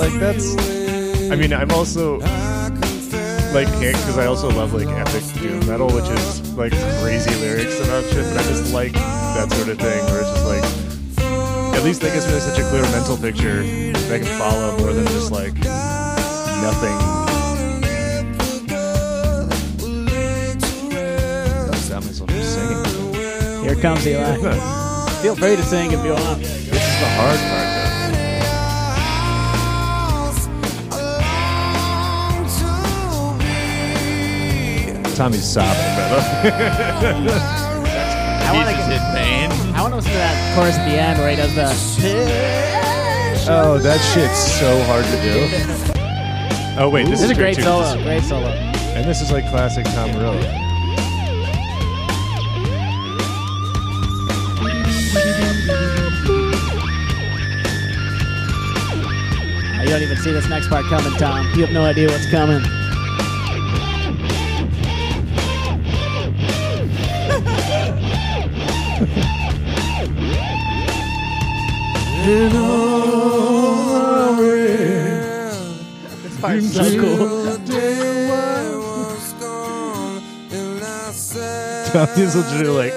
Like 0.00 0.18
that's. 0.18 0.56
I 1.30 1.36
mean, 1.36 1.52
I'm 1.52 1.70
also 1.70 2.18
like 3.52 3.68
because 3.80 4.16
I 4.16 4.26
also 4.26 4.48
love 4.50 4.72
like 4.72 4.88
epic 4.88 5.22
doom 5.34 5.60
metal, 5.66 5.88
which 5.88 6.08
is 6.08 6.54
like 6.56 6.72
crazy 7.02 7.34
lyrics 7.36 7.78
about 7.80 8.04
shit. 8.04 8.24
But 8.32 8.38
I 8.38 8.42
just 8.44 8.72
like 8.72 8.92
that 8.94 9.52
sort 9.52 9.68
of 9.68 9.78
thing 9.78 10.04
where 10.06 10.20
it's 10.20 10.30
just 10.30 10.46
like 10.46 10.64
at 11.76 11.84
least 11.84 12.00
that 12.00 12.12
gives 12.14 12.26
me 12.26 12.32
like, 12.32 12.42
such 12.42 12.58
a 12.58 12.68
clear 12.70 12.82
mental 12.82 13.16
picture 13.16 13.62
that 13.62 14.12
I 14.12 14.18
can 14.18 14.38
follow 14.38 14.78
more 14.78 14.92
than 14.92 15.06
just 15.08 15.30
like 15.30 15.54
nothing. 16.64 16.96
Don't 21.66 21.76
stop 21.76 22.04
myself 22.04 22.30
from 22.30 22.42
singing. 22.42 23.64
Here 23.64 23.76
comes 23.76 24.06
Eli. 24.06 24.36
Feel 25.22 25.36
free 25.36 25.56
to 25.56 25.62
sing 25.62 25.92
if 25.92 26.02
you 26.02 26.12
want. 26.12 26.38
This 26.38 26.72
is 26.72 27.00
the 27.00 27.08
hard 27.16 27.38
part 27.38 27.69
Tommy's 35.20 35.44
sobbing, 35.44 35.76
brother. 35.76 36.24
I 38.40 38.52
want 38.54 38.70
to 38.70 38.74
Jesus 38.74 38.88
in 38.88 39.04
pain. 39.12 39.50
I 39.76 39.82
want 39.82 39.92
to 39.92 39.96
listen 39.96 40.12
to 40.12 40.16
that 40.16 40.56
chorus 40.56 40.78
at 40.78 40.88
the 40.88 40.96
end 40.96 41.18
where 41.18 41.28
he 41.28 41.36
does 41.36 41.52
the. 41.54 41.68
oh, 43.52 43.76
that 43.80 44.00
shit's 44.14 44.40
so 44.58 44.82
hard 44.84 45.04
to 45.04 45.20
do. 45.20 46.80
Oh 46.80 46.88
wait, 46.88 47.04
this 47.04 47.20
This 47.20 47.28
is 47.28 47.30
a 47.32 47.34
great 47.34 47.56
great 47.56 47.56
too. 47.56 47.64
solo. 47.64 48.02
Great 48.02 48.22
solo. 48.22 48.46
And 48.48 48.96
And 48.96 49.04
this 49.04 49.20
is 49.20 49.30
like 49.30 49.46
classic 49.50 49.84
Tom 49.92 50.10
Morello. 50.12 50.40
Oh, 59.76 59.82
you 59.82 59.88
don't 59.90 60.00
even 60.02 60.16
see 60.16 60.32
this 60.32 60.48
next 60.48 60.68
part 60.68 60.86
coming, 60.86 61.12
Tom. 61.18 61.44
You 61.54 61.66
have 61.66 61.72
no 61.72 61.84
idea 61.84 62.08
what's 62.08 62.30
coming. 62.30 62.79
This 76.22 76.40
part's 76.40 76.72
so 76.72 76.84
cool. 77.00 77.26
Tommy's 81.90 82.36
literally 82.36 82.90
like 82.90 82.96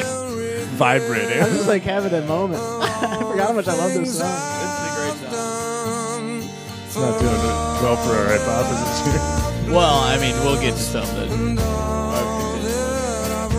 vibrating. 0.75 1.41
I'm 1.41 1.49
just 1.49 1.67
like 1.67 1.81
having 1.81 2.13
a 2.13 2.21
moment. 2.27 2.61
I 2.61 3.17
forgot 3.27 3.47
how 3.47 3.53
much 3.53 3.67
I 3.67 3.75
love 3.75 3.93
this 3.95 4.19
song. 4.19 4.29
This 4.29 4.69
is 4.69 4.85
a 4.85 4.93
great 5.01 5.17
song. 5.31 6.47
It's 6.85 6.95
not 6.95 7.19
doing 7.19 7.41
well 7.81 7.97
for 8.05 8.13
our 8.13 8.37
hypothesis 8.37 9.01
here. 9.07 9.73
Well, 9.73 9.97
I 10.01 10.19
mean, 10.19 10.35
we'll 10.45 10.61
get 10.61 10.73
to 10.73 10.79
some 10.79 11.07
that. 11.07 11.29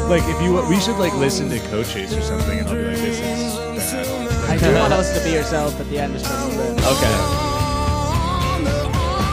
Like 0.08 0.22
if 0.26 0.40
you, 0.40 0.54
we 0.68 0.78
should 0.78 0.98
like 0.98 1.14
listen 1.14 1.48
to 1.50 1.58
Cochise 1.70 2.14
or 2.16 2.20
something, 2.20 2.60
and 2.60 2.68
I'll 2.68 2.76
be 2.76 2.84
like, 2.84 2.96
this 2.96 3.18
is 3.18 3.20
bad. 3.20 3.43
I 4.54 4.56
do 4.56 4.72
want 4.76 4.92
to 4.92 4.98
listen 4.98 5.18
to 5.18 5.24
Be 5.24 5.32
Yourself 5.32 5.80
at 5.80 5.88
the 5.88 5.98
end 5.98 6.12
just 6.12 6.26
for 6.26 6.34
a 6.34 6.36
little 6.46 6.74
bit. 6.76 6.84
Okay. 6.86 7.10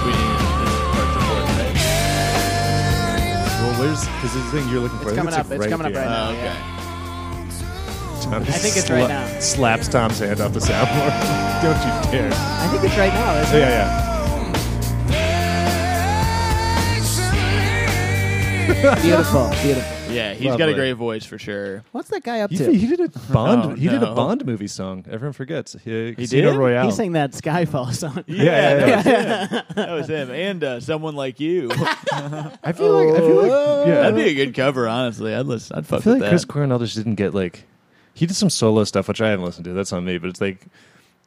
We 0.01 0.09
need 0.17 0.33
this 0.41 0.81
part's 0.89 1.13
important, 1.13 1.53
right? 1.61 1.77
Well, 3.61 3.73
where's 3.79 4.01
because 4.01 4.33
the 4.33 4.41
thing 4.49 4.65
you're 4.69 4.81
looking 4.81 4.97
for? 4.97 5.09
It's 5.11 5.19
I 5.19 5.21
think 5.21 5.29
coming 5.29 5.33
up. 5.35 5.45
It's 5.51 5.67
coming 5.67 5.85
up 5.85 5.91
here. 5.93 6.01
right 6.01 6.09
now. 6.09 6.29
Oh, 6.29 6.33
okay. 6.33 6.55
Tommy 8.23 8.47
I 8.47 8.51
think 8.51 8.75
it's 8.77 8.89
right 8.89 9.07
now. 9.07 9.27
Slaps 9.39 9.87
Tom's 9.89 10.17
hand 10.17 10.41
off 10.41 10.53
the 10.53 10.59
soundboard. 10.59 11.13
Don't 11.61 11.77
you 11.85 11.93
dare! 12.11 12.31
I 12.33 12.67
think 12.71 12.83
it's 12.83 12.97
right 12.97 13.13
now, 13.13 13.35
isn't 13.41 13.55
it? 13.55 13.59
Yeah, 13.59 13.69
yeah. 18.81 19.01
Beautiful, 19.03 19.49
beautiful. 19.61 20.00
Yeah, 20.13 20.33
he's 20.33 20.47
got 20.47 20.59
Lovely. 20.59 20.73
a 20.73 20.75
great 20.75 20.93
voice 20.93 21.25
for 21.25 21.37
sure. 21.39 21.83
What's 21.91 22.09
that 22.09 22.23
guy 22.23 22.41
up 22.41 22.51
He, 22.51 22.57
to? 22.57 22.71
he 22.73 22.87
did 22.87 22.99
a 22.99 23.09
Bond. 23.33 23.63
Oh, 23.63 23.75
he 23.75 23.87
did 23.87 24.01
a 24.03 24.07
no. 24.07 24.15
Bond 24.15 24.45
movie 24.45 24.67
song. 24.67 25.05
Everyone 25.09 25.33
forgets. 25.33 25.75
He, 25.83 26.13
Casino 26.15 26.51
did? 26.51 26.57
Royale. 26.57 26.85
He 26.85 26.91
sang 26.91 27.13
that 27.13 27.31
Skyfall 27.31 27.93
song. 27.93 28.23
Yeah, 28.27 28.43
yeah, 28.43 28.85
yeah. 28.85 29.03
that, 29.03 29.03
was 29.03 29.05
him. 29.05 29.63
that 29.75 29.91
was 29.91 30.07
him. 30.07 30.31
And 30.31 30.63
uh, 30.63 30.79
someone 30.79 31.15
like 31.15 31.39
you. 31.39 31.69
I 31.73 32.71
feel 32.73 32.91
like 32.91 33.15
I 33.15 33.17
feel 33.19 33.35
like 33.41 33.87
yeah. 33.87 33.95
That'd 34.01 34.15
be 34.15 34.29
a 34.29 34.33
good 34.33 34.53
cover, 34.55 34.87
honestly. 34.87 35.33
I'd 35.33 35.45
listen. 35.45 35.77
I'd 35.77 35.85
fuck 35.85 35.99
I 35.99 36.03
feel 36.03 36.13
with 36.13 36.21
like 36.21 36.27
that. 36.27 36.31
Chris 36.31 36.45
Cornell 36.45 36.79
just 36.79 36.95
didn't 36.95 37.15
get 37.15 37.33
like 37.33 37.65
he 38.13 38.25
did 38.25 38.35
some 38.35 38.49
solo 38.49 38.83
stuff 38.83 39.07
which 39.07 39.21
I 39.21 39.29
haven't 39.29 39.45
listened 39.45 39.65
to. 39.65 39.73
That's 39.73 39.93
on 39.93 40.05
me, 40.05 40.17
but 40.17 40.29
it's 40.29 40.41
like 40.41 40.65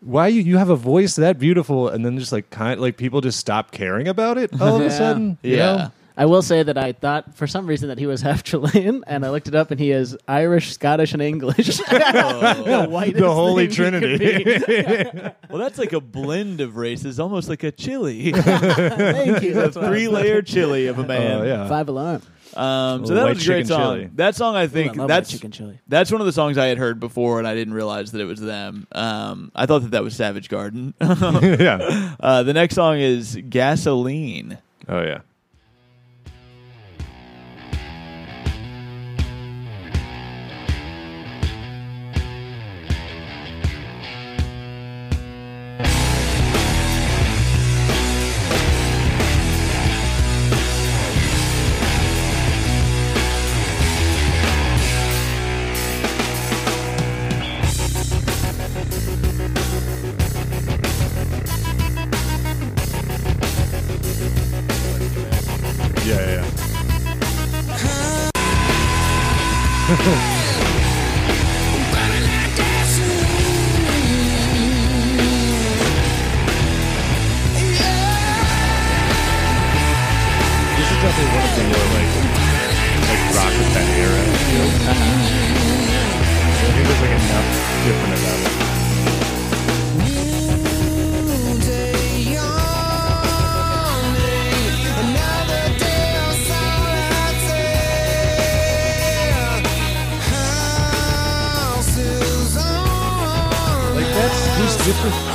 why 0.00 0.28
you 0.28 0.42
you 0.42 0.58
have 0.58 0.68
a 0.68 0.76
voice 0.76 1.16
that 1.16 1.38
beautiful 1.38 1.88
and 1.88 2.04
then 2.04 2.18
just 2.18 2.30
like 2.32 2.50
kind 2.50 2.78
like 2.80 2.96
people 2.98 3.20
just 3.22 3.40
stop 3.40 3.70
caring 3.70 4.06
about 4.06 4.36
it 4.36 4.50
all 4.60 4.76
of 4.76 4.82
Yeah. 4.82 4.88
a 4.88 4.90
sudden. 4.90 5.38
you 5.42 5.56
yeah. 5.56 5.76
know? 5.76 5.92
I 6.16 6.26
will 6.26 6.42
say 6.42 6.62
that 6.62 6.78
I 6.78 6.92
thought 6.92 7.34
for 7.34 7.46
some 7.48 7.66
reason 7.66 7.88
that 7.88 7.98
he 7.98 8.06
was 8.06 8.22
half 8.28 8.44
Chilean, 8.44 9.02
and 9.06 9.24
I 9.26 9.30
looked 9.30 9.48
it 9.48 9.54
up, 9.54 9.70
and 9.72 9.80
he 9.80 9.90
is 9.90 10.16
Irish, 10.28 10.72
Scottish, 10.72 11.12
and 11.12 11.20
English. 11.22 11.66
the 11.78 12.86
whitest 12.88 13.18
The 13.18 13.32
Holy 13.32 13.66
thing 13.68 13.92
he 13.94 14.00
could 14.00 14.18
Trinity. 14.18 14.54
be. 14.64 15.30
Well, 15.50 15.58
that's 15.62 15.78
like 15.78 15.92
a 15.92 16.00
blend 16.00 16.60
of 16.60 16.76
races, 16.76 17.20
almost 17.20 17.48
like 17.48 17.62
a 17.62 17.70
chili. 17.70 18.32
Thank 18.32 19.42
you. 19.42 19.52
a 19.52 19.54
That's 19.54 19.76
what 19.76 19.84
I 19.84 19.88
was 19.90 19.98
three 19.98 20.08
layer 20.08 20.42
chili 20.42 20.86
of 20.88 20.98
a 20.98 21.06
man. 21.06 21.40
Oh 21.40 21.44
yeah. 21.44 21.68
Five 21.68 21.88
alarm. 21.88 22.22
Um, 22.54 23.06
so 23.06 23.14
that 23.14 23.24
white 23.24 23.34
was 23.36 23.42
a 23.44 23.46
great 23.48 23.56
chicken 23.62 23.66
song. 23.68 23.94
chili. 23.96 24.10
That 24.14 24.34
song, 24.36 24.54
I 24.56 24.66
think, 24.68 24.92
Ooh, 24.92 24.94
I 24.94 24.98
love 25.02 25.08
that's 25.08 25.28
white 25.30 25.36
chicken 25.36 25.50
chili. 25.52 25.80
that's 25.88 26.10
one 26.12 26.20
of 26.20 26.26
the 26.26 26.32
songs 26.32 26.58
I 26.58 26.66
had 26.66 26.78
heard 26.78 26.98
before, 27.00 27.38
and 27.38 27.46
I 27.48 27.54
didn't 27.54 27.74
realize 27.74 28.12
that 28.12 28.20
it 28.20 28.24
was 28.24 28.40
them. 28.40 28.86
Um, 28.92 29.52
I 29.54 29.66
thought 29.66 29.80
that 29.82 29.90
that 29.92 30.02
was 30.04 30.14
Savage 30.16 30.48
Garden. 30.48 30.94
yeah. 31.00 32.14
uh, 32.20 32.42
the 32.42 32.52
next 32.52 32.74
song 32.74 32.98
is 32.98 33.36
Gasoline. 33.48 34.58
Oh 34.88 35.00
yeah. 35.02 35.06
Yeah, 35.06 35.20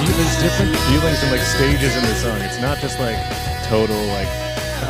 feelings, 0.06 0.36
different 0.42 0.76
feelings 0.90 1.20
and 1.24 1.32
like 1.32 1.42
stages 1.46 1.96
in 1.96 2.04
the 2.04 2.16
song. 2.16 2.40
It's 2.42 2.60
not 2.62 2.78
just 2.80 3.00
like 3.00 3.18
total 3.68 3.98
like 4.16 4.30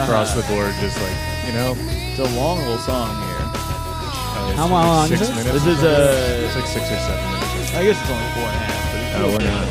across 0.04 0.34
the 0.36 0.44
board, 0.52 0.74
just 0.80 0.98
like 1.02 1.18
you 1.48 1.54
know. 1.54 1.76
It's 2.14 2.20
a 2.20 2.30
long 2.36 2.60
little 2.60 2.78
song 2.80 3.16
here. 3.16 3.44
uh, 3.46 4.50
it's 4.50 4.58
How 4.60 4.66
like 4.66 4.72
long 4.86 5.08
six 5.08 5.22
is 5.22 5.30
it? 5.30 5.36
minutes. 5.36 5.54
This 5.64 5.68
is 5.78 5.84
a. 5.84 6.46
It's 6.46 6.56
like 6.56 6.68
six 6.68 6.86
or 6.92 7.00
seven 7.08 7.24
minutes. 7.32 7.74
I 7.76 7.84
guess 7.84 7.98
it's 8.02 8.10
only 8.12 8.30
four 8.36 8.48
and 8.50 8.56
a 8.56 8.64
half. 8.66 8.84
But 8.92 9.00
it's 9.00 9.16
Oh, 9.20 9.28
we're 9.34 9.46
not. 9.48 9.68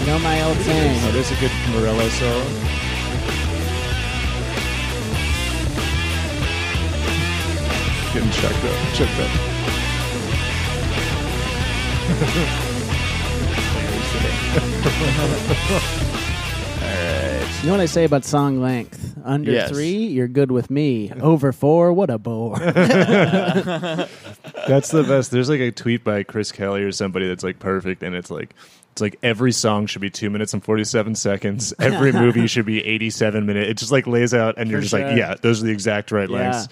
You 0.00 0.06
know 0.06 0.18
my 0.20 0.42
old 0.42 0.58
saying. 0.58 1.00
Oh, 1.04 1.12
there's 1.12 1.30
a 1.30 1.36
good 1.40 1.52
Morello 1.74 2.08
solo. 2.10 2.44
Getting 8.12 8.30
checked 8.30 8.64
up. 8.64 8.94
Checked 8.94 9.20
up. 9.20 9.30
You 17.62 17.72
know 17.72 17.72
what 17.72 17.80
I 17.80 17.86
say 17.86 18.04
about 18.04 18.24
song 18.24 18.60
length? 18.62 19.14
Under 19.24 19.50
Yes. 19.50 19.70
three, 19.70 20.06
you're 20.06 20.28
good 20.28 20.50
with 20.52 20.70
me. 20.70 21.10
Over 21.20 21.52
four, 21.52 21.92
what 21.92 22.10
a 22.10 22.18
bore. 22.18 22.56
That's 22.60 24.08
the 24.90 25.04
best. 25.06 25.30
There's 25.32 25.48
like 25.48 25.60
a 25.60 25.70
tweet 25.72 26.04
by 26.04 26.22
Chris 26.22 26.52
Kelly 26.52 26.82
or 26.84 26.92
somebody 26.92 27.26
that's 27.26 27.42
like 27.42 27.58
perfect, 27.58 28.02
and 28.04 28.14
it's 28.14 28.30
like 28.30 28.54
it's 28.92 29.00
like 29.02 29.18
every 29.22 29.50
song 29.52 29.86
should 29.86 30.00
be 30.02 30.10
two 30.10 30.30
minutes 30.30 30.54
and 30.54 30.62
forty 30.64 30.84
seven 30.84 31.14
seconds. 31.16 31.74
Every 31.80 32.12
movie 32.22 32.46
should 32.46 32.66
be 32.66 32.84
eighty 32.84 33.10
seven 33.10 33.46
minutes. 33.46 33.68
It 33.70 33.78
just 33.78 33.90
like 33.92 34.06
lays 34.06 34.32
out, 34.32 34.54
and 34.58 34.70
you're 34.70 34.78
For 34.80 34.82
just 34.88 34.92
like, 34.92 35.16
yeah, 35.16 35.34
those 35.40 35.62
are 35.62 35.66
the 35.66 35.72
exact 35.72 36.12
right 36.12 36.30
Yeah. 36.30 36.36
lengths. 36.36 36.68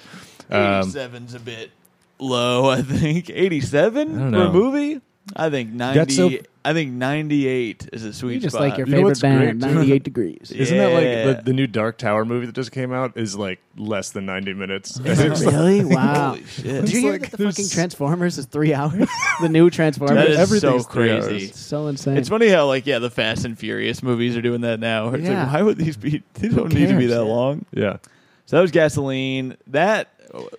Um, 0.50 0.92
87's 0.92 1.34
a 1.34 1.40
bit 1.40 1.70
low, 2.18 2.68
I 2.68 2.82
think. 2.82 3.30
87 3.30 4.08
don't 4.08 4.18
for 4.18 4.26
a 4.26 4.30
know. 4.30 4.52
movie? 4.52 5.00
I 5.34 5.50
think 5.50 5.72
90 5.72 5.98
That's 5.98 6.14
so- 6.16 6.30
I 6.66 6.72
think 6.72 6.92
98 6.92 7.90
is 7.92 8.04
a 8.04 8.12
sweet 8.14 8.34
you 8.34 8.40
just 8.40 8.54
spot. 8.54 8.68
like 8.68 8.78
your 8.78 8.86
You 8.86 8.92
know 8.92 8.96
favorite 8.98 9.08
what's 9.10 9.20
band, 9.20 9.60
great? 9.60 9.74
98 9.74 10.02
degrees. 10.02 10.50
Isn't 10.50 10.78
that 10.78 10.88
Yeah. 11.02 11.24
like 11.26 11.36
the, 11.38 11.42
the 11.44 11.52
new 11.52 11.66
Dark 11.66 11.98
Tower 11.98 12.24
movie 12.24 12.46
that 12.46 12.54
just 12.54 12.72
came 12.72 12.90
out 12.92 13.16
is 13.18 13.36
like 13.36 13.60
less 13.76 14.10
than 14.10 14.24
ninety 14.24 14.54
minutes? 14.54 14.98
Is 15.04 15.20
it 15.20 15.28
really? 15.46 15.84
Wow. 15.94 16.28
Holy 16.30 16.44
shit. 16.46 16.64
Did 16.86 16.92
you 16.92 17.00
hear 17.00 17.12
like 17.12 17.20
that 17.22 17.30
the 17.32 17.36
there's- 17.36 17.56
fucking 17.56 17.68
Transformers 17.68 18.38
is 18.38 18.46
three 18.46 18.72
hours? 18.72 19.08
the 19.42 19.48
new 19.50 19.68
Transformers? 19.68 20.16
That 20.16 20.30
is 20.30 20.36
so 20.36 20.42
Everything's 20.42 20.86
three 20.86 21.08
crazy. 21.08 21.30
hours. 21.34 21.42
It's 21.50 21.60
so 21.60 21.86
insane. 21.88 22.16
It's 22.16 22.28
funny 22.30 22.48
how 22.48 22.66
like 22.66 22.86
yeah, 22.86 22.98
the 22.98 23.10
Fast 23.10 23.44
and 23.44 23.58
Furious 23.58 24.02
movies 24.02 24.34
are 24.36 24.42
doing 24.42 24.62
that 24.62 24.80
now. 24.80 25.10
It's 25.10 25.22
Yeah. 25.24 25.44
like 25.44 25.52
why 25.52 25.62
would 25.62 25.76
these 25.76 25.96
be 25.98 26.22
they 26.34 26.48
don't 26.48 26.72
need 26.72 26.86
to 26.88 26.94
be 26.94 27.00
cares? 27.08 27.10
that 27.10 27.24
long. 27.24 27.66
yeah. 27.72 27.98
So 28.46 28.56
that 28.56 28.62
was 28.62 28.70
Gasoline. 28.70 29.56
That 29.66 30.08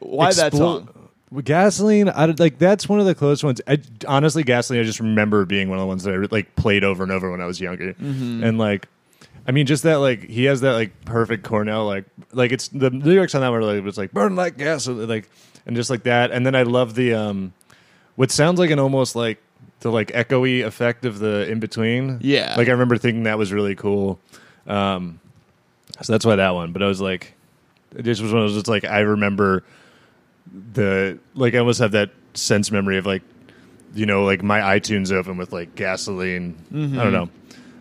why 0.02 0.32
that 0.34 0.54
Explo- 0.54 0.58
song? 0.58 1.05
Gasoline, 1.44 2.10
I 2.10 2.26
like 2.26 2.58
that's 2.60 2.88
one 2.88 3.00
of 3.00 3.06
the 3.06 3.16
close 3.16 3.44
ones. 3.44 3.62
I, 3.68 3.80
honestly, 4.08 4.44
gasoline, 4.44 4.82
I 4.82 4.84
just 4.86 5.00
remember 5.00 5.46
being 5.46 5.70
one 5.70 5.78
of 5.78 5.82
the 5.84 5.88
ones 5.88 6.04
that 6.04 6.14
I 6.14 6.18
like 6.32 6.56
played 6.56 6.84
over 6.84 7.04
and 7.04 7.12
over 7.12 7.30
when 7.32 7.42
I 7.42 7.46
was 7.46 7.60
younger, 7.60 7.94
Mm-hmm. 7.94 8.44
and 8.44 8.58
like 8.58 8.88
I 9.48 9.52
mean, 9.52 9.66
just 9.68 9.84
that 9.84 9.96
like 9.98 10.24
he 10.24 10.46
has 10.46 10.62
that 10.62 10.74
like 10.74 11.06
perfect 11.06 11.44
Cornell 11.44 11.86
like 11.86 12.06
like 12.32 12.52
it's 12.52 12.68
the 12.70 12.90
lyrics 12.90 13.36
on 13.36 13.42
that 13.42 13.52
were 13.52 13.62
like 13.64 13.84
it's 13.86 13.98
like 13.98 14.12
burn 14.12 14.36
like 14.36 14.58
gas 14.58 14.88
like 14.88 15.30
and 15.68 15.76
just 15.76 15.90
like 15.90 16.04
that 16.04 16.32
and 16.32 16.46
then 16.46 16.56
I 16.56 16.64
love 16.64 16.96
the 16.96 17.14
um 17.14 17.54
what 18.16 18.32
sounds 18.32 18.60
like 18.60 18.72
an 18.72 18.80
almost 18.80 19.16
like 19.16 19.40
the 19.82 19.92
like 19.92 20.08
echoey 20.14 20.66
effect 20.66 21.06
of 21.06 21.20
the 21.20 21.48
in 21.50 21.60
between 21.60 22.18
Yeah. 22.22 22.56
like 22.58 22.68
I 22.68 22.72
remember 22.72 22.98
thinking 22.98 23.24
that 23.24 23.38
was 23.38 23.52
really 23.54 23.76
cool 23.76 24.20
um 24.68 25.20
so 26.02 26.12
that's 26.14 26.26
why 26.26 26.36
that 26.38 26.56
one 26.56 26.72
but 26.72 26.82
I 26.82 26.88
was 26.88 27.00
like 27.02 27.34
this 27.92 28.20
was 28.22 28.34
one 28.34 28.42
of 28.44 28.50
those 28.50 28.58
it's 28.58 28.70
like 28.70 28.84
I 28.86 29.02
remember 29.02 29.64
the 30.52 31.20
like 31.34 31.56
I 31.56 31.60
almost 31.60 31.80
have 31.80 31.92
that 31.92 32.12
sense 32.34 32.72
memory 32.72 32.98
of 32.98 33.06
like 33.06 33.24
you 33.94 34.06
know 34.06 34.24
like 34.26 34.44
my 34.44 34.60
iTunes 34.60 35.12
open 35.12 35.38
with 35.38 35.54
like 35.54 35.76
gasoline 35.76 36.56
I 36.72 37.04
don't 37.04 37.14
know 37.14 37.30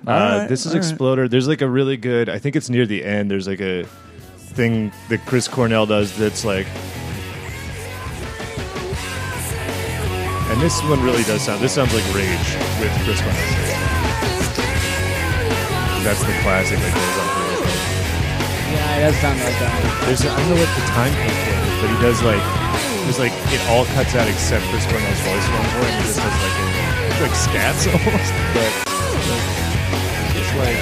uh, 0.06 0.10
Alright, 0.10 0.48
this 0.48 0.66
is. 0.66 0.74
Exploder. 0.74 1.28
There's 1.28 1.48
like 1.48 1.62
a 1.62 1.68
really 1.68 1.96
good. 1.96 2.28
I 2.28 2.38
think 2.38 2.56
it's 2.56 2.68
near 2.68 2.84
the 2.84 3.02
end. 3.02 3.30
There's 3.30 3.48
like 3.48 3.60
a 3.60 3.84
thing 4.52 4.92
that 5.08 5.24
Chris 5.24 5.48
Cornell 5.48 5.86
does 5.86 6.14
that's 6.16 6.44
like. 6.44 6.66
And 10.52 10.60
this 10.60 10.82
one 10.84 11.02
really 11.02 11.22
does 11.24 11.40
sound. 11.42 11.62
This 11.62 11.72
sounds 11.72 11.94
like 11.94 12.04
Rage 12.14 12.28
with 12.80 12.92
Chris 13.04 13.20
Cornell. 13.20 13.40
That's 16.04 16.20
the 16.20 16.36
classic 16.44 16.78
that 16.78 16.92
goes 16.92 17.16
on. 17.16 17.32
Yeah, 18.74 18.96
it 18.96 19.00
does 19.08 19.16
sound 19.24 19.40
like 19.40 19.56
that. 19.56 20.04
There's 20.04 20.20
I 20.20 20.36
don't 20.36 20.50
know 20.50 20.60
what 20.60 20.68
the 20.68 20.84
time 20.92 21.14
code 21.16 21.32
for 21.32 21.48
it 21.48 21.63
is, 21.63 21.63
but 21.84 21.92
he 21.92 22.00
does 22.00 22.22
like 22.24 22.40
there's 23.04 23.20
like 23.20 23.36
it 23.52 23.60
all 23.68 23.84
cuts 23.92 24.16
out 24.16 24.24
except 24.24 24.64
for 24.72 24.80
Cornell's 24.88 25.20
voice 25.20 25.44
one 25.52 25.68
point. 25.76 25.92
And 25.92 26.00
he 26.00 26.08
just 26.08 26.16
does 26.16 26.32
like 26.32 26.56
a, 26.56 27.28
like 27.28 27.36
scats 27.36 27.84
almost, 27.92 28.32
but 28.56 28.72
like, 28.72 30.32
it's 30.32 30.48
like 30.56 30.80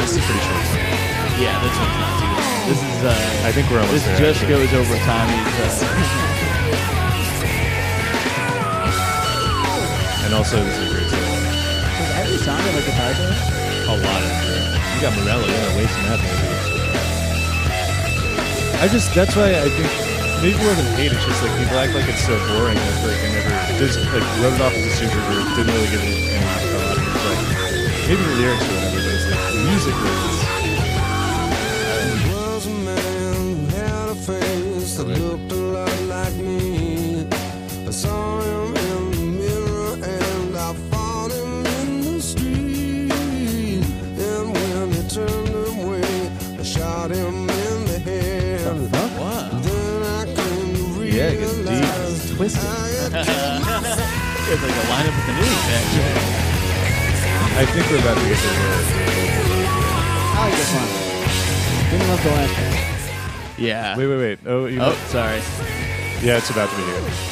this 0.00 0.16
is 0.16 0.24
pretty 0.24 0.40
short. 0.48 0.64
Yeah, 1.36 1.60
this 1.60 1.76
one's 1.76 1.98
not 2.00 2.16
too 2.16 2.24
long. 2.24 2.72
This 2.72 2.80
is 2.80 3.04
uh, 3.04 3.44
I 3.44 3.52
think 3.52 3.68
we're 3.68 3.84
almost 3.84 4.00
this 4.00 4.16
there. 4.16 4.32
just 4.32 4.48
actually. 4.48 4.64
goes 4.64 4.72
over 4.72 4.96
Tommy's. 5.04 5.60
Uh, 5.60 6.08
And 10.24 10.32
also, 10.32 10.56
this 10.64 10.78
is 10.78 10.88
a 10.88 10.94
great 10.94 11.10
song. 11.10 11.20
Does 11.20 12.10
every 12.16 12.38
song 12.38 12.56
have 12.56 12.72
a 12.72 12.80
guitar 12.80 13.12
to? 13.12 13.28
A 13.92 13.96
lot 14.00 14.22
of 14.22 14.30
it. 14.32 14.72
You 14.96 15.00
got 15.02 15.12
Morello, 15.20 15.44
you're 15.44 15.60
not 15.60 15.76
wasting 15.76 16.04
that 16.04 16.20
maybe. 16.22 16.71
I 18.82 18.88
just, 18.88 19.14
that's 19.14 19.36
why 19.36 19.54
I 19.54 19.68
think, 19.70 19.86
maybe 20.42 20.58
more 20.58 20.74
than 20.74 20.84
hate, 20.98 21.12
it's 21.12 21.24
just 21.24 21.40
like 21.40 21.56
people 21.56 21.78
act 21.78 21.94
like 21.94 22.08
it's 22.08 22.26
so 22.26 22.34
boring. 22.50 22.74
It's 22.76 23.06
like 23.06 23.14
I 23.22 23.30
never, 23.30 23.78
just 23.78 23.96
like 24.10 24.26
wrote 24.42 24.58
it 24.58 24.60
off 24.60 24.74
as 24.74 24.82
a 24.82 24.90
super 24.90 25.22
group, 25.30 25.46
didn't 25.54 25.70
really 25.70 25.86
give 25.86 26.02
it 26.02 26.10
any 26.10 26.34
thought. 26.74 26.98
It's 26.98 27.22
like, 27.30 27.46
maybe 28.10 28.26
the 28.26 28.34
lyrics 28.42 28.66
or 28.66 28.74
whatever, 28.74 28.98
but 28.98 29.14
it's 29.14 29.30
like, 29.30 29.38
musically, 29.70 30.10
it's, 30.26 30.42
was 32.34 32.66
a 32.66 32.74
man 32.82 33.70
had 33.70 34.08
a 34.08 34.16
face 34.16 34.96
that 34.96 35.06
looked 35.06 35.52
a 35.52 35.54
lot 35.54 36.02
like 36.10 36.34
me. 36.34 37.30
I 37.86 37.90
saw 37.92 38.40
him 38.40 38.81
Twisted. 52.42 52.64
I 52.64 53.22
It's 54.50 54.62
like 54.62 54.72
a 54.72 54.86
lineup 54.90 55.14
with 55.14 55.26
the 55.30 55.34
news, 55.38 55.64
actually. 55.78 56.16
I 57.54 57.64
think 57.70 57.86
we're 57.88 58.00
about 58.02 58.18
to 58.18 58.26
get 58.26 58.36
to 58.36 58.48
the 58.48 58.58
I 60.34 60.42
like 60.42 60.56
this 60.58 60.72
one. 60.74 60.90
Didn't 61.92 62.08
love 62.08 62.22
the 62.24 62.30
last 62.30 62.54
one. 62.58 63.64
Yeah. 63.64 63.96
Wait, 63.96 64.06
wait, 64.08 64.18
wait. 64.18 64.38
Oh, 64.46 64.66
you 64.66 64.80
Oh, 64.82 64.92
sorry. 65.06 65.38
yeah, 66.20 66.38
it's 66.38 66.50
about 66.50 66.68
to 66.68 66.76
be 66.78 66.82
here. 66.82 67.31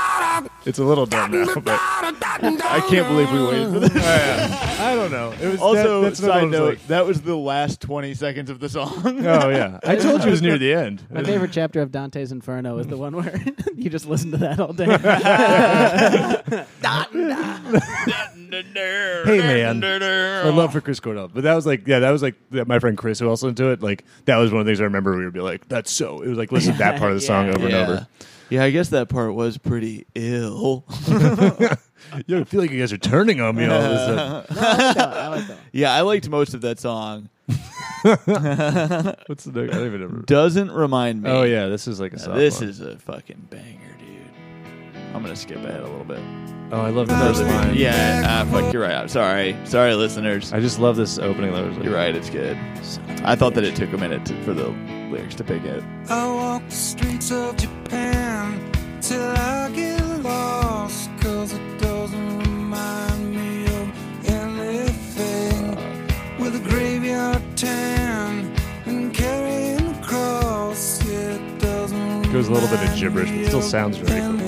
It's 0.63 0.77
a 0.77 0.83
little 0.83 1.07
dumb 1.07 1.31
now, 1.31 1.55
but 1.55 1.79
I 1.79 2.85
can't 2.87 3.07
believe 3.07 3.31
we 3.31 3.43
waited 3.43 3.73
for 3.73 3.79
this. 3.79 3.91
I 4.79 4.93
don't 4.95 5.11
know. 5.11 5.31
It 5.41 5.47
was 5.53 5.59
Also, 5.61 6.01
that, 6.01 6.09
that's 6.09 6.19
another 6.19 6.33
side 6.33 6.41
one 6.43 6.51
note, 6.51 6.69
like- 6.69 6.87
that 6.87 7.05
was 7.05 7.21
the 7.21 7.35
last 7.35 7.81
20 7.81 8.13
seconds 8.13 8.49
of 8.51 8.59
the 8.59 8.69
song. 8.69 8.91
oh 9.05 9.49
yeah, 9.49 9.79
I 9.83 9.95
told 9.95 10.21
you 10.21 10.27
it 10.27 10.31
was 10.31 10.41
near 10.41 10.57
the 10.59 10.73
end. 10.73 11.03
My 11.09 11.23
favorite 11.23 11.51
chapter 11.51 11.81
of 11.81 11.91
Dante's 11.91 12.31
Inferno 12.31 12.77
is 12.77 12.85
the 12.87 12.97
one 12.97 13.15
where 13.15 13.43
you 13.75 13.89
just 13.89 14.05
listen 14.05 14.31
to 14.31 14.37
that 14.37 14.59
all 14.59 14.73
day. 14.73 14.85
Hey 18.51 19.37
man, 19.39 19.79
my 19.79 20.49
love 20.49 20.73
for 20.73 20.81
Chris 20.81 20.99
Cornell, 20.99 21.29
but 21.29 21.43
that 21.43 21.53
was 21.55 21.65
like, 21.65 21.87
yeah, 21.87 21.99
that 21.99 22.11
was 22.11 22.21
like 22.21 22.35
that, 22.51 22.67
my 22.67 22.79
friend 22.79 22.97
Chris 22.97 23.19
who 23.19 23.29
also 23.29 23.47
into 23.47 23.69
it. 23.71 23.81
Like 23.81 24.03
that 24.25 24.37
was 24.37 24.51
one 24.51 24.59
of 24.59 24.65
the 24.65 24.69
things 24.71 24.81
I 24.81 24.85
remember. 24.85 25.15
We 25.17 25.23
would 25.25 25.33
be 25.33 25.39
like, 25.39 25.67
"That's 25.69 25.89
so." 25.91 26.21
It 26.21 26.27
was 26.27 26.37
like 26.37 26.51
listen 26.51 26.73
to 26.73 26.79
that 26.79 26.99
part 26.99 27.11
of 27.11 27.17
the 27.17 27.25
song 27.25 27.45
Yeah. 27.47 27.53
over 27.55 27.63
and 27.65 27.71
yeah. 27.71 27.87
over. 27.87 28.07
Yeah, 28.51 28.63
I 28.65 28.69
guess 28.69 28.89
that 28.89 29.09
part 29.09 29.33
was 29.33 29.57
pretty 29.57 30.05
ill. 30.13 30.85
You 32.25 32.39
I 32.39 32.43
feel 32.45 32.61
like 32.61 32.71
you 32.71 32.79
guys 32.79 32.91
are 32.91 32.97
turning 32.97 33.39
on 33.41 33.55
me 33.55 33.65
all 33.67 33.73
of 33.79 33.91
a 33.91 33.97
sudden. 33.97 34.57
I 34.57 34.77
like 34.87 34.95
that. 34.95 35.07
I 35.17 35.27
like 35.27 35.47
that. 35.47 35.57
yeah, 35.71 35.93
I 35.93 36.01
liked 36.01 36.27
most 36.29 36.53
of 36.55 36.61
that 36.61 36.79
song. 36.79 37.29
What's 38.01 39.43
the? 39.45 39.61
I 39.63 39.67
don't 39.67 39.85
even 39.85 39.91
remember. 40.01 40.23
Doesn't 40.23 40.71
remind 40.71 41.21
me. 41.21 41.29
Oh 41.29 41.43
yeah, 41.43 41.67
this 41.67 41.87
is 41.87 41.99
like 41.99 42.13
a 42.13 42.17
Now, 42.17 42.23
soft 42.23 42.37
this 42.37 42.59
one. 42.59 42.69
is 42.69 42.79
a 42.81 42.97
fucking 42.97 43.47
banger, 43.51 43.95
dude. 43.99 44.95
I'm 45.13 45.21
gonna 45.21 45.35
skip 45.35 45.57
ahead 45.57 45.81
a 45.81 45.87
little 45.87 46.03
bit. 46.03 46.19
Oh, 46.71 46.81
I 46.81 46.89
love 46.89 47.07
the 47.07 47.17
first 47.17 47.43
line. 47.43 47.75
Yeah, 47.75 48.23
ah, 48.25 48.49
fuck, 48.51 48.73
you're 48.73 48.81
right. 48.81 48.95
I'm 48.95 49.07
sorry. 49.07 49.55
Sorry, 49.65 49.93
listeners. 49.93 50.51
I 50.53 50.59
just 50.59 50.79
love 50.79 50.95
this 50.95 51.19
opening. 51.19 51.53
That 51.53 51.67
was 51.67 51.75
like, 51.75 51.85
You're 51.85 51.95
right, 51.95 52.15
it's 52.15 52.29
good. 52.29 52.57
I 53.23 53.35
thought 53.35 53.53
that 53.53 53.63
it 53.63 53.75
took 53.75 53.93
a 53.93 53.97
minute 53.97 54.25
to, 54.25 54.43
for 54.43 54.53
the 54.53 54.69
lyrics 55.11 55.35
to 55.35 55.43
pick 55.43 55.63
it. 55.63 55.83
I 56.09 56.27
walk 56.27 56.63
the 56.69 56.75
streets 56.75 57.31
of 57.31 57.57
Japan 57.57 58.59
till 59.01 59.21
I 59.21 59.69
get 59.75 60.01
lost, 60.23 61.09
cause 61.19 61.53
it 61.53 61.79
doesn't 61.79 62.39
remind 62.39 63.35
me 63.35 63.65
of 63.65 64.29
anything. 64.29 65.75
With 66.39 66.55
a 66.55 66.69
graveyard 66.69 67.41
tan 67.55 68.51
and 68.85 69.13
carrying 69.13 69.87
a 69.95 70.01
cross, 70.01 71.03
yeah, 71.05 71.35
it 71.35 71.59
doesn't 71.59 72.31
Goes 72.31 72.47
a 72.47 72.51
little 72.53 72.69
bit 72.69 72.81
of 72.87 72.95
gibberish, 72.97 73.29
but 73.31 73.45
still 73.47 73.61
sounds 73.61 73.97
very 73.97 74.21
cool. 74.21 74.39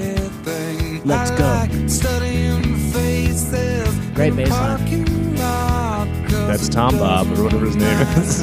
Let's 1.05 1.31
go. 1.31 1.43
like 1.43 1.89
studying 1.89 2.63
faces 2.93 3.93
Great 4.15 4.29
in 4.29 4.35
the 4.37 4.43
bass 4.43 4.51
line. 4.51 4.77
parking 4.77 5.35
lot, 5.35 6.07
'cause 6.29 6.47
That's 6.47 6.69
Tom 6.69 6.97
Bob, 6.97 7.27
or 7.37 7.43
whatever 7.43 7.65
his 7.65 7.75
name 7.75 7.99
is. 7.99 8.41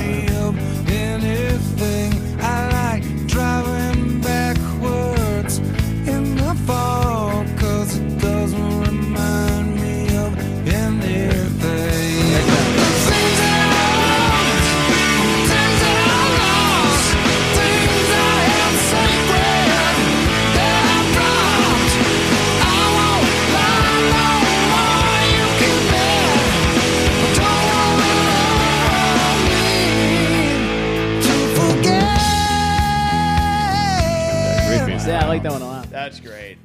Like 35.44 35.52
that 35.52 35.52
one 35.52 35.62
a 35.62 35.66
lot. 35.72 35.90
That's 35.90 36.20
great. 36.20 36.58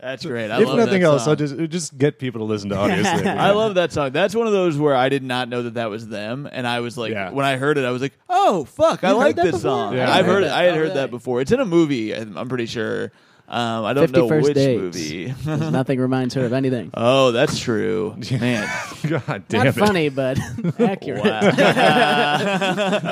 That's 0.00 0.26
great. 0.26 0.50
I 0.50 0.60
If 0.60 0.66
love 0.66 0.78
nothing 0.78 1.02
that 1.02 1.06
else, 1.06 1.22
song. 1.22 1.30
I'll 1.30 1.36
just 1.36 1.56
just 1.70 1.96
get 1.96 2.18
people 2.18 2.40
to 2.40 2.44
listen 2.44 2.70
to 2.70 2.76
audio. 2.76 3.02
Slave. 3.02 3.24
I 3.24 3.52
love 3.52 3.76
that 3.76 3.92
song. 3.92 4.10
That's 4.10 4.34
one 4.34 4.48
of 4.48 4.52
those 4.52 4.76
where 4.76 4.96
I 4.96 5.08
did 5.08 5.22
not 5.22 5.48
know 5.48 5.62
that 5.62 5.74
that 5.74 5.90
was 5.90 6.08
them, 6.08 6.48
and 6.50 6.66
I 6.66 6.80
was 6.80 6.98
like, 6.98 7.12
Yeah. 7.12 7.30
when 7.30 7.46
I 7.46 7.56
heard 7.56 7.78
it, 7.78 7.84
I 7.84 7.92
was 7.92 8.02
like, 8.02 8.14
"Oh 8.28 8.64
fuck, 8.64 9.04
I 9.04 9.10
You've 9.10 9.18
like 9.18 9.26
heard 9.28 9.36
that 9.36 9.42
this 9.44 9.52
before? 9.52 9.70
song." 9.70 9.94
Yeah. 9.94 10.12
I've 10.12 10.26
heard, 10.26 10.42
Yeah. 10.42 10.56
I 10.56 10.64
had 10.64 10.74
Oh, 10.74 10.76
heard 10.78 10.94
that 10.94 11.10
before. 11.12 11.40
It's 11.40 11.52
in 11.52 11.60
a 11.60 11.64
movie. 11.64 12.12
I'm 12.16 12.36
I'm 12.36 12.48
pretty 12.48 12.66
sure. 12.66 13.12
Um, 13.48 13.84
I 13.84 13.92
don't 13.92 14.10
know 14.12 14.28
51st 14.28 14.42
which 14.42 14.54
Dates. 14.54 14.80
movie. 14.80 15.34
'Cause 15.44 15.72
nothing 15.72 16.00
reminds 16.00 16.32
her 16.34 16.44
of 16.46 16.52
anything. 16.54 16.90
oh, 16.94 17.32
that's 17.32 17.58
true, 17.58 18.16
man. 18.30 18.66
God 19.06 19.44
damn 19.48 19.58
Not 19.64 19.66
it! 19.66 19.72
funny, 19.74 20.08
but 20.08 20.38
accurate. 20.80 21.24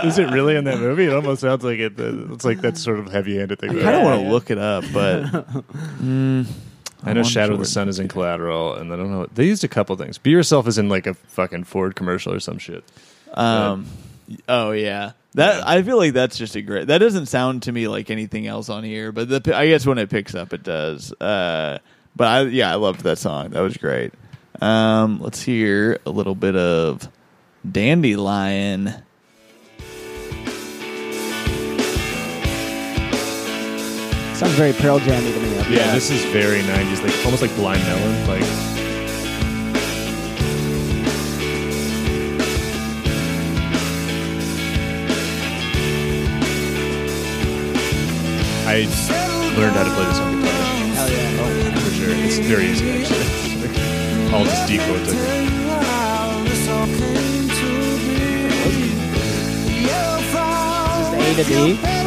Is 0.07 0.19
it 0.19 0.31
really 0.31 0.57
in 0.57 0.65
that 0.65 0.78
movie? 0.78 1.05
It 1.07 1.12
almost 1.12 1.43
sounds 1.43 1.62
like 1.65 1.78
it. 1.78 1.94
It's 1.98 2.44
like 2.44 2.61
that 2.62 2.78
sort 2.78 2.98
of 3.01 3.11
heavy-handed 3.12 3.59
thing. 3.59 3.70
I 3.70 3.74
but- 3.74 3.82
kind 3.82 3.97
of 3.97 4.02
want 4.05 4.20
to 4.20 4.24
yeah. 4.27 4.31
look 4.32 4.51
it 4.51 4.59
up, 4.59 4.85
but 4.94 5.24
mm, 6.02 6.47
I 7.05 7.12
know 7.12 7.20
On 7.20 7.24
Shadow 7.27 7.52
of 7.55 7.59
the 7.59 7.66
Sun 7.66 7.89
is 7.89 7.98
in 7.98 8.09
Collateral, 8.09 8.74
and 8.77 8.93
I 8.93 8.97
don't 8.97 9.11
know. 9.11 9.27
They 9.35 9.44
used 9.47 9.65
a 9.65 9.69
couple 9.69 9.94
things. 9.97 10.16
Be 10.19 10.31
Yourself 10.31 10.66
is 10.66 10.78
in 10.78 10.89
like 10.89 11.07
a 11.07 11.15
fucking 11.15 11.65
Ford 11.65 11.97
commercial 11.97 12.32
or 12.32 12.40
some 12.40 12.59
shit. 12.59 12.85
Um, 13.35 13.86
oh 14.48 14.70
yeah, 14.73 15.12
that 15.35 15.59
Yeah. 15.59 15.62
I 15.66 15.82
feel 15.82 15.97
like 15.97 16.12
that's 16.12 16.36
just 16.39 16.57
a 16.57 16.62
great. 16.62 16.86
That 16.89 16.98
doesn't 16.98 17.27
sound 17.27 17.62
to 17.65 17.73
me 17.73 17.89
like 17.89 18.11
anything 18.11 18.47
else 18.47 18.69
on 18.69 18.85
here, 18.85 19.12
but 19.12 19.28
the, 19.28 19.57
I 19.57 19.69
guess 19.69 19.86
when 19.86 19.98
it 19.98 20.11
picks 20.11 20.35
up, 20.35 20.52
it 20.52 20.62
does. 20.62 21.12
Uh, 21.20 21.78
but 22.16 22.27
I 22.27 22.43
yeah, 22.43 22.73
I 22.73 22.77
loved 22.77 23.02
that 23.02 23.19
song. 23.19 23.51
That 23.51 23.61
was 23.61 23.77
great. 23.77 24.12
Um, 24.61 25.20
let's 25.20 25.40
hear 25.43 25.98
a 26.05 26.11
little 26.11 26.35
bit 26.35 26.57
of 26.57 27.09
Dandelion. 27.70 28.94
Sounds 34.35 34.55
very 34.55 34.73
Pearl 34.73 34.98
Jammy 35.01 35.32
to 35.32 35.39
me. 35.39 35.59
up 35.59 35.69
Yeah, 35.69 35.93
this 35.94 36.11
is 36.11 36.24
very 36.32 36.61
90s, 36.61 37.02
like 37.02 37.24
almost 37.27 37.43
like 37.43 37.55
Blind 37.57 37.82
Melon. 37.85 38.27
Like, 38.27 38.80
I 48.72 48.86
learned 49.59 49.74
how 49.74 49.82
to 49.82 49.90
play 49.90 50.05
this 50.05 50.20
on 50.20 50.40
guitar. 50.40 50.52
Hell 50.94 51.10
yeah. 51.10 51.40
Oh, 51.40 51.51
for 51.80 51.90
sure. 51.90 52.14
It's 52.14 52.38
very 52.38 52.66
easy, 52.66 52.88
actually. 52.88 53.26
All 54.32 54.44
just 54.44 54.68
D 54.68 54.78
chords. 54.78 55.09
I 55.09 55.10
think. 61.12 61.20
A 61.20 61.34
to 61.34 61.44
D. 61.44 61.99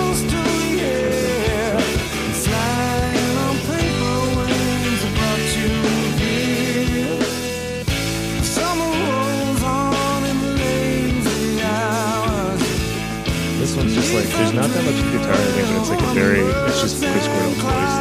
This 14.14 14.30
like, 14.30 14.38
there's 14.38 14.54
not 14.54 14.70
that 14.70 14.86
much 14.86 15.02
guitar 15.12 15.34
in 15.34 15.42
it, 15.58 15.66
but 15.66 15.82
it's 15.82 15.90
like 15.90 16.00
a 16.00 16.14
very, 16.14 16.42
it's 16.70 16.82
just 16.82 17.02
Chris 17.02 17.26
Cornell's 17.26 17.58
voice. 17.58 17.98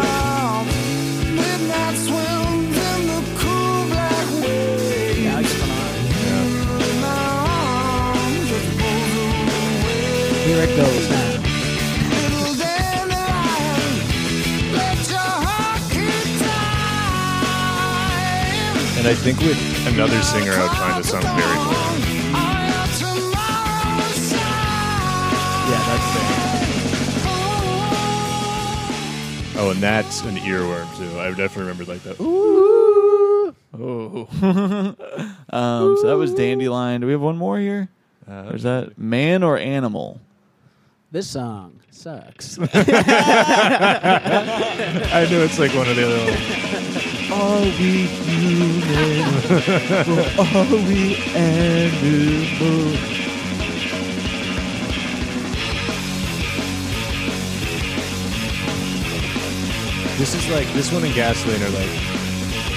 Yeah, 5.16 5.39
I 5.39 5.43
just 5.43 5.56
went 5.56 5.72
on. 5.72 5.89
Here 10.44 10.62
it 10.62 10.76
goes 10.76 11.09
now. 11.09 11.32
And 18.98 19.06
I 19.09 19.14
think 19.14 19.40
with 19.40 19.56
another 19.86 20.20
singer, 20.20 20.52
I 20.52 20.62
would 20.62 20.76
find 20.76 21.02
the 21.02 21.09
song 21.09 21.22
very 21.22 21.56
boring. 21.64 22.11
Oh, 29.64 29.70
and 29.70 29.80
that's 29.80 30.22
an 30.22 30.34
earworm 30.39 30.89
too. 30.97 31.20
I 31.20 31.28
definitely 31.28 31.62
remember 31.62 31.84
like 31.84 32.02
that. 32.02 32.16
Oh, 32.20 33.55
um, 35.56 35.97
so 36.01 36.06
that 36.09 36.16
was 36.16 36.34
Dandelion. 36.34 37.01
Do 37.01 37.06
we 37.06 37.12
have 37.12 37.20
one 37.20 37.36
more 37.36 37.59
here? 37.60 37.89
Uh, 38.28 38.48
Or 38.51 38.56
is 38.56 38.64
that 38.64 38.98
man 38.98 39.44
or 39.44 39.56
animal? 39.59 40.20
This 41.12 41.30
song 41.30 41.80
sucks. 41.90 42.59
I 42.60 42.64
knew 45.30 45.43
it's 45.43 45.59
like 45.60 45.72
one 45.74 45.89
of 45.89 45.94
the 45.97 46.06
other 46.06 46.18
ones. 46.24 46.40
Are 47.30 47.60
we 47.60 48.06
human? 48.06 49.22
or 50.09 50.24
are 50.43 50.66
we 50.89 51.16
animals? 51.36 52.98
This 60.18 60.34
is 60.34 60.48
like 60.51 60.68
this 60.74 60.93
one 60.93 61.05
and 61.05 61.14
Gasoline 61.14 61.62
are 61.62 61.70
like. 61.70 61.90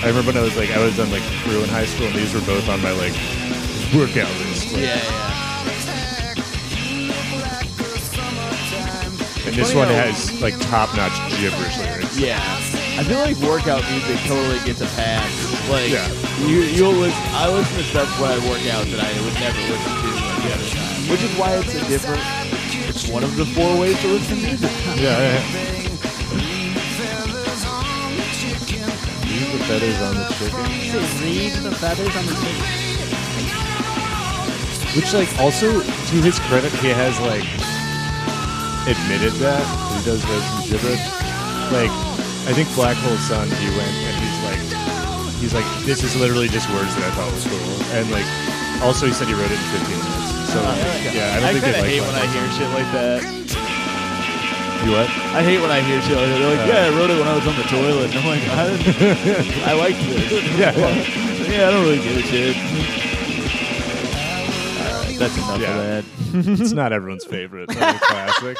I 0.03 0.07
remember 0.10 0.32
when 0.34 0.38
I 0.38 0.41
was 0.41 0.56
like 0.56 0.72
I 0.72 0.84
was 0.84 0.99
on 0.99 1.10
like 1.12 1.24
crew 1.44 1.62
in 1.64 1.70
high 1.70 1.86
school, 1.86 2.07
and 2.07 2.16
these 2.16 2.34
were 2.34 2.41
both 2.41 2.68
on 2.70 2.82
my 2.82 2.91
like 2.91 3.14
workout 3.94 4.30
list. 4.45 4.72
Like, 4.74 4.82
Yeah, 4.82 4.95
yeah. 4.95 6.36
And 9.45 9.56
this 9.56 9.74
one 9.76 9.88
has 9.90 10.41
like 10.41 10.57
top 10.70 10.95
notch 10.95 11.14
gibberish 11.40 11.78
lyrics. 11.78 12.18
Yeah. 12.18 12.40
I 12.98 13.03
feel 13.03 13.20
like 13.20 13.38
workout 13.38 13.84
music 13.91 14.18
totally 14.26 14.60
gets 14.66 14.82
a 14.82 14.88
pass. 14.95 15.30
Like 15.70 15.91
Yeah. 15.91 16.07
you 16.48 16.62
you'll 16.62 16.94
listen 16.94 17.22
I 17.36 17.49
listen 17.52 17.78
to 17.78 17.84
stuff 17.84 18.10
when 18.20 18.32
I 18.32 18.38
work 18.49 18.66
out 18.74 18.86
that 18.88 19.02
I 19.03 19.12
would 19.22 19.36
never 19.38 19.60
listen 19.70 19.91
to 20.02 20.10
like 20.18 20.41
the 20.44 20.52
other 20.56 20.70
time. 20.72 21.10
Which 21.12 21.22
is 21.24 21.32
why 21.38 21.53
it's 21.57 21.76
a 21.76 21.86
different 21.88 22.22
it's 22.90 23.07
one 23.10 23.24
of 23.24 23.36
the 23.36 23.45
four 23.45 23.78
ways 23.78 23.99
to 24.02 24.07
listen 24.07 24.38
to 24.38 24.44
music. 24.45 24.72
Yeah, 24.95 25.20
yeah. 25.20 25.75
The 29.57 29.64
feathers 29.65 30.02
on 30.02 30.15
the 30.15 30.27
chicken. 30.36 30.64
Read 31.23 31.53
the 31.64 31.72
feathers 31.72 32.15
on 32.15 32.26
the 32.26 32.36
chicken. 32.36 32.68
Which, 34.95 35.14
like, 35.14 35.32
also 35.40 35.80
to 35.80 36.15
his 36.19 36.40
credit, 36.48 36.72
he 36.84 36.91
has 36.91 37.15
like 37.23 37.48
admitted 38.88 39.32
that 39.40 39.64
he 39.95 40.03
does 40.03 40.23
have 40.23 40.44
some 40.44 40.64
gibberish. 40.68 41.03
Like, 41.72 41.91
I 42.48 42.52
think 42.52 42.68
Black 42.76 42.98
Hole 42.99 43.18
Sun, 43.18 43.48
he 43.48 43.68
went 43.76 43.95
and 44.07 44.15
he's 44.19 44.40
like, 44.44 44.64
he's 45.40 45.53
like, 45.56 45.68
this 45.86 46.03
is 46.03 46.15
literally 46.15 46.48
just 46.48 46.68
words 46.72 46.94
that 46.95 47.03
I 47.07 47.11
thought 47.15 47.32
was 47.32 47.48
cool, 47.48 47.72
and 47.95 48.11
like, 48.11 48.27
also 48.84 49.07
he 49.07 49.14
said 49.14 49.27
he 49.27 49.34
wrote 49.34 49.52
it 49.52 49.60
in 49.60 49.72
15 49.72 49.88
minutes. 49.88 50.52
So 50.52 50.60
oh, 50.60 50.68
like, 50.68 51.15
yeah, 51.15 51.32
I 51.32 51.40
don't 51.40 51.49
I 51.49 51.52
think 51.52 51.64
kinda 51.64 51.80
they 51.80 51.82
like 51.82 51.91
hate 51.91 52.03
when 52.03 52.15
I 52.15 52.26
hear 52.27 52.44
shit 52.52 52.69
like 52.76 52.91
that. 52.91 53.45
You 54.86 54.91
what? 54.91 55.10
I 55.10 55.41
hate 55.41 55.60
when 55.60 55.72
I 55.72 55.82
hear 55.82 55.99
shit 56.03 56.16
like 56.16 56.28
that. 56.28 56.38
They're 56.38 56.56
like, 56.56 56.60
Uh. 56.60 56.72
yeah, 56.72 56.86
I 56.86 56.90
wrote 56.98 57.10
it 57.10 57.18
when 57.18 57.28
I 57.28 57.36
was 57.36 57.48
on 57.48 57.56
the 57.56 57.64
toilet. 57.64 58.12
And 58.14 58.20
I'm 58.20 58.28
like, 58.28 58.44
I, 58.49 59.72
I 59.72 59.74
like 59.74 59.95
this. 59.95 60.60
Yeah, 60.60 60.72
yeah. 60.78 60.94
yeah, 61.52 61.68
I 61.68 61.72
don't 61.72 61.84
really 61.84 61.98
give 62.03 62.18
a 62.18 62.22
shit. 62.22 62.56
Alright, 64.80 65.18
that's 65.20 65.38
enough 65.38 65.60
Yeah. 65.60 65.78
of 65.78 66.06
that. 66.34 66.60
it's 66.62 66.72
not 66.72 66.94
everyone's 66.94 67.26
favorite. 67.26 67.70
Not 67.70 67.95
a 67.95 67.99
classic. 67.99 68.57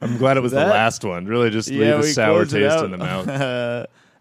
I'm 0.00 0.16
glad 0.18 0.36
it 0.36 0.40
was 0.40 0.52
the 0.52 0.58
That- 0.60 0.68
last 0.70 1.04
one. 1.04 1.26
Really, 1.26 1.50
just 1.50 1.68
yeah, 1.70 1.80
leave 1.86 1.94
a 1.94 1.98
we 2.02 2.06
sour 2.12 2.34
closed 2.44 2.54
it 2.54 2.60
taste 2.60 2.76
out. 2.76 2.84
in 2.84 2.90
the 2.92 2.98
mouth. 2.98 3.28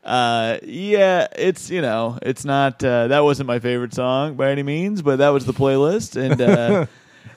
uh, 0.03 0.57
yeah, 0.63 1.27
it's 1.37 1.69
you 1.69 1.81
know, 1.81 2.17
it's 2.23 2.43
not. 2.43 2.83
Uh, 2.83 3.07
that 3.07 3.23
wasn't 3.23 3.47
my 3.47 3.59
favorite 3.59 3.93
song 3.93 4.35
by 4.35 4.49
any 4.51 4.63
means, 4.63 5.01
but 5.03 5.17
that 5.17 5.29
was 5.29 5.45
the 5.45 5.53
playlist, 5.53 6.15
and 6.15 6.41
uh, 6.41 6.85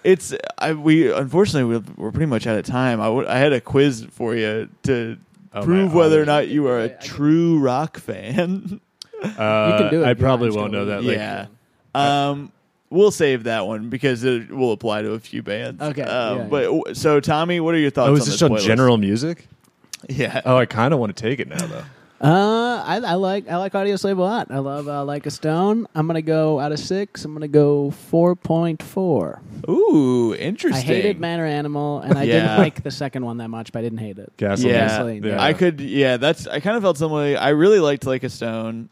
it's. 0.04 0.34
I 0.58 0.72
we 0.72 1.12
unfortunately 1.12 1.78
we- 1.78 1.94
we're 1.96 2.12
pretty 2.12 2.26
much 2.26 2.46
out 2.46 2.58
of 2.58 2.64
time. 2.64 3.00
I 3.00 3.08
I 3.08 3.38
had 3.38 3.52
a 3.52 3.60
quiz 3.60 4.06
for 4.10 4.34
you 4.34 4.68
to 4.84 5.16
Oh, 5.52 5.62
prove 5.62 5.92
my- 5.92 5.98
whether 5.98 6.18
oh, 6.18 6.22
or 6.22 6.26
not 6.26 6.48
you 6.48 6.66
are 6.68 6.80
a 6.80 6.84
I 6.84 6.88
can- 6.88 7.06
true 7.06 7.58
rock 7.58 7.98
fan. 7.98 8.80
Uh, 9.22 9.78
can 9.78 9.90
do 9.90 10.02
it 10.02 10.06
I 10.06 10.12
probably 10.12 10.50
won't 10.50 10.72
know 10.72 10.84
that. 10.84 11.02
Like, 11.02 11.16
yeah. 11.16 11.46
Um, 11.94 12.52
we'll 12.90 13.10
save 13.10 13.44
that 13.44 13.66
one 13.66 13.88
because 13.88 14.22
it 14.24 14.50
will 14.50 14.72
apply 14.72 15.00
to 15.02 15.12
a 15.12 15.18
few 15.18 15.42
bands. 15.42 15.80
Okay, 15.82 16.02
Um, 16.02 16.38
yeah, 16.38 16.44
but 16.44 16.62
w- 16.64 16.94
so 16.94 17.18
Tommy, 17.18 17.58
what 17.60 17.74
are 17.74 17.78
your 17.78 17.88
thoughts? 17.90 18.08
Oh, 18.08 18.12
on 18.12 18.18
is 18.18 18.26
this 18.26 18.34
this 18.40 18.42
on 18.42 18.58
general 18.58 18.98
music? 18.98 19.48
Yeah. 20.10 20.42
Oh, 20.44 20.56
I 20.58 20.66
kind 20.66 20.92
of 20.92 21.00
want 21.00 21.16
to 21.16 21.20
take 21.20 21.40
it 21.40 21.48
now, 21.48 21.66
though. 21.66 21.82
Uh, 22.20 22.82
I, 22.86 22.96
I 23.04 23.14
like 23.14 23.48
I 23.48 23.56
like 23.56 23.72
Audioslave 23.74 24.16
a 24.16 24.22
lot. 24.22 24.50
I 24.50 24.58
love 24.58 24.88
uh, 24.88 25.04
Like 25.04 25.26
a 25.26 25.30
Stone. 25.30 25.86
I'm 25.94 26.06
gonna 26.06 26.22
go 26.22 26.58
out 26.58 26.72
of 26.72 26.78
six. 26.78 27.24
I'm 27.24 27.34
gonna 27.34 27.46
go 27.48 27.90
four 27.90 28.34
point 28.34 28.82
four. 28.82 29.42
Ooh, 29.68 30.34
interesting. 30.34 30.82
I 30.90 30.94
hated 30.94 31.20
Man 31.20 31.40
or 31.40 31.44
Animal, 31.46 32.00
and 32.00 32.16
I 32.16 32.22
Yeah. 32.24 32.32
didn't 32.40 32.58
like 32.58 32.82
the 32.82 32.90
second 32.90 33.24
one 33.24 33.36
that 33.38 33.48
much, 33.48 33.70
but 33.72 33.80
I 33.80 33.82
didn't 33.82 33.98
hate 33.98 34.18
it. 34.18 34.32
Gasoline. 34.38 34.72
Yeah, 34.74 34.88
Gasoline, 34.88 35.22
yeah. 35.24 35.42
I 35.42 35.52
could. 35.52 35.80
Yeah, 35.80 36.16
that's. 36.16 36.46
I 36.46 36.60
kind 36.60 36.76
of 36.76 36.82
felt 36.82 36.96
some 36.96 37.12
way. 37.12 37.36
I 37.36 37.50
really 37.50 37.80
liked 37.80 38.06
like 38.06 38.22
a 38.24 38.30
stone. 38.30 38.88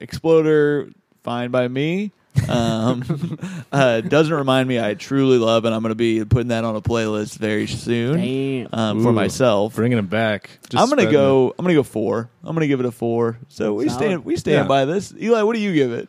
Exploder, 0.00 0.90
fine 1.24 1.50
by 1.50 1.68
me. 1.68 2.12
Um, 2.48 3.38
uh, 3.72 4.00
doesn't 4.02 4.32
remind 4.34 4.68
me. 4.68 4.80
I 4.80 4.94
truly 4.94 5.38
love, 5.38 5.64
and 5.64 5.74
I'm 5.74 5.82
going 5.82 5.90
to 5.90 5.94
be 5.96 6.24
putting 6.24 6.48
that 6.48 6.64
on 6.64 6.76
a 6.76 6.80
playlist 6.80 7.36
very 7.38 7.66
soon 7.66 8.16
Damn. 8.18 8.68
um, 8.72 9.02
for 9.02 9.10
Ooh, 9.10 9.12
myself. 9.12 9.74
Bringing 9.76 9.98
him 9.98 10.06
back. 10.06 10.50
Just 10.68 10.74
I'm 10.82 10.88
gonna 10.88 11.02
spreading 11.02 11.12
go. 11.12 11.54
I'm 11.58 11.64
gonna 11.64 11.74
go 11.74 11.82
four. 11.82 12.28
I'm 12.44 12.54
gonna 12.54 12.66
give 12.66 12.80
it 12.80 12.86
a 12.86 12.92
four. 12.92 13.38
So 13.48 13.74
we 13.74 13.88
Solid. 13.88 13.98
stand. 13.98 14.24
We 14.24 14.36
stand 14.36 14.64
Yeah. 14.64 14.68
by 14.68 14.84
this. 14.84 15.12
Eli, 15.20 15.42
what 15.42 15.54
do 15.54 15.60
you 15.60 15.72
give 15.74 15.92
it? 15.92 16.08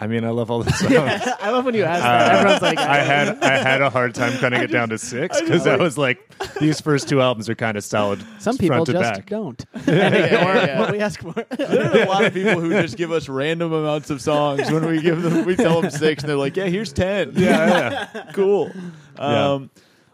It. 0.00 0.04
I 0.04 0.06
mean, 0.06 0.24
I 0.24 0.30
love 0.30 0.50
all 0.50 0.62
the 0.62 0.72
songs. 0.74 0.92
I 1.40 1.50
love 1.50 1.64
when 1.64 1.74
you 1.74 1.84
ask 1.84 2.02
that. 2.02 2.32
Uh, 2.32 2.38
Everyone's 2.38 2.62
like, 2.62 2.78
I 2.78 3.02
had 3.02 3.42
I 3.42 3.58
had 3.58 3.82
a 3.82 3.90
hard 3.90 4.14
time 4.14 4.38
cutting 4.38 4.60
it 4.60 4.68
down 4.68 4.88
to 4.90 4.98
six 4.98 5.40
because 5.40 5.66
I 5.66 5.76
was 5.76 5.98
like, 5.98 6.18
these 6.60 6.80
first 6.80 7.08
two 7.08 7.20
albums 7.20 7.48
are 7.48 7.54
kind 7.54 7.76
of 7.76 7.84
solid. 7.84 8.22
Some 8.38 8.56
people 8.56 8.76
front 8.76 8.86
to 8.86 8.92
just 8.92 9.14
back. 9.14 9.26
don't. 9.28 9.64
Yeah, 9.86 10.14
yeah. 10.66 10.80
what 10.80 10.92
we 10.92 11.00
ask 11.00 11.20
for. 11.20 11.32
There 11.56 11.90
are 11.92 12.02
a 12.02 12.06
lot 12.06 12.24
of 12.24 12.32
people 12.34 12.60
who 12.60 12.70
just 12.70 12.96
give 12.96 13.10
us 13.12 13.28
random 13.28 13.72
amounts 13.72 14.10
of 14.10 14.20
songs 14.20 14.70
when 14.70 14.84
we 14.86 15.00
give 15.00 15.22
them. 15.22 15.44
We 15.44 15.56
tell 15.56 15.80
them 15.80 15.90
six, 15.90 16.22
and 16.22 16.30
they're 16.30 16.36
like, 16.36 16.56
"Yeah, 16.56 16.66
here's 16.66 16.92
ten. 16.92 17.32
Yeah, 17.34 18.06
yeah. 18.14 18.30
cool." 18.32 18.70
Yeah. 19.18 19.52
Um, 19.52 19.70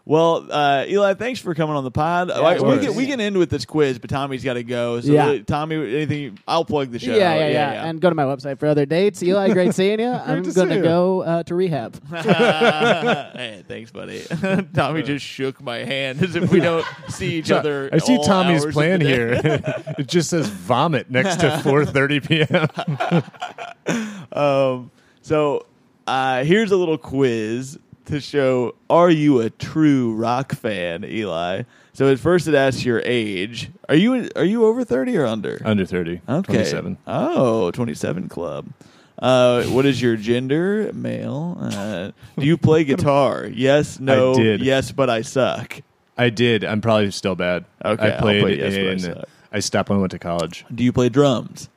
Well, 0.07 0.45
uh, 0.51 0.85
Eli, 0.87 1.15
thanks 1.15 1.39
for 1.39 1.55
coming 1.55 1.75
on 1.75 1.83
the 1.83 1.89
pod. 1.89 2.27
Like, 2.27 2.59
we, 2.59 2.63
course. 2.63 2.85
can, 2.85 2.95
we 2.95 3.07
can 3.07 3.19
end 3.19 3.39
with 3.39 3.49
this 3.49 3.65
quiz, 3.65 3.97
but 3.97 4.07
Tommy's 4.07 4.43
got 4.43 4.53
to 4.53 4.63
go. 4.63 5.01
So, 5.01 5.11
Yeah. 5.11 5.25
uh, 5.29 5.39
Tommy, 5.39 5.77
anything? 5.77 6.37
I'll 6.47 6.63
plug 6.63 6.91
the 6.91 6.99
show. 6.99 7.15
Yeah, 7.15 7.33
yeah, 7.33 7.47
yeah, 7.47 7.85
And 7.85 7.99
go 7.99 8.09
to 8.09 8.15
my 8.15 8.23
website 8.25 8.59
for 8.59 8.67
other 8.67 8.85
dates. 8.85 9.23
Eli, 9.23 9.51
great 9.51 9.73
seeing 9.75 9.99
you. 9.99 10.11
I'm 10.11 10.43
to 10.43 10.51
going 10.51 10.69
see 10.69 10.75
to 10.75 10.81
go 10.81 11.21
uh, 11.21 11.41
to 11.43 11.55
rehab. 11.55 11.99
hey, 12.11 13.63
thanks, 13.67 13.89
buddy. 13.89 14.21
Tommy 14.75 15.01
just 15.01 15.25
shook 15.25 15.59
my 15.59 15.77
hand 15.77 16.21
as 16.21 16.35
if 16.35 16.51
we 16.51 16.59
don't 16.59 16.85
see 17.09 17.33
each 17.33 17.49
other. 17.49 17.89
I 17.91 17.97
see 17.97 18.17
all 18.17 18.25
Tommy's 18.25 18.61
hours 18.61 18.65
of 18.65 18.73
plan 18.73 18.99
the 18.99 19.05
day. 19.05 19.11
here. 19.11 19.39
it 19.97 20.07
just 20.07 20.29
says 20.29 20.47
vomit 20.47 21.09
next 21.09 21.37
to 21.37 21.47
4:30 21.49 22.27
p.m. 23.87 24.27
Um, 24.31 24.91
so 25.21 25.65
uh, 26.05 26.43
here's 26.43 26.71
a 26.71 26.77
little 26.77 26.97
quiz 26.97 27.79
to 28.05 28.19
show: 28.19 28.75
Are 28.89 29.09
you 29.09 29.39
a 29.41 29.49
true 29.49 30.13
rock 30.13 30.53
fan, 30.53 31.03
Eli? 31.05 31.63
So 31.93 32.11
at 32.11 32.19
first 32.19 32.47
it 32.47 32.55
asks 32.55 32.83
your 32.83 33.01
age. 33.05 33.69
Are 33.87 33.95
you 33.95 34.29
are 34.35 34.43
you 34.43 34.65
over 34.65 34.83
thirty 34.83 35.17
or 35.17 35.25
under? 35.25 35.61
Under 35.63 35.85
30. 35.85 36.21
Okay. 36.27 36.53
27. 36.53 36.97
Oh, 37.07 37.71
27 37.71 38.27
club. 38.27 38.67
Uh, 39.17 39.63
what 39.65 39.85
is 39.85 40.01
your 40.01 40.17
gender? 40.17 40.91
Male. 40.93 41.57
Uh, 41.61 42.11
do 42.37 42.45
you 42.45 42.57
play 42.57 42.83
guitar? 42.85 43.47
Yes, 43.47 43.99
no, 43.99 44.33
I 44.33 44.35
did. 44.35 44.61
yes, 44.61 44.91
but 44.91 45.09
I 45.09 45.21
suck. 45.21 45.81
I 46.17 46.29
did. 46.29 46.65
I'm 46.65 46.81
probably 46.81 47.11
still 47.11 47.35
bad. 47.35 47.63
Okay, 47.83 48.13
I 48.17 48.19
played 48.19 48.43
put 48.43 48.57
yes, 48.57 48.73
but 48.75 48.81
I 48.83 48.91
in. 48.91 48.99
suck. 48.99 49.29
I 49.53 49.59
stopped 49.59 49.89
when 49.89 49.99
I 49.99 50.01
went 50.01 50.11
to 50.11 50.19
college. 50.19 50.65
Do 50.73 50.83
you 50.83 50.91
play 50.91 51.07
drums? 51.07 51.69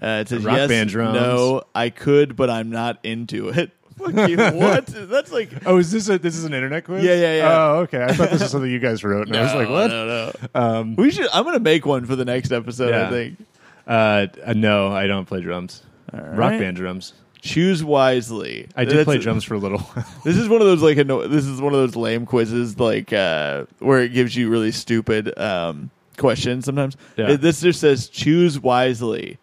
Uh, 0.00 0.20
it 0.22 0.28
says 0.28 0.42
Rock 0.44 0.56
yes, 0.56 0.68
band 0.68 0.88
drums. 0.88 1.14
no, 1.14 1.62
I 1.74 1.90
could, 1.90 2.36
but 2.36 2.48
I'm 2.48 2.70
not 2.70 2.98
into 3.04 3.50
it. 3.50 3.70
What? 4.54 4.86
That's 4.86 5.32
like 5.32 5.50
Oh, 5.66 5.78
is 5.78 5.90
this 5.90 6.08
a 6.08 6.18
this 6.18 6.36
is 6.36 6.44
an 6.44 6.54
internet 6.54 6.84
quiz? 6.84 7.04
Yeah, 7.04 7.14
yeah, 7.14 7.36
yeah. 7.36 7.48
Oh, 7.56 7.76
okay. 7.80 8.04
I 8.04 8.12
thought 8.12 8.30
this 8.30 8.42
was 8.42 8.50
something 8.50 8.70
you 8.70 8.78
guys 8.78 9.02
wrote, 9.04 9.28
and 9.28 9.36
I 9.36 9.42
was 9.42 9.54
like, 9.54 9.68
what? 9.68 9.88
No, 9.90 10.06
no. 10.06 10.32
Um, 10.60 10.96
We 10.96 11.10
should. 11.10 11.28
I'm 11.32 11.44
gonna 11.44 11.60
make 11.60 11.86
one 11.86 12.04
for 12.06 12.16
the 12.16 12.24
next 12.24 12.52
episode. 12.52 12.92
I 12.92 12.98
Yeah. 12.98 13.10
think. 13.10 13.38
uh, 13.86 14.26
uh, 14.46 14.52
no, 14.54 14.88
I 14.92 15.06
don't 15.06 15.26
play 15.26 15.40
drums. 15.40 15.82
Rock 16.12 16.36
right. 16.36 16.60
band 16.60 16.76
drums. 16.76 17.14
Choose 17.40 17.82
wisely. 17.82 18.68
I 18.76 18.84
did 18.84 18.98
That's 18.98 19.04
play 19.04 19.18
drums 19.18 19.42
for 19.44 19.54
a 19.54 19.58
little 19.58 19.78
while. 19.78 20.06
This 20.24 20.36
is 20.36 20.48
one 20.48 20.60
of 20.60 20.66
those 20.66 20.82
like 20.82 20.96
anno- 20.98 21.26
this 21.26 21.44
is 21.44 21.60
one 21.60 21.72
of 21.74 21.80
those 21.80 21.96
lame 21.96 22.24
quizzes 22.26 22.78
like 22.78 23.12
uh, 23.12 23.64
where 23.80 24.00
it 24.00 24.10
gives 24.10 24.36
you 24.36 24.48
really 24.48 24.70
stupid 24.70 25.36
um, 25.38 25.90
questions 26.18 26.64
sometimes. 26.66 26.96
Yeah. 27.16 27.30
It- 27.32 27.40
this 27.40 27.60
just 27.60 27.80
says 27.80 28.08
choose 28.08 28.60
wisely: 28.60 29.38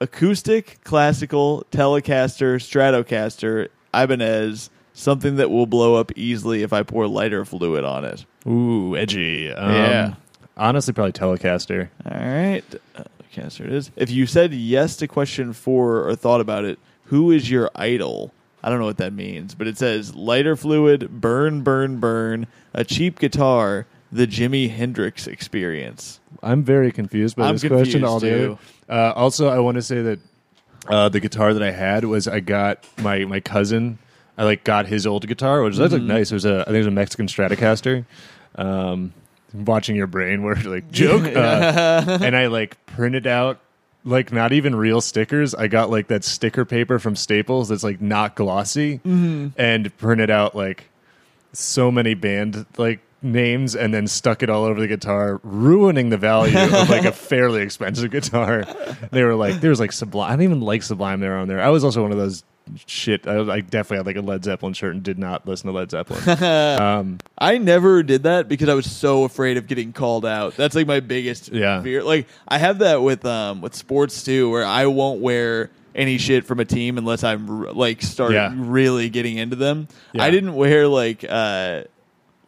acoustic, 0.00 0.78
classical, 0.84 1.66
Telecaster, 1.72 2.56
Stratocaster, 2.60 3.68
Ibanez, 3.94 4.70
something 4.92 5.36
that 5.36 5.50
will 5.50 5.66
blow 5.66 5.94
up 5.94 6.12
easily 6.16 6.62
if 6.62 6.72
I 6.72 6.82
pour 6.82 7.06
lighter 7.06 7.44
fluid 7.44 7.84
on 7.84 8.04
it. 8.04 8.24
Ooh, 8.46 8.96
edgy. 8.96 9.52
Um, 9.52 9.72
Yeah. 9.74 10.14
Honestly, 10.56 10.92
probably 10.92 11.12
Telecaster. 11.12 11.88
All 12.04 12.18
right, 12.20 12.62
Telecaster 13.34 13.60
it 13.66 13.72
is. 13.72 13.90
If 13.96 14.10
you 14.10 14.26
said 14.26 14.52
yes 14.52 14.96
to 14.96 15.08
question 15.08 15.52
four 15.54 16.06
or 16.06 16.14
thought 16.14 16.40
about 16.42 16.64
it, 16.64 16.78
who 17.04 17.30
is 17.30 17.50
your 17.50 17.70
idol? 17.74 18.32
I 18.62 18.68
don't 18.68 18.78
know 18.78 18.84
what 18.84 18.98
that 18.98 19.14
means, 19.14 19.54
but 19.54 19.66
it 19.66 19.78
says 19.78 20.14
lighter 20.14 20.54
fluid, 20.56 21.20
burn, 21.20 21.62
burn, 21.62 21.98
burn, 21.98 22.46
a 22.74 22.84
cheap 22.84 23.18
guitar, 23.18 23.86
the 24.12 24.26
Jimi 24.26 24.68
Hendrix 24.68 25.26
experience. 25.26 26.20
I'm 26.42 26.62
very 26.62 26.92
confused 26.92 27.36
by 27.36 27.48
I'm 27.48 27.54
this 27.54 27.62
question 27.62 28.02
confused, 28.02 28.04
altogether. 28.04 28.46
too. 28.48 28.58
Uh, 28.88 29.12
also, 29.16 29.48
I 29.48 29.60
want 29.60 29.76
to 29.76 29.82
say 29.82 30.02
that 30.02 30.18
uh, 30.90 31.08
the 31.08 31.20
guitar 31.20 31.54
that 31.54 31.62
I 31.62 31.70
had 31.70 32.04
was 32.04 32.28
I 32.28 32.40
got 32.40 32.84
my 32.98 33.24
my 33.24 33.40
cousin. 33.40 33.98
I 34.36 34.44
like 34.44 34.64
got 34.64 34.86
his 34.86 35.06
old 35.06 35.26
guitar, 35.26 35.62
which 35.62 35.76
that 35.76 35.90
looked 35.90 36.04
nice. 36.04 36.30
It 36.30 36.34
was 36.34 36.44
a 36.44 36.60
I 36.62 36.64
think 36.64 36.74
it 36.76 36.78
was 36.78 36.86
a 36.86 36.90
Mexican 36.90 37.26
Stratocaster. 37.26 38.04
Um, 38.56 39.12
watching 39.54 39.96
your 39.96 40.06
brain 40.06 40.42
work 40.44 40.64
like 40.64 40.90
joke, 40.92 41.24
uh, 41.24 42.18
and 42.22 42.36
I 42.36 42.46
like 42.46 42.84
printed 42.86 43.26
out 43.26 43.60
like 44.04 44.32
not 44.32 44.52
even 44.52 44.74
real 44.74 45.00
stickers. 45.00 45.54
I 45.54 45.68
got 45.68 45.90
like 45.90 46.08
that 46.08 46.24
sticker 46.24 46.64
paper 46.64 46.98
from 46.98 47.16
Staples 47.16 47.68
that's 47.68 47.84
like 47.84 48.00
not 48.00 48.34
glossy, 48.34 49.00
and 49.56 49.96
printed 49.98 50.30
out 50.30 50.54
like 50.56 50.88
so 51.52 51.90
many 51.90 52.14
band 52.14 52.64
like 52.78 53.00
names 53.22 53.76
and 53.76 53.92
then 53.92 54.06
stuck 54.06 54.42
it 54.42 54.50
all 54.50 54.64
over 54.64 54.80
the 54.80 54.86
guitar, 54.88 55.40
ruining 55.42 56.08
the 56.10 56.16
value 56.16 56.58
of 56.58 56.88
like 56.90 57.04
a 57.04 57.12
fairly 57.30 57.62
expensive 57.62 58.10
guitar. 58.10 58.64
They 59.10 59.22
were 59.24 59.34
like, 59.34 59.60
there 59.60 59.70
was 59.70 59.80
like 59.80 59.92
Sublime. 59.92 60.28
I 60.32 60.36
don't 60.36 60.42
even 60.44 60.60
like 60.60 60.82
Sublime. 60.82 61.20
They 61.20 61.28
were 61.28 61.36
on 61.36 61.48
there. 61.48 61.60
I 61.60 61.68
was 61.68 61.84
also 61.84 62.02
one 62.02 62.12
of 62.12 62.18
those 62.18 62.44
shit. 62.86 63.26
I, 63.26 63.40
I 63.40 63.60
definitely 63.60 63.96
had 63.98 64.06
like 64.06 64.16
a 64.16 64.20
Led 64.26 64.44
Zeppelin 64.44 64.72
shirt 64.74 64.94
and 64.94 65.02
did 65.02 65.18
not 65.18 65.46
listen 65.46 65.66
to 65.66 65.72
Led 65.72 65.90
Zeppelin. 65.90 66.42
um, 66.80 67.18
I 67.36 67.58
never 67.58 68.02
did 68.02 68.22
that 68.22 68.48
because 68.48 68.68
I 68.68 68.74
was 68.74 68.90
so 68.90 69.24
afraid 69.24 69.56
of 69.56 69.66
getting 69.66 69.92
called 69.92 70.24
out. 70.24 70.56
That's 70.56 70.74
like 70.74 70.86
my 70.86 71.00
biggest 71.00 71.48
Yeah. 71.48 71.82
fear. 71.82 72.02
Like 72.02 72.26
I 72.48 72.58
have 72.58 72.78
that 72.78 73.02
with 73.02 73.24
um 73.26 73.60
with 73.60 73.74
sports 73.74 74.22
too, 74.24 74.50
where 74.50 74.64
I 74.64 74.86
won't 74.86 75.20
wear 75.20 75.70
any 75.94 76.18
shit 76.18 76.44
from 76.46 76.60
a 76.60 76.64
team 76.64 76.96
unless 76.96 77.24
I'm 77.24 77.66
r- 77.66 77.72
like 77.72 78.00
start 78.02 78.32
Yeah. 78.32 78.52
really 78.54 79.10
getting 79.10 79.36
into 79.36 79.56
them. 79.56 79.88
Yeah. 80.12 80.22
I 80.22 80.30
didn't 80.30 80.54
wear 80.54 80.86
like 80.86 81.24
uh 81.28 81.82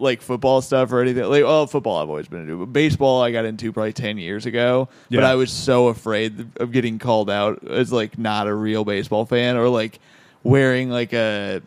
like 0.02 0.20
football 0.20 0.60
stuff 0.60 0.92
or 0.92 1.00
anything. 1.00 1.24
Like 1.24 1.44
oh, 1.44 1.66
football 1.66 1.98
I've 1.98 2.08
always 2.08 2.28
been 2.28 2.40
into, 2.40 2.58
but 2.58 2.72
baseball 2.72 3.22
I 3.22 3.32
got 3.32 3.44
into 3.44 3.72
probably 3.72 3.92
ten 3.92 4.18
years 4.18 4.46
ago. 4.46 4.88
But 5.10 5.24
I 5.24 5.36
was 5.36 5.50
so 5.52 5.88
afraid 5.88 6.50
of 6.56 6.72
getting 6.72 6.98
called 6.98 7.30
out 7.30 7.66
as 7.66 7.92
like 7.92 8.18
not 8.18 8.46
a 8.46 8.54
real 8.54 8.84
baseball 8.84 9.24
fan 9.24 9.56
or 9.56 9.68
like 9.68 10.00
wearing 10.42 10.90
like 10.90 11.12
a 11.12 11.62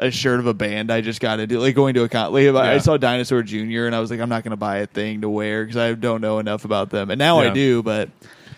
a 0.00 0.10
shirt 0.10 0.40
of 0.40 0.46
a 0.46 0.54
band 0.54 0.90
I 0.90 1.02
just 1.02 1.20
got 1.20 1.40
into, 1.40 1.60
like 1.60 1.74
going 1.74 1.94
to 1.94 2.04
a 2.04 2.08
con. 2.08 2.32
Like, 2.32 2.46
I 2.48 2.78
saw 2.78 2.96
Dinosaur 2.96 3.42
Jr. 3.42 3.84
and 3.84 3.94
I 3.94 4.00
was 4.00 4.10
like, 4.10 4.18
I'm 4.18 4.30
not 4.30 4.42
going 4.42 4.52
to 4.52 4.56
buy 4.56 4.78
a 4.78 4.86
thing 4.86 5.20
to 5.20 5.28
wear 5.28 5.64
because 5.64 5.76
I 5.76 5.92
don't 5.92 6.22
know 6.22 6.38
enough 6.38 6.64
about 6.64 6.88
them. 6.88 7.10
And 7.10 7.18
now 7.18 7.38
I 7.40 7.50
do, 7.50 7.82
but 7.82 8.08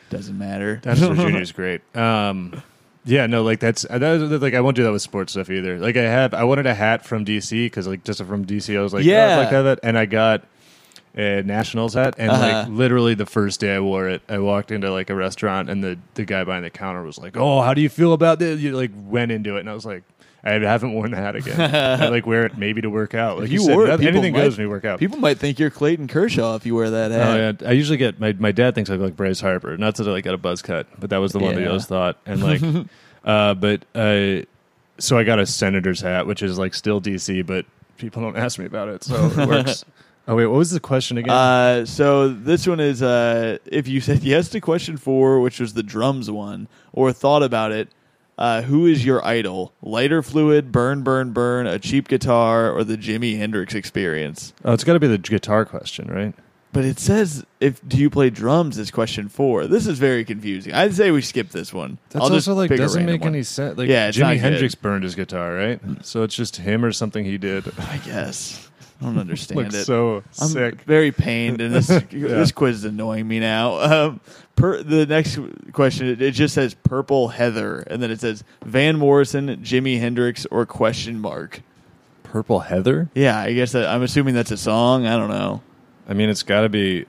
doesn't 0.08 0.38
matter. 0.38 0.76
Dinosaur 0.76 1.14
Jr. 1.30 1.38
is 1.38 1.52
great. 1.52 1.96
Um, 1.96 2.62
yeah, 3.04 3.26
no, 3.26 3.42
like 3.42 3.58
that's 3.60 3.82
that 3.82 4.00
was, 4.00 4.42
like 4.42 4.54
I 4.54 4.60
won't 4.60 4.76
do 4.76 4.84
that 4.84 4.92
with 4.92 5.02
sports 5.02 5.32
stuff 5.32 5.50
either. 5.50 5.78
Like 5.78 5.96
I 5.96 6.02
have, 6.02 6.34
I 6.34 6.44
wanted 6.44 6.66
a 6.66 6.74
hat 6.74 7.04
from 7.04 7.24
DC 7.24 7.66
because 7.66 7.86
like 7.88 8.04
just 8.04 8.22
from 8.24 8.44
DC, 8.46 8.76
I 8.78 8.80
was 8.82 8.92
like, 8.94 9.04
Yeah. 9.04 9.28
yeah, 9.30 9.36
like 9.38 9.50
that, 9.50 9.80
and 9.82 9.98
I 9.98 10.06
got 10.06 10.44
a 11.16 11.42
Nationals 11.42 11.94
hat, 11.94 12.14
and 12.18 12.30
Uh-huh. 12.30 12.46
like 12.46 12.68
literally 12.68 13.14
the 13.14 13.26
first 13.26 13.60
day 13.60 13.74
I 13.74 13.80
wore 13.80 14.08
it, 14.08 14.22
I 14.28 14.38
walked 14.38 14.70
into 14.70 14.90
like 14.90 15.10
a 15.10 15.14
restaurant, 15.14 15.68
and 15.68 15.82
the 15.82 15.98
the 16.14 16.24
guy 16.24 16.44
behind 16.44 16.64
the 16.64 16.70
counter 16.70 17.02
was 17.02 17.18
like, 17.18 17.36
"Oh, 17.36 17.60
how 17.60 17.74
do 17.74 17.80
you 17.80 17.88
feel 17.88 18.12
about 18.12 18.38
this?" 18.38 18.60
You 18.60 18.76
like 18.76 18.90
went 19.06 19.30
into 19.32 19.56
it, 19.56 19.60
and 19.60 19.70
I 19.70 19.74
was 19.74 19.84
like. 19.86 20.04
I 20.44 20.54
haven't 20.54 20.92
worn 20.94 21.12
the 21.12 21.18
hat 21.18 21.36
again. 21.36 21.60
I 21.60 22.08
like 22.08 22.26
wear 22.26 22.44
it 22.46 22.58
maybe 22.58 22.80
to 22.80 22.90
work 22.90 23.14
out. 23.14 23.36
Like 23.38 23.44
If 23.46 23.52
you, 23.52 23.60
you 23.60 23.64
said, 23.66 23.76
wore 23.76 23.86
it, 23.86 24.00
anything 24.00 24.32
might- 24.32 24.40
goes 24.42 24.58
when 24.58 24.66
you 24.66 24.70
work 24.70 24.84
out. 24.84 24.98
People 24.98 25.18
might 25.18 25.38
think 25.38 25.58
you're 25.60 25.70
Clayton 25.70 26.08
Kershaw 26.08 26.56
if 26.56 26.66
you 26.66 26.74
wear 26.74 26.90
that 26.90 27.10
hat. 27.12 27.28
Oh 27.28 27.36
yeah, 27.64 27.68
I 27.68 27.72
usually 27.72 27.96
get 27.98 28.18
my 28.18 28.32
my 28.32 28.50
dad 28.50 28.74
thinks 28.74 28.90
I 28.90 28.94
look 28.94 29.02
like 29.02 29.16
Bryce 29.16 29.40
Harper. 29.40 29.76
Not 29.76 29.94
that 29.96 30.08
I 30.08 30.10
like 30.10 30.24
got 30.24 30.34
a 30.34 30.38
buzz 30.38 30.60
cut, 30.62 30.86
but 30.98 31.10
that 31.10 31.18
was 31.18 31.32
the 31.32 31.38
one 31.38 31.54
that 31.54 31.60
he 31.60 31.64
Yeah. 31.64 31.68
always 31.68 31.86
thought. 31.86 32.16
And 32.26 32.42
like, 32.42 32.60
uh, 33.24 33.54
but 33.54 33.84
uh, 33.94 34.42
so 34.98 35.16
I 35.16 35.22
got 35.24 35.38
a 35.38 35.46
senator's 35.46 36.00
hat, 36.00 36.26
which 36.26 36.42
is 36.42 36.58
like 36.58 36.74
still 36.74 37.00
DC, 37.00 37.46
but 37.46 37.64
people 37.98 38.20
don't 38.22 38.36
ask 38.36 38.58
me 38.58 38.64
about 38.66 38.88
it, 38.88 39.04
so 39.04 39.26
it 39.26 39.36
works. 39.48 39.84
oh 40.26 40.34
wait, 40.34 40.46
what 40.46 40.58
was 40.58 40.72
the 40.72 40.80
question 40.80 41.18
again? 41.18 41.30
Uh, 41.32 41.86
so 41.86 42.28
this 42.28 42.66
one 42.66 42.80
is 42.80 43.00
uh, 43.00 43.58
if 43.66 43.86
you 43.86 44.00
said 44.00 44.24
yes 44.24 44.48
to 44.50 44.60
question 44.60 44.96
four, 44.96 45.40
which 45.40 45.60
was 45.60 45.74
the 45.74 45.82
drums 45.84 46.30
one, 46.30 46.66
or 46.92 47.12
thought 47.12 47.42
about 47.44 47.70
it, 47.70 47.88
uh, 48.42 48.62
who 48.62 48.86
is 48.86 49.04
your 49.04 49.24
idol? 49.24 49.72
Lighter 49.82 50.20
fluid, 50.20 50.72
burn, 50.72 51.02
burn, 51.02 51.32
burn, 51.32 51.68
a 51.68 51.78
cheap 51.78 52.08
guitar, 52.08 52.72
or 52.72 52.82
the 52.82 52.96
Jimi 52.96 53.38
Hendrix 53.38 53.72
experience? 53.72 54.52
oh, 54.64 54.72
it's 54.72 54.82
got 54.82 54.94
to 54.94 55.00
be 55.00 55.06
the 55.06 55.16
guitar 55.16 55.64
question, 55.64 56.08
right? 56.08 56.34
But 56.72 56.84
it 56.84 56.98
says 56.98 57.44
if 57.60 57.86
do 57.86 57.98
you 57.98 58.10
play 58.10 58.30
drums 58.30 58.78
is 58.78 58.90
question 58.90 59.28
four. 59.28 59.66
This 59.66 59.86
is 59.86 59.98
very 59.98 60.24
confusing. 60.24 60.72
I'd 60.72 60.94
say 60.94 61.10
we 61.12 61.22
skip 61.22 61.50
this 61.50 61.72
one. 61.72 61.98
That's 62.08 62.24
I'll 62.24 62.30
just 62.30 62.48
also 62.48 62.58
like 62.58 62.70
pick 62.70 62.80
a 62.80 62.82
doesn't 62.82 62.98
random 63.00 63.14
make 63.14 63.20
one. 63.20 63.34
any 63.34 63.44
sense. 63.44 63.78
Like 63.78 63.88
Yeah, 63.88 64.08
it's 64.08 64.18
Jimi. 64.18 64.38
Hendrix 64.38 64.74
burned 64.74 65.04
his 65.04 65.14
guitar, 65.14 65.54
right? 65.54 65.80
So 66.00 66.22
it's 66.24 66.34
just 66.34 66.56
him 66.56 66.84
or 66.84 66.90
something 66.90 67.24
he 67.24 67.38
did. 67.38 67.70
I 67.78 67.98
guess 67.98 68.70
I 69.02 69.06
don't 69.06 69.18
understand 69.18 69.60
like 69.60 69.74
it. 69.74 69.84
so 69.84 70.22
I'm 70.40 70.48
sick. 70.48 70.82
very 70.82 71.10
pained, 71.12 71.60
and 71.60 71.74
this 71.74 71.86
this 72.10 72.52
quiz 72.52 72.76
is 72.76 72.84
annoying 72.84 73.26
me 73.26 73.40
now. 73.40 73.78
Um, 73.80 74.20
per, 74.56 74.82
the 74.82 75.06
next 75.06 75.38
question, 75.72 76.06
it, 76.06 76.22
it 76.22 76.30
just 76.32 76.54
says 76.54 76.74
purple 76.74 77.28
heather, 77.28 77.80
and 77.80 78.02
then 78.02 78.10
it 78.10 78.20
says 78.20 78.44
Van 78.64 78.98
Morrison, 78.98 79.56
Jimi 79.56 79.98
Hendrix, 79.98 80.46
or 80.46 80.64
question 80.66 81.20
mark. 81.20 81.62
Purple 82.22 82.60
Heather. 82.60 83.10
Yeah, 83.14 83.38
I 83.38 83.52
guess 83.52 83.72
that, 83.72 83.86
I'm 83.86 84.02
assuming 84.02 84.34
that's 84.34 84.50
a 84.50 84.56
song. 84.56 85.06
I 85.06 85.18
don't 85.18 85.28
know. 85.28 85.60
I 86.08 86.14
mean, 86.14 86.30
it's 86.30 86.42
got 86.42 86.62
to 86.62 86.70
be. 86.70 87.04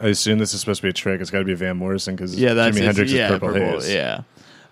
I 0.00 0.08
assume 0.08 0.38
this 0.38 0.54
is 0.54 0.60
supposed 0.60 0.78
to 0.80 0.86
be 0.86 0.88
a 0.88 0.92
trick. 0.94 1.20
It's 1.20 1.30
got 1.30 1.40
to 1.40 1.44
be 1.44 1.52
Van 1.54 1.76
Morrison 1.76 2.16
because 2.16 2.34
Yeah, 2.34 2.54
that's 2.54 2.76
Jimi 2.76 2.82
Hendrix 2.82 3.12
yeah, 3.12 3.26
is 3.34 3.38
Purple, 3.38 3.54
Haze. 3.54 3.92
Yeah. 3.92 4.22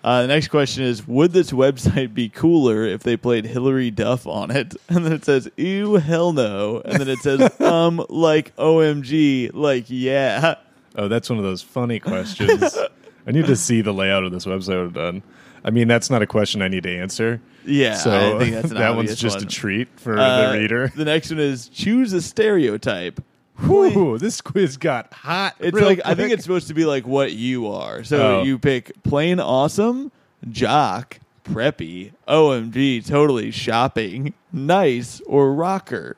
Uh, 0.03 0.21
the 0.23 0.27
next 0.27 0.49
question 0.49 0.83
is: 0.83 1.07
Would 1.07 1.31
this 1.31 1.51
website 1.51 2.13
be 2.13 2.27
cooler 2.29 2.83
if 2.83 3.03
they 3.03 3.15
played 3.15 3.45
Hilary 3.45 3.89
Duff 3.91 4.27
on 4.27 4.51
it? 4.51 4.75
And 4.89 5.05
then 5.05 5.13
it 5.13 5.23
says, 5.25 5.49
"Ew, 5.57 5.95
hell 5.95 6.33
no," 6.33 6.81
and 6.83 6.99
then 6.99 7.07
it 7.07 7.19
says, 7.19 7.39
"Um, 7.61 8.05
like 8.09 8.55
OMG, 8.57 9.51
like 9.53 9.85
yeah." 9.87 10.55
Oh, 10.95 11.07
that's 11.07 11.29
one 11.29 11.39
of 11.39 11.45
those 11.45 11.61
funny 11.61 11.99
questions. 11.99 12.77
I 13.27 13.31
need 13.31 13.45
to 13.45 13.55
see 13.55 13.81
the 13.81 13.93
layout 13.93 14.23
of 14.25 14.31
this 14.33 14.45
website 14.45 14.93
done. 14.93 15.23
I 15.63 15.69
mean, 15.71 15.87
that's 15.87 16.09
not 16.09 16.21
a 16.21 16.27
question 16.27 16.61
I 16.61 16.67
need 16.67 16.83
to 16.83 16.93
answer. 16.95 17.39
Yeah, 17.65 17.95
so 17.95 18.35
I 18.35 18.39
think 18.39 18.53
that's 18.55 18.71
an 18.71 18.77
that 18.77 18.95
one's 18.97 19.15
just 19.15 19.37
one. 19.37 19.45
a 19.45 19.47
treat 19.49 19.87
for 19.97 20.19
Uh, 20.19 20.51
the 20.51 20.59
reader. 20.59 20.91
The 20.93 21.05
next 21.05 21.29
one 21.31 21.39
is 21.39 21.69
choose 21.69 22.11
a 22.11 22.21
stereotype. 22.21 23.23
Ooh, 23.69 24.17
this 24.17 24.41
quiz 24.41 24.77
got 24.77 25.13
hot. 25.13 25.55
It's 25.59 25.75
real 25.75 25.85
like 25.85 25.99
I 26.05 26.15
think 26.15 26.27
quick. 26.29 26.31
it's 26.33 26.43
supposed 26.43 26.67
to 26.69 26.73
be 26.73 26.85
like 26.85 27.05
what 27.07 27.33
you 27.33 27.67
are. 27.67 28.03
So 28.03 28.39
Oh. 28.39 28.43
you 28.43 28.57
pick 28.59 28.91
plain 29.03 29.39
awesome, 29.39 30.11
jock, 30.49 31.19
preppy, 31.45 32.11
OMG, 32.27 33.05
totally 33.05 33.51
shopping, 33.51 34.33
nice, 34.51 35.21
or 35.27 35.53
rocker. 35.53 36.17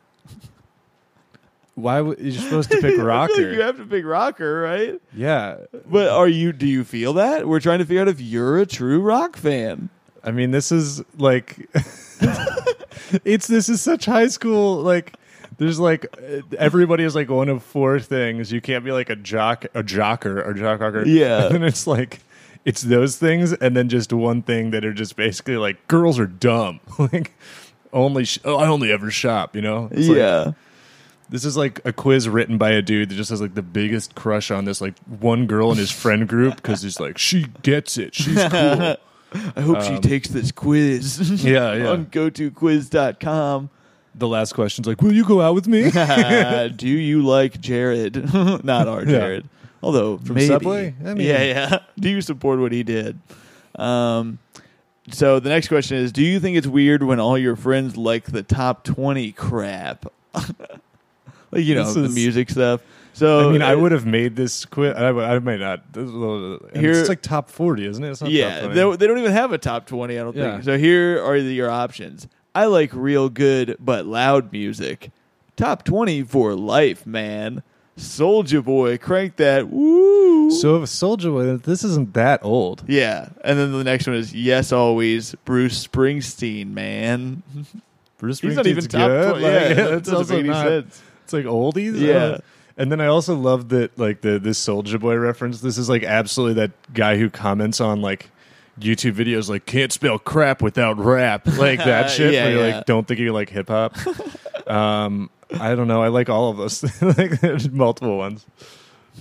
why 1.75 1.99
would 1.99 2.19
you're 2.19 2.31
supposed 2.41 2.71
to 2.71 2.77
pick 2.81 2.95
you 2.95 3.03
rocker? 3.03 3.51
You 3.51 3.61
have 3.61 3.77
to 3.77 3.85
pick 3.85 4.05
rocker, 4.05 4.61
right? 4.61 5.01
yeah, 5.13 5.57
But 5.89 6.07
are 6.09 6.27
you? 6.29 6.53
Do 6.53 6.65
you 6.67 6.83
feel 6.85 7.13
that? 7.13 7.47
We're 7.47 7.59
trying 7.59 7.79
to 7.79 7.85
figure 7.85 8.01
out 8.01 8.07
if 8.07 8.21
you're 8.21 8.59
a 8.59 8.65
true 8.65 9.01
rock 9.01 9.35
fan. 9.35 9.89
I 10.23 10.31
mean, 10.31 10.51
this 10.51 10.71
is 10.71 11.03
like, 11.17 11.69
it's 13.25 13.47
this 13.47 13.69
is 13.69 13.81
such 13.81 14.05
high 14.05 14.27
school. 14.27 14.77
Like, 14.77 15.13
there's 15.57 15.79
like 15.79 16.05
everybody 16.57 17.03
is 17.03 17.15
like 17.15 17.29
one 17.29 17.49
of 17.49 17.63
four 17.63 17.99
things. 17.99 18.51
You 18.51 18.61
can't 18.61 18.83
be 18.85 18.91
like 18.91 19.09
a 19.09 19.15
jock, 19.15 19.65
a 19.73 19.83
jocker, 19.83 20.45
or 20.45 20.53
jock. 20.53 20.81
Yeah. 21.05 21.47
and 21.53 21.63
it's 21.63 21.87
like. 21.87 22.21
It's 22.65 22.81
those 22.81 23.15
things, 23.17 23.53
and 23.53 23.77
then 23.77 23.89
just 23.89 24.11
one 24.11 24.41
thing 24.41 24.71
that 24.71 24.83
are 24.83 24.91
just 24.91 25.15
basically 25.15 25.55
like 25.55 25.87
girls 25.87 26.17
are 26.17 26.25
dumb. 26.25 26.79
like 26.97 27.31
only, 27.93 28.25
sh- 28.25 28.39
oh, 28.43 28.55
I 28.55 28.65
only 28.67 28.91
ever 28.91 29.11
shop. 29.11 29.55
You 29.55 29.61
know? 29.61 29.87
It's 29.91 30.07
like- 30.07 30.17
yeah. 30.17 30.51
This 31.29 31.45
is 31.45 31.55
like 31.55 31.79
a 31.85 31.93
quiz 31.93 32.27
written 32.27 32.57
by 32.57 32.71
a 32.71 32.81
dude 32.81 33.09
that 33.09 33.15
just 33.15 33.29
has 33.29 33.39
like 33.39 33.53
the 33.53 33.61
biggest 33.61 34.15
crush 34.15 34.49
on 34.49 34.65
this 34.65 34.81
like 34.81 34.97
one 35.19 35.45
girl 35.45 35.71
in 35.71 35.77
his 35.77 35.91
friend 35.91 36.27
group 36.27 36.55
because 36.55 36.81
he's 36.81 36.99
like 36.99 37.19
she 37.19 37.45
gets 37.61 37.99
it, 37.99 38.15
she's 38.15 38.33
cool. 38.49 38.95
I 39.55 39.61
hope 39.61 39.81
she 39.83 39.99
takes 39.99 40.29
this 40.29 40.51
quiz. 40.51 41.19
Um, 41.19 41.37
Yeah, 41.47 41.73
yeah. 41.73 41.87
on 41.91 42.05
gotoquiz.com. 42.07 43.69
the 44.17 44.27
last 44.27 44.53
question's 44.53 44.87
like, 44.87 45.01
"Will 45.01 45.13
you 45.13 45.25
go 45.25 45.41
out 45.41 45.53
with 45.55 45.67
me?" 45.67 45.91
Do 46.75 46.87
you 46.87 47.21
like 47.25 47.59
Jared? 47.61 48.33
Not 48.63 48.87
our. 48.87 49.05
Jared. 49.05 49.47
Although 49.83 50.17
From 50.17 50.35
maybe. 50.35 50.47
Subway? 50.47 50.95
I 51.05 51.13
mean- 51.13 51.27
yeah, 51.27 51.43
yeah. 51.43 51.79
Do 51.99 52.09
you 52.09 52.21
support 52.21 52.59
what 52.59 52.71
he 52.71 52.81
did? 52.83 53.19
Um, 53.75 54.39
so 55.11 55.39
the 55.39 55.49
next 55.49 55.67
question 55.67 55.97
is: 55.97 56.11
Do 56.11 56.23
you 56.23 56.39
think 56.39 56.57
it's 56.57 56.65
weird 56.67 57.03
when 57.03 57.19
all 57.19 57.37
your 57.37 57.55
friends 57.55 57.95
like 57.97 58.25
the 58.25 58.41
top 58.43 58.83
twenty 58.83 59.31
crap? 59.31 60.05
like 60.33 61.63
you 61.63 61.75
know 61.75 61.85
This 61.85 61.93
the 61.95 62.03
is- 62.05 62.15
music 62.15 62.49
stuff. 62.49 62.81
So 63.13 63.47
I 63.47 63.51
mean, 63.53 63.61
I 63.61 63.73
uh, 63.75 63.77
would 63.79 63.93
have 63.93 64.05
made 64.05 64.35
this 64.35 64.65
quiz. 64.65 64.93
I, 64.93 65.09
would- 65.09 65.23
I 65.23 65.39
might 65.39 65.61
not. 65.61 65.93
This 65.93 66.03
is 66.03 66.11
a 66.11 66.17
little- 66.17 66.59
and 66.73 66.81
Here- 66.83 66.91
it's 66.99 67.07
like 67.07 67.21
top 67.21 67.49
forty, 67.49 67.85
isn't 67.85 68.03
it? 68.03 68.09
It's 68.09 68.19
not 68.19 68.27
top 68.27 68.33
Yeah, 68.33 68.59
20. 68.61 68.73
they, 68.75 68.95
they 68.97 69.07
don't 69.07 69.19
even 69.19 69.31
have 69.31 69.53
a 69.53 69.57
top 69.57 69.85
20, 69.87 70.19
I 70.19 70.21
don't 70.23 70.35
Yeah. 70.35 70.51
think. 70.53 70.63
So 70.65 70.77
here 70.77 71.23
are 71.23 71.39
the, 71.39 71.53
your 71.53 71.69
options. 71.69 72.27
I 72.55 72.65
like 72.65 72.91
real 72.93 73.29
good 73.29 73.75
but 73.79 74.05
loud 74.05 74.51
music. 74.51 75.11
Top 75.57 75.83
20 75.83 76.23
for 76.23 76.55
life, 76.55 77.05
man. 77.05 77.61
Soulja 77.97 78.63
Boy, 78.63 78.97
crank 78.97 79.35
that. 79.37 79.69
Woo! 79.69 80.51
So 80.51 80.81
if 80.81 80.89
Soulja 80.89 81.31
Boy, 81.31 81.57
this 81.57 81.83
isn't 81.83 82.13
that 82.13 82.43
old. 82.43 82.83
yeah. 82.87 83.29
And 83.43 83.57
then 83.59 83.71
the 83.71 83.83
next 83.83 84.07
one 84.07 84.15
is 84.15 84.33
Yes 84.33 84.71
Always, 84.71 85.35
Bruce 85.45 85.85
Springsteen, 85.87 86.67
man. 86.71 87.43
Bruce 88.17 88.39
He's 88.39 88.55
not 88.55 88.65
even 88.67 88.83
Springsteen's 88.83 88.87
top 88.91 89.07
good. 89.09 89.29
20. 89.39 89.43
Like, 89.43 89.51
yeah, 89.53 89.73
that 89.73 90.03
doesn't 90.03 90.15
also 90.15 90.33
make 90.33 90.39
any 90.39 90.49
not- 90.49 90.67
sense. 90.67 91.03
It's 91.23 91.33
like 91.33 91.45
oldies. 91.45 91.99
Yeah. 91.99 92.15
Uh, 92.15 92.37
and 92.77 92.91
then 92.91 92.99
I 93.01 93.07
also 93.07 93.35
love 93.35 93.69
that 93.69 93.97
like 93.97 94.21
the 94.21 94.37
this 94.39 94.63
Soulja 94.63 94.99
Boy 94.99 95.15
reference. 95.15 95.61
This 95.61 95.77
is 95.77 95.87
like 95.89 96.03
absolutely 96.03 96.55
that 96.55 96.93
guy 96.93 97.17
who 97.17 97.29
comments 97.29 97.79
on 97.79 98.01
like 98.01 98.29
YouTube 98.79 99.13
videos 99.13 99.49
like 99.49 99.65
can't 99.65 99.91
spell 99.91 100.19
crap 100.19 100.61
without 100.61 100.97
rap. 100.97 101.47
Like 101.55 101.79
that 101.79 102.09
shit. 102.11 102.33
Yeah, 102.33 102.45
where 102.45 102.51
you're 102.53 102.67
yeah. 102.67 102.75
like 102.77 102.85
don't 102.85 103.07
think 103.07 103.19
you 103.19 103.31
like 103.33 103.49
hip 103.49 103.69
hop. 103.69 103.95
um 104.67 105.29
I 105.59 105.75
don't 105.75 105.87
know. 105.87 106.01
I 106.01 106.09
like 106.09 106.29
all 106.29 106.49
of 106.49 106.57
those. 106.57 106.83
like 107.01 107.39
there's 107.39 107.69
multiple 107.69 108.17
ones. 108.17 108.45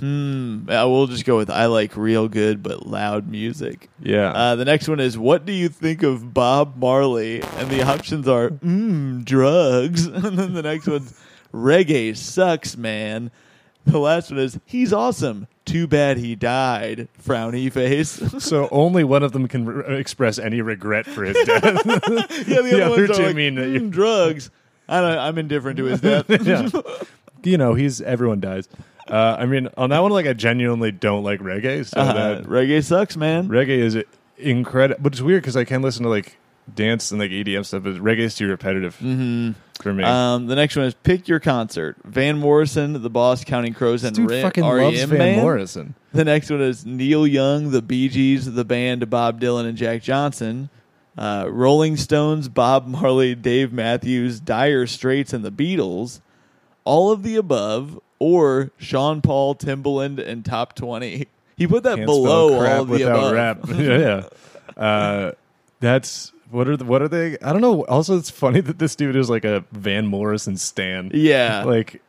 Hmm. 0.01 0.69
Uh, 0.69 0.89
we'll 0.89 1.07
just 1.07 1.25
go 1.25 1.37
with 1.37 1.51
I 1.51 1.67
like 1.67 1.97
real 1.97 2.29
good 2.29 2.63
but 2.63 2.87
loud 2.87 3.29
music. 3.29 3.89
Yeah. 4.03 4.33
Uh, 4.33 4.57
the 4.57 4.65
next 4.65 4.89
one 4.89 4.99
is 4.99 5.17
What 5.17 5.47
do 5.47 5.53
you 5.53 5.69
think 5.69 6.03
of 6.03 6.35
Bob 6.35 6.77
Marley? 6.77 7.43
And 7.43 7.71
the 7.71 7.83
options 7.83 8.27
are 8.27 8.51
Mmm, 8.51 9.25
drugs. 9.25 10.07
And 10.07 10.37
then 10.39 10.55
the 10.55 10.63
next 10.63 10.89
one's 10.89 11.15
Reggae 11.53 12.17
sucks, 12.17 12.77
man. 12.77 13.31
The 13.87 13.99
last 13.99 14.31
one 14.31 14.41
is 14.41 14.59
He's 14.65 14.93
awesome. 14.93 15.47
Too 15.65 15.87
bad 15.87 16.19
he 16.19 16.35
died. 16.35 17.09
Frowny 17.23 17.71
face. 17.73 18.21
so 18.45 18.69
only 18.71 19.05
one 19.05 19.23
of 19.23 19.33
them 19.33 19.49
can 19.49 19.65
re- 19.67 19.99
express 19.99 20.39
any 20.39 20.61
regret 20.61 21.07
for 21.07 21.25
his 21.25 21.37
death. 21.47 21.63
yeah, 21.87 21.99
the, 21.99 22.69
The 22.71 22.85
other 22.87 23.07
two 23.09 23.23
like, 23.27 23.37
mean 23.37 23.55
that 23.57 23.67
"Mm, 23.69 23.73
you- 23.73 23.91
drugs. 23.91 24.51
I 24.89 25.01
don't, 25.01 25.19
I'm 25.19 25.39
indifferent 25.39 25.79
to 25.79 25.85
his 25.85 26.01
death. 26.03 26.27
yeah. 26.29 26.69
You 27.43 27.57
know, 27.59 27.75
he's 27.75 28.01
everyone 28.03 28.41
dies. 28.41 28.69
Uh, 29.09 29.37
I 29.39 29.47
mean, 29.47 29.69
on 29.77 29.91
that 29.91 30.01
one, 30.01 30.13
like 30.13 30.27
I 30.27 30.33
genuinely 30.35 30.93
don't 30.93 31.25
like 31.25 31.41
reggae. 31.41 31.87
So 31.87 32.01
Uh, 32.01 32.13
that 32.13 32.45
reggae 32.45 32.83
sucks, 32.85 33.17
man. 33.17 33.49
reggae 33.49 33.69
is 33.79 33.99
incredible, 34.39 35.01
but 35.03 35.13
it's 35.13 35.21
weird 35.23 35.43
because 35.43 35.57
I 35.57 35.65
can 35.65 35.83
listen 35.83 36.03
to 36.05 36.09
like 36.09 36.37
dance 36.75 37.11
and 37.11 37.21
like 37.21 37.31
EDM 37.31 37.65
stuff, 37.67 37.83
but 37.83 37.95
reggae 37.97 38.21
is 38.21 38.35
too 38.35 38.49
repetitive 38.49 38.97
hmm 38.97 39.53
for 39.81 39.93
me. 39.93 40.05
Um, 40.05 40.47
the 40.47 40.55
next 40.57 40.77
one 40.77 40.85
is 40.87 40.95
Pick 40.95 41.29
Your 41.29 41.41
Concert. 41.41 41.97
Van 42.05 42.39
Morrison, 42.39 43.03
The 43.03 43.11
Boss, 43.11 43.45
Counting 43.45 43.75
Crows, 43.75 44.03
this 44.03 44.09
and 44.09 44.17
dude 44.17 44.31
Re- 44.31 44.43
fucking 44.43 44.65
REM 44.67 44.83
loves 44.85 45.03
Van 45.05 45.19
Man. 45.19 45.39
Morrison. 45.41 45.95
The 46.13 46.25
next 46.25 46.51
one 46.51 46.61
is 46.63 46.87
Neil 46.87 47.27
Young, 47.27 47.71
the 47.71 47.83
Bee 47.83 48.09
Gees, 48.09 48.53
the 48.53 48.65
band 48.65 49.09
Bob 49.11 49.41
Dylan 49.41 49.67
and 49.67 49.77
Jack 49.77 50.03
Johnson, 50.03 50.69
uh, 51.19 51.47
Rolling 51.49 51.97
Stones, 51.97 52.49
Bob 52.49 52.87
Marley, 52.87 53.35
Dave 53.35 53.73
Matthews, 53.73 54.41
Dire 54.41 54.87
Straits, 54.87 55.33
and 55.33 55.45
the 55.45 55.51
Beatles. 55.53 56.21
All 56.85 57.11
of 57.11 57.23
the 57.23 57.37
above, 57.37 57.99
or 58.19 58.71
Sean 58.79 59.23
Paul, 59.23 59.55
Timbaland, 59.55 60.19
and 60.25 60.45
Top 60.45 60.75
Twenty. 60.75 61.29
He 61.57 61.67
put 61.67 61.83
that 61.85 61.97
Can't 61.97 62.07
below 62.07 62.55
all 62.65 62.83
of 62.83 62.89
the 62.89 63.03
above. 63.05 63.33
rap. 63.33 63.59
yeah, 63.69 64.23
yeah. 64.77 64.83
Uh, 64.83 65.33
that's 65.81 66.33
what 66.55 66.69
are 66.69 66.77
the, 66.77 66.85
what 66.85 67.03
are 67.03 67.09
they? 67.09 67.37
I 67.41 67.53
don't 67.53 67.61
know. 67.61 67.85
Also, 67.87 68.17
it's 68.17 68.31
funny 68.31 68.61
that 68.61 68.79
this 68.79 68.95
dude 68.95 69.17
is 69.17 69.29
like 69.29 69.45
a 69.45 69.65
Van 69.73 70.07
Morrison 70.07 70.57
stan. 70.57 71.11
Yeah, 71.13 71.65
Like, 71.67 72.01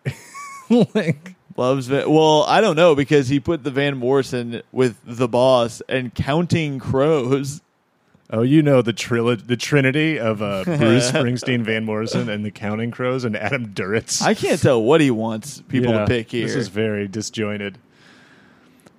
like 0.94 1.36
loves 1.58 1.88
Van. 1.88 2.10
Well, 2.10 2.44
I 2.44 2.62
don't 2.62 2.76
know 2.76 2.94
because 2.96 3.28
he 3.28 3.40
put 3.40 3.64
the 3.64 3.72
Van 3.72 3.98
Morrison 3.98 4.62
with 4.72 4.98
the 5.04 5.28
Boss 5.28 5.82
and 5.90 6.14
Counting 6.14 6.78
Crows. 6.80 7.62
Oh, 8.30 8.42
you 8.42 8.62
know 8.62 8.82
the 8.82 8.94
trilo- 8.94 9.46
the 9.46 9.58
trinity 9.58 10.20
of 10.20 10.42
uh, 10.42 10.64
Bruce 10.64 11.12
Springsteen, 11.12 11.62
Van 11.64 11.84
Morrison, 11.84 12.30
and 12.30 12.46
the 12.46 12.52
Counting 12.52 12.92
Crows, 12.92 13.24
and 13.24 13.36
Adam 13.36 13.74
Duritz. 13.74 14.22
I 14.22 14.34
can't 14.36 14.62
tell 14.62 14.82
what 14.82 15.02
he 15.02 15.10
wants 15.12 15.62
people 15.70 15.92
Yeah, 15.92 16.02
to 16.02 16.06
pick 16.08 16.32
here. 16.32 16.46
This 16.46 16.56
is 16.56 16.68
very 16.68 17.08
disjointed. 17.08 17.78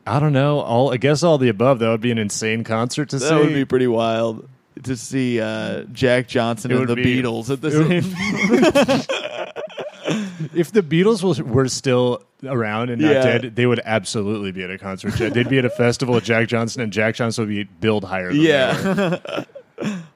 I 0.06 0.20
don't 0.20 0.32
know. 0.32 0.60
All 0.60 0.92
I 0.92 0.96
guess 0.96 1.22
all 1.22 1.38
the 1.38 1.48
above. 1.48 1.78
That 1.80 1.88
would 1.90 2.00
be 2.00 2.10
an 2.12 2.18
insane 2.18 2.62
concert 2.64 3.08
to 3.10 3.18
that 3.18 3.28
see. 3.28 3.34
That 3.34 3.40
would 3.40 3.54
be 3.54 3.64
pretty 3.64 3.88
wild 3.88 4.48
to 4.84 4.96
see 4.96 5.40
uh, 5.40 5.82
Jack 5.92 6.28
Johnson 6.28 6.70
It 6.70 6.76
and 6.78 6.88
the 6.88 6.96
be- 6.96 7.22
Beatles 7.22 7.50
at 7.50 7.60
the 7.60 7.68
it 7.90 8.02
same. 8.04 8.12
if 10.54 10.70
the 10.72 10.82
Beatles 10.82 11.22
was, 11.22 11.40
were 11.42 11.68
still 11.68 12.22
around 12.44 12.90
and 12.90 13.00
not 13.02 13.12
Yeah. 13.12 13.22
dead, 13.38 13.56
they 13.56 13.66
would 13.66 13.80
absolutely 13.84 14.52
be 14.52 14.62
at 14.62 14.70
a 14.70 14.78
concert. 14.78 15.12
They'd 15.14 15.48
be 15.48 15.58
at 15.58 15.64
a 15.64 15.70
festival 15.70 16.14
with 16.14 16.24
Jack 16.24 16.48
Johnson, 16.48 16.82
and 16.82 16.92
Jack 16.92 17.14
Johnson 17.16 17.42
would 17.42 17.48
be 17.54 17.64
billed 17.64 18.04
higher. 18.04 18.32
Than 18.32 18.40
yeah, 18.42 18.74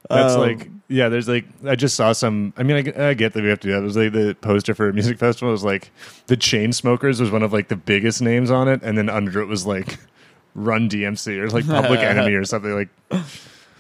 That's 0.09 0.35
Um, 0.35 0.41
like 0.41 0.69
yeah. 0.89 1.09
There's 1.09 1.29
like 1.29 1.45
I 1.67 1.77
just 1.77 1.95
saw 1.95 2.13
some. 2.13 2.53
I 2.57 2.63
mean, 2.63 2.93
I, 2.97 3.09
I 3.11 3.15
get 3.15 3.33
that 3.35 3.43
we 3.43 3.49
have 3.51 3.61
to 3.61 3.69
do 3.69 3.73
that. 3.75 3.81
It 3.81 3.85
was 3.85 3.97
like 3.97 4.13
the 4.13 4.37
poster 4.41 4.75
for 4.75 4.89
a 4.89 4.93
music 4.93 5.19
festival 5.19 5.53
was 5.53 5.63
like 5.65 5.91
the 6.27 6.37
Chainsmokers 6.37 7.21
was 7.21 7.31
one 7.31 7.43
of 7.43 7.53
like 7.53 7.69
the 7.69 7.77
biggest 7.77 8.21
names 8.23 8.51
on 8.51 8.69
it, 8.69 8.81
and 8.83 8.97
then 8.99 9.09
under 9.09 9.41
it 9.41 9.47
was 9.47 9.67
like 9.67 9.99
Run 10.55 10.89
DMC 10.89 11.39
or 11.39 11.49
like 11.51 11.67
Public 11.67 12.01
Enemy 12.01 12.35
or 12.35 12.45
something 12.45 12.73
like. 12.73 12.89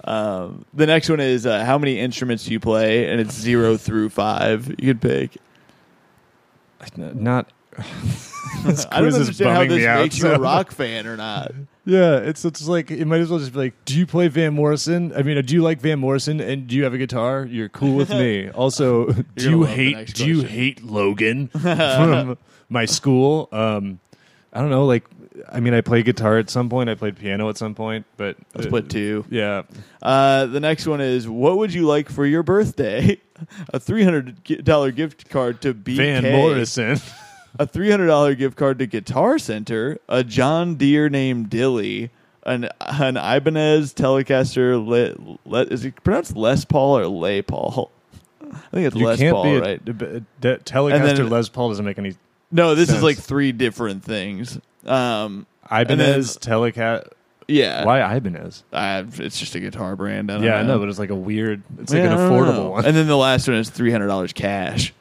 Um, 0.04 0.64
the 0.74 0.86
next 0.86 1.08
one 1.08 1.20
is 1.20 1.46
uh, 1.46 1.64
how 1.64 1.78
many 1.78 1.98
instruments 1.98 2.44
do 2.44 2.52
you 2.52 2.60
play, 2.60 3.08
and 3.10 3.20
it's 3.20 3.34
zero 3.34 3.76
through 3.76 4.10
five. 4.10 4.68
You 4.78 4.94
could 4.94 5.00
pick. 5.00 5.36
Not. 6.96 7.50
this 8.64 8.86
I 8.90 9.00
don't 9.00 9.10
quiz 9.10 9.14
is 9.16 9.20
understand 9.28 9.50
how 9.50 9.54
bumming 9.56 9.68
this 9.70 9.78
me 9.78 9.86
out, 9.86 10.00
makes 10.02 10.18
you 10.18 10.28
a 10.28 10.34
so- 10.36 10.40
rock 10.40 10.70
fan 10.72 11.06
or 11.06 11.16
not. 11.16 11.52
Yeah, 11.86 12.18
it's 12.18 12.44
it's 12.44 12.68
like 12.68 12.90
it 12.90 13.04
might 13.06 13.20
as 13.20 13.30
well 13.30 13.38
just 13.38 13.52
be 13.52 13.58
like, 13.58 13.84
do 13.84 13.98
you 13.98 14.06
play 14.06 14.28
Van 14.28 14.54
Morrison? 14.54 15.12
I 15.16 15.22
mean, 15.22 15.38
uh, 15.38 15.42
do 15.42 15.54
you 15.54 15.62
like 15.62 15.80
Van 15.80 15.98
Morrison 15.98 16.38
and 16.40 16.66
do 16.68 16.76
you 16.76 16.84
have 16.84 16.94
a 16.94 16.98
guitar? 16.98 17.46
You're 17.50 17.68
cool 17.70 17.96
with 17.96 18.10
me. 18.10 18.48
Also, 18.54 19.06
do 19.06 19.12
gonna 19.12 19.50
you 19.50 19.56
love 19.60 19.68
the 19.68 19.74
hate 19.74 19.96
next 19.96 20.12
do 20.12 20.26
you 20.26 20.38
question. 20.40 20.56
hate 20.56 20.84
Logan 20.84 21.48
from 21.48 22.38
my 22.68 22.84
school? 22.84 23.48
Um, 23.50 23.98
I 24.52 24.60
don't 24.60 24.70
know. 24.70 24.84
Like, 24.84 25.04
I 25.48 25.60
mean, 25.60 25.74
I 25.74 25.80
played 25.80 26.04
guitar 26.04 26.38
at 26.38 26.50
some 26.50 26.68
point. 26.68 26.90
I 26.90 26.94
played 26.94 27.16
piano 27.16 27.48
at 27.48 27.56
some 27.56 27.74
point, 27.74 28.06
but 28.16 28.36
Let's 28.54 28.66
uh, 28.66 28.70
put 28.70 28.90
two. 28.90 29.24
Yeah, 29.30 29.62
Uh, 30.02 30.46
the 30.46 30.60
next 30.60 30.86
one 30.86 31.00
is 31.00 31.28
what 31.28 31.58
would 31.58 31.72
you 31.74 31.86
like 31.86 32.08
for 32.10 32.26
your 32.26 32.42
birthday? 32.42 33.20
A 33.72 33.80
three 33.80 34.04
hundred 34.04 34.64
dollar 34.64 34.90
gift 34.90 35.30
card 35.30 35.62
to 35.62 35.72
BK. 35.72 35.96
Van 35.96 36.32
Morrison. 36.32 37.00
a 37.58 37.66
three 37.66 37.90
hundred 37.90 38.06
dollar 38.08 38.34
gift 38.34 38.56
card 38.56 38.78
to 38.80 38.86
Guitar 38.86 39.38
Center, 39.38 39.98
a 40.08 40.22
John 40.22 40.74
Deere 40.76 41.08
named 41.08 41.48
Dilly, 41.48 42.10
an 42.44 42.68
an 42.80 43.16
Ibanez 43.16 43.94
Telecaster. 43.94 44.76
Le, 44.86 45.38
le, 45.46 45.62
is 45.64 45.84
it 45.86 46.02
pronounced 46.04 46.36
Les 46.36 46.64
Paul 46.66 46.98
or 46.98 47.06
Les 47.06 47.40
Paul? 47.42 47.90
I 48.42 48.56
think 48.72 48.86
it's 48.88 48.96
You 48.96 49.06
Les 49.06 49.18
can't 49.18 49.34
Paul, 49.34 49.44
be 49.44 49.50
a, 49.56 49.60
right? 49.60 49.82
a, 49.88 49.90
a- 49.90 50.52
a 50.52 50.58
Telecaster 50.58 51.16
then- 51.16 51.30
Les 51.30 51.48
Paul 51.48 51.68
doesn't 51.70 51.84
make 51.84 51.98
any. 51.98 52.14
No, 52.52 52.74
this 52.74 52.90
is 52.90 53.00
like 53.02 53.16
three 53.16 53.52
different 53.52 54.02
things. 54.04 54.58
Um, 54.86 55.46
Ibanez 55.70 56.38
Telecat. 56.38 57.08
yeah, 57.48 57.84
Why 57.84 58.16
Ibanez? 58.16 58.64
Uh, 58.72 59.04
it's 59.14 59.38
just 59.38 59.54
a 59.54 59.60
guitar 59.60 59.94
brand. 59.96 60.30
I 60.30 60.34
don't 60.34 60.42
Yeah, 60.44 60.56
I 60.56 60.62
know. 60.62 60.74
know, 60.74 60.78
but 60.80 60.88
it's 60.88 60.98
like 60.98 61.10
a 61.10 61.14
weird. 61.14 61.62
It's 61.78 61.92
like 61.92 62.02
an 62.02 62.12
affordable 62.12 62.54
know. 62.54 62.70
one. 62.70 62.84
And 62.86 62.96
then 62.96 63.06
the 63.06 63.16
last 63.16 63.46
one 63.48 63.56
is 63.56 63.70
three 63.70 63.90
hundred 63.90 64.06
dollars 64.08 64.32
cash. 64.32 64.92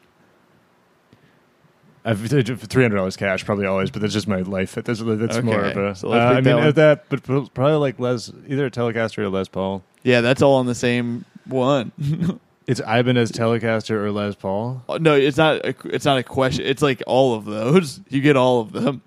Three 2.04 2.82
hundred 2.82 2.96
dollars 2.96 3.16
cash 3.16 3.44
probably 3.44 3.66
always, 3.66 3.90
but 3.90 4.00
that's 4.00 4.14
just 4.14 4.26
my 4.26 4.40
life. 4.40 4.74
That's 4.74 4.86
that's 4.86 5.02
Okay, 5.02 5.40
more 5.42 5.64
of 5.64 5.76
a. 5.76 5.94
so 5.94 6.10
uh, 6.12 6.16
I 6.16 6.34
mean 6.36 6.44
that 6.44 6.58
uh, 6.58 6.72
that, 6.72 7.04
but 7.10 7.22
probably 7.52 7.74
like 7.74 7.98
Les, 8.00 8.32
either 8.48 8.66
a 8.66 8.70
Telecaster 8.70 9.18
or 9.18 9.28
Les 9.28 9.48
Paul. 9.48 9.82
Yeah, 10.02 10.22
that's 10.22 10.40
all 10.40 10.54
on 10.54 10.66
the 10.66 10.74
same 10.74 11.24
one. 11.46 11.92
It's 12.66 12.78
Ibanez 12.78 13.32
Telecaster 13.32 13.90
or 13.96 14.12
Les 14.12 14.36
Paul. 14.36 14.84
no, 15.00 15.14
it's 15.16 15.36
not. 15.36 15.56
A, 15.66 15.74
it's 15.86 16.04
not 16.04 16.18
a 16.18 16.22
question. 16.22 16.64
It's 16.66 16.82
like 16.82 17.02
all 17.04 17.34
of 17.34 17.44
those. 17.44 18.00
You 18.10 18.20
get 18.20 18.36
all 18.36 18.60
of 18.60 18.70
them. 18.70 19.02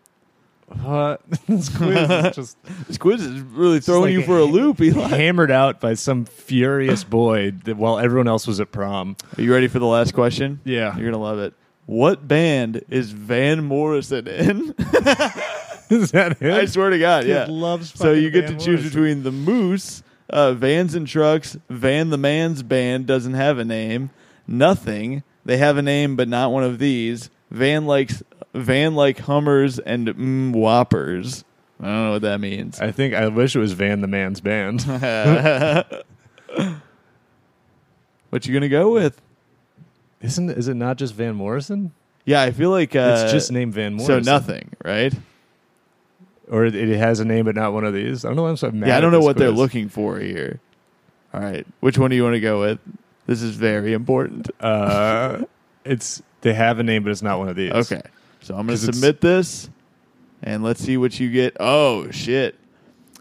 What? 0.82 1.22
this 1.48 1.70
quiz 1.76 2.10
is 2.10 2.36
just 2.36 2.64
This 2.88 2.98
quiz 2.98 3.22
is 3.22 3.40
really 3.42 3.80
throwing 3.80 4.04
like 4.04 4.14
you 4.14 4.24
for 4.24 4.38
a 4.38 4.44
loop, 4.44 4.82
Eli. 4.82 5.08
hammered 5.08 5.52
out 5.52 5.80
by 5.80 5.94
some 5.94 6.26
furious 6.26 7.04
boy 7.04 7.52
that, 7.66 7.78
while 7.78 8.00
everyone 8.00 8.28
else 8.28 8.48
was 8.48 8.60
at 8.60 8.72
prom. 8.72 9.16
Are 9.38 9.42
you 9.42 9.54
ready 9.54 9.68
for 9.68 9.80
the 9.80 9.86
last 9.86 10.14
question? 10.14 10.60
Yeah. 10.64 10.96
You're 10.98 11.12
gonna 11.12 11.24
love 11.24 11.40
it. 11.40 11.54
What 11.86 12.28
band 12.28 12.84
is 12.90 13.12
Van 13.12 13.64
Morrison 13.66 14.28
in? 14.28 14.74
Is 15.90 16.12
that 16.12 16.38
it? 16.42 16.54
I 16.54 16.66
swear 16.66 16.90
to 16.90 16.98
God, 17.00 17.24
Kid 17.24 17.30
yeah. 17.30 17.46
loves 17.50 17.92
so 17.92 18.06
fucking 18.06 18.24
you 18.24 18.32
get 18.32 18.46
Van 18.48 18.58
to 18.58 18.66
choose 18.66 18.80
Morrison. 18.80 18.90
between 18.90 19.24
the 19.24 19.32
Moose, 19.32 20.04
uh, 20.30 20.54
Vans 20.54 20.96
and 20.96 21.06
Trucks, 21.06 21.58
Van 21.70 22.10
the 22.10 22.18
Man's 22.18 22.64
Band 22.64 23.06
doesn't 23.06 23.34
have 23.34 23.58
a 23.58 23.66
name, 23.66 24.10
Nothing. 24.48 25.24
They 25.46 25.58
have 25.58 25.78
a 25.78 25.82
name, 25.82 26.16
but 26.16 26.28
not 26.28 26.52
one 26.52 26.64
of 26.64 26.80
these. 26.80 27.30
Van 27.52 27.86
likes 27.86 28.24
Van 28.54 28.96
like 28.96 29.20
Hummers 29.20 29.80
and 29.80 30.08
mm, 30.08 30.54
Whoppers. 30.54 31.44
I 31.80 31.86
don't 31.86 32.06
know 32.06 32.12
what 32.12 32.22
that 32.22 32.40
means. 32.40 32.80
I 32.80 32.92
think 32.92 33.14
I 33.14 33.28
wish 33.28 33.56
it 33.56 33.60
was 33.60 33.74
Van 33.74 34.02
the 34.02 34.08
Man's 34.08 34.42
band. 34.42 34.82
what 38.30 38.46
you 38.46 38.54
gonna 38.54 38.70
go 38.70 38.94
with? 38.94 39.22
Isn't 40.22 40.50
is 40.50 40.68
it 40.68 40.76
not 40.76 40.98
just 40.98 41.14
Van 41.16 41.36
Morrison? 41.36 41.94
Yeah, 42.26 42.42
I 42.42 42.52
feel 42.52 42.70
like 42.70 42.96
uh, 42.96 43.20
it's 43.24 43.32
just 43.32 43.52
named 43.52 43.74
Van 43.74 43.96
Morrison. 43.96 44.24
so 44.24 44.32
nothing, 44.32 44.70
right? 44.84 45.14
or 46.50 46.66
it, 46.66 46.76
it 46.76 46.98
has 46.98 47.20
a 47.20 47.26
name 47.26 47.46
but 47.46 47.56
not 47.56 47.74
one 47.74 47.84
of 47.84 47.94
these. 47.94 48.26
I 48.26 48.30
don't 48.30 48.38
know. 48.38 48.48
I'm 48.48 48.58
so 48.58 48.72
mad. 48.72 48.88
Yeah, 48.88 48.98
I 48.98 49.02
don't 49.02 49.12
know 49.12 49.22
what 49.22 49.38
they're 49.38 49.52
looking 49.52 49.90
for 49.90 50.20
here. 50.20 50.60
All 51.34 51.42
right, 51.42 51.66
which 51.80 51.98
one 51.98 52.10
do 52.10 52.16
you 52.16 52.24
want 52.24 52.36
to 52.36 52.40
go 52.40 52.60
with? 52.60 52.80
This 53.26 53.42
is 53.42 53.56
very 53.56 53.94
important. 53.94 54.50
Uh, 54.60 55.46
it's 55.84 56.22
they 56.42 56.54
have 56.54 56.80
a 56.80 56.84
name, 56.84 57.04
but 57.04 57.12
it's 57.12 57.22
not 57.22 57.40
one 57.40 57.50
of 57.50 57.56
these. 57.56 57.72
Okay, 57.72 58.02
so 58.44 58.56
I'm 58.56 58.68
going 58.68 58.78
to 58.78 58.86
submit 58.94 59.22
this, 59.22 59.70
and 60.42 60.64
let's 60.64 60.84
see 60.84 60.98
what 60.98 61.20
you 61.20 61.32
get. 61.32 61.58
Oh 61.60 62.12
shit! 62.12 62.56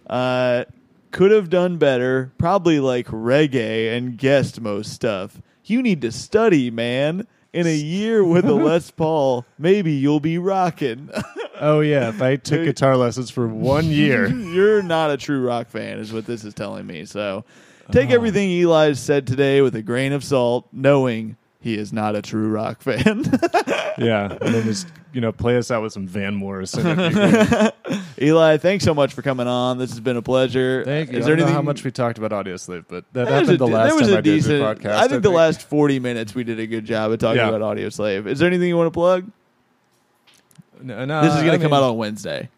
Uh, 0.07 0.65
could 1.11 1.31
have 1.31 1.51
done 1.51 1.79
better. 1.79 2.33
Probably 2.39 2.81
like 2.81 3.07
reggae 3.09 3.97
and 3.97 4.17
guessed 4.17 4.61
most 4.61 4.93
stuff. 4.93 5.41
You 5.65 5.83
need 5.83 6.01
to 6.03 6.13
study, 6.13 6.71
man. 6.71 7.27
In 7.53 7.67
a 7.67 7.75
year 7.75 8.25
with 8.25 8.47
a 8.47 8.55
Les 8.55 8.91
Paul, 8.97 9.45
maybe 9.59 9.93
you'll 9.93 10.21
be 10.21 10.39
rocking. 10.39 11.11
Oh 11.65 11.79
yeah, 11.79 12.09
if 12.09 12.21
I 12.21 12.35
took 12.35 12.65
guitar 12.65 12.97
lessons 12.97 13.31
for 13.31 13.47
one 13.47 13.85
year, 13.85 14.27
You're 14.53 14.83
not 14.83 15.13
a 15.13 15.17
true 15.17 15.47
rock 15.47 15.69
fan, 15.69 16.01
is 16.01 16.13
what 16.13 16.27
this 16.27 16.43
is 16.43 16.55
telling 16.55 16.89
me. 16.89 17.05
So 17.05 17.45
take 17.93 18.11
Oh. 18.11 18.15
everything 18.15 18.49
Eli 18.51 18.95
said 18.95 19.29
today 19.29 19.61
with 19.61 19.77
a 19.77 19.83
grain 19.83 20.13
of 20.13 20.25
salt, 20.25 20.67
knowing 20.73 21.37
he 21.63 21.79
is 21.79 21.93
not 21.93 22.17
a 22.17 22.23
true 22.23 22.49
rock 22.49 22.83
fan. 22.83 23.23
yeah, 23.99 24.37
and 24.41 24.55
then 24.55 24.65
just 24.65 24.89
you 25.13 25.21
know 25.21 25.33
play 25.33 25.57
us 25.57 25.71
out 25.71 25.83
with 25.83 25.93
some 25.93 26.07
Van 26.07 26.35
Morrison. 26.35 26.83
That'd 26.83 27.15
be 27.15 27.91
great. 27.91 28.03
Eli, 28.21 28.57
thanks 28.59 28.85
so 28.85 28.93
much 28.95 29.15
for 29.15 29.23
coming 29.23 29.47
on. 29.47 29.79
This 29.79 29.91
has 29.91 30.01
been 30.01 30.17
a 30.17 30.23
pleasure. 30.23 30.85
Thank 30.85 31.13
you. 31.13 31.19
Is 31.19 31.25
I 31.25 31.29
there 31.29 31.37
don't 31.37 31.41
know 31.41 31.45
anything 31.47 31.55
how 31.55 31.63
much 31.63 31.85
we 31.85 31.91
talked 31.91 32.19
about 32.19 32.31
Audioslave, 32.33 32.85
but 32.89 33.05
that 33.13 33.27
That 33.27 33.29
happened 33.29 33.51
a- 33.53 33.57
the 33.59 33.67
last 33.69 33.91
that 33.91 33.95
was 34.01 34.09
time 34.09 34.17
a 34.17 34.19
I 34.19 34.21
did 34.23 34.35
decent, 34.35 34.59
the 34.83 34.89
podcast. 34.89 34.95
I 34.97 35.09
think 35.09 35.23
the 35.23 35.31
last 35.31 35.63
40 35.63 35.99
minutes 36.01 36.35
we 36.35 36.45
did 36.45 36.59
a 36.59 36.67
good 36.67 36.85
job 36.85 37.13
of 37.13 37.19
talking 37.19 37.37
Yeah. 37.39 37.49
about 37.51 37.77
Audioslave. 37.77 38.27
Is 38.27 38.39
there 38.41 38.49
anything 38.49 38.69
you 38.69 38.77
want 38.77 38.89
to 38.89 38.91
plug? 38.93 39.31
No, 40.81 41.05
no, 41.05 41.23
this 41.23 41.35
is 41.35 41.43
going 41.43 41.53
to 41.59 41.65
come 41.65 41.71
mean, 41.71 41.81
out 41.81 41.91
on 41.91 41.97
Wednesday. 41.97 42.49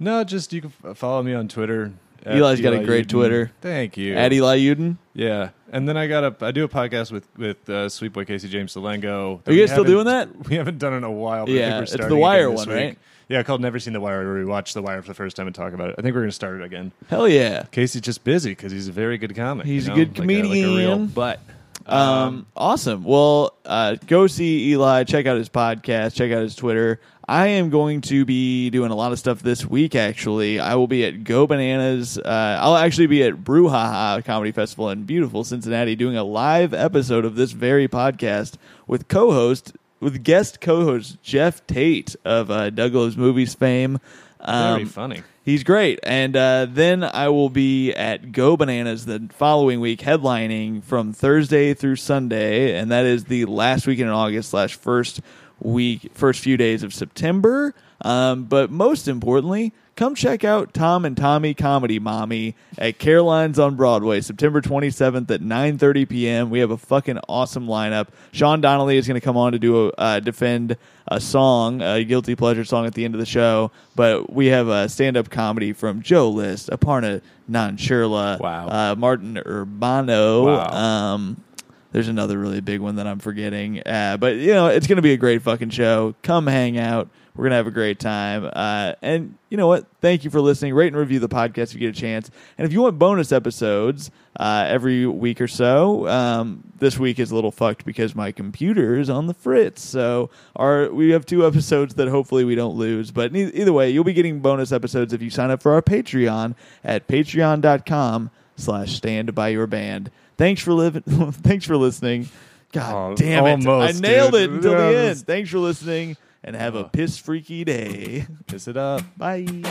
No, 0.00 0.24
just 0.24 0.52
you 0.52 0.62
can 0.62 0.94
follow 0.94 1.22
me 1.22 1.34
on 1.34 1.46
Twitter. 1.46 1.92
Eli's 2.26 2.60
got 2.60 2.72
a 2.74 2.84
great 2.84 3.06
Yudin. 3.06 3.10
Twitter. 3.10 3.50
Thank 3.60 3.96
you. 3.96 4.14
At 4.14 4.32
Eli 4.32 4.58
Yudin. 4.58 4.96
Yeah, 5.14 5.50
and 5.72 5.88
then 5.88 5.96
I 5.96 6.06
got 6.06 6.24
a 6.42 6.46
I 6.46 6.50
do 6.50 6.64
a 6.64 6.68
podcast 6.68 7.10
with 7.12 7.26
with 7.36 7.68
uh, 7.68 7.88
Sweet 7.88 8.12
Boy 8.12 8.24
Casey 8.24 8.48
James 8.48 8.74
Salengo. 8.74 9.40
Are 9.46 9.52
you 9.52 9.60
guys 9.62 9.70
still 9.70 9.84
doing 9.84 10.06
that? 10.06 10.28
We 10.48 10.56
haven't 10.56 10.78
done 10.78 10.92
it 10.94 10.98
in 10.98 11.04
a 11.04 11.10
while. 11.10 11.46
But 11.46 11.54
Yeah, 11.54 11.80
it's 11.80 11.92
the 11.92 12.16
Wire 12.16 12.50
one, 12.50 12.68
week. 12.68 12.76
right? 12.76 12.98
Yeah, 13.28 13.42
called 13.44 13.60
Never 13.60 13.78
Seen 13.78 13.92
the 13.92 14.00
Wire. 14.00 14.24
Where 14.24 14.34
we 14.40 14.44
watched 14.44 14.74
the 14.74 14.82
Wire 14.82 15.00
for 15.02 15.08
the 15.08 15.14
first 15.14 15.36
time 15.36 15.46
and 15.46 15.54
talk 15.54 15.72
about 15.72 15.90
it. 15.90 15.94
I 15.98 16.02
think 16.02 16.14
we're 16.14 16.22
going 16.22 16.30
to 16.30 16.34
start 16.34 16.60
it 16.60 16.64
again. 16.64 16.90
Hell 17.08 17.28
yeah. 17.28 17.62
Casey's 17.70 18.02
just 18.02 18.24
busy 18.24 18.50
because 18.50 18.72
he's 18.72 18.88
a 18.88 18.92
very 18.92 19.18
good 19.18 19.36
comic. 19.36 19.66
He's 19.66 19.86
you 19.86 19.92
a 19.92 19.96
know? 19.96 20.04
good 20.04 20.18
Like 20.18 20.26
like 20.28 20.36
a 20.36 20.42
real 20.42 20.50
comedian. 20.50 21.06
butt. 21.06 21.40
Um, 21.86 22.46
awesome. 22.56 23.04
Well, 23.04 23.54
uh, 23.64 23.96
go 24.06 24.26
see 24.26 24.70
Eli. 24.72 25.04
Check 25.04 25.26
out 25.26 25.36
his 25.38 25.48
podcast. 25.48 26.14
Check 26.14 26.32
out 26.32 26.42
his 26.42 26.54
Twitter. 26.56 27.00
I 27.30 27.46
am 27.46 27.70
going 27.70 28.00
to 28.02 28.24
be 28.24 28.70
doing 28.70 28.90
a 28.90 28.96
lot 28.96 29.12
of 29.12 29.18
stuff 29.20 29.40
this 29.40 29.64
week. 29.64 29.94
Actually, 29.94 30.58
I 30.58 30.74
will 30.74 30.88
be 30.88 31.04
at 31.04 31.22
Go 31.22 31.46
Bananas. 31.46 32.18
Uh, 32.18 32.58
I'll 32.60 32.74
actually 32.74 33.06
be 33.06 33.22
at 33.22 33.34
Brouhaha 33.44 34.24
Comedy 34.24 34.50
Festival 34.50 34.90
in 34.90 35.04
beautiful 35.04 35.44
Cincinnati, 35.44 35.94
doing 35.94 36.16
a 36.16 36.24
live 36.24 36.74
episode 36.74 37.24
of 37.24 37.36
this 37.36 37.52
very 37.52 37.86
podcast 37.86 38.54
with 38.88 39.06
co-host, 39.06 39.74
with 40.00 40.24
guest 40.24 40.60
co-host 40.60 41.22
Jeff 41.22 41.64
Tate 41.68 42.16
of 42.24 42.50
uh, 42.50 42.70
Douglas 42.70 43.16
Movies 43.16 43.54
fame. 43.54 44.00
Very 44.44 44.82
Um, 44.82 44.86
funny. 44.86 45.22
He's 45.44 45.62
great. 45.62 46.00
And 46.02 46.36
uh, 46.36 46.66
then 46.68 47.04
I 47.04 47.28
will 47.28 47.48
be 47.48 47.92
at 47.94 48.32
Go 48.32 48.56
Bananas 48.56 49.06
the 49.06 49.28
following 49.32 49.78
week, 49.78 50.00
headlining 50.00 50.82
from 50.82 51.12
Thursday 51.12 51.74
through 51.74 51.96
Sunday. 51.96 52.76
And 52.76 52.90
that 52.90 53.06
is 53.06 53.26
the 53.26 53.44
last 53.44 53.86
weekend 53.86 54.08
in 54.08 54.14
August 54.14 54.50
slash 54.50 54.74
first 54.74 55.20
week, 55.60 56.10
first 56.14 56.40
few 56.40 56.56
days 56.56 56.82
of 56.82 56.92
September. 56.94 57.74
Um, 58.02 58.44
but 58.44 58.70
most 58.70 59.08
importantly, 59.08 59.74
come 59.94 60.14
check 60.14 60.42
out 60.42 60.72
Tom 60.72 61.04
and 61.04 61.14
Tommy 61.14 61.52
Comedy 61.52 61.98
Mommy 61.98 62.54
at 62.78 62.98
Caroline's 62.98 63.58
on 63.58 63.76
Broadway, 63.76 64.22
September 64.22 64.62
27th 64.62 65.30
at 65.30 65.42
9.30 65.42 66.08
p.m. 66.08 66.48
We 66.48 66.60
have 66.60 66.70
a 66.70 66.78
fucking 66.78 67.18
awesome 67.28 67.66
lineup. 67.66 68.08
Sean 68.32 68.62
Donnelly 68.62 68.96
is 68.96 69.06
going 69.06 69.20
to 69.20 69.24
come 69.24 69.36
on 69.36 69.52
to 69.52 69.58
do 69.58 69.88
a, 69.88 69.92
uh, 69.98 70.20
defend 70.20 70.78
a 71.08 71.20
song, 71.20 71.82
a 71.82 72.02
guilty 72.04 72.34
pleasure 72.36 72.64
song 72.64 72.86
at 72.86 72.94
the 72.94 73.04
end 73.04 73.14
of 73.14 73.18
the 73.20 73.26
show. 73.26 73.70
But 73.94 74.32
we 74.32 74.46
have 74.46 74.68
a 74.68 74.88
stand-up 74.88 75.28
comedy 75.28 75.74
from 75.74 76.00
Joe 76.00 76.30
List, 76.30 76.70
Aparna 76.70 77.20
Nancherla, 77.50 78.40
Wow. 78.40 78.68
uh, 78.68 78.94
Martin 78.96 79.34
Urbano. 79.34 80.46
Wow. 80.46 80.70
Um, 81.14 81.44
there's 81.92 82.08
another 82.08 82.38
really 82.38 82.60
big 82.60 82.80
one 82.80 82.96
that 82.96 83.06
I'm 83.06 83.18
forgetting. 83.18 83.82
Uh, 83.84 84.16
but, 84.18 84.36
you 84.36 84.52
know, 84.52 84.68
it's 84.68 84.86
going 84.86 84.96
to 84.96 85.02
be 85.02 85.12
a 85.12 85.16
great 85.16 85.42
fucking 85.42 85.70
show. 85.70 86.14
Come 86.22 86.46
hang 86.46 86.78
out. 86.78 87.08
We're 87.34 87.44
going 87.44 87.50
to 87.50 87.56
have 87.56 87.66
a 87.66 87.72
great 87.72 87.98
time. 87.98 88.50
Uh, 88.52 88.94
and 89.02 89.36
you 89.48 89.56
know 89.56 89.68
what? 89.68 89.86
Thank 90.00 90.24
you 90.24 90.30
for 90.30 90.40
listening. 90.40 90.74
Rate 90.74 90.88
and 90.88 90.96
review 90.96 91.20
the 91.20 91.28
podcast 91.28 91.68
if 91.68 91.74
you 91.74 91.80
get 91.80 91.96
a 91.96 92.00
chance. 92.00 92.30
And 92.58 92.66
if 92.66 92.72
you 92.72 92.82
want 92.82 92.98
bonus 92.98 93.32
episodes 93.32 94.10
uh, 94.38 94.66
every 94.68 95.06
week 95.06 95.40
or 95.40 95.48
so, 95.48 96.06
um, 96.08 96.64
this 96.78 96.98
week 96.98 97.18
is 97.18 97.30
a 97.30 97.34
little 97.34 97.52
fucked 97.52 97.84
because 97.84 98.14
my 98.14 98.32
computer 98.32 98.98
is 98.98 99.08
on 99.08 99.26
the 99.26 99.34
fritz. 99.34 99.82
So 99.82 100.30
our 100.56 100.90
we 100.92 101.10
have 101.10 101.24
two 101.24 101.46
episodes 101.46 101.94
that 101.94 102.08
hopefully 102.08 102.44
we 102.44 102.56
don't 102.56 102.76
lose. 102.76 103.10
But 103.10 103.32
ne- 103.32 103.52
either 103.52 103.72
way, 103.72 103.90
you'll 103.90 104.04
be 104.04 104.12
getting 104.12 104.40
bonus 104.40 104.72
episodes 104.72 105.12
if 105.12 105.22
you 105.22 105.30
sign 105.30 105.50
up 105.50 105.62
for 105.62 105.72
our 105.72 105.82
Patreon 105.82 106.56
at 106.84 107.06
patreon.com 107.06 108.30
slash 108.56 108.92
stand 108.92 109.34
by 109.34 109.48
your 109.48 109.66
band. 109.66 110.10
Thanks 110.40 110.62
for 110.62 110.72
living. 110.72 111.02
thanks 111.32 111.66
for 111.66 111.76
listening. 111.76 112.26
God 112.72 113.12
oh, 113.12 113.14
damn 113.14 113.44
it! 113.44 113.66
Almost, 113.66 113.96
I 113.96 114.00
nailed 114.00 114.32
dude. 114.32 114.40
it 114.40 114.50
until 114.50 114.72
yeah, 114.72 114.78
the 114.78 114.96
end. 114.96 115.08
Was... 115.10 115.22
Thanks 115.22 115.50
for 115.50 115.58
listening, 115.58 116.16
and 116.42 116.56
have 116.56 116.74
a 116.74 116.86
oh. 116.86 116.90
piss 116.90 117.18
freaky 117.18 117.62
day. 117.62 118.26
piss 118.46 118.66
it 118.66 118.78
up. 118.78 119.02
Bye. 119.18 119.44
Stand 119.44 119.64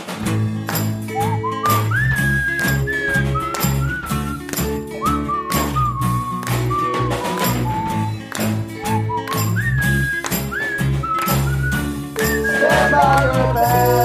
by 12.91 13.24
your 13.24 13.54
bed. 13.56 13.98